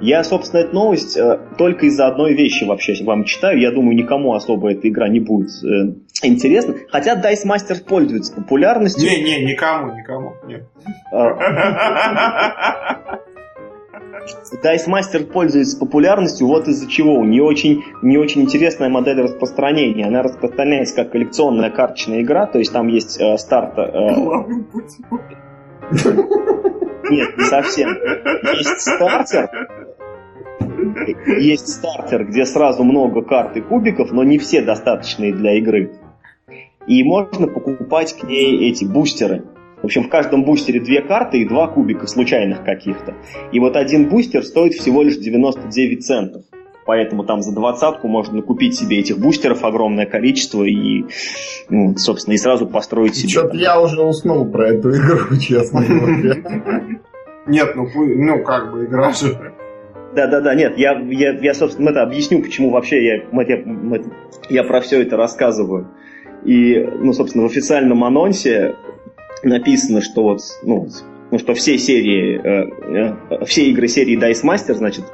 Я, 0.00 0.22
собственно, 0.22 0.60
эту 0.60 0.74
новость 0.74 1.16
э, 1.16 1.40
только 1.56 1.86
из-за 1.86 2.06
одной 2.06 2.34
вещи 2.34 2.62
вообще 2.64 2.94
вам 3.04 3.24
читаю. 3.24 3.58
Я 3.60 3.72
думаю, 3.72 3.96
никому 3.96 4.34
особо 4.34 4.70
эта 4.70 4.88
игра 4.88 5.08
не 5.08 5.18
будет 5.18 5.50
э, 5.64 5.94
интересна. 6.22 6.76
Хотя 6.88 7.16
Dice 7.16 7.46
Masters 7.46 7.82
пользуется 7.84 8.32
популярностью. 8.32 9.08
Не, 9.08 9.20
не, 9.22 9.44
никому, 9.44 9.92
никому. 9.94 10.34
Нет. 10.46 10.68
Dice 14.62 14.88
Master 14.88 15.24
пользуется 15.24 15.78
популярностью 15.78 16.46
вот 16.46 16.68
из-за 16.68 16.88
чего. 16.88 17.14
У 17.14 17.24
нее 17.24 17.42
очень, 17.42 17.82
не 18.02 18.18
очень 18.18 18.42
интересная 18.42 18.88
модель 18.88 19.20
распространения. 19.20 20.06
Она 20.06 20.22
распространяется 20.22 20.94
как 20.96 21.12
коллекционная 21.12 21.70
карточная 21.70 22.22
игра, 22.22 22.46
то 22.46 22.58
есть 22.58 22.72
там 22.72 22.88
есть 22.88 23.20
э, 23.20 23.36
старт... 23.38 23.78
Э, 23.78 24.14
нет, 27.10 27.36
не 27.38 27.44
совсем. 27.44 27.88
Есть 28.54 28.80
стартер, 28.80 29.48
есть 31.38 31.68
стартер, 31.68 32.24
где 32.24 32.44
сразу 32.44 32.84
много 32.84 33.22
карт 33.22 33.56
и 33.56 33.60
кубиков, 33.60 34.12
но 34.12 34.24
не 34.24 34.38
все 34.38 34.62
достаточные 34.62 35.32
для 35.32 35.58
игры. 35.58 35.92
И 36.86 37.04
можно 37.04 37.46
покупать 37.46 38.16
к 38.18 38.24
ней 38.24 38.70
эти 38.70 38.84
бустеры. 38.84 39.44
В 39.82 39.84
общем, 39.84 40.04
в 40.04 40.08
каждом 40.08 40.44
бустере 40.44 40.80
две 40.80 41.02
карты 41.02 41.38
и 41.38 41.48
два 41.48 41.68
кубика 41.68 42.06
случайных 42.06 42.64
каких-то. 42.64 43.14
И 43.52 43.60
вот 43.60 43.76
один 43.76 44.08
бустер 44.08 44.44
стоит 44.44 44.74
всего 44.74 45.02
лишь 45.02 45.16
99 45.16 46.04
центов. 46.04 46.42
Поэтому 46.84 47.22
там 47.24 47.42
за 47.42 47.54
двадцатку 47.54 48.08
можно 48.08 48.40
купить 48.40 48.74
себе 48.74 48.98
этих 48.98 49.18
бустеров 49.18 49.62
огромное 49.62 50.06
количество 50.06 50.64
и, 50.64 51.04
ну, 51.68 51.94
собственно, 51.98 52.34
и 52.34 52.38
сразу 52.38 52.66
построить 52.66 53.14
себе. 53.14 53.28
Что-то 53.28 53.56
я 53.56 53.78
уже 53.78 54.02
уснул 54.02 54.50
про 54.50 54.70
эту 54.70 54.90
игру, 54.96 55.36
честно 55.40 55.84
говоря. 55.84 56.36
Нет, 57.46 57.76
ну, 57.76 57.86
ну 57.94 58.42
как 58.42 58.72
бы 58.72 58.86
игра 58.86 59.12
же 59.12 59.38
да, 60.14 60.26
да, 60.26 60.40
да, 60.40 60.54
нет, 60.54 60.78
я, 60.78 60.98
я, 60.98 61.38
я 61.38 61.54
собственно, 61.54 61.90
это 61.90 62.02
объясню, 62.02 62.42
почему 62.42 62.70
вообще 62.70 63.04
я, 63.04 63.14
я, 63.16 63.64
я 64.48 64.64
про 64.64 64.80
все 64.80 65.02
это 65.02 65.16
рассказываю. 65.16 65.88
И, 66.44 66.78
ну, 66.78 67.12
собственно, 67.12 67.44
в 67.44 67.50
официальном 67.50 68.02
анонсе 68.04 68.76
написано, 69.42 70.00
что 70.00 70.22
вот, 70.22 70.40
ну, 70.62 70.88
ну 71.30 71.38
что 71.38 71.54
все 71.54 71.78
серии, 71.78 72.40
э, 72.42 73.36
э, 73.40 73.44
все 73.44 73.66
игры 73.70 73.88
серии 73.88 74.18
Dice 74.18 74.44
Master, 74.44 74.74
значит, 74.74 75.04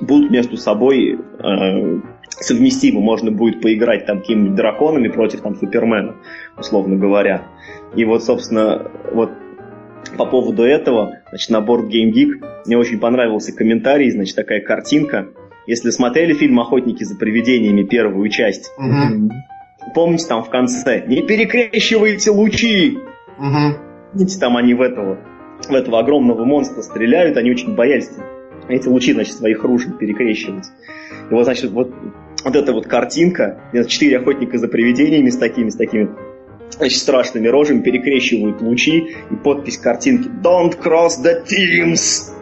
будут 0.00 0.30
между 0.30 0.56
собой 0.56 1.18
э, 1.18 2.00
совместимы. 2.28 3.00
Можно 3.00 3.30
будет 3.30 3.60
поиграть 3.60 4.06
там 4.06 4.20
какими-нибудь 4.20 4.54
драконами 4.54 5.08
против 5.08 5.40
там 5.40 5.56
Супермена, 5.56 6.16
условно 6.58 6.96
говоря. 6.96 7.44
И 7.94 8.04
вот, 8.04 8.24
собственно, 8.24 8.90
вот 9.12 9.30
по 10.16 10.26
поводу 10.26 10.64
этого, 10.64 11.20
значит, 11.30 11.50
на 11.50 11.60
борт 11.60 11.86
Game 11.86 12.12
Geek 12.12 12.44
мне 12.66 12.76
очень 12.76 12.98
понравился 12.98 13.54
комментарий, 13.54 14.10
значит, 14.10 14.36
такая 14.36 14.60
картинка. 14.60 15.28
Если 15.66 15.90
смотрели 15.90 16.32
фильм 16.34 16.58
«Охотники 16.58 17.04
за 17.04 17.16
привидениями» 17.16 17.84
первую 17.84 18.28
часть, 18.30 18.72
угу. 18.76 19.30
помните 19.94 20.26
там 20.26 20.42
в 20.42 20.50
конце 20.50 21.04
«Не 21.06 21.22
перекрещивайте 21.22 22.30
лучи!» 22.30 22.98
Угу. 23.38 23.78
Видите, 24.14 24.38
там 24.38 24.56
они 24.56 24.74
в 24.74 24.80
этого, 24.80 25.18
в 25.68 25.72
этого 25.72 25.98
огромного 25.98 26.44
монстра 26.44 26.82
стреляют, 26.82 27.36
они 27.36 27.50
очень 27.50 27.74
боялись 27.74 28.10
эти 28.68 28.88
лучи, 28.88 29.12
значит, 29.12 29.34
своих 29.34 29.62
ружей 29.64 29.92
перекрещивать. 29.92 30.66
И 31.30 31.34
вот, 31.34 31.44
значит, 31.44 31.70
вот, 31.70 31.92
вот 32.44 32.56
эта 32.56 32.72
вот 32.72 32.86
картинка, 32.86 33.60
четыре 33.88 34.18
охотника 34.18 34.58
за 34.58 34.68
привидениями 34.68 35.30
с 35.30 35.36
такими, 35.36 35.68
с 35.68 35.76
такими 35.76 36.10
значит, 36.70 36.98
страшными 36.98 37.48
рожами 37.48 37.82
перекрещивают 37.82 38.60
лучи 38.60 39.14
и 39.30 39.34
подпись 39.42 39.78
картинки 39.78 40.28
«Don't 40.28 40.78
cross 40.80 41.12
the 41.22 41.42
teams!» 41.44 42.32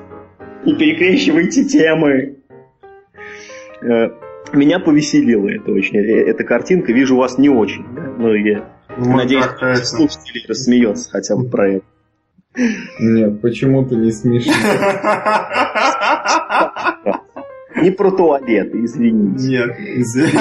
Не 0.64 0.74
перекрещивайте 0.74 1.64
темы. 1.64 2.36
Э, 3.82 4.10
меня 4.52 4.78
повеселило 4.78 5.48
это 5.48 5.72
очень. 5.72 5.96
Э, 5.96 6.28
эта 6.28 6.44
картинка, 6.44 6.92
вижу, 6.92 7.16
вас 7.16 7.38
не 7.38 7.48
очень. 7.48 7.84
Да? 7.94 8.02
Но 8.18 8.34
я 8.34 8.68
ну, 8.96 9.16
надеюсь, 9.16 9.44
слушатели 9.88 10.46
рассмеется 10.46 11.10
хотя 11.10 11.36
бы 11.36 11.48
про 11.48 11.68
это. 11.68 11.84
Нет, 12.98 13.40
почему-то 13.40 13.94
не 13.94 14.10
смешно. 14.10 14.52
Не 17.76 17.90
про 17.90 18.10
туалет, 18.10 18.74
извините. 18.74 19.48
Нет, 19.48 19.76
извините. 19.78 20.40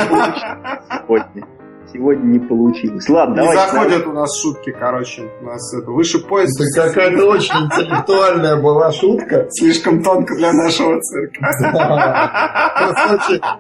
Сегодня 1.92 2.24
не 2.24 2.40
получилось. 2.40 3.10
Ладно, 3.10 3.34
не 3.34 3.48
давайте. 3.48 3.72
заходят 3.72 4.08
у 4.08 4.12
нас 4.12 4.42
шутки, 4.42 4.72
короче. 4.72 5.24
У 5.42 5.46
нас 5.46 5.74
это 5.74 5.90
выше 5.90 6.20
пояса. 6.20 6.64
Это 6.64 6.90
какая-то 6.90 7.26
очень 7.26 7.66
интеллектуальная 7.66 8.62
была 8.62 8.92
шутка. 8.92 9.48
Слишком 9.50 10.04
тонко 10.04 10.36
для 10.36 10.54
нашего 10.54 11.00
цирка. 11.02 11.40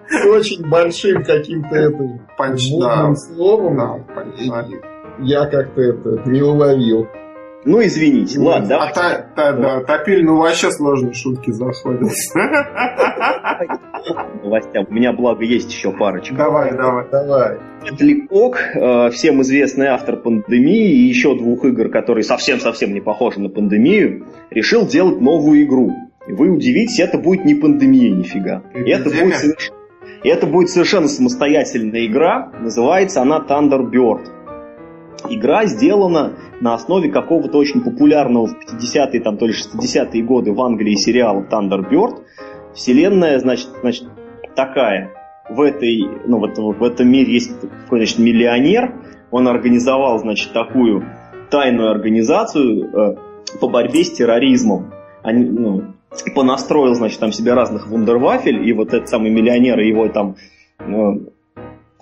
С 0.10 0.26
очень 0.26 0.70
большим 0.70 1.24
каким-то 1.24 1.76
этим 1.76 2.22
словом. 3.16 4.06
Я 5.20 5.46
как-то 5.48 5.82
это 5.82 6.30
не 6.30 6.42
уловил. 6.42 7.08
Ну, 7.66 7.86
извините, 7.86 8.40
ладно, 8.40 8.70
давай. 8.70 8.90
А 8.90 8.94
та, 8.94 9.30
та, 9.36 9.52
да, 9.52 9.82
топиль, 9.82 10.24
ну 10.24 10.38
вообще 10.38 10.72
сложные 10.72 11.14
шутки 11.14 11.52
заходят. 11.52 12.02
Новостям. 14.44 14.86
У 14.90 14.94
меня, 14.94 15.12
благо, 15.12 15.44
есть 15.44 15.70
еще 15.70 15.92
парочка. 15.92 16.36
Давай, 16.36 16.72
давай, 16.72 17.06
давай. 17.12 17.58
Ликок, 18.00 18.60
э, 18.76 19.10
всем 19.10 19.42
известный 19.42 19.88
автор 19.88 20.16
пандемии 20.16 20.90
и 20.90 21.08
еще 21.08 21.36
двух 21.38 21.66
игр, 21.66 21.90
которые 21.90 22.24
совсем-совсем 22.24 22.94
не 22.94 23.02
похожи 23.02 23.42
на 23.42 23.50
пандемию, 23.50 24.26
решил 24.50 24.88
делать 24.88 25.20
новую 25.20 25.64
игру. 25.64 25.92
И 26.28 26.32
вы 26.32 26.50
удивитесь, 26.50 27.00
это 27.00 27.18
будет 27.18 27.44
не 27.44 27.56
пандемия 27.56 28.12
нифига. 28.12 28.64
Это 28.74 29.10
будет, 29.10 29.36
соверш... 29.36 29.72
это 30.24 30.48
будет 30.48 30.70
совершенно 30.70 31.10
самостоятельная 31.10 32.06
игра. 32.06 32.54
Называется 32.62 33.22
она 33.22 33.46
Thunderbird. 33.46 34.28
Игра 35.30 35.66
сделана 35.66 36.38
на 36.62 36.74
основе 36.74 37.10
какого-то 37.10 37.58
очень 37.58 37.82
популярного 37.82 38.48
в 38.48 38.54
50-е, 38.54 39.22
там, 39.22 39.38
то 39.38 39.46
ли 39.46 39.54
60-е 39.54 40.24
годы 40.24 40.52
в 40.52 40.62
Англии 40.62 40.96
сериала 40.96 41.46
Thunderbird. 41.50 42.24
Вселенная, 42.74 43.40
значит, 43.40 43.70
значит 43.82 44.08
такая. 44.56 45.12
В, 45.50 45.62
этой, 45.62 46.08
ну, 46.28 46.40
вот, 46.40 46.58
в 46.58 46.84
этом 46.84 47.10
мире 47.10 47.34
есть 47.34 47.52
значит, 47.90 48.20
миллионер. 48.20 48.94
Он 49.32 49.48
организовал, 49.48 50.20
значит, 50.20 50.54
такую 50.54 51.06
тайную 51.50 51.92
организацию 51.92 52.86
э, 52.86 53.16
по 53.60 53.68
борьбе 53.68 54.04
с 54.04 54.12
терроризмом. 54.12 54.94
Они, 55.24 55.46
ну, 55.46 55.84
понастроил, 56.36 56.94
значит, 56.94 57.20
там 57.20 57.32
себе 57.32 57.54
разных 57.54 57.88
вундервафель, 57.88 58.68
и 58.68 58.74
вот 58.74 58.94
этот 58.94 59.10
самый 59.10 59.32
миллионер 59.32 59.80
и 59.80 59.88
его 59.88 60.08
там 60.10 60.36
э, 60.80 60.94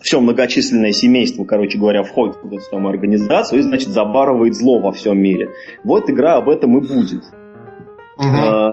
все 0.02 0.19
многочисленное 0.19 0.91
семейство, 0.91 1.44
короче 1.44 1.78
говоря, 1.78 2.03
входит 2.03 2.38
в 2.44 2.48
эту 2.48 2.61
самую 2.61 2.91
организацию 2.91 3.60
и, 3.60 3.64
значит, 3.64 3.90
забарывает 3.90 4.56
зло 4.56 4.80
во 4.80 4.91
всем 4.91 5.18
мире. 5.18 5.49
Вот 5.84 6.10
игра 6.10 6.36
об 6.36 6.49
этом 6.49 6.78
и 6.78 6.82
будет. 6.82 7.24
Угу. 8.18 8.28
А, 8.28 8.72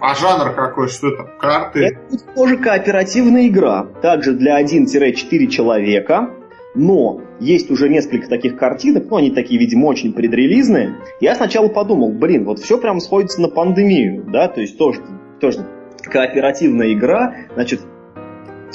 а 0.00 0.14
жанр 0.14 0.54
какой? 0.54 0.88
Что 0.88 1.08
это? 1.08 1.24
Карты? 1.40 1.98
Это 2.10 2.34
тоже 2.34 2.56
кооперативная 2.56 3.48
игра. 3.48 3.86
Также 4.00 4.32
для 4.32 4.62
1-4 4.62 5.46
человека. 5.48 6.30
Но 6.74 7.22
есть 7.40 7.70
уже 7.70 7.88
несколько 7.88 8.28
таких 8.28 8.56
картинок, 8.56 9.06
ну, 9.10 9.16
они 9.16 9.30
такие, 9.30 9.58
видимо, 9.58 9.86
очень 9.86 10.12
предрелизные. 10.12 10.96
Я 11.18 11.34
сначала 11.34 11.68
подумал, 11.68 12.12
блин, 12.12 12.44
вот 12.44 12.60
все 12.60 12.78
прям 12.78 13.00
сходится 13.00 13.40
на 13.40 13.48
пандемию, 13.48 14.24
да, 14.28 14.48
то 14.48 14.60
есть 14.60 14.78
тоже, 14.78 15.00
тоже 15.40 15.66
кооперативная 16.02 16.92
игра, 16.92 17.34
значит, 17.54 17.80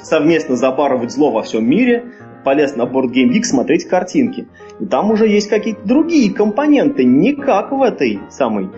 совместно 0.04 0.56
забарывать 0.56 1.12
зло 1.12 1.32
во 1.32 1.42
всем 1.42 1.68
мире, 1.68 2.06
полез 2.44 2.76
на 2.76 2.84
Board 2.84 3.08
Game 3.14 3.32
Geek 3.32 3.44
смотреть 3.44 3.86
картинки. 3.86 4.48
И 4.80 4.86
там 4.86 5.12
уже 5.12 5.28
есть 5.28 5.50
какие-то 5.50 5.88
другие 5.88 6.34
компоненты, 6.34 7.04
не 7.04 7.34
как 7.34 7.72
в 7.72 7.82
этой 7.82 8.20
самой... 8.30 8.70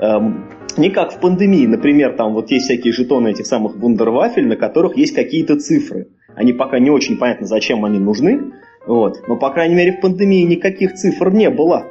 Эм, 0.00 0.48
не 0.76 0.90
как 0.90 1.12
в 1.12 1.18
пандемии. 1.18 1.66
Например, 1.66 2.14
там 2.16 2.34
вот 2.34 2.50
есть 2.50 2.66
всякие 2.66 2.92
жетоны 2.92 3.30
этих 3.30 3.46
самых 3.46 3.76
вундервафель, 3.76 4.46
на 4.46 4.56
которых 4.56 4.96
есть 4.96 5.14
какие-то 5.14 5.58
цифры. 5.58 6.08
Они 6.36 6.52
пока 6.52 6.78
не 6.78 6.90
очень 6.90 7.18
понятно, 7.18 7.46
зачем 7.46 7.84
они 7.84 7.98
нужны. 7.98 8.52
Вот. 8.86 9.26
Но, 9.26 9.36
по 9.36 9.50
крайней 9.50 9.74
мере, 9.74 9.92
в 9.92 10.00
пандемии 10.00 10.42
никаких 10.42 10.94
цифр 10.94 11.30
не 11.30 11.50
было. 11.50 11.84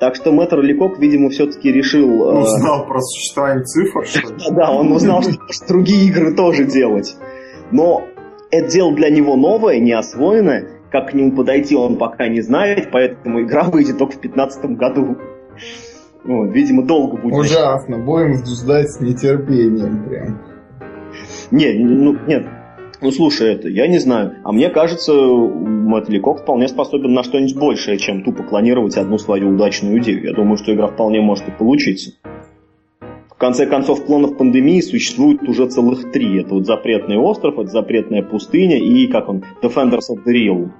Так 0.00 0.16
что 0.16 0.32
мэтр 0.32 0.60
Ликок, 0.60 0.98
видимо, 0.98 1.28
все-таки 1.30 1.70
решил... 1.70 2.24
Э, 2.24 2.40
узнал 2.40 2.86
про 2.86 3.00
существование 3.00 3.64
цифр, 3.64 4.06
что 4.06 4.20
ли? 4.20 4.34
Да, 4.50 4.72
он 4.72 4.90
узнал, 4.92 5.22
что 5.50 5.68
другие 5.68 6.08
игры 6.08 6.34
тоже 6.34 6.64
делать. 6.64 7.14
Но 7.70 8.04
это 8.58 8.70
дело 8.70 8.92
для 8.94 9.10
него 9.10 9.36
новое, 9.36 9.78
не 9.78 9.92
освоенное. 9.92 10.68
Как 10.90 11.10
к 11.10 11.14
нему 11.14 11.32
подойти, 11.32 11.74
он 11.74 11.96
пока 11.96 12.28
не 12.28 12.40
знает, 12.40 12.88
поэтому 12.92 13.42
игра 13.42 13.64
выйдет 13.70 13.98
только 13.98 14.12
в 14.12 14.20
2015 14.20 14.64
году. 14.76 15.16
Вот, 16.24 16.46
видимо, 16.52 16.84
долго 16.84 17.16
будет. 17.16 17.34
Ужасно, 17.34 17.98
будем 17.98 18.44
ждать 18.46 18.90
с 18.90 19.00
нетерпением 19.00 20.08
прям. 20.08 20.40
Не, 21.50 21.72
ну, 21.74 22.16
нет, 22.26 22.46
ну 23.00 23.10
слушай, 23.10 23.52
это, 23.52 23.68
я 23.68 23.86
не 23.86 23.98
знаю. 23.98 24.36
А 24.44 24.52
мне 24.52 24.70
кажется, 24.70 25.12
Мэтт 25.12 26.08
Ликок 26.08 26.40
вполне 26.40 26.68
способен 26.68 27.12
на 27.12 27.22
что-нибудь 27.22 27.56
большее, 27.56 27.98
чем 27.98 28.24
тупо 28.24 28.42
клонировать 28.42 28.96
одну 28.96 29.18
свою 29.18 29.50
удачную 29.50 30.00
идею. 30.00 30.24
Я 30.24 30.32
думаю, 30.32 30.56
что 30.56 30.74
игра 30.74 30.86
вполне 30.88 31.20
может 31.20 31.46
и 31.48 31.50
получиться. 31.50 32.12
В 33.36 33.38
конце 33.38 33.66
концов, 33.66 34.06
планов 34.06 34.36
пандемии 34.36 34.80
существует 34.80 35.42
уже 35.48 35.66
целых 35.68 36.12
три. 36.12 36.40
Это 36.40 36.54
вот 36.54 36.66
запретный 36.66 37.16
остров, 37.16 37.58
это 37.58 37.68
запретная 37.68 38.22
пустыня 38.22 38.78
и, 38.78 39.08
как 39.08 39.28
он, 39.28 39.44
Defenders 39.60 40.08
of 40.10 40.24
the 40.24 40.32
Real. 40.32 40.70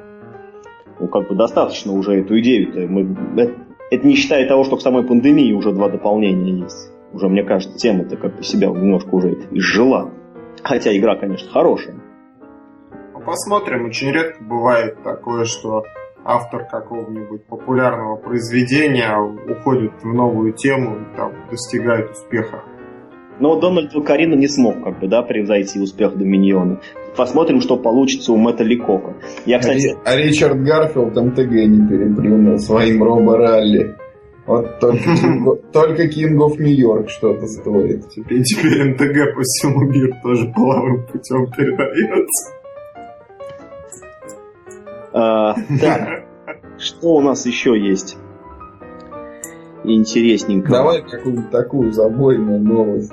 Ну, 1.01 1.09
как 1.09 1.29
бы 1.29 1.35
достаточно 1.35 1.93
уже 1.93 2.21
эту 2.21 2.39
идею-то. 2.39 2.81
Мы, 2.87 3.17
это, 3.37 3.55
это 3.91 4.07
не 4.07 4.15
считая 4.15 4.47
того, 4.47 4.63
что 4.63 4.77
в 4.77 4.83
самой 4.83 5.03
пандемии 5.03 5.53
уже 5.53 5.73
два 5.73 5.89
дополнения 5.89 6.63
есть. 6.63 6.93
Уже, 7.13 7.29
мне 7.29 7.43
кажется, 7.43 7.77
тема-то 7.77 8.17
как 8.17 8.37
бы 8.37 8.43
себя 8.45 8.69
немножко 8.69 9.15
уже 9.15 9.37
изжила. 9.51 10.13
Хотя 10.63 10.97
игра, 10.97 11.17
конечно, 11.17 11.51
хорошая. 11.51 11.97
Ну, 13.13 13.21
посмотрим. 13.21 13.87
Очень 13.87 14.13
редко 14.13 14.43
бывает 14.45 15.03
такое, 15.03 15.45
что 15.45 15.85
автор 16.25 16.65
какого-нибудь 16.65 17.45
популярного 17.45 18.17
произведения 18.17 19.17
уходит 19.19 19.93
в 20.03 20.07
новую 20.07 20.53
тему 20.53 20.97
и 20.97 21.17
там 21.17 21.33
достигает 21.51 22.11
успеха. 22.11 22.65
Но 23.41 23.59
Дональд 23.59 23.93
Карина 24.07 24.35
не 24.35 24.49
смог 24.49 24.83
как 24.85 25.01
бы, 25.01 25.09
да, 25.09 25.23
превзойти 25.23 25.81
успех 25.81 26.17
Доминиона. 26.17 26.81
Посмотрим, 27.17 27.61
что 27.61 27.77
получится 27.77 28.33
у 28.33 28.37
Мэтта 28.37 28.65
Ликока. 28.65 29.15
Я, 29.45 29.59
кстати... 29.59 29.97
А 30.05 30.17
Ричард 30.17 30.63
Гарфилд 30.63 31.17
МТГ 31.17 31.51
не 31.51 31.89
переплюнул 31.89 32.59
своим 32.59 33.03
робо-ралли. 33.03 33.97
Вот 34.47 34.79
только, 34.79 34.99
только 35.73 36.05
King 36.05 36.37
of 36.39 36.59
New 36.59 36.75
York 36.75 37.09
что-то 37.09 37.47
стоит. 37.47 38.09
Теперь, 38.11 38.43
теперь 38.43 38.91
МТГ 38.91 39.35
по 39.35 39.43
всему 39.43 39.83
миру 39.85 40.15
тоже 40.23 40.53
половым 40.55 41.05
путем 41.07 41.47
передается. 41.51 42.53
А, 45.15 45.55
так, 45.81 46.24
что 46.77 47.15
у 47.15 47.20
нас 47.20 47.47
еще 47.47 47.78
есть? 47.78 48.16
Интересненько. 49.85 50.73
Давай 50.73 51.03
какую-нибудь 51.03 51.51
такую 51.51 51.93
забойную 51.93 52.61
новость. 52.61 53.12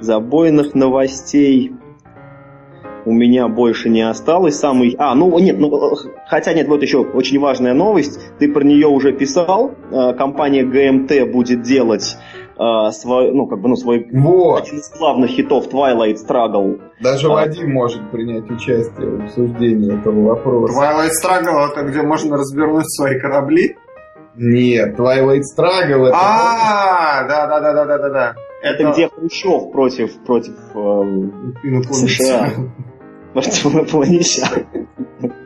Забойных 0.00 0.74
новостей 0.74 1.72
у 3.04 3.12
меня 3.12 3.48
больше 3.48 3.88
не 3.88 4.02
осталось. 4.02 4.56
Самый... 4.56 4.94
А, 4.98 5.14
ну 5.16 5.36
нет, 5.40 5.58
ну, 5.58 5.96
хотя 6.28 6.52
нет, 6.52 6.68
вот 6.68 6.82
еще 6.82 6.98
очень 6.98 7.40
важная 7.40 7.74
новость. 7.74 8.20
Ты 8.38 8.52
про 8.52 8.62
нее 8.62 8.86
уже 8.86 9.12
писал. 9.12 9.74
А, 9.90 10.12
компания 10.12 10.62
GMT 10.62 11.32
будет 11.32 11.62
делать 11.62 12.16
э, 12.60 12.92
свой, 12.92 13.32
ну, 13.32 13.46
как 13.46 13.60
бы, 13.60 13.68
ну, 13.68 13.76
свой 13.76 14.06
вот. 14.12 14.62
один 14.62 14.78
из 14.78 14.90
главных 14.90 15.30
хитов 15.30 15.68
Twilight 15.68 16.16
Struggle. 16.16 16.80
Даже 17.00 17.28
а. 17.28 17.30
Вадим 17.30 17.72
может 17.72 18.10
принять 18.10 18.50
участие 18.50 19.16
в 19.16 19.24
обсуждении 19.24 19.98
этого 19.98 20.28
вопроса. 20.28 20.74
Twilight 20.74 21.10
Struggle 21.24 21.70
это 21.70 21.82
где 21.84 22.02
можно 22.02 22.36
развернуть 22.36 22.90
свои 22.94 23.18
корабли? 23.18 23.76
Нет, 24.36 24.98
Twilight 24.98 25.42
Struggle 25.56 26.08
это... 26.08 26.16
А, 26.16 27.26
да, 27.26 27.46
да, 27.46 27.60
да, 27.60 27.72
да, 27.72 27.84
да, 27.84 27.98
да, 27.98 28.08
да. 28.10 28.34
Это, 28.62 28.92
где 28.92 29.08
Хрущев 29.08 29.72
против, 29.72 30.18
против 30.24 30.54
э, 30.74 31.82
США. 31.92 32.50
Может, 33.32 33.54
инопланетян. 33.64 34.79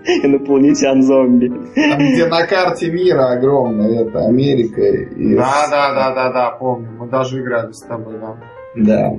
Инопланетян-зомби. 0.06 1.48
Там, 1.74 1.98
где 1.98 2.26
на 2.26 2.46
карте 2.46 2.90
мира 2.90 3.32
огромная, 3.32 4.04
это 4.04 4.26
Америка. 4.26 4.82
И... 4.82 5.34
Да, 5.34 5.66
да, 5.70 5.94
да, 5.94 6.14
да, 6.14 6.32
да, 6.32 6.50
помню. 6.50 6.90
Мы 6.98 7.08
даже 7.08 7.40
играли 7.40 7.72
с 7.72 7.80
тобой, 7.82 8.14
да. 8.20 8.36
Да. 8.76 9.12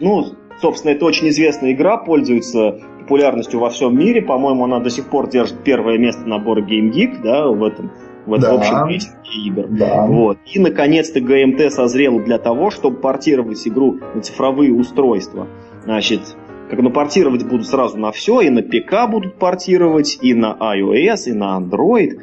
Ну, 0.00 0.24
собственно, 0.60 0.92
это 0.92 1.04
очень 1.04 1.28
известная 1.28 1.72
игра, 1.72 1.96
пользуется 1.96 2.78
популярностью 3.00 3.60
во 3.60 3.70
всем 3.70 3.98
мире. 3.98 4.20
По-моему, 4.20 4.64
она 4.64 4.80
до 4.80 4.90
сих 4.90 5.06
пор 5.06 5.28
держит 5.28 5.62
первое 5.64 5.96
место 5.96 6.28
набора 6.28 6.62
Game 6.62 6.90
Geek, 6.92 7.22
да, 7.22 7.46
в 7.46 7.62
этом 7.62 7.92
в, 8.26 8.38
да. 8.38 8.52
в 8.52 8.56
общем 8.56 8.84
рейтинге 8.84 9.30
игр. 9.46 9.66
Да. 9.68 10.06
Вот. 10.06 10.38
И, 10.52 10.58
наконец-то, 10.58 11.20
ГМТ 11.20 11.72
созрел 11.72 12.20
для 12.20 12.38
того, 12.38 12.70
чтобы 12.70 12.98
портировать 12.98 13.66
игру 13.66 13.98
на 14.14 14.20
цифровые 14.20 14.72
устройства. 14.74 15.46
Значит, 15.84 16.20
как 16.68 16.80
ну, 16.80 16.90
портировать 16.90 17.44
будут 17.44 17.66
сразу 17.66 17.96
на 17.98 18.12
все, 18.12 18.40
и 18.40 18.50
на 18.50 18.62
ПК 18.62 19.08
будут 19.10 19.38
портировать, 19.38 20.18
и 20.20 20.34
на 20.34 20.56
iOS, 20.60 21.26
и 21.26 21.32
на 21.32 21.58
Android. 21.58 22.20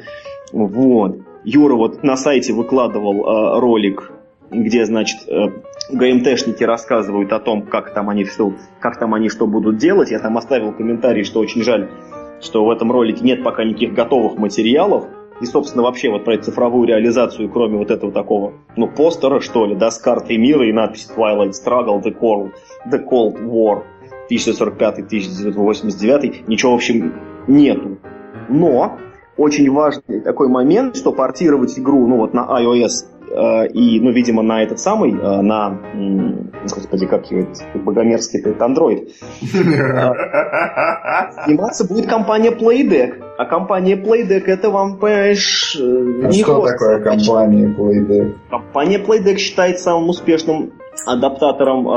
Вот. 0.52 1.18
Юра 1.44 1.74
вот 1.74 2.02
на 2.02 2.16
сайте 2.16 2.52
выкладывал 2.52 3.24
э, 3.26 3.60
ролик, 3.60 4.10
где, 4.50 4.84
значит, 4.84 5.28
э, 5.28 5.48
ГМТшники 5.90 6.62
рассказывают 6.64 7.32
о 7.32 7.40
том, 7.40 7.62
как 7.62 7.92
там 7.92 8.08
они 8.08 8.24
что, 8.24 8.54
как 8.80 8.98
там 8.98 9.14
они 9.14 9.28
что 9.28 9.46
будут 9.46 9.76
делать. 9.76 10.10
Я 10.10 10.20
там 10.20 10.36
оставил 10.38 10.72
комментарий, 10.72 11.24
что 11.24 11.40
очень 11.40 11.62
жаль, 11.62 11.90
что 12.40 12.64
в 12.64 12.70
этом 12.70 12.92
ролике 12.92 13.24
нет 13.24 13.42
пока 13.42 13.64
никаких 13.64 13.92
готовых 13.94 14.38
материалов. 14.38 15.06
И, 15.40 15.46
собственно, 15.46 15.82
вообще 15.82 16.10
вот 16.10 16.24
про 16.24 16.38
цифровую 16.38 16.86
реализацию, 16.86 17.50
кроме 17.50 17.76
вот 17.76 17.90
этого 17.90 18.12
такого, 18.12 18.52
ну, 18.76 18.86
постера, 18.86 19.40
что 19.40 19.66
ли, 19.66 19.74
да, 19.74 19.90
с 19.90 19.98
картой 19.98 20.36
мира 20.36 20.66
и 20.68 20.72
надпись 20.72 21.10
Twilight 21.14 21.50
Struggle, 21.50 22.00
The 22.00 22.16
Cold, 22.16 22.52
The 22.86 23.04
Cold 23.04 23.42
War 23.44 23.82
1945-1989, 24.30 26.44
ничего, 26.46 26.72
в 26.72 26.76
общем, 26.76 27.14
нету. 27.46 27.98
Но 28.48 28.98
очень 29.36 29.70
важный 29.70 30.20
такой 30.20 30.48
момент, 30.48 30.96
что 30.96 31.12
портировать 31.12 31.78
игру, 31.78 32.06
ну, 32.06 32.16
вот 32.18 32.34
на 32.34 32.46
iOS 32.60 33.06
Э, 33.34 33.66
и, 33.66 34.00
ну, 34.00 34.12
видимо, 34.12 34.42
на 34.42 34.62
этот 34.62 34.78
самый, 34.78 35.12
э, 35.12 35.40
на, 35.40 35.80
господи, 36.62 37.06
как 37.06 37.30
его, 37.30 37.46
богомерзкий 37.74 38.40
это 38.40 38.64
Android, 38.64 39.08
сниматься 41.44 41.88
будет 41.88 42.06
компания 42.06 42.50
Playdeck. 42.50 43.22
А 43.36 43.46
компания 43.46 43.96
Playdeck 43.96 44.44
это 44.46 44.70
вам, 44.70 44.98
понимаешь, 44.98 45.76
э, 45.76 45.82
а 45.82 46.28
не 46.28 46.42
что 46.42 46.64
такое 46.64 47.00
компания 47.00 47.74
Playdeck? 47.76 48.34
Компания 48.50 48.98
Playdeck 48.98 49.38
считается 49.38 49.84
самым 49.84 50.10
успешным 50.10 50.72
адаптатором 51.04 51.88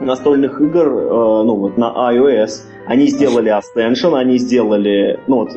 настольных 0.00 0.60
игр 0.60 0.90
ну, 0.90 1.56
вот, 1.56 1.78
на 1.78 1.92
iOS. 2.12 2.64
Они 2.86 3.06
сделали 3.06 3.52
Ascension, 3.52 4.16
они 4.16 4.38
сделали... 4.38 5.20
Ну, 5.26 5.36
вот, 5.36 5.50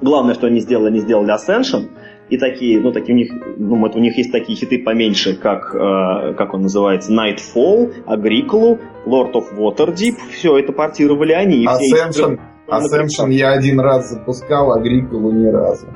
главное, 0.00 0.34
что 0.34 0.46
они 0.46 0.60
сделали, 0.60 0.88
они 0.88 1.00
сделали 1.00 1.34
Ascension, 1.34 1.88
и 2.28 2.38
такие, 2.38 2.80
ну, 2.80 2.92
такие 2.92 3.14
у 3.14 3.16
них, 3.16 3.32
ну, 3.56 3.76
вот 3.76 3.96
у 3.96 3.98
них 3.98 4.16
есть 4.16 4.30
такие 4.30 4.56
хиты 4.56 4.78
поменьше, 4.78 5.34
как, 5.34 5.74
э, 5.74 6.34
как 6.34 6.54
он 6.54 6.62
называется, 6.62 7.12
Nightfall, 7.12 7.92
Agricola, 8.06 8.78
Lord 9.04 9.32
of 9.32 9.56
Waterdeep, 9.56 10.14
все 10.30 10.58
это 10.58 10.72
портировали 10.72 11.32
они. 11.32 11.66
Ascension, 11.66 12.38
Ascension 12.68 13.32
я 13.32 13.50
один 13.50 13.80
раз 13.80 14.10
запускал, 14.10 14.78
Agricola 14.78 15.32
ни 15.32 15.48
разу. 15.48 15.88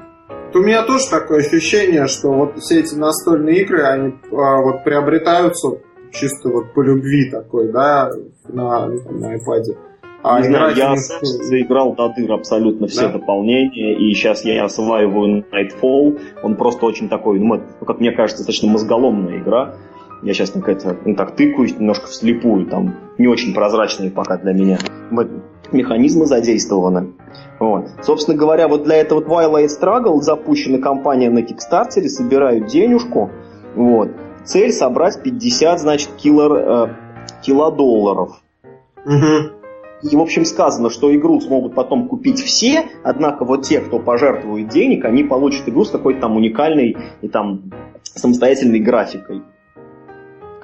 У 0.52 0.58
меня 0.58 0.84
тоже 0.84 1.08
такое 1.10 1.40
ощущение, 1.40 2.06
что 2.06 2.32
вот 2.32 2.58
все 2.58 2.80
эти 2.80 2.94
настольные 2.94 3.62
игры, 3.62 3.82
они 3.82 4.14
а, 4.30 4.62
вот 4.62 4.84
приобретаются 4.84 5.78
чисто 6.14 6.48
вот 6.48 6.72
по 6.72 6.80
любви 6.80 7.30
такой, 7.30 7.72
да, 7.72 8.10
на, 8.48 8.86
на 8.86 9.36
iPad. 9.36 9.76
А 10.22 10.40
не 10.40 10.48
знаю, 10.48 10.74
я 10.74 10.96
заиграл 10.96 11.94
до 11.94 12.08
дыр 12.08 12.32
абсолютно 12.32 12.86
все 12.86 13.08
да? 13.08 13.18
дополнения, 13.18 13.94
и 13.94 14.14
сейчас 14.14 14.42
я 14.44 14.64
осваиваю 14.64 15.44
Nightfall. 15.52 16.18
Он 16.42 16.56
просто 16.56 16.86
очень 16.86 17.10
такой, 17.10 17.38
ну, 17.38 17.60
ну, 17.80 17.86
как 17.86 18.00
мне 18.00 18.10
кажется, 18.10 18.38
достаточно 18.38 18.70
мозголомная 18.70 19.38
игра. 19.38 19.74
Я 20.22 20.32
сейчас 20.32 20.50
так 20.50 20.66
это, 20.66 20.96
ну, 21.04 21.14
так 21.14 21.36
тыкаюсь 21.36 21.78
немножко 21.78 22.06
вслепую, 22.06 22.64
там 22.66 22.94
не 23.18 23.26
очень 23.26 23.52
прозрачные 23.52 24.10
пока 24.10 24.38
для 24.38 24.54
меня. 24.54 24.78
Механизмы 25.72 26.24
задействованы. 26.24 27.12
Вот. 27.60 27.90
Собственно 28.02 28.36
говоря, 28.36 28.66
вот 28.66 28.84
для 28.84 28.96
этого 28.96 29.20
Twilight 29.20 29.68
Struggle 29.78 30.20
запущена 30.22 30.78
компания 30.78 31.28
на 31.28 31.40
Kickstarter, 31.40 32.06
собирают 32.06 32.66
денежку. 32.66 33.30
Вот. 33.74 34.08
Цель 34.44 34.72
собрать 34.72 35.22
50, 35.22 35.80
значит, 35.80 36.10
килор, 36.16 36.52
э, 36.56 36.94
килодолларов. 37.42 38.42
Угу. 39.04 39.54
И, 40.02 40.16
в 40.16 40.20
общем, 40.20 40.44
сказано, 40.44 40.90
что 40.90 41.14
игру 41.14 41.40
смогут 41.40 41.74
потом 41.74 42.08
купить 42.08 42.40
все, 42.40 42.86
однако 43.02 43.44
вот 43.44 43.62
те, 43.62 43.80
кто 43.80 43.98
пожертвует 43.98 44.68
денег, 44.68 45.04
они 45.06 45.24
получат 45.24 45.68
игру 45.68 45.84
с 45.84 45.90
какой-то 45.90 46.20
там 46.20 46.36
уникальной 46.36 46.96
и 47.22 47.28
там 47.28 47.70
самостоятельной 48.02 48.80
графикой 48.80 49.42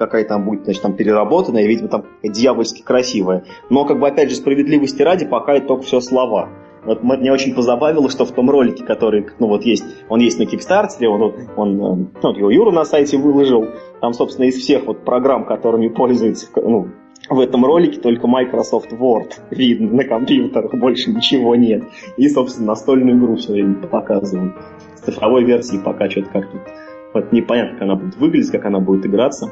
какая 0.01 0.25
там 0.25 0.45
будет, 0.45 0.63
значит, 0.63 0.81
там 0.81 0.93
переработанная, 0.93 1.67
видимо, 1.67 1.87
там 1.87 2.05
дьявольски 2.23 2.81
красивая. 2.81 3.43
Но, 3.69 3.85
как 3.85 3.99
бы, 3.99 4.07
опять 4.07 4.31
же, 4.31 4.35
справедливости 4.35 4.99
ради, 5.03 5.27
пока 5.27 5.53
это 5.53 5.67
только 5.67 5.83
все 5.83 5.99
слова. 5.99 6.49
Вот 6.83 7.03
меня 7.03 7.33
очень 7.33 7.53
позабавило, 7.53 8.09
что 8.09 8.25
в 8.25 8.31
том 8.31 8.49
ролике, 8.49 8.83
который, 8.83 9.27
ну 9.39 9.47
вот 9.47 9.63
есть, 9.63 9.83
он 10.09 10.19
есть 10.19 10.39
на 10.39 10.45
Кикстартере, 10.45 11.09
он, 11.09 11.33
он, 11.55 12.11
ну, 12.21 12.35
его 12.35 12.49
Юра 12.49 12.71
на 12.71 12.85
сайте 12.85 13.17
выложил, 13.17 13.67
там, 13.99 14.13
собственно, 14.13 14.45
из 14.45 14.55
всех 14.55 14.87
вот 14.87 15.05
программ, 15.05 15.45
которыми 15.45 15.89
пользуется, 15.89 16.47
ну, 16.55 16.87
в 17.29 17.39
этом 17.39 17.63
ролике 17.63 17.99
только 18.01 18.27
Microsoft 18.27 18.91
Word 18.93 19.33
видно 19.51 19.91
на 19.93 20.03
компьютерах, 20.03 20.73
больше 20.73 21.11
ничего 21.11 21.55
нет. 21.55 21.83
И, 22.17 22.27
собственно, 22.27 22.69
настольную 22.69 23.17
игру 23.17 23.35
все 23.35 23.53
время 23.53 23.75
показывают. 23.75 24.55
С 24.95 25.01
цифровой 25.01 25.43
версии 25.45 25.77
пока 25.77 26.09
что-то 26.09 26.29
как-то 26.29 26.57
вот 27.13 27.31
непонятно, 27.31 27.73
как 27.73 27.81
она 27.83 27.95
будет 27.95 28.17
выглядеть, 28.17 28.51
как 28.51 28.65
она 28.65 28.79
будет 28.79 29.05
играться. 29.05 29.51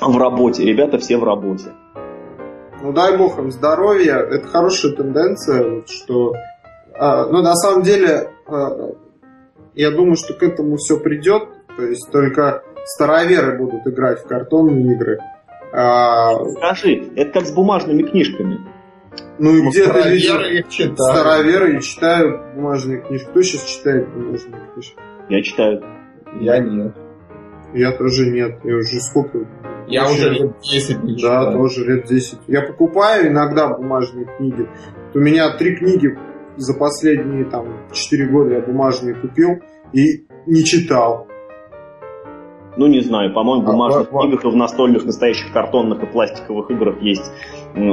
В 0.00 0.18
работе, 0.18 0.64
ребята 0.64 0.98
все 0.98 1.18
в 1.18 1.24
работе. 1.24 1.72
Ну 2.82 2.92
дай 2.92 3.16
бог 3.16 3.38
им 3.38 3.50
здоровья, 3.50 4.16
это 4.16 4.46
хорошая 4.46 4.92
тенденция, 4.92 5.84
что, 5.86 6.34
а, 6.94 7.26
ну 7.26 7.42
на 7.42 7.54
самом 7.54 7.82
деле, 7.82 8.30
а, 8.46 8.92
я 9.74 9.90
думаю, 9.90 10.16
что 10.16 10.34
к 10.34 10.42
этому 10.42 10.76
все 10.76 10.98
придет, 10.98 11.48
то 11.76 11.84
есть 11.84 12.10
только 12.10 12.62
староверы 12.84 13.58
будут 13.58 13.86
играть 13.86 14.20
в 14.20 14.26
картонные 14.26 14.94
игры, 14.94 15.18
а... 15.72 16.44
Скажи, 16.56 17.10
это 17.16 17.32
как 17.32 17.46
с 17.46 17.52
бумажными 17.52 18.02
книжками. 18.02 18.58
Ну 19.38 19.56
и 19.56 19.68
где 19.68 19.90
ты 19.90 20.10
видишь? 20.10 20.68
Читают. 20.68 20.98
Староверы 20.98 21.80
читают 21.80 22.54
бумажные 22.54 23.00
книжки. 23.00 23.26
Кто 23.26 23.42
сейчас 23.42 23.64
читает 23.64 24.08
бумажные 24.12 24.60
книжки? 24.72 24.96
Я 25.28 25.42
читаю. 25.42 25.82
Я 26.40 26.58
нет. 26.58 26.94
Я 27.72 27.92
тоже 27.92 28.30
нет. 28.30 28.58
Я 28.64 28.76
уже 28.76 29.00
сколько? 29.00 29.46
Я 29.90 30.10
уже 30.10 30.30
лет 30.30 30.52
10 30.62 31.04
не 31.04 31.16
читаю. 31.16 31.46
Да, 31.46 31.52
тоже 31.52 31.84
лет 31.84 32.06
10. 32.06 32.38
Я 32.46 32.62
покупаю 32.62 33.28
иногда 33.28 33.68
бумажные 33.68 34.26
книги. 34.36 34.68
У 35.14 35.18
меня 35.18 35.50
три 35.56 35.76
книги 35.76 36.16
за 36.56 36.74
последние 36.74 37.44
там 37.44 37.66
4 37.92 38.28
года 38.28 38.54
я 38.54 38.60
бумажные 38.60 39.14
купил 39.14 39.60
и 39.92 40.24
не 40.46 40.64
читал. 40.64 41.26
Ну, 42.76 42.86
не 42.86 43.00
знаю, 43.00 43.34
по-моему, 43.34 43.64
в 43.64 43.68
а, 43.68 43.72
бумажных 43.72 44.08
а, 44.12 44.20
книгах 44.20 44.44
и 44.44 44.48
в 44.48 44.56
настольных, 44.56 45.04
настоящих 45.04 45.52
картонных 45.52 46.02
и 46.04 46.06
пластиковых 46.06 46.70
играх 46.70 47.02
есть 47.02 47.30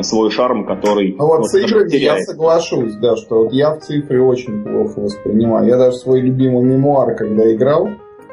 свой 0.02 0.30
шарм, 0.30 0.66
который... 0.66 1.16
А 1.18 1.24
вот, 1.24 1.40
вот 1.40 1.48
с 1.48 1.56
играми 1.56 1.96
я 1.96 2.20
соглашусь, 2.20 2.96
да, 2.96 3.16
что 3.16 3.44
вот 3.44 3.54
я 3.54 3.76
в 3.76 3.80
цифре 3.80 4.22
очень 4.22 4.64
плохо 4.64 5.00
воспринимаю. 5.00 5.68
Я 5.68 5.78
даже 5.78 5.98
свой 5.98 6.22
любимый 6.22 6.64
мемуар, 6.64 7.16
когда 7.16 7.52
играл, 7.52 7.90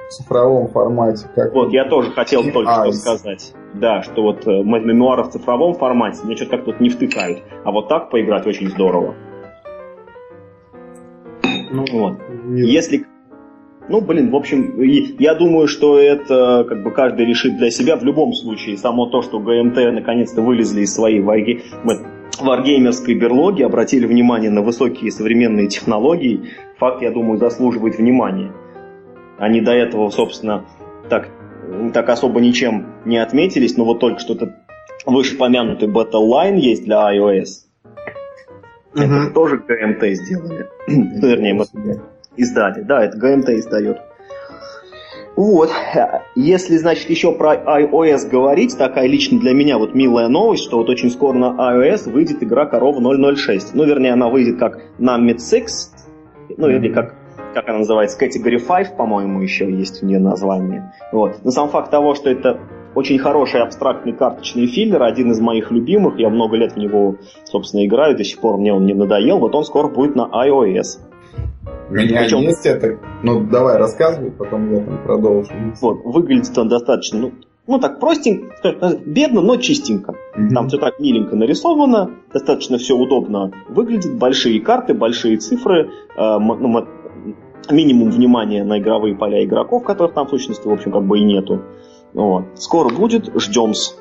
в 0.09 0.12
цифровом 0.12 0.68
формате. 0.68 1.26
Как 1.35 1.55
вот, 1.55 1.72
я 1.72 1.89
тоже 1.89 2.10
хотел 2.12 2.43
только 2.51 2.72
что 2.72 2.93
сказать. 2.93 3.55
Да, 3.74 4.02
что 4.02 4.22
вот 4.22 4.47
э, 4.47 4.62
мемуары 4.62 5.24
в 5.24 5.31
цифровом 5.31 5.74
формате 5.74 6.20
мне 6.24 6.36
что-то 6.36 6.59
как-то 6.59 6.74
не 6.81 6.90
втыкают. 6.90 7.43
А 7.64 7.72
вот 7.72 7.89
так 7.89 8.10
поиграть 8.10 8.47
очень 8.47 8.68
здорово. 8.68 9.14
Ну, 11.70 11.85
вот. 11.93 12.18
Если 12.55 13.06
ну, 13.86 14.01
блин, 14.01 14.31
в 14.31 14.36
общем, 14.36 14.81
я 15.18 15.35
думаю, 15.35 15.68
что 15.68 15.98
это 15.98 16.64
как 16.66 16.82
бы 16.82 16.90
каждый 16.90 17.26
решит 17.26 17.59
для 17.59 17.70
себя 17.70 17.97
в 17.97 18.05
любом 18.05 18.32
случае. 18.32 18.78
Само 18.78 19.06
то, 19.06 19.20
что 19.20 19.39
ГМТ 19.39 19.76
наконец-то 19.93 20.40
вылезли 20.40 20.82
из 20.82 20.94
своей 20.94 21.20
варги... 21.20 21.62
варгеймерской 22.40 23.14
берлоги, 23.14 23.62
обратили 23.62 24.06
внимание 24.06 24.51
на 24.51 24.62
высокие 24.62 25.10
современные 25.10 25.68
технологии, 25.68 26.44
факт, 26.78 27.02
я 27.02 27.10
думаю, 27.10 27.39
заслуживает 27.39 27.98
внимания. 27.98 28.52
Они 29.45 29.61
до 29.61 29.73
этого, 29.73 30.09
собственно, 30.09 30.65
так, 31.11 31.29
так 31.93 32.09
особо 32.09 32.41
ничем 32.41 32.87
не 33.05 33.19
отметились, 33.19 33.77
но 33.77 33.85
вот 33.85 34.01
только 34.01 34.19
что-то 34.19 34.57
вышепомянутый 35.05 35.87
Battle 35.87 36.31
Line 36.31 36.57
есть 36.57 36.85
для 36.85 37.15
iOS. 37.15 37.47
Uh-huh. 38.95 39.03
Это 39.03 39.35
тоже 39.35 39.59
ГМТ 39.59 40.16
сделали. 40.16 40.66
Вернее, 40.87 41.53
мы 41.53 41.66
издали. 42.37 42.81
Да, 42.81 43.05
это 43.05 43.19
ГМТ 43.19 43.51
издает. 43.51 43.99
Вот, 45.37 45.71
если, 46.37 46.79
значит, 46.79 47.11
еще 47.11 47.33
про 47.33 47.55
iOS 47.55 48.31
говорить, 48.31 48.79
такая 48.79 49.09
лично 49.09 49.39
для 49.41 49.53
меня 49.53 49.77
вот 49.77 49.95
милая 49.95 50.29
новость, 50.29 50.62
что 50.62 50.79
вот 50.79 50.89
очень 50.89 51.11
скоро 51.11 51.37
на 51.37 51.75
iOS 51.75 52.11
выйдет 52.11 52.43
игра 52.43 52.65
Корова 52.65 53.03
006. 53.37 53.75
Ну, 53.75 53.85
вернее, 53.85 54.15
она 54.15 54.31
выйдет 54.31 54.59
как 54.59 54.81
Numid 54.99 55.41
6, 55.47 55.91
ну, 56.57 56.71
или 56.71 56.89
как, 56.91 57.16
как 57.55 57.68
она 57.68 57.78
называется, 57.78 58.18
Category 58.22 58.59
5, 58.59 58.97
по-моему, 58.97 59.40
еще 59.40 59.70
есть 59.70 60.02
у 60.02 60.06
нее 60.06 60.18
название. 60.18 60.93
Вот. 61.12 61.36
Но 61.44 61.51
сам 61.51 61.68
факт 61.68 61.90
того, 61.90 62.14
что 62.14 62.28
это 62.28 62.60
очень 62.94 63.18
хороший 63.18 63.62
абстрактный 63.62 64.12
карточный 64.12 64.66
филлер, 64.66 65.02
один 65.02 65.31
из 65.31 65.40
моих 65.40 65.70
любимых, 65.70 66.18
я 66.18 66.28
много 66.28 66.56
лет 66.56 66.72
в 66.72 66.76
него, 66.76 67.16
собственно, 67.44 67.85
играю, 67.86 68.16
до 68.16 68.24
сих 68.24 68.40
пор 68.40 68.59
мне 68.59 68.72
он 68.72 68.86
не 68.86 68.94
надоел, 68.94 69.39
вот 69.39 69.55
он 69.55 69.64
скоро 69.64 69.89
будет 69.89 70.14
на 70.14 70.22
iOS. 70.22 71.01
У 71.90 71.94
меня 71.94 72.22
Причем... 72.22 72.39
есть 72.40 72.64
это. 72.66 72.98
Ну, 73.22 73.44
давай 73.44 73.76
рассказывай, 73.76 74.31
потом 74.31 74.72
я 74.72 74.81
там 74.81 75.02
продолжу. 75.02 75.51
Вот, 75.81 76.05
выглядит 76.05 76.56
он 76.56 76.68
достаточно, 76.68 77.18
ну, 77.18 77.32
ну 77.66 77.78
так 77.78 78.01
простенько, 78.01 78.55
бедно, 79.05 79.43
но 79.43 79.56
чистенько. 79.56 80.12
Mm-hmm. 80.12 80.48
Там 80.55 80.68
все 80.68 80.78
так 80.78 80.98
миленько 80.98 81.36
нарисовано, 81.36 82.10
достаточно 82.32 82.78
все 82.78 82.97
удобно 82.97 83.52
выглядит, 83.68 84.16
большие 84.16 84.60
карты, 84.60 84.94
большие 84.94 85.36
цифры, 85.36 85.90
э, 86.16 86.39
ну, 86.39 86.86
минимум 87.70 88.11
внимания 88.11 88.65
на 88.65 88.78
игровые 88.78 89.16
поля 89.16 89.45
игроков, 89.45 89.85
которых 89.85 90.15
там 90.15 90.27
в 90.27 90.31
сущности, 90.31 90.66
в 90.66 90.73
общем, 90.73 90.93
как 90.93 91.05
бы 91.05 91.19
и 91.19 91.24
нету. 91.24 91.62
Вот. 92.12 92.45
Скоро 92.55 92.95
будет, 92.95 93.31
ждем-с. 93.35 93.99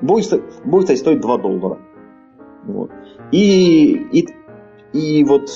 Будет, 0.00 0.42
будет, 0.64 0.82
кстати, 0.82 0.98
стоить 0.98 1.20
2 1.20 1.38
доллара. 1.38 1.78
Вот. 2.64 2.90
И, 3.30 3.92
и, 4.12 4.28
и 4.92 5.24
вот 5.24 5.48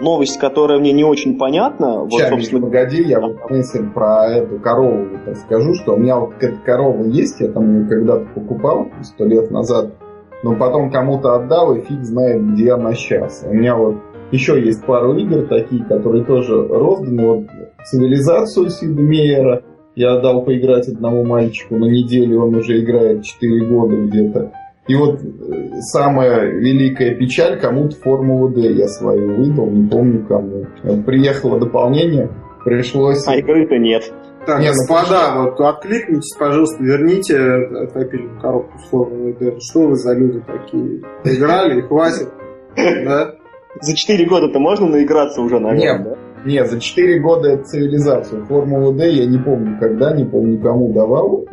новость, 0.00 0.38
которая 0.38 0.78
мне 0.78 0.92
не 0.92 1.04
очень 1.04 1.38
понятна. 1.38 2.00
Вот, 2.00 2.20
собственно... 2.20 2.66
погоди, 2.66 3.02
я 3.02 3.20
вот 3.20 3.50
мысль 3.50 3.88
про 3.90 4.26
эту 4.26 4.58
корову 4.58 5.06
расскажу, 5.26 5.74
что 5.74 5.94
у 5.94 5.96
меня 5.96 6.18
вот 6.18 6.34
эта 6.40 6.56
корова 6.64 7.04
есть, 7.04 7.40
я 7.40 7.48
там 7.48 7.80
ее 7.80 7.88
когда-то 7.88 8.26
покупал 8.34 8.88
сто 9.02 9.24
лет 9.24 9.50
назад, 9.50 9.94
но 10.42 10.54
потом 10.56 10.90
кому-то 10.90 11.34
отдал, 11.34 11.74
и 11.74 11.80
фиг 11.80 12.02
знает, 12.02 12.44
где 12.52 12.72
она 12.72 12.92
сейчас. 12.94 13.44
У 13.48 13.54
меня 13.54 13.76
вот 13.76 13.96
еще 14.32 14.60
есть 14.60 14.84
пару 14.84 15.16
игр 15.16 15.46
такие, 15.46 15.84
которые 15.84 16.24
тоже 16.24 16.66
розданы. 16.66 17.26
Вот 17.26 17.46
цивилизацию 17.84 18.70
Сида 18.70 19.02
Мейера 19.02 19.62
я 19.94 20.14
отдал 20.14 20.44
поиграть 20.44 20.88
одному 20.88 21.24
мальчику 21.24 21.76
на 21.76 21.84
неделю, 21.84 22.42
он 22.42 22.56
уже 22.56 22.82
играет 22.82 23.24
4 23.24 23.66
года 23.66 23.96
где-то. 23.96 24.52
И 24.86 24.94
вот 24.96 25.20
э, 25.20 25.80
самая 25.92 26.50
великая 26.50 27.14
печаль, 27.14 27.58
кому-то 27.58 27.96
Формулу 27.96 28.50
D 28.50 28.72
я 28.72 28.86
свою 28.88 29.36
выдал, 29.36 29.70
не 29.70 29.88
помню 29.88 30.26
кому. 30.26 30.66
Приехало 31.06 31.58
дополнение, 31.58 32.28
пришлось... 32.64 33.26
А 33.26 33.36
игры-то 33.36 33.78
нет. 33.78 34.12
Так, 34.46 34.60
не, 34.60 34.66
ну, 34.66 34.72
господа, 34.72 35.34
ну, 35.36 35.44
вот 35.44 35.60
откликнитесь, 35.60 36.36
пожалуйста, 36.38 36.82
верните 36.82 37.38
отопительную 37.38 38.40
коробку 38.40 38.78
с 38.78 38.88
Формулой 38.90 39.32
D. 39.40 39.58
Что 39.58 39.86
вы 39.86 39.94
за 39.96 40.12
люди 40.12 40.42
такие? 40.46 41.00
Играли 41.24 41.78
и 41.78 41.82
хватит, 41.82 42.28
да? 42.76 43.36
За 43.80 43.96
4 43.96 44.24
года-то 44.26 44.58
можно 44.58 44.86
наиграться 44.86 45.40
уже, 45.40 45.58
наверное, 45.58 45.98
нет, 45.98 46.04
да? 46.04 46.16
Нет, 46.44 46.70
за 46.70 46.80
4 46.80 47.20
года 47.20 47.50
это 47.50 47.64
цивилизацию. 47.64 48.44
Формулу 48.44 48.92
D 48.92 49.10
я 49.10 49.26
не 49.26 49.38
помню 49.38 49.78
когда, 49.80 50.14
не 50.14 50.24
помню 50.24 50.60
кому 50.60 50.92
давал. 50.92 51.46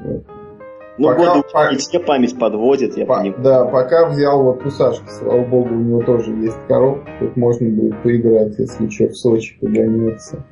Ну, 0.98 1.07
пока, 1.07 1.35
годы 1.35 1.43
по... 1.52 1.76
все 1.77 1.99
память 1.99 2.38
подводит, 2.38 2.98
я 2.98 3.06
по... 3.06 3.15
понимаю. 3.15 3.41
Да, 3.41 3.65
пока 3.65 4.07
взял 4.07 4.43
вот 4.43 4.65
у 4.65 4.69
Сашки, 4.69 5.07
слава 5.07 5.43
богу, 5.45 5.73
у 5.73 5.80
него 5.80 6.03
тоже 6.03 6.31
есть 6.31 6.57
коробка, 6.68 7.10
тут 7.19 7.38
можно 7.38 7.69
будет 7.69 8.03
поиграть, 8.03 8.60
если 8.60 8.89
что, 8.89 9.07
в 9.07 9.15
Сочи 9.15 9.57
погоняться. 9.60 10.45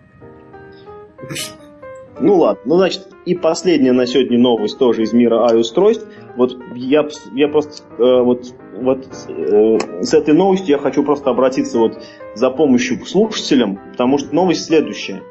Ну 2.21 2.35
ладно, 2.37 2.61
ну 2.65 2.77
значит, 2.77 3.07
и 3.25 3.35
последняя 3.35 3.91
на 3.91 4.05
сегодня 4.05 4.39
новость 4.39 4.77
тоже 4.77 5.03
из 5.03 5.13
мира 5.13 5.47
i-устройств. 5.51 6.07
Вот 6.35 6.57
я, 6.75 7.07
я 7.33 7.47
просто 7.47 7.83
э, 7.97 8.23
вот, 8.23 8.43
вот 8.81 9.07
э, 9.27 9.77
с 10.01 10.13
этой 10.13 10.33
новостью 10.33 10.69
я 10.69 10.77
хочу 10.77 11.03
просто 11.03 11.29
обратиться 11.29 11.77
вот 11.77 12.01
за 12.35 12.49
помощью 12.49 12.99
к 12.99 13.07
слушателям, 13.07 13.79
потому 13.91 14.17
что 14.17 14.33
новость 14.33 14.65
следующая. 14.65 15.21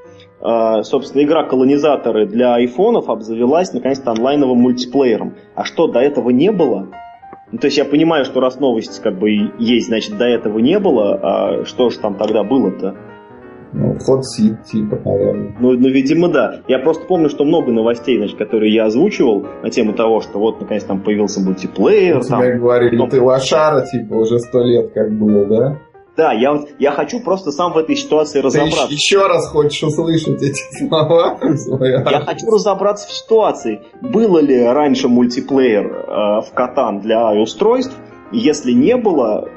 А, 0.40 0.82
собственно, 0.84 1.22
игра 1.22 1.44
колонизаторы 1.44 2.26
для 2.26 2.54
айфонов 2.54 3.08
обзавелась 3.08 3.72
наконец-то 3.72 4.12
онлайновым 4.12 4.58
мультиплеером. 4.58 5.34
А 5.54 5.64
что, 5.64 5.88
до 5.88 6.00
этого 6.00 6.30
не 6.30 6.52
было? 6.52 6.88
Ну, 7.50 7.58
то 7.58 7.66
есть 7.66 7.78
я 7.78 7.84
понимаю, 7.84 8.24
что 8.24 8.40
раз 8.40 8.60
новость 8.60 9.00
как 9.00 9.18
бы 9.18 9.30
есть, 9.58 9.88
значит, 9.88 10.16
до 10.16 10.26
этого 10.26 10.58
не 10.58 10.78
было, 10.78 11.14
а 11.14 11.64
что 11.64 11.90
же 11.90 11.98
там 11.98 12.14
тогда 12.14 12.44
было-то? 12.44 12.94
Ну, 13.72 13.98
ход 13.98 14.24
сид, 14.26 14.64
типа, 14.64 14.98
наверное. 15.04 15.56
Ну, 15.60 15.72
ну, 15.72 15.88
видимо, 15.88 16.28
да. 16.28 16.60
Я 16.68 16.78
просто 16.78 17.04
помню, 17.04 17.28
что 17.28 17.44
много 17.44 17.70
новостей, 17.70 18.16
значит, 18.16 18.38
которые 18.38 18.72
я 18.72 18.86
озвучивал 18.86 19.46
на 19.62 19.70
тему 19.70 19.92
того, 19.92 20.20
что 20.20 20.38
вот, 20.38 20.60
наконец, 20.60 20.84
там 20.84 21.02
появился 21.02 21.40
мультиплеер. 21.40 22.20
Тебе 22.20 22.30
там, 22.30 22.58
говорили, 22.58 22.96
но... 22.96 23.08
ты 23.08 23.20
лошара, 23.20 23.84
типа, 23.84 24.14
уже 24.14 24.38
сто 24.38 24.62
лет 24.62 24.92
как 24.92 25.12
было, 25.12 25.44
да? 25.44 25.78
Да, 26.18 26.32
я, 26.32 26.64
я 26.80 26.90
хочу 26.90 27.20
просто 27.20 27.52
сам 27.52 27.72
в 27.72 27.78
этой 27.78 27.94
ситуации 27.94 28.40
разобраться. 28.40 28.88
Ты 28.88 28.94
еще 28.94 29.24
раз 29.28 29.46
хочешь 29.46 29.84
услышать 29.84 30.42
эти 30.42 30.62
слова? 30.78 31.38
Я 31.40 32.20
хочу 32.22 32.50
разобраться 32.50 33.06
в 33.06 33.12
ситуации. 33.12 33.82
Было 34.00 34.38
ли 34.38 34.64
раньше 34.64 35.06
мультиплеер 35.06 35.86
э, 35.86 36.40
в 36.44 36.52
Катан 36.54 36.98
для 37.00 37.30
устройств? 37.40 37.94
Если 38.32 38.72
не 38.72 38.96
было, 38.96 39.48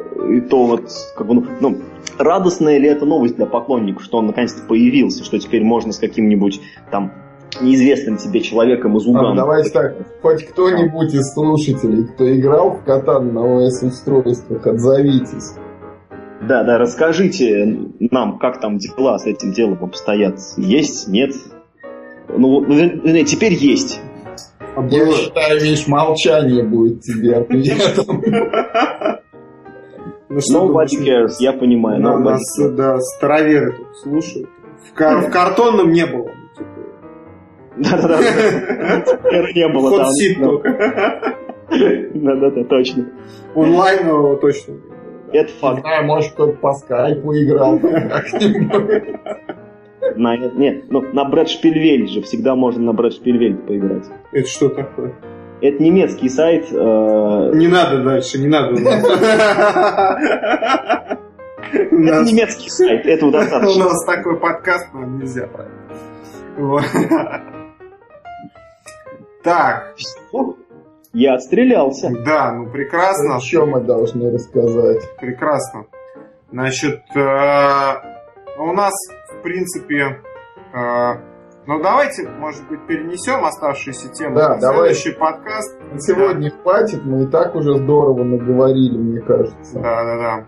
то 0.49 0.65
вот 0.65 0.89
как 1.15 1.27
бы, 1.27 1.35
ну, 1.35 1.45
ну, 1.60 1.77
радостная 2.18 2.77
ли 2.77 2.88
это 2.88 3.06
новость 3.06 3.35
для 3.35 3.45
поклонников, 3.45 4.03
что 4.03 4.18
он 4.18 4.27
наконец-то 4.27 4.64
появился, 4.68 5.23
что 5.23 5.39
теперь 5.39 5.64
можно 5.64 5.91
с 5.91 5.98
каким-нибудь 5.98 6.61
там 6.91 7.14
неизвестным 7.60 8.18
тебе 8.18 8.41
человеком 8.41 8.98
из 8.98 9.06
Уганда. 9.06 9.31
А, 9.31 9.35
давайте 9.35 9.69
так, 9.72 9.95
хоть 10.22 10.45
кто-нибудь 10.45 11.14
из 11.14 11.34
слушателей, 11.34 12.06
кто 12.06 12.31
играл 12.34 12.72
в 12.72 12.84
Катан 12.84 13.34
на 13.34 13.41
ОС 13.41 13.84
устройствах, 13.84 14.65
отзовитесь. 14.65 15.56
Да, 16.48 16.64
да, 16.64 16.77
расскажите 16.77 17.77
нам, 17.99 18.39
как 18.39 18.60
там 18.60 18.77
дела 18.77 19.19
с 19.19 19.26
этим 19.26 19.52
делом 19.52 19.84
обстоят. 19.84 20.39
Есть, 20.57 21.07
нет? 21.07 21.34
Ну, 22.30 22.61
ну 22.61 23.26
теперь 23.26 23.53
есть. 23.53 23.99
Я 24.89 25.11
считаю, 25.11 25.61
видишь, 25.61 25.88
молчание 25.88 26.64
будет 26.64 27.02
тебе 27.02 27.35
ответом. 27.35 28.23
Ну, 30.32 30.40
Nobody 30.70 30.98
cares, 31.06 31.36
я 31.40 31.52
понимаю. 31.53 32.02
На, 32.02 32.18
нас, 32.18 32.41
да, 32.58 32.99
староверы 32.99 33.74
тут 33.74 33.98
слушают. 33.98 34.49
В, 34.90 34.94
кар- 34.94 35.28
в 35.28 35.30
картонном 35.30 35.91
не 35.91 36.06
было. 36.06 36.32
Да-да-да. 37.78 38.18
Не 39.56 39.68
было 39.70 39.98
там. 39.98 40.10
Да-да-да, 42.14 42.64
точно. 42.66 43.06
Онлайнового 43.56 44.38
точно. 44.38 44.76
Это 45.32 45.52
факт. 45.53 45.78
Не 45.78 45.82
знаю, 45.82 46.06
может 46.06 46.34
кто-то 46.34 46.53
по 46.58 46.74
скайпу 46.74 47.34
играл 47.34 47.80
На, 50.16 50.36
нет, 50.36 50.86
ну, 50.90 51.02
на 51.14 51.24
Брэд 51.26 51.48
Шпильвель 51.49 52.08
же 52.10 52.22
всегда 52.22 52.56
можно 52.56 52.84
на 52.84 52.94
Брэд 52.94 53.14
Шпильвель 53.14 53.56
поиграть. 53.56 54.06
Это 54.34 54.48
что 54.48 54.68
такое? 54.70 55.14
Это 55.62 55.84
немецкий 55.84 56.28
сайт. 56.28 56.72
Э... 56.72 57.52
Не 57.54 57.68
надо 57.68 58.04
дальше, 58.04 58.40
не 58.40 58.48
надо. 58.48 58.74
Это 61.72 62.24
немецкий 62.24 62.70
сайт, 62.70 63.06
этого 63.06 63.32
достаточно. 63.40 63.86
У 63.86 63.90
нас 63.90 64.06
такой 64.06 64.40
подкаст, 64.40 64.88
но 64.94 65.06
нельзя 65.06 65.48
Так. 69.44 69.96
Я 71.14 71.36
отстрелялся. 71.36 72.10
Да, 72.26 72.52
ну 72.54 72.70
прекрасно. 72.72 73.36
О 73.36 73.40
чем 73.40 73.72
мы 73.72 73.82
должны 73.82 74.32
рассказать? 74.32 75.04
Прекрасно. 75.20 75.86
Значит, 76.52 77.02
э, 77.16 77.94
у 78.58 78.74
нас, 78.74 78.94
в 79.30 79.42
принципе, 79.42 80.22
э, 80.74 81.31
ну 81.68 81.82
давайте, 81.82 82.28
может 82.40 82.68
быть, 82.68 82.86
перенесем 82.88 83.46
оставшиеся 83.46 84.10
темы 84.10 84.36
да, 84.36 84.56
на 84.56 84.60
следующий 84.60 85.12
подкаст. 85.12 85.78
Сегодня 86.00 86.50
да. 86.50 86.58
хватит, 86.62 87.06
мы 87.06 87.24
и 87.24 87.28
так 87.28 87.56
уже 87.56 87.78
здорово 87.78 88.24
наговорили, 88.24 88.98
мне 88.98 89.22
кажется. 89.22 89.80
Да, 89.80 90.04
да, 90.04 90.18
да. 90.18 90.48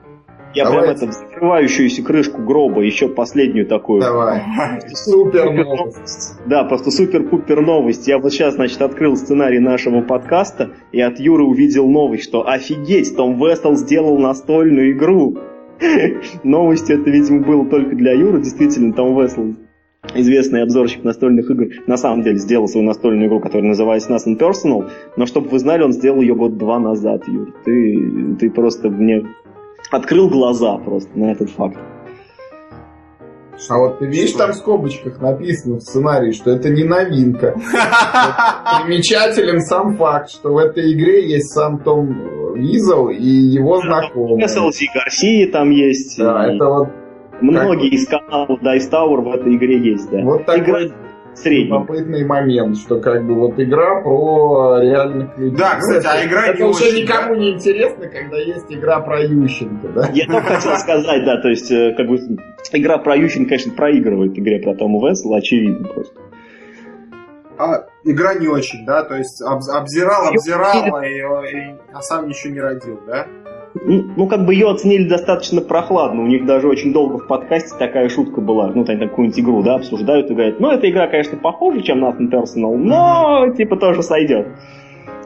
Я 0.56 0.66
Давайте. 0.66 0.98
прям 0.98 1.10
это 1.10 1.20
закрывающуюся 1.20 2.04
крышку 2.04 2.42
гроба, 2.44 2.82
еще 2.82 3.10
последнюю 3.10 3.66
такую. 3.66 4.02
Давай. 4.02 4.44
Супер 4.88 5.52
новость. 5.52 6.40
Да, 6.46 6.64
просто 6.64 6.92
супер-пупер 6.92 7.62
новость. 7.62 8.08
Я 8.08 8.20
вот 8.20 8.32
сейчас, 8.32 8.54
значит, 8.54 8.80
открыл 8.82 9.16
сценарий 9.16 9.60
нашего 9.60 10.02
подкаста 10.02 10.74
и 10.92 11.02
от 11.02 11.20
Юры 11.20 11.44
увидел 11.44 11.90
новость, 11.90 12.26
что 12.26 12.48
офигеть, 12.48 13.16
Том 13.16 13.38
Вестел 13.38 13.76
сделал 13.76 14.20
настольную 14.20 14.92
игру. 14.92 15.38
Новость 16.44 16.92
это, 16.92 17.10
видимо, 17.10 17.44
было 17.44 17.66
только 17.66 17.96
для 17.96 18.14
Юры. 18.14 18.40
Действительно, 18.40 18.94
Том 18.94 19.20
Вестел 19.20 19.56
известный 20.16 20.64
обзорщик 20.64 21.04
настольных 21.04 21.50
игр, 21.50 21.68
на 21.88 21.98
самом 21.98 22.24
деле 22.24 22.38
сделал 22.38 22.68
свою 22.68 22.86
настольную 22.86 23.28
игру, 23.28 23.40
которая 23.40 23.70
называется 23.70 24.12
Nothing 24.12 24.38
Personal, 24.38 24.90
но 25.18 25.26
чтобы 25.26 25.50
вы 25.50 25.60
знали, 25.60 25.84
он 25.84 25.94
сделал 25.94 26.22
ее 26.22 26.36
год-два 26.36 26.80
назад, 26.80 27.28
Юр. 27.28 27.54
Ты, 27.66 28.36
ты 28.40 28.50
просто 28.50 28.90
мне 28.90 29.26
открыл 29.92 30.30
глаза 30.30 30.78
просто 30.78 31.18
на 31.18 31.32
этот 31.32 31.50
факт. 31.50 31.78
А 33.70 33.78
вот 33.78 34.00
ты 34.00 34.08
видишь, 34.08 34.34
там 34.34 34.52
в 34.52 34.56
скобочках 34.56 35.22
написано 35.22 35.78
в 35.78 35.82
сценарии, 35.82 36.32
что 36.32 36.52
это 36.52 36.70
не 36.70 36.84
новинка. 36.84 37.54
Примечателен 38.84 39.62
сам 39.62 39.96
факт, 39.96 40.32
что 40.32 40.54
в 40.54 40.58
этой 40.58 40.92
игре 40.94 41.30
есть 41.30 41.50
сам 41.54 41.80
Том 41.80 42.56
Визел 42.56 43.10
и 43.10 43.24
его 43.24 43.80
знакомый. 43.82 44.44
SLC 44.44 44.86
Гарсии 44.94 45.46
там 45.46 45.70
есть. 45.70 46.18
Да, 46.18 46.54
это 46.54 46.66
вот... 46.66 46.90
Многие 47.44 47.90
из 47.90 48.08
каналов 48.08 48.62
Dice 48.62 48.90
Tower 48.92 49.22
в 49.22 49.34
этой 49.34 49.56
игре 49.56 49.78
есть, 49.80 50.10
да. 50.10 50.22
Вот 50.24 50.46
такой 50.46 50.92
средний. 51.36 51.66
любопытный 51.68 52.26
момент, 52.26 52.78
что 52.78 53.00
как 53.00 53.26
бы 53.26 53.34
вот 53.36 53.60
игра 53.60 54.02
про 54.02 54.80
реальных 54.82 55.38
людей. 55.38 55.58
Да, 55.58 55.76
кстати, 55.78 56.06
а 56.06 56.26
игра 56.28 56.46
это 56.48 56.64
не 56.64 56.70
уже 56.70 56.86
очень, 56.86 57.02
никому 57.04 57.36
не 57.36 57.52
интересно, 57.54 58.08
когда 58.08 58.38
есть 58.38 58.66
игра 58.70 59.00
про 59.02 59.22
Ющенко, 59.24 59.88
да? 59.90 60.10
Я 60.14 60.26
только 60.28 60.42
хотел 60.56 60.76
сказать, 60.78 61.26
да, 61.26 61.42
то 61.42 61.50
есть, 61.50 61.72
э, 61.72 61.94
как 61.98 62.08
бы, 62.08 62.18
игра 62.72 62.98
про 63.00 63.16
Ющенко, 63.16 63.50
конечно, 63.50 63.74
проигрывает 63.74 64.38
игре 64.38 64.60
про 64.60 64.76
Тома 64.76 65.10
Весла, 65.10 65.38
очевидно 65.38 65.88
просто. 65.88 66.14
А 67.58 67.86
игра 68.04 68.34
не 68.36 68.48
очень, 68.48 68.86
да? 68.86 69.04
То 69.04 69.16
есть 69.16 69.42
обз- 69.42 69.72
обзирал, 69.76 70.28
обзирал, 70.28 71.02
и, 71.04 71.08
и- 71.10 71.76
а 71.94 72.02
сам 72.02 72.28
ничего 72.28 72.54
не 72.54 72.60
родил, 72.62 73.00
да? 73.08 73.28
Ну, 73.76 74.28
как 74.28 74.46
бы 74.46 74.54
ее 74.54 74.70
оценили 74.70 75.08
достаточно 75.08 75.62
прохладно. 75.62 76.22
У 76.22 76.28
них 76.28 76.46
даже 76.46 76.68
очень 76.68 76.94
долго 76.94 77.18
в 77.18 77.28
подкасте 77.28 77.76
такая 77.78 78.08
шутка 78.08 78.40
была. 78.40 78.68
Ну, 78.68 78.86
там 78.86 79.00
какую-нибудь 79.00 79.40
игру, 79.40 79.64
да, 79.64 79.76
обсуждают 79.76 80.30
и 80.30 80.34
говорят, 80.34 80.60
ну, 80.60 80.70
эта 80.70 80.90
игра, 80.90 81.08
конечно, 81.08 81.38
похуже, 81.38 81.82
чем 81.82 82.04
Nothing 82.04 82.30
Personal, 82.32 82.76
но, 82.76 83.50
типа, 83.56 83.78
тоже 83.78 84.04
сойдет. 84.04 84.48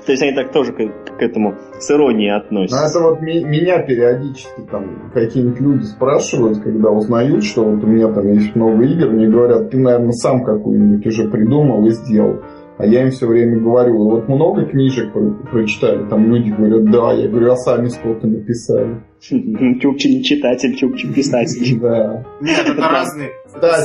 То 0.05 0.13
есть 0.13 0.23
они 0.23 0.31
так 0.31 0.53
тоже 0.53 0.71
к, 0.71 0.77
к 0.77 1.21
этому 1.21 1.55
с 1.79 1.91
иронией 1.91 2.33
относятся. 2.33 2.77
это 2.85 3.05
вот 3.05 3.21
ми- 3.21 3.43
меня 3.43 3.79
периодически 3.79 4.61
там 4.71 5.11
какие-нибудь 5.13 5.59
люди 5.59 5.83
спрашивают, 5.83 6.59
когда 6.59 6.91
узнают, 6.91 7.43
что 7.43 7.65
вот 7.65 7.83
у 7.83 7.87
меня 7.87 8.07
там 8.13 8.31
есть 8.31 8.55
много 8.55 8.85
игр, 8.85 9.09
мне 9.09 9.27
говорят, 9.27 9.69
ты, 9.69 9.77
наверное, 9.77 10.13
сам 10.13 10.45
какую-нибудь 10.45 11.05
уже 11.05 11.27
придумал 11.27 11.85
и 11.85 11.89
сделал. 11.89 12.39
А 12.77 12.85
я 12.85 13.03
им 13.03 13.09
все 13.09 13.25
время 13.25 13.59
говорю, 13.59 14.03
вот 14.03 14.27
много 14.27 14.65
книжек 14.65 15.11
про- 15.11 15.31
прочитали, 15.51 16.07
там 16.09 16.25
люди 16.25 16.51
говорят, 16.51 16.91
да, 16.91 17.11
я 17.13 17.27
говорю, 17.27 17.53
а 17.53 17.55
сами 17.55 17.87
сколько 17.87 18.27
написали. 18.27 19.01
Чукчи 19.19 20.07
не 20.07 20.23
читатель, 20.23 20.75
Чукчи 20.75 21.11
писатель. 21.11 21.79
Да. 21.81 22.23
Нет, 22.39 22.67
это 22.67 22.87
разные, 22.87 23.31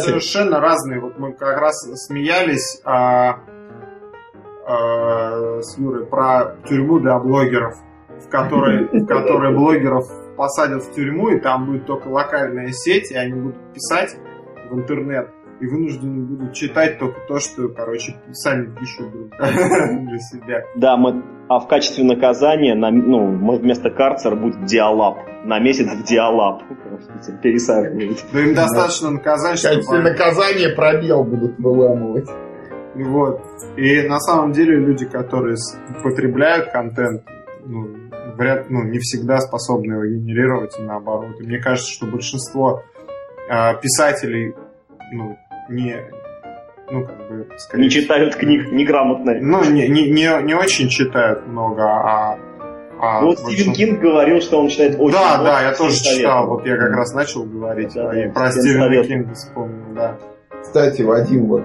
совершенно 0.02 0.60
разные. 0.60 1.00
Вот 1.00 1.18
мы 1.18 1.32
как 1.32 1.58
раз 1.58 1.74
смеялись 2.06 2.82
а, 2.84 3.40
а, 4.66 5.60
с 5.62 5.78
Юрой 5.78 6.06
про 6.06 6.56
тюрьму 6.68 6.98
для 7.00 7.18
блогеров, 7.18 7.74
в 8.24 8.28
которой, 8.28 8.88
в 8.92 9.06
которой 9.06 9.54
блогеров 9.54 10.04
посадят 10.36 10.82
в 10.82 10.92
тюрьму, 10.92 11.30
и 11.30 11.40
там 11.40 11.66
будет 11.66 11.86
только 11.86 12.08
локальная 12.08 12.72
сеть, 12.72 13.10
и 13.10 13.14
они 13.14 13.40
будут 13.40 13.56
писать 13.72 14.16
в 14.70 14.74
интернет, 14.74 15.28
и 15.62 15.66
вынуждены 15.66 16.24
будут 16.24 16.54
читать 16.54 16.98
только 16.98 17.20
то, 17.28 17.38
что, 17.38 17.68
короче, 17.68 18.16
сами 18.32 18.74
пишут 18.74 19.12
друг 19.12 19.30
для 19.38 20.18
себя. 20.18 20.64
Да, 20.74 20.96
мы, 20.96 21.22
а 21.48 21.60
в 21.60 21.68
качестве 21.68 22.02
наказания, 22.02 22.74
на, 22.74 22.90
ну, 22.90 23.28
мы 23.28 23.58
вместо 23.58 23.90
карцера 23.90 24.34
будет 24.34 24.64
диалаб. 24.64 25.18
На 25.44 25.60
месяц 25.60 25.86
в 25.86 26.02
диалаб. 26.02 26.62
Пересаживают. 27.42 28.18
Да 28.32 28.40
им 28.40 28.54
достаточно 28.54 29.10
наказать, 29.10 29.60
в 29.60 29.62
качестве 29.62 29.82
чтобы... 29.82 30.02
наказания 30.02 30.68
пробел 30.74 31.22
будут 31.22 31.56
выламывать. 31.60 32.28
Вот. 32.96 33.40
И 33.76 34.02
на 34.08 34.18
самом 34.18 34.50
деле 34.50 34.76
люди, 34.76 35.06
которые 35.06 35.56
потребляют 36.02 36.72
контент, 36.72 37.22
ну, 37.64 37.86
вряд, 38.36 38.68
ну, 38.68 38.82
не 38.82 38.98
всегда 38.98 39.38
способны 39.38 39.92
его 39.92 40.06
генерировать, 40.06 40.76
и 40.78 40.82
наоборот. 40.82 41.40
И 41.40 41.44
мне 41.44 41.58
кажется, 41.58 41.92
что 41.92 42.06
большинство 42.06 42.82
э, 43.48 43.80
писателей, 43.80 44.54
ну, 45.12 45.38
не, 45.68 45.96
ну, 46.90 47.04
как 47.06 47.28
бы, 47.28 47.46
скорее 47.58 47.82
Не 47.84 47.90
читают 47.90 48.34
книг 48.36 48.70
неграмотно. 48.72 49.34
Ну, 49.40 49.64
не, 49.70 49.88
не, 49.88 50.10
не, 50.10 50.42
не 50.42 50.54
очень 50.54 50.88
читают 50.88 51.46
много, 51.46 51.82
а... 51.84 52.38
а 53.00 53.20
Ну, 53.20 53.28
вот 53.28 53.38
Стивен 53.38 53.46
большинство- 53.48 53.74
Кинг 53.74 54.00
говорил, 54.00 54.40
что 54.40 54.60
он 54.60 54.68
читает 54.68 54.96
очень 54.98 55.12
Да, 55.12 55.34
много, 55.36 55.44
да, 55.50 55.62
я 55.62 55.72
всем 55.72 55.86
тоже 55.86 55.96
советую. 55.98 56.18
читал. 56.20 56.46
Вот 56.48 56.66
я 56.66 56.76
как 56.76 56.92
раз 56.96 57.14
начал 57.14 57.44
говорить 57.44 57.92
Да, 57.94 58.20
и 58.20 58.26
да, 58.28 58.32
про 58.32 58.50
Стивена 58.50 58.84
советую. 58.84 59.08
Кинга 59.08 59.34
вспомнил, 59.34 59.94
да. 59.94 60.18
Кстати, 60.62 61.02
Вадим, 61.02 61.46
вот 61.46 61.62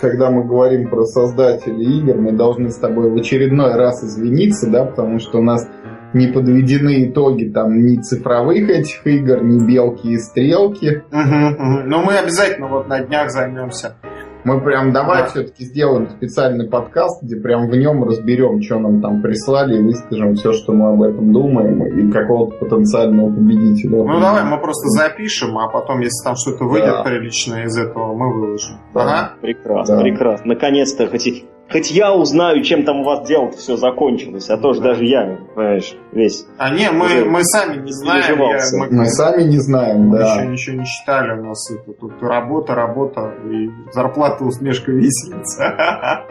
когда 0.00 0.30
мы 0.30 0.44
говорим 0.44 0.88
про 0.90 1.04
создателей 1.04 2.00
игр, 2.00 2.16
мы 2.16 2.32
должны 2.32 2.70
с 2.70 2.76
тобой 2.76 3.10
в 3.10 3.14
очередной 3.16 3.74
раз 3.74 4.02
извиниться, 4.02 4.68
да, 4.68 4.84
потому 4.84 5.18
что 5.18 5.38
у 5.38 5.42
нас 5.42 5.66
не 6.14 6.28
подведены 6.28 7.06
итоги 7.10 7.44
там 7.44 7.84
ни 7.84 7.96
цифровых 8.00 8.68
этих 8.70 9.06
игр, 9.06 9.42
ни 9.42 9.64
белки 9.66 10.08
и 10.12 10.18
стрелки. 10.18 11.02
Мгм, 11.10 11.46
мгм. 11.58 11.88
Но 11.88 12.02
мы 12.02 12.14
обязательно 12.16 12.68
вот 12.68 12.88
на 12.88 13.00
днях 13.00 13.30
займемся. 13.30 13.96
Мы 14.44 14.60
прям 14.60 14.92
давай 14.92 15.22
Да. 15.22 15.26
все-таки 15.28 15.64
сделаем 15.64 16.10
специальный 16.10 16.68
подкаст, 16.68 17.22
где 17.22 17.36
прям 17.36 17.66
в 17.70 17.74
нем 17.76 18.04
разберем, 18.04 18.60
что 18.60 18.78
нам 18.78 19.00
там 19.00 19.22
прислали, 19.22 19.78
и 19.78 19.82
выскажем 19.82 20.34
все, 20.34 20.52
что 20.52 20.72
мы 20.74 20.92
об 20.92 21.00
этом 21.02 21.32
думаем, 21.32 21.82
и 21.86 22.12
какого-то 22.12 22.58
потенциального 22.58 23.28
победителя. 23.34 24.04
Ну 24.04 24.20
давай 24.20 24.44
мы 24.44 24.58
просто 24.60 24.86
запишем, 24.90 25.56
а 25.56 25.68
потом, 25.68 26.00
если 26.00 26.22
там 26.24 26.34
что-то 26.36 26.64
выйдет 26.64 26.90
Да. 26.90 27.02
приличное 27.04 27.64
из 27.64 27.78
этого, 27.78 28.14
мы 28.14 28.34
выложим. 28.38 28.76
Да. 28.92 29.00
Ага. 29.02 29.32
Прекрасно, 29.40 29.96
Да. 29.96 30.02
прекрасно. 30.02 30.46
Наконец-то, 30.46 31.06
хоть, 31.08 31.44
хоть 31.70 31.90
я 31.90 32.14
узнаю, 32.14 32.62
чем 32.62 32.84
там 32.84 33.00
у 33.00 33.04
вас 33.04 33.26
дело 33.26 33.50
все 33.50 33.76
закончилось, 33.76 34.48
а 34.50 34.56
то 34.58 34.72
же 34.74 34.80
даже 34.80 35.04
я, 35.04 35.38
понимаешь, 35.54 35.96
весь. 36.12 36.46
А 36.58 36.70
не, 36.70 36.90
мы, 36.90 37.24
мы 37.24 37.42
сами 37.44 37.82
не 37.82 37.92
знаем. 37.92 38.38
я- 38.38 38.58
мы 38.78 38.88
Мы 38.90 39.06
сами 39.06 39.42
не 39.42 39.58
знаем, 39.58 40.08
мы 40.08 40.18
да. 40.18 40.34
еще 40.34 40.46
ничего 40.46 40.76
не 40.78 40.84
считали. 40.84 41.38
У 41.40 41.44
нас 41.44 41.70
это, 41.70 41.92
тут 41.92 42.22
работа, 42.22 42.74
работа 42.74 43.32
и 43.50 43.70
зарплата 43.92 44.44
усмешка 44.44 44.92
виселица. 44.92 46.24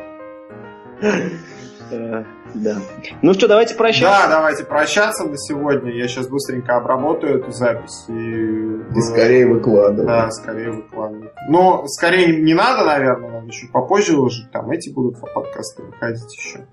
Э, 2.53 2.57
Да. 2.59 2.75
Ну 3.21 3.33
что, 3.33 3.47
давайте 3.47 3.73
Да, 3.73 3.77
прощаться. 3.79 4.27
давайте 4.29 4.63
прощаться 4.63 5.23
на 5.25 5.37
сегодня. 5.37 5.91
Я 5.91 6.07
сейчас 6.07 6.27
быстренько 6.27 6.75
обработаю 6.75 7.39
эту 7.39 7.51
запись 7.51 8.05
и... 8.07 8.13
И 8.13 9.01
скорее 9.01 9.47
выкладывай. 9.47 10.05
Да, 10.07 10.29
скорее 10.31 10.71
выкладывать. 10.71 11.31
Но 11.49 11.85
скорее 11.87 12.41
не 12.41 12.53
надо, 12.53 12.85
наверное, 12.85 13.29
надо 13.31 13.47
еще 13.47 13.67
попозже 13.67 14.15
выложить. 14.15 14.51
Там 14.51 14.69
эти 14.71 14.89
будут 14.93 15.19
подкасты 15.19 15.83
выходить 15.83 16.33
еще, 16.37 16.65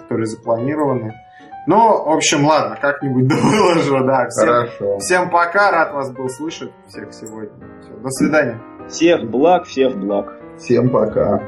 которые 0.00 0.26
запланированы. 0.26 1.14
Ну, 1.66 1.76
в 2.04 2.10
общем, 2.10 2.44
ладно, 2.44 2.76
как-нибудь 2.80 3.32
выложу, 3.42 4.04
да. 4.04 4.26
Всем, 4.28 4.46
Хорошо. 4.48 4.98
всем 4.98 5.30
пока, 5.30 5.70
рад 5.70 5.92
вас 5.94 6.10
был 6.10 6.28
слышать 6.28 6.72
всех 6.88 7.12
сегодня. 7.14 7.52
Всё, 7.82 7.96
до 8.02 8.10
свидания. 8.10 8.60
Всех 8.88 9.30
благ, 9.30 9.64
всех 9.66 9.96
благ. 9.96 10.32
Всем 10.58 10.90
пока. 10.90 11.40